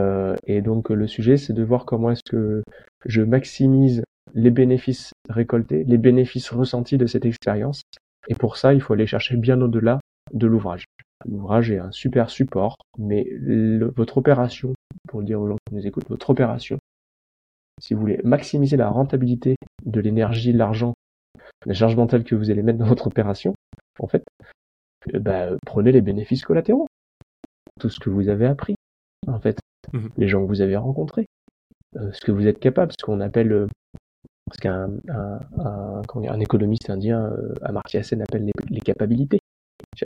et, 0.45 0.61
donc, 0.61 0.89
le 0.89 1.07
sujet, 1.07 1.37
c'est 1.37 1.53
de 1.53 1.63
voir 1.63 1.85
comment 1.85 2.11
est-ce 2.11 2.23
que 2.29 2.63
je 3.05 3.21
maximise 3.21 4.03
les 4.35 4.51
bénéfices 4.51 5.13
récoltés, 5.29 5.83
les 5.83 5.97
bénéfices 5.97 6.49
ressentis 6.49 6.97
de 6.97 7.07
cette 7.07 7.25
expérience 7.25 7.81
et 8.29 8.35
pour 8.35 8.57
ça, 8.57 8.73
il 8.73 8.81
faut 8.81 8.93
aller 8.93 9.07
chercher 9.07 9.35
bien 9.35 9.59
au-delà 9.61 9.99
de 10.31 10.47
l'ouvrage. 10.47 10.85
L'ouvrage 11.27 11.71
est 11.71 11.79
un 11.79 11.91
super 11.91 12.29
support, 12.29 12.77
mais 12.97 13.27
votre 13.95 14.19
opération, 14.19 14.73
pour 15.07 15.19
le 15.19 15.25
dire 15.25 15.41
aux 15.41 15.47
gens 15.47 15.57
qui 15.67 15.75
nous 15.75 15.85
écoutent, 15.85 16.07
votre 16.07 16.29
opération, 16.29 16.77
si 17.81 17.93
vous 17.93 17.99
voulez 17.99 18.21
maximiser 18.23 18.77
la 18.77 18.89
rentabilité 18.89 19.55
de 19.85 19.99
l'énergie, 19.99 20.53
de 20.53 20.57
l'argent, 20.57 20.93
la 21.65 21.73
charge 21.73 21.95
mentale 21.95 22.23
que 22.23 22.35
vous 22.35 22.51
allez 22.51 22.63
mettre 22.63 22.79
dans 22.79 22.85
votre 22.85 23.07
opération, 23.07 23.53
en 23.99 24.07
fait, 24.07 24.23
bah, 25.13 25.49
prenez 25.65 25.91
les 25.91 26.01
bénéfices 26.01 26.45
collatéraux. 26.45 26.87
Tout 27.79 27.89
ce 27.89 27.99
que 27.99 28.09
vous 28.09 28.29
avez 28.29 28.45
appris, 28.45 28.75
en 29.27 29.39
fait, 29.39 29.59
mmh 29.93 30.07
les 30.17 30.27
gens 30.27 30.41
que 30.41 30.47
vous 30.47 30.61
avez 30.61 30.75
rencontrés, 30.75 31.25
euh, 31.95 32.11
ce 32.11 32.21
que 32.21 32.31
vous 32.31 32.47
êtes 32.47 32.59
capable, 32.59 32.91
ce 32.99 33.05
qu'on 33.05 33.21
appelle 33.21 33.51
euh, 33.51 33.67
ce 34.53 34.59
qu'un 34.59 34.89
un, 35.09 35.39
un, 35.57 36.01
un, 36.15 36.39
économiste 36.39 36.89
indien, 36.89 37.25
euh, 37.25 37.53
Amartya 37.61 38.03
Sen, 38.03 38.21
appelle 38.21 38.45
les, 38.45 38.53
les 38.69 38.81
capacités. 38.81 39.39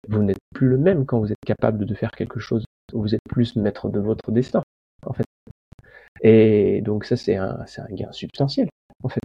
Vous 0.07 0.23
n'êtes 0.23 0.39
plus 0.53 0.67
le 0.67 0.77
même 0.77 1.05
quand 1.05 1.19
vous 1.19 1.31
êtes 1.31 1.45
capable 1.45 1.85
de 1.85 1.93
faire 1.93 2.11
quelque 2.11 2.39
chose, 2.39 2.65
vous 2.93 3.15
êtes 3.15 3.21
plus 3.29 3.55
maître 3.55 3.89
de 3.89 3.99
votre 3.99 4.31
destin, 4.31 4.63
en 5.05 5.13
fait. 5.13 5.25
Et 6.21 6.81
donc 6.81 7.05
ça, 7.05 7.15
c'est 7.15 7.35
un, 7.35 7.59
un 7.77 7.93
gain 7.93 8.11
substantiel, 8.11 8.69
en 9.03 9.09
fait. 9.09 9.21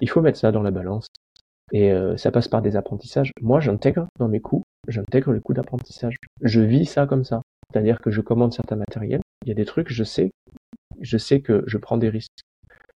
Il 0.00 0.08
faut 0.08 0.20
mettre 0.20 0.38
ça 0.38 0.52
dans 0.52 0.62
la 0.62 0.70
balance. 0.70 1.06
Et 1.72 1.92
euh, 1.92 2.16
ça 2.16 2.32
passe 2.32 2.48
par 2.48 2.62
des 2.62 2.76
apprentissages. 2.76 3.30
Moi, 3.40 3.60
j'intègre 3.60 4.08
dans 4.18 4.28
mes 4.28 4.40
coûts, 4.40 4.62
j'intègre 4.88 5.32
le 5.32 5.40
coût 5.40 5.54
d'apprentissage. 5.54 6.16
Je 6.42 6.60
vis 6.60 6.86
ça 6.86 7.06
comme 7.06 7.24
ça. 7.24 7.42
C'est-à-dire 7.70 8.00
que 8.00 8.10
je 8.10 8.20
commande 8.20 8.52
certains 8.52 8.76
matériels. 8.76 9.20
Il 9.44 9.48
y 9.48 9.52
a 9.52 9.54
des 9.54 9.64
trucs, 9.64 9.90
je 9.92 10.02
sais, 10.02 10.32
je 11.00 11.16
sais 11.18 11.40
que 11.40 11.62
je 11.66 11.78
prends 11.78 11.98
des 11.98 12.08
risques. 12.08 12.40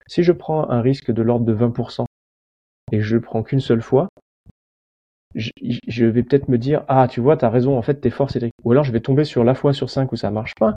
Si 0.07 0.23
je 0.23 0.31
prends 0.31 0.69
un 0.69 0.81
risque 0.81 1.11
de 1.11 1.21
l'ordre 1.21 1.45
de 1.45 1.53
20% 1.53 2.05
et 2.91 3.01
je 3.01 3.15
le 3.15 3.21
prends 3.21 3.43
qu'une 3.43 3.59
seule 3.59 3.81
fois, 3.81 4.09
je, 5.35 6.05
vais 6.05 6.23
peut-être 6.23 6.47
me 6.47 6.57
dire 6.57 6.83
ah 6.87 7.07
tu 7.07 7.19
vois 7.19 7.37
t'as 7.37 7.49
raison 7.49 7.75
en 7.75 7.81
fait 7.81 7.95
t'es 7.95 8.11
fort 8.11 8.29
Cédric 8.29 8.53
ou 8.63 8.71
alors 8.71 8.83
je 8.83 8.91
vais 8.91 8.99
tomber 8.99 9.23
sur 9.23 9.43
la 9.43 9.55
fois 9.55 9.73
sur 9.73 9.89
cinq 9.89 10.11
où 10.11 10.15
ça 10.15 10.29
marche 10.29 10.53
pas 10.59 10.75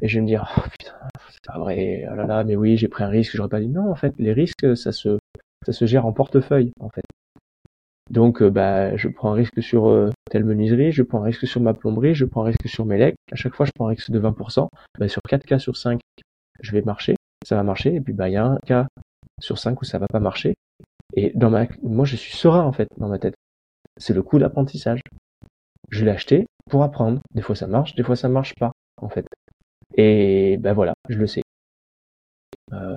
et 0.00 0.06
je 0.06 0.18
vais 0.18 0.22
me 0.22 0.26
dire 0.28 0.54
oh, 0.56 0.60
putain 0.78 0.94
c'est 1.30 1.44
pas 1.44 1.58
vrai 1.58 2.06
oh 2.08 2.14
là 2.14 2.24
là 2.26 2.44
mais 2.44 2.54
oui 2.54 2.76
j'ai 2.76 2.86
pris 2.86 3.02
un 3.02 3.08
risque 3.08 3.34
j'aurais 3.34 3.48
pas 3.48 3.58
dit 3.58 3.66
non 3.66 3.90
en 3.90 3.96
fait 3.96 4.14
les 4.18 4.32
risques 4.32 4.76
ça 4.76 4.92
se 4.92 5.18
ça 5.66 5.72
se 5.72 5.84
gère 5.84 6.06
en 6.06 6.12
portefeuille 6.12 6.72
en 6.78 6.90
fait 6.90 7.02
Donc, 8.10 8.42
euh, 8.42 8.50
bah, 8.50 8.96
je 8.96 9.08
prends 9.08 9.32
un 9.32 9.34
risque 9.34 9.62
sur 9.62 9.88
euh, 9.88 10.10
telle 10.30 10.44
menuiserie, 10.44 10.92
je 10.92 11.02
prends 11.02 11.20
un 11.20 11.24
risque 11.24 11.46
sur 11.46 11.60
ma 11.60 11.72
plomberie, 11.72 12.14
je 12.14 12.24
prends 12.24 12.42
un 12.42 12.46
risque 12.46 12.68
sur 12.68 12.84
mes 12.84 12.98
legs. 12.98 13.14
À 13.30 13.36
chaque 13.36 13.54
fois, 13.54 13.64
je 13.64 13.70
prends 13.74 13.86
un 13.86 13.90
risque 13.90 14.10
de 14.10 14.20
20%. 14.20 14.68
Bah, 14.98 15.08
sur 15.08 15.22
4 15.22 15.44
cas 15.46 15.58
sur 15.58 15.76
5, 15.76 16.00
je 16.60 16.72
vais 16.72 16.82
marcher, 16.82 17.14
ça 17.44 17.56
va 17.56 17.62
marcher. 17.62 17.94
Et 17.94 18.00
puis, 18.00 18.12
bah, 18.12 18.28
il 18.28 18.32
y 18.32 18.36
a 18.36 18.44
un 18.44 18.58
cas 18.66 18.86
sur 19.40 19.58
5 19.58 19.80
où 19.80 19.84
ça 19.84 19.98
va 19.98 20.06
pas 20.08 20.20
marcher. 20.20 20.54
Et 21.14 21.32
dans 21.34 21.50
ma, 21.50 21.66
moi, 21.82 22.04
je 22.04 22.16
suis 22.16 22.36
serein, 22.36 22.62
en 22.62 22.72
fait, 22.72 22.88
dans 22.96 23.08
ma 23.08 23.18
tête. 23.18 23.34
C'est 23.98 24.14
le 24.14 24.22
coup 24.22 24.38
d'apprentissage. 24.38 25.00
Je 25.90 26.04
l'ai 26.04 26.10
acheté 26.10 26.46
pour 26.70 26.82
apprendre. 26.82 27.20
Des 27.34 27.42
fois, 27.42 27.54
ça 27.54 27.66
marche, 27.66 27.94
des 27.94 28.02
fois, 28.02 28.16
ça 28.16 28.28
marche 28.28 28.54
pas, 28.54 28.72
en 29.00 29.08
fait. 29.08 29.26
Et 29.94 30.56
ben 30.58 30.72
voilà, 30.72 30.94
je 31.08 31.18
le 31.18 31.26
sais. 31.26 31.42
Euh, 32.72 32.96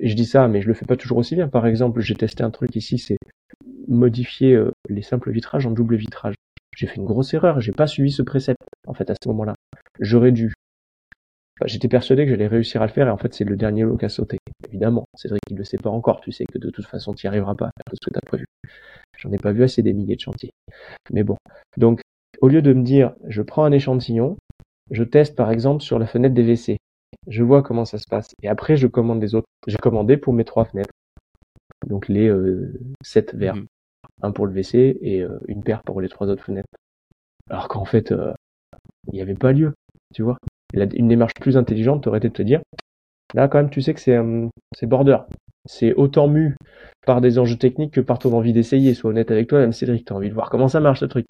je 0.00 0.14
dis 0.14 0.26
ça, 0.26 0.48
mais 0.48 0.60
je 0.60 0.66
le 0.66 0.74
fais 0.74 0.86
pas 0.86 0.96
toujours 0.96 1.18
aussi 1.18 1.36
bien. 1.36 1.48
Par 1.48 1.66
exemple, 1.66 2.00
j'ai 2.00 2.14
testé 2.14 2.42
un 2.42 2.50
truc 2.50 2.74
ici, 2.74 2.98
c'est 2.98 3.16
modifier 3.86 4.54
euh, 4.54 4.72
les 4.88 5.02
simples 5.02 5.30
vitrages 5.30 5.66
en 5.66 5.70
double 5.70 5.96
vitrage. 5.96 6.34
J'ai 6.76 6.86
fait 6.86 6.96
une 6.96 7.04
grosse 7.04 7.32
erreur, 7.34 7.60
j'ai 7.60 7.72
pas 7.72 7.86
suivi 7.86 8.10
ce 8.10 8.22
précepte, 8.22 8.62
en 8.86 8.94
fait, 8.94 9.08
à 9.10 9.14
ce 9.14 9.28
moment-là. 9.28 9.54
J'aurais 10.00 10.32
dû. 10.32 10.52
J'étais 11.66 11.88
persuadé 11.88 12.24
que 12.24 12.30
j'allais 12.30 12.48
réussir 12.48 12.82
à 12.82 12.86
le 12.86 12.92
faire, 12.92 13.06
et 13.06 13.10
en 13.10 13.16
fait, 13.16 13.32
c'est 13.32 13.44
le 13.44 13.56
dernier 13.56 13.82
lot 13.82 13.96
qui 13.96 14.04
a 14.04 14.08
sauté. 14.08 14.38
Évidemment, 14.68 15.06
Cédric, 15.14 15.40
il 15.50 15.56
le 15.56 15.64
sait 15.64 15.78
pas 15.78 15.90
encore, 15.90 16.20
tu 16.20 16.32
sais 16.32 16.44
que 16.46 16.58
de 16.58 16.70
toute 16.70 16.86
façon, 16.86 17.14
tu 17.14 17.26
n'y 17.26 17.28
arriveras 17.28 17.54
pas 17.54 17.66
à 17.66 17.70
faire 17.76 17.94
ce 17.94 18.04
que 18.04 18.10
tu 18.10 18.18
as 18.18 18.26
prévu. 18.26 18.44
J'en 19.18 19.30
ai 19.30 19.38
pas 19.38 19.52
vu 19.52 19.62
assez 19.62 19.82
des 19.82 19.92
milliers 19.92 20.16
de 20.16 20.20
chantiers. 20.20 20.50
Mais 21.12 21.22
bon. 21.22 21.36
Donc, 21.76 22.00
au 22.40 22.48
lieu 22.48 22.60
de 22.60 22.72
me 22.72 22.82
dire, 22.82 23.14
je 23.28 23.42
prends 23.42 23.64
un 23.64 23.72
échantillon, 23.72 24.36
je 24.90 25.04
teste 25.04 25.36
par 25.36 25.50
exemple 25.50 25.82
sur 25.82 25.98
la 25.98 26.06
fenêtre 26.06 26.34
des 26.34 26.42
WC. 26.42 26.78
Je 27.28 27.42
vois 27.42 27.62
comment 27.62 27.84
ça 27.84 27.98
se 27.98 28.06
passe. 28.08 28.28
Et 28.42 28.48
après, 28.48 28.76
je 28.76 28.86
commande 28.86 29.22
les 29.22 29.34
autres. 29.34 29.46
J'ai 29.66 29.76
commandé 29.76 30.16
pour 30.16 30.32
mes 30.32 30.44
trois 30.44 30.64
fenêtres. 30.64 30.92
Donc 31.86 32.08
les 32.08 32.28
euh, 32.28 32.78
sept 33.02 33.34
verres. 33.34 33.56
Mhm. 33.56 33.66
Un 34.22 34.32
pour 34.32 34.46
le 34.46 34.52
WC 34.52 34.98
et 35.00 35.22
euh, 35.22 35.38
une 35.48 35.62
paire 35.62 35.82
pour 35.84 36.00
les 36.00 36.08
trois 36.08 36.28
autres 36.28 36.44
fenêtres. 36.44 36.68
Alors 37.50 37.68
qu'en 37.68 37.84
fait, 37.84 38.12
euh, 38.12 38.32
il 39.08 39.14
n'y 39.14 39.22
avait 39.22 39.34
pas 39.34 39.52
lieu. 39.52 39.74
Tu 40.14 40.22
vois 40.22 40.38
Une 40.74 41.08
démarche 41.08 41.34
plus 41.40 41.56
intelligente 41.56 42.06
aurait 42.06 42.18
été 42.18 42.28
de 42.28 42.34
te 42.34 42.42
dire, 42.42 42.60
là 43.34 43.48
quand 43.48 43.58
même, 43.58 43.70
tu 43.70 43.82
sais 43.82 43.94
que 43.94 44.00
c'est 44.00 44.18
c'est 44.76 44.86
border. 44.86 45.18
C'est 45.66 45.94
autant 45.94 46.28
mu 46.28 46.56
par 47.06 47.20
des 47.20 47.38
enjeux 47.38 47.56
techniques 47.56 47.94
que 47.94 48.00
par 48.00 48.18
ton 48.18 48.32
envie 48.34 48.52
d'essayer. 48.52 48.94
Sois 48.94 49.10
honnête 49.10 49.30
avec 49.30 49.48
toi, 49.48 49.60
même 49.60 49.72
Cédric, 49.72 50.04
t'as 50.04 50.14
envie 50.14 50.28
de 50.28 50.34
voir 50.34 50.50
comment 50.50 50.68
ça 50.68 50.80
marche 50.80 51.00
ce 51.00 51.06
truc. 51.06 51.26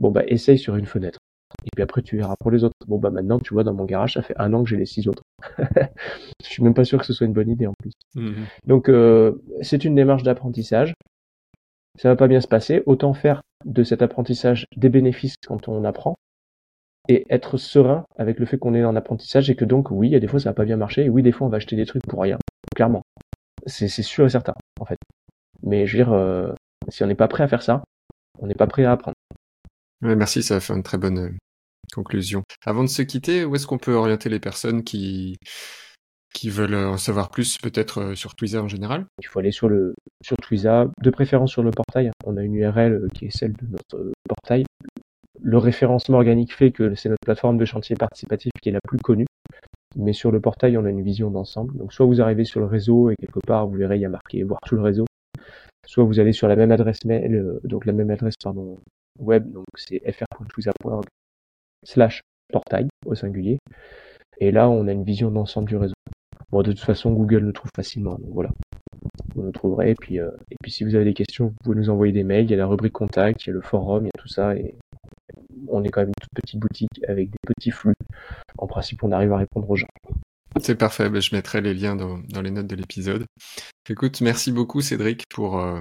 Bon 0.00 0.10
bah 0.10 0.22
essaye 0.26 0.58
sur 0.58 0.76
une 0.76 0.86
fenêtre. 0.86 1.18
Et 1.64 1.70
puis 1.74 1.82
après, 1.82 2.02
tu 2.02 2.16
verras 2.16 2.34
pour 2.40 2.50
les 2.50 2.64
autres. 2.64 2.74
Bon, 2.86 2.98
bah 2.98 3.10
maintenant, 3.10 3.38
tu 3.38 3.54
vois, 3.54 3.64
dans 3.64 3.74
mon 3.74 3.84
garage, 3.84 4.14
ça 4.14 4.22
fait 4.22 4.34
un 4.38 4.52
an 4.52 4.64
que 4.64 4.70
j'ai 4.70 4.76
les 4.76 4.86
six 4.86 5.08
autres. 5.08 5.22
je 6.42 6.46
suis 6.46 6.62
même 6.62 6.74
pas 6.74 6.84
sûr 6.84 6.98
que 6.98 7.06
ce 7.06 7.12
soit 7.12 7.26
une 7.26 7.32
bonne 7.32 7.48
idée 7.48 7.66
en 7.66 7.74
plus. 7.78 7.92
Mhm. 8.14 8.46
Donc, 8.66 8.88
euh, 8.88 9.32
c'est 9.62 9.84
une 9.84 9.94
démarche 9.94 10.22
d'apprentissage. 10.22 10.94
Ça 11.98 12.08
va 12.08 12.16
pas 12.16 12.28
bien 12.28 12.40
se 12.40 12.48
passer. 12.48 12.82
Autant 12.86 13.14
faire 13.14 13.40
de 13.64 13.82
cet 13.82 14.02
apprentissage 14.02 14.66
des 14.76 14.88
bénéfices 14.88 15.36
quand 15.46 15.68
on 15.68 15.84
apprend 15.84 16.16
et 17.08 17.26
être 17.30 17.56
serein 17.56 18.04
avec 18.16 18.38
le 18.38 18.46
fait 18.46 18.58
qu'on 18.58 18.74
est 18.74 18.84
en 18.84 18.96
apprentissage 18.96 19.50
et 19.50 19.56
que 19.56 19.64
donc, 19.64 19.90
oui, 19.90 20.08
il 20.08 20.12
y 20.12 20.16
a 20.16 20.20
des 20.20 20.28
fois, 20.28 20.40
ça 20.40 20.50
va 20.50 20.54
pas 20.54 20.64
bien 20.64 20.76
marcher. 20.76 21.04
Et 21.04 21.08
oui, 21.08 21.22
des 21.22 21.32
fois, 21.32 21.46
on 21.46 21.50
va 21.50 21.58
acheter 21.58 21.76
des 21.76 21.86
trucs 21.86 22.06
pour 22.06 22.22
rien. 22.22 22.38
Clairement. 22.74 23.02
C'est 23.66 23.88
sûr 23.88 24.26
et 24.26 24.30
certain, 24.30 24.54
en 24.80 24.84
fait. 24.84 24.98
Mais 25.62 25.86
je 25.86 25.96
veux 25.96 26.04
dire, 26.04 26.12
euh, 26.12 26.52
si 26.88 27.02
on 27.02 27.06
n'est 27.06 27.14
pas 27.14 27.28
prêt 27.28 27.44
à 27.44 27.48
faire 27.48 27.62
ça, 27.62 27.82
on 28.38 28.46
n'est 28.46 28.54
pas 28.54 28.66
prêt 28.66 28.84
à 28.84 28.92
apprendre. 28.92 29.16
merci, 30.02 30.42
ça 30.42 30.60
fait 30.60 30.74
une 30.74 30.82
très 30.82 30.98
bonne, 30.98 31.18
euh, 31.18 31.30
conclusion. 31.94 32.42
Avant 32.64 32.82
de 32.82 32.88
se 32.88 33.02
quitter, 33.02 33.44
où 33.44 33.54
est-ce 33.54 33.66
qu'on 33.66 33.78
peut 33.78 33.94
orienter 33.94 34.28
les 34.28 34.40
personnes 34.40 34.84
qui, 34.84 35.36
qui 36.34 36.50
veulent 36.50 36.74
en 36.74 36.98
savoir 36.98 37.30
plus, 37.30 37.58
peut-être 37.58 38.00
euh, 38.00 38.14
sur 38.14 38.34
Twiza 38.34 38.62
en 38.62 38.68
général? 38.68 39.06
Il 39.20 39.26
faut 39.26 39.38
aller 39.38 39.52
sur 39.52 39.68
le 39.68 39.94
sur 40.22 40.36
Twiza, 40.36 40.86
de 41.00 41.10
préférence 41.10 41.52
sur 41.52 41.62
le 41.62 41.70
portail. 41.70 42.10
On 42.24 42.36
a 42.36 42.42
une 42.42 42.54
URL 42.54 42.92
euh, 42.92 43.08
qui 43.14 43.26
est 43.26 43.36
celle 43.36 43.52
de 43.52 43.66
notre 43.66 43.96
euh, 43.96 44.12
portail. 44.28 44.64
Le 45.42 45.58
référencement 45.58 46.18
organique 46.18 46.54
fait 46.54 46.70
que 46.70 46.94
c'est 46.94 47.08
notre 47.08 47.24
plateforme 47.24 47.58
de 47.58 47.64
chantier 47.64 47.96
participatif 47.96 48.52
qui 48.62 48.68
est 48.68 48.72
la 48.72 48.80
plus 48.86 48.98
connue. 48.98 49.26
Mais 49.96 50.12
sur 50.12 50.30
le 50.30 50.40
portail, 50.40 50.76
on 50.76 50.84
a 50.84 50.90
une 50.90 51.02
vision 51.02 51.30
d'ensemble. 51.30 51.76
Donc 51.76 51.92
soit 51.92 52.06
vous 52.06 52.20
arrivez 52.20 52.44
sur 52.44 52.60
le 52.60 52.66
réseau 52.66 53.10
et 53.10 53.16
quelque 53.16 53.40
part 53.46 53.66
vous 53.66 53.76
verrez 53.76 53.96
il 53.96 54.02
y 54.02 54.06
a 54.06 54.08
marqué 54.08 54.42
voir 54.42 54.60
tout 54.66 54.76
le 54.76 54.82
réseau. 54.82 55.04
Soit 55.86 56.04
vous 56.04 56.18
allez 56.18 56.32
sur 56.32 56.48
la 56.48 56.56
même 56.56 56.72
adresse 56.72 57.04
mail, 57.04 57.60
donc 57.64 57.84
la 57.84 57.92
même 57.92 58.10
adresse 58.10 58.34
pardon 58.42 58.78
web, 59.18 59.50
donc 59.52 59.66
c'est 59.76 60.00
fr.twiza.org 60.12 61.04
slash 61.84 62.20
portail 62.52 62.88
au 63.06 63.14
singulier. 63.14 63.58
Et 64.38 64.50
là, 64.50 64.68
on 64.68 64.88
a 64.88 64.92
une 64.92 65.04
vision 65.04 65.30
d'ensemble 65.30 65.68
du 65.68 65.76
réseau. 65.76 65.94
Bon, 66.50 66.62
de 66.62 66.72
toute 66.72 66.80
façon, 66.80 67.12
Google 67.12 67.44
nous 67.44 67.52
trouve 67.52 67.70
facilement, 67.74 68.12
donc 68.12 68.30
voilà. 68.32 68.50
Vous 69.34 69.42
nous 69.42 69.52
trouverez. 69.52 69.90
Et 69.90 69.94
puis, 69.94 70.18
euh, 70.18 70.30
et 70.50 70.56
puis, 70.62 70.72
si 70.72 70.84
vous 70.84 70.94
avez 70.94 71.04
des 71.04 71.14
questions, 71.14 71.48
vous 71.48 71.56
pouvez 71.62 71.76
nous 71.76 71.90
envoyer 71.90 72.12
des 72.12 72.24
mails. 72.24 72.44
Il 72.44 72.50
y 72.50 72.54
a 72.54 72.56
la 72.56 72.66
rubrique 72.66 72.92
contact, 72.92 73.44
il 73.44 73.48
y 73.48 73.50
a 73.50 73.54
le 73.54 73.60
forum, 73.60 74.04
il 74.04 74.06
y 74.06 74.08
a 74.08 74.20
tout 74.20 74.28
ça. 74.28 74.54
On 75.68 75.82
est 75.84 75.88
quand 75.88 76.00
même 76.00 76.08
une 76.08 76.22
toute 76.22 76.32
petite 76.34 76.60
boutique 76.60 77.00
avec 77.08 77.30
des 77.30 77.38
petits 77.46 77.70
flux. 77.70 77.94
En 78.58 78.66
principe, 78.66 79.02
on 79.02 79.12
arrive 79.12 79.32
à 79.32 79.38
répondre 79.38 79.68
aux 79.68 79.76
gens. 79.76 79.88
C'est 80.60 80.76
parfait. 80.76 81.10
Ben, 81.10 81.20
je 81.20 81.34
mettrai 81.34 81.60
les 81.60 81.74
liens 81.74 81.96
dans, 81.96 82.42
les 82.42 82.50
notes 82.50 82.66
de 82.66 82.76
l'épisode. 82.76 83.24
Écoute, 83.88 84.20
merci 84.20 84.52
beaucoup, 84.52 84.80
Cédric, 84.80 85.24
pour 85.28 85.58
euh, 85.58 85.80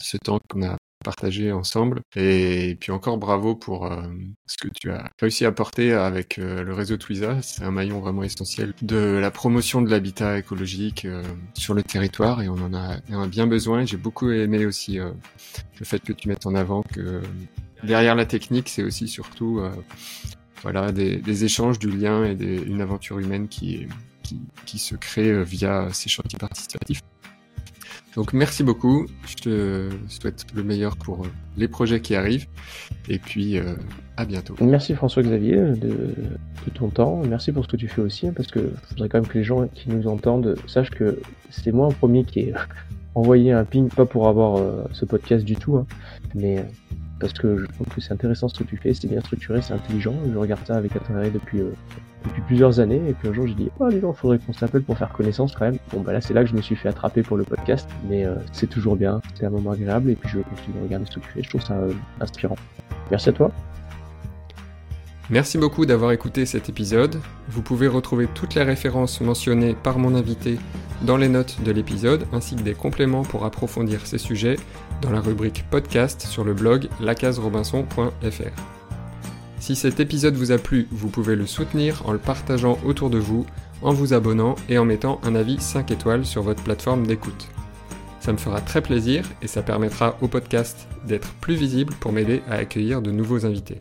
ce 0.00 0.16
temps 0.16 0.40
qu'on 0.48 0.62
a 0.62 0.76
partager 1.04 1.50
ensemble. 1.52 2.00
Et 2.14 2.76
puis 2.80 2.92
encore 2.92 3.18
bravo 3.18 3.54
pour 3.54 3.86
euh, 3.86 4.02
ce 4.46 4.56
que 4.58 4.68
tu 4.68 4.90
as 4.90 5.10
réussi 5.20 5.44
à 5.44 5.52
porter 5.52 5.92
avec 5.92 6.38
euh, 6.38 6.62
le 6.62 6.74
réseau 6.74 6.96
Twiza. 6.96 7.40
C'est 7.42 7.62
un 7.62 7.70
maillon 7.70 8.00
vraiment 8.00 8.22
essentiel 8.22 8.74
de 8.82 9.18
la 9.20 9.30
promotion 9.30 9.82
de 9.82 9.90
l'habitat 9.90 10.38
écologique 10.38 11.04
euh, 11.04 11.22
sur 11.54 11.74
le 11.74 11.82
territoire 11.82 12.42
et 12.42 12.48
on 12.48 12.58
en 12.58 12.74
a, 12.74 12.98
bien 13.26 13.46
besoin. 13.46 13.84
J'ai 13.84 13.96
beaucoup 13.96 14.30
aimé 14.30 14.66
aussi 14.66 14.98
le 14.98 15.84
fait 15.84 16.00
que 16.00 16.12
tu 16.12 16.28
mettes 16.28 16.46
en 16.46 16.54
avant 16.54 16.82
que 16.82 17.22
derrière 17.82 18.14
la 18.14 18.26
technique, 18.26 18.68
c'est 18.68 18.82
aussi 18.82 19.08
surtout 19.08 19.62
voilà 20.62 20.92
des, 20.92 21.44
échanges, 21.44 21.78
du 21.78 21.90
lien 21.90 22.24
et 22.24 22.32
une 22.32 22.80
aventure 22.80 23.18
humaine 23.18 23.48
qui 23.48 23.88
se 24.76 24.94
crée 24.96 25.44
via 25.44 25.88
ces 25.92 26.08
chantiers 26.08 26.38
participatifs. 26.38 27.02
Donc 28.16 28.32
merci 28.32 28.62
beaucoup. 28.62 29.06
Je 29.26 29.34
te 29.36 29.90
souhaite 30.08 30.46
le 30.54 30.62
meilleur 30.62 30.96
pour 30.96 31.24
euh, 31.24 31.28
les 31.56 31.68
projets 31.68 32.00
qui 32.00 32.14
arrivent. 32.14 32.46
Et 33.08 33.18
puis 33.18 33.58
euh, 33.58 33.74
à 34.16 34.24
bientôt. 34.24 34.54
Merci 34.60 34.94
François-Xavier 34.94 35.56
de, 35.56 35.74
de, 35.76 36.70
ton 36.74 36.88
temps. 36.88 37.22
Merci 37.26 37.52
pour 37.52 37.64
ce 37.64 37.68
que 37.68 37.76
tu 37.76 37.88
fais 37.88 38.02
aussi, 38.02 38.26
hein, 38.26 38.32
parce 38.34 38.48
que 38.48 38.60
je 38.60 38.90
voudrais 38.90 39.08
quand 39.08 39.18
même 39.18 39.28
que 39.28 39.38
les 39.38 39.44
gens 39.44 39.66
qui 39.68 39.88
nous 39.90 40.06
entendent 40.08 40.56
sachent 40.66 40.90
que 40.90 41.20
c'est 41.50 41.72
moi 41.72 41.86
en 41.86 41.92
premier 41.92 42.24
qui 42.24 42.40
ai 42.40 42.54
envoyé 43.14 43.52
un 43.52 43.64
ping, 43.64 43.88
pas 43.88 44.06
pour 44.06 44.28
avoir 44.28 44.56
euh, 44.56 44.84
ce 44.92 45.04
podcast 45.04 45.44
du 45.44 45.56
tout, 45.56 45.76
hein, 45.76 45.86
mais 46.34 46.64
parce 47.20 47.32
que 47.32 47.58
je 47.58 47.66
trouve 47.66 47.86
que 47.88 48.00
c'est 48.00 48.12
intéressant 48.12 48.48
ce 48.48 48.58
que 48.58 48.64
tu 48.64 48.76
fais, 48.76 48.92
c'est 48.94 49.06
bien 49.06 49.20
structuré, 49.20 49.62
c'est 49.62 49.74
intelligent. 49.74 50.14
Je 50.32 50.36
regarde 50.36 50.66
ça 50.66 50.76
avec 50.76 50.96
intérêt 50.96 51.30
depuis 51.30 51.62
depuis 52.24 52.42
plusieurs 52.42 52.80
années. 52.80 53.00
Et 53.08 53.12
puis 53.12 53.28
un 53.28 53.32
jour, 53.32 53.46
j'ai 53.46 53.54
dit, 53.54 53.70
oh, 53.78 53.88
dis 53.88 54.00
donc, 54.00 54.16
faudrait 54.16 54.38
qu'on 54.38 54.52
s'appelle 54.52 54.82
pour 54.82 54.96
faire 54.98 55.12
connaissance 55.12 55.54
quand 55.54 55.64
même. 55.64 55.78
Bon, 55.92 56.00
bah 56.00 56.12
là, 56.12 56.20
c'est 56.20 56.34
là 56.34 56.42
que 56.42 56.50
je 56.50 56.54
me 56.54 56.62
suis 56.62 56.76
fait 56.76 56.88
attraper 56.88 57.22
pour 57.22 57.36
le 57.36 57.44
podcast. 57.44 57.88
Mais 58.08 58.24
euh, 58.24 58.34
c'est 58.52 58.68
toujours 58.68 58.96
bien, 58.96 59.20
c'est 59.38 59.46
un 59.46 59.50
moment 59.50 59.72
agréable. 59.72 60.10
Et 60.10 60.14
puis, 60.14 60.28
je 60.28 60.38
continue 60.38 60.78
de 60.78 60.82
regarder 60.84 61.06
ce 61.06 61.16
que 61.16 61.20
tu 61.20 61.30
fais. 61.30 61.42
Je 61.42 61.48
trouve 61.48 61.62
ça 61.62 61.74
euh, 61.74 61.92
inspirant. 62.20 62.56
Merci 63.10 63.30
à 63.30 63.32
toi. 63.32 63.50
Merci 65.30 65.58
beaucoup 65.58 65.86
d'avoir 65.86 66.10
écouté 66.10 66.44
cet 66.44 66.68
épisode. 66.68 67.20
Vous 67.48 67.62
pouvez 67.62 67.86
retrouver 67.86 68.26
toutes 68.34 68.56
les 68.56 68.64
références 68.64 69.20
mentionnées 69.20 69.76
par 69.80 69.98
mon 69.98 70.16
invité 70.16 70.58
dans 71.02 71.16
les 71.16 71.28
notes 71.28 71.62
de 71.64 71.70
l'épisode, 71.70 72.26
ainsi 72.32 72.56
que 72.56 72.62
des 72.62 72.74
compléments 72.74 73.22
pour 73.22 73.44
approfondir 73.44 74.06
ces 74.08 74.18
sujets 74.18 74.56
dans 75.02 75.10
la 75.10 75.20
rubrique 75.20 75.64
podcast 75.70 76.22
sur 76.22 76.44
le 76.44 76.54
blog 76.54 76.88
lacaserobinson.fr. 77.00 78.62
Si 79.58 79.76
cet 79.76 80.00
épisode 80.00 80.34
vous 80.34 80.52
a 80.52 80.58
plu, 80.58 80.88
vous 80.90 81.08
pouvez 81.08 81.36
le 81.36 81.46
soutenir 81.46 82.02
en 82.06 82.12
le 82.12 82.18
partageant 82.18 82.78
autour 82.84 83.10
de 83.10 83.18
vous, 83.18 83.46
en 83.82 83.92
vous 83.92 84.14
abonnant 84.14 84.54
et 84.68 84.78
en 84.78 84.84
mettant 84.84 85.20
un 85.22 85.34
avis 85.34 85.60
5 85.60 85.90
étoiles 85.90 86.24
sur 86.24 86.42
votre 86.42 86.62
plateforme 86.62 87.06
d'écoute. 87.06 87.48
Ça 88.20 88.32
me 88.32 88.38
fera 88.38 88.60
très 88.60 88.82
plaisir 88.82 89.24
et 89.42 89.46
ça 89.46 89.62
permettra 89.62 90.16
au 90.20 90.28
podcast 90.28 90.86
d'être 91.06 91.32
plus 91.40 91.54
visible 91.54 91.94
pour 92.00 92.12
m'aider 92.12 92.42
à 92.48 92.54
accueillir 92.54 93.02
de 93.02 93.10
nouveaux 93.10 93.46
invités. 93.46 93.80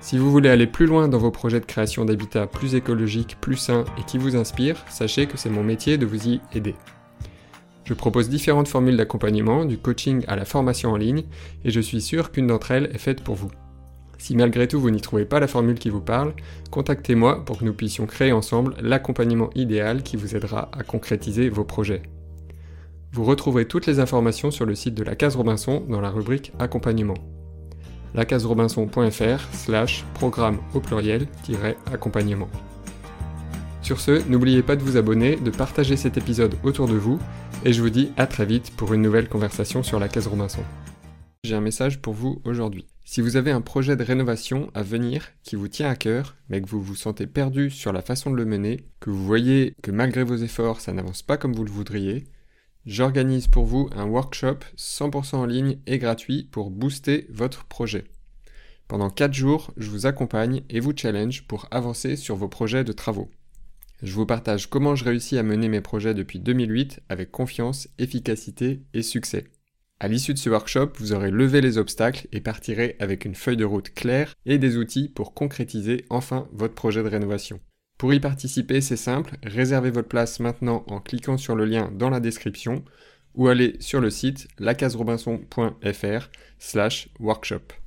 Si 0.00 0.18
vous 0.18 0.30
voulez 0.30 0.50
aller 0.50 0.66
plus 0.66 0.86
loin 0.86 1.08
dans 1.08 1.18
vos 1.18 1.30
projets 1.30 1.60
de 1.60 1.64
création 1.64 2.04
d'habitat 2.04 2.46
plus 2.46 2.74
écologiques, 2.74 3.36
plus 3.40 3.56
sains 3.56 3.84
et 3.98 4.04
qui 4.04 4.18
vous 4.18 4.36
inspirent, 4.36 4.84
sachez 4.88 5.26
que 5.26 5.36
c'est 5.36 5.50
mon 5.50 5.64
métier 5.64 5.98
de 5.98 6.06
vous 6.06 6.28
y 6.28 6.40
aider. 6.54 6.74
Je 7.86 7.94
propose 7.94 8.28
différentes 8.28 8.66
formules 8.66 8.96
d'accompagnement, 8.96 9.64
du 9.64 9.78
coaching 9.78 10.24
à 10.26 10.34
la 10.34 10.44
formation 10.44 10.90
en 10.90 10.96
ligne, 10.96 11.22
et 11.64 11.70
je 11.70 11.80
suis 11.80 12.02
sûr 12.02 12.32
qu'une 12.32 12.48
d'entre 12.48 12.72
elles 12.72 12.90
est 12.92 12.98
faite 12.98 13.22
pour 13.22 13.36
vous. 13.36 13.50
Si 14.18 14.34
malgré 14.34 14.66
tout 14.66 14.80
vous 14.80 14.90
n'y 14.90 15.00
trouvez 15.00 15.24
pas 15.24 15.38
la 15.38 15.46
formule 15.46 15.78
qui 15.78 15.88
vous 15.88 16.00
parle, 16.00 16.34
contactez-moi 16.72 17.44
pour 17.44 17.58
que 17.58 17.64
nous 17.64 17.74
puissions 17.74 18.06
créer 18.06 18.32
ensemble 18.32 18.74
l'accompagnement 18.80 19.50
idéal 19.54 20.02
qui 20.02 20.16
vous 20.16 20.34
aidera 20.34 20.68
à 20.76 20.82
concrétiser 20.82 21.48
vos 21.48 21.62
projets. 21.62 22.02
Vous 23.12 23.22
retrouverez 23.22 23.66
toutes 23.66 23.86
les 23.86 24.00
informations 24.00 24.50
sur 24.50 24.66
le 24.66 24.74
site 24.74 24.94
de 24.94 25.04
la 25.04 25.14
Case 25.14 25.36
Robinson 25.36 25.84
dans 25.88 26.00
la 26.00 26.10
rubrique 26.10 26.52
Accompagnement. 26.58 27.14
lacaserobinson.fr 28.14 29.40
slash 29.52 30.04
programme 30.14 30.58
au 30.74 30.80
pluriel 30.80 31.28
accompagnement. 31.92 32.48
Sur 33.86 34.00
ce, 34.00 34.28
n'oubliez 34.28 34.62
pas 34.62 34.74
de 34.74 34.82
vous 34.82 34.96
abonner, 34.96 35.36
de 35.36 35.50
partager 35.52 35.96
cet 35.96 36.16
épisode 36.16 36.56
autour 36.64 36.88
de 36.88 36.96
vous 36.96 37.20
et 37.66 37.72
je 37.72 37.82
vous 37.82 37.90
dis 37.90 38.12
à 38.16 38.28
très 38.28 38.46
vite 38.46 38.70
pour 38.76 38.94
une 38.94 39.02
nouvelle 39.02 39.28
conversation 39.28 39.82
sur 39.82 39.98
la 39.98 40.06
case 40.06 40.28
Robinson. 40.28 40.62
J'ai 41.42 41.56
un 41.56 41.60
message 41.60 42.00
pour 42.00 42.14
vous 42.14 42.40
aujourd'hui. 42.44 42.86
Si 43.02 43.20
vous 43.20 43.36
avez 43.36 43.50
un 43.50 43.60
projet 43.60 43.96
de 43.96 44.04
rénovation 44.04 44.70
à 44.72 44.84
venir 44.84 45.32
qui 45.42 45.56
vous 45.56 45.66
tient 45.66 45.90
à 45.90 45.96
cœur, 45.96 46.36
mais 46.48 46.62
que 46.62 46.68
vous 46.68 46.80
vous 46.80 46.94
sentez 46.94 47.26
perdu 47.26 47.70
sur 47.70 47.92
la 47.92 48.02
façon 48.02 48.30
de 48.30 48.36
le 48.36 48.44
mener, 48.44 48.84
que 49.00 49.10
vous 49.10 49.24
voyez 49.24 49.74
que 49.82 49.90
malgré 49.90 50.22
vos 50.22 50.36
efforts 50.36 50.80
ça 50.80 50.92
n'avance 50.92 51.22
pas 51.22 51.38
comme 51.38 51.54
vous 51.54 51.64
le 51.64 51.72
voudriez, 51.72 52.28
j'organise 52.84 53.48
pour 53.48 53.64
vous 53.64 53.90
un 53.96 54.06
workshop 54.06 54.58
100% 54.76 55.34
en 55.34 55.46
ligne 55.46 55.80
et 55.88 55.98
gratuit 55.98 56.44
pour 56.44 56.70
booster 56.70 57.26
votre 57.30 57.64
projet. 57.64 58.04
Pendant 58.86 59.10
4 59.10 59.34
jours, 59.34 59.72
je 59.76 59.90
vous 59.90 60.06
accompagne 60.06 60.62
et 60.70 60.78
vous 60.78 60.92
challenge 60.96 61.48
pour 61.48 61.66
avancer 61.72 62.14
sur 62.14 62.36
vos 62.36 62.48
projets 62.48 62.84
de 62.84 62.92
travaux. 62.92 63.28
Je 64.02 64.12
vous 64.12 64.26
partage 64.26 64.68
comment 64.68 64.94
je 64.94 65.04
réussis 65.04 65.38
à 65.38 65.42
mener 65.42 65.68
mes 65.68 65.80
projets 65.80 66.14
depuis 66.14 66.38
2008 66.38 67.00
avec 67.08 67.30
confiance, 67.30 67.88
efficacité 67.98 68.82
et 68.92 69.02
succès. 69.02 69.44
À 69.98 70.08
l'issue 70.08 70.34
de 70.34 70.38
ce 70.38 70.50
workshop, 70.50 70.92
vous 70.98 71.14
aurez 71.14 71.30
levé 71.30 71.62
les 71.62 71.78
obstacles 71.78 72.28
et 72.30 72.42
partirez 72.42 72.96
avec 73.00 73.24
une 73.24 73.34
feuille 73.34 73.56
de 73.56 73.64
route 73.64 73.94
claire 73.94 74.34
et 74.44 74.58
des 74.58 74.76
outils 74.76 75.08
pour 75.08 75.32
concrétiser 75.32 76.04
enfin 76.10 76.48
votre 76.52 76.74
projet 76.74 77.02
de 77.02 77.08
rénovation. 77.08 77.60
Pour 77.96 78.12
y 78.12 78.20
participer, 78.20 78.82
c'est 78.82 78.98
simple, 78.98 79.38
réservez 79.42 79.90
votre 79.90 80.08
place 80.08 80.38
maintenant 80.38 80.84
en 80.88 81.00
cliquant 81.00 81.38
sur 81.38 81.56
le 81.56 81.64
lien 81.64 81.90
dans 81.94 82.10
la 82.10 82.20
description 82.20 82.84
ou 83.34 83.48
allez 83.48 83.76
sur 83.80 84.02
le 84.02 84.10
site 84.10 84.48
lacaserobinson.fr 84.58 86.30
slash 86.58 87.08
workshop. 87.18 87.85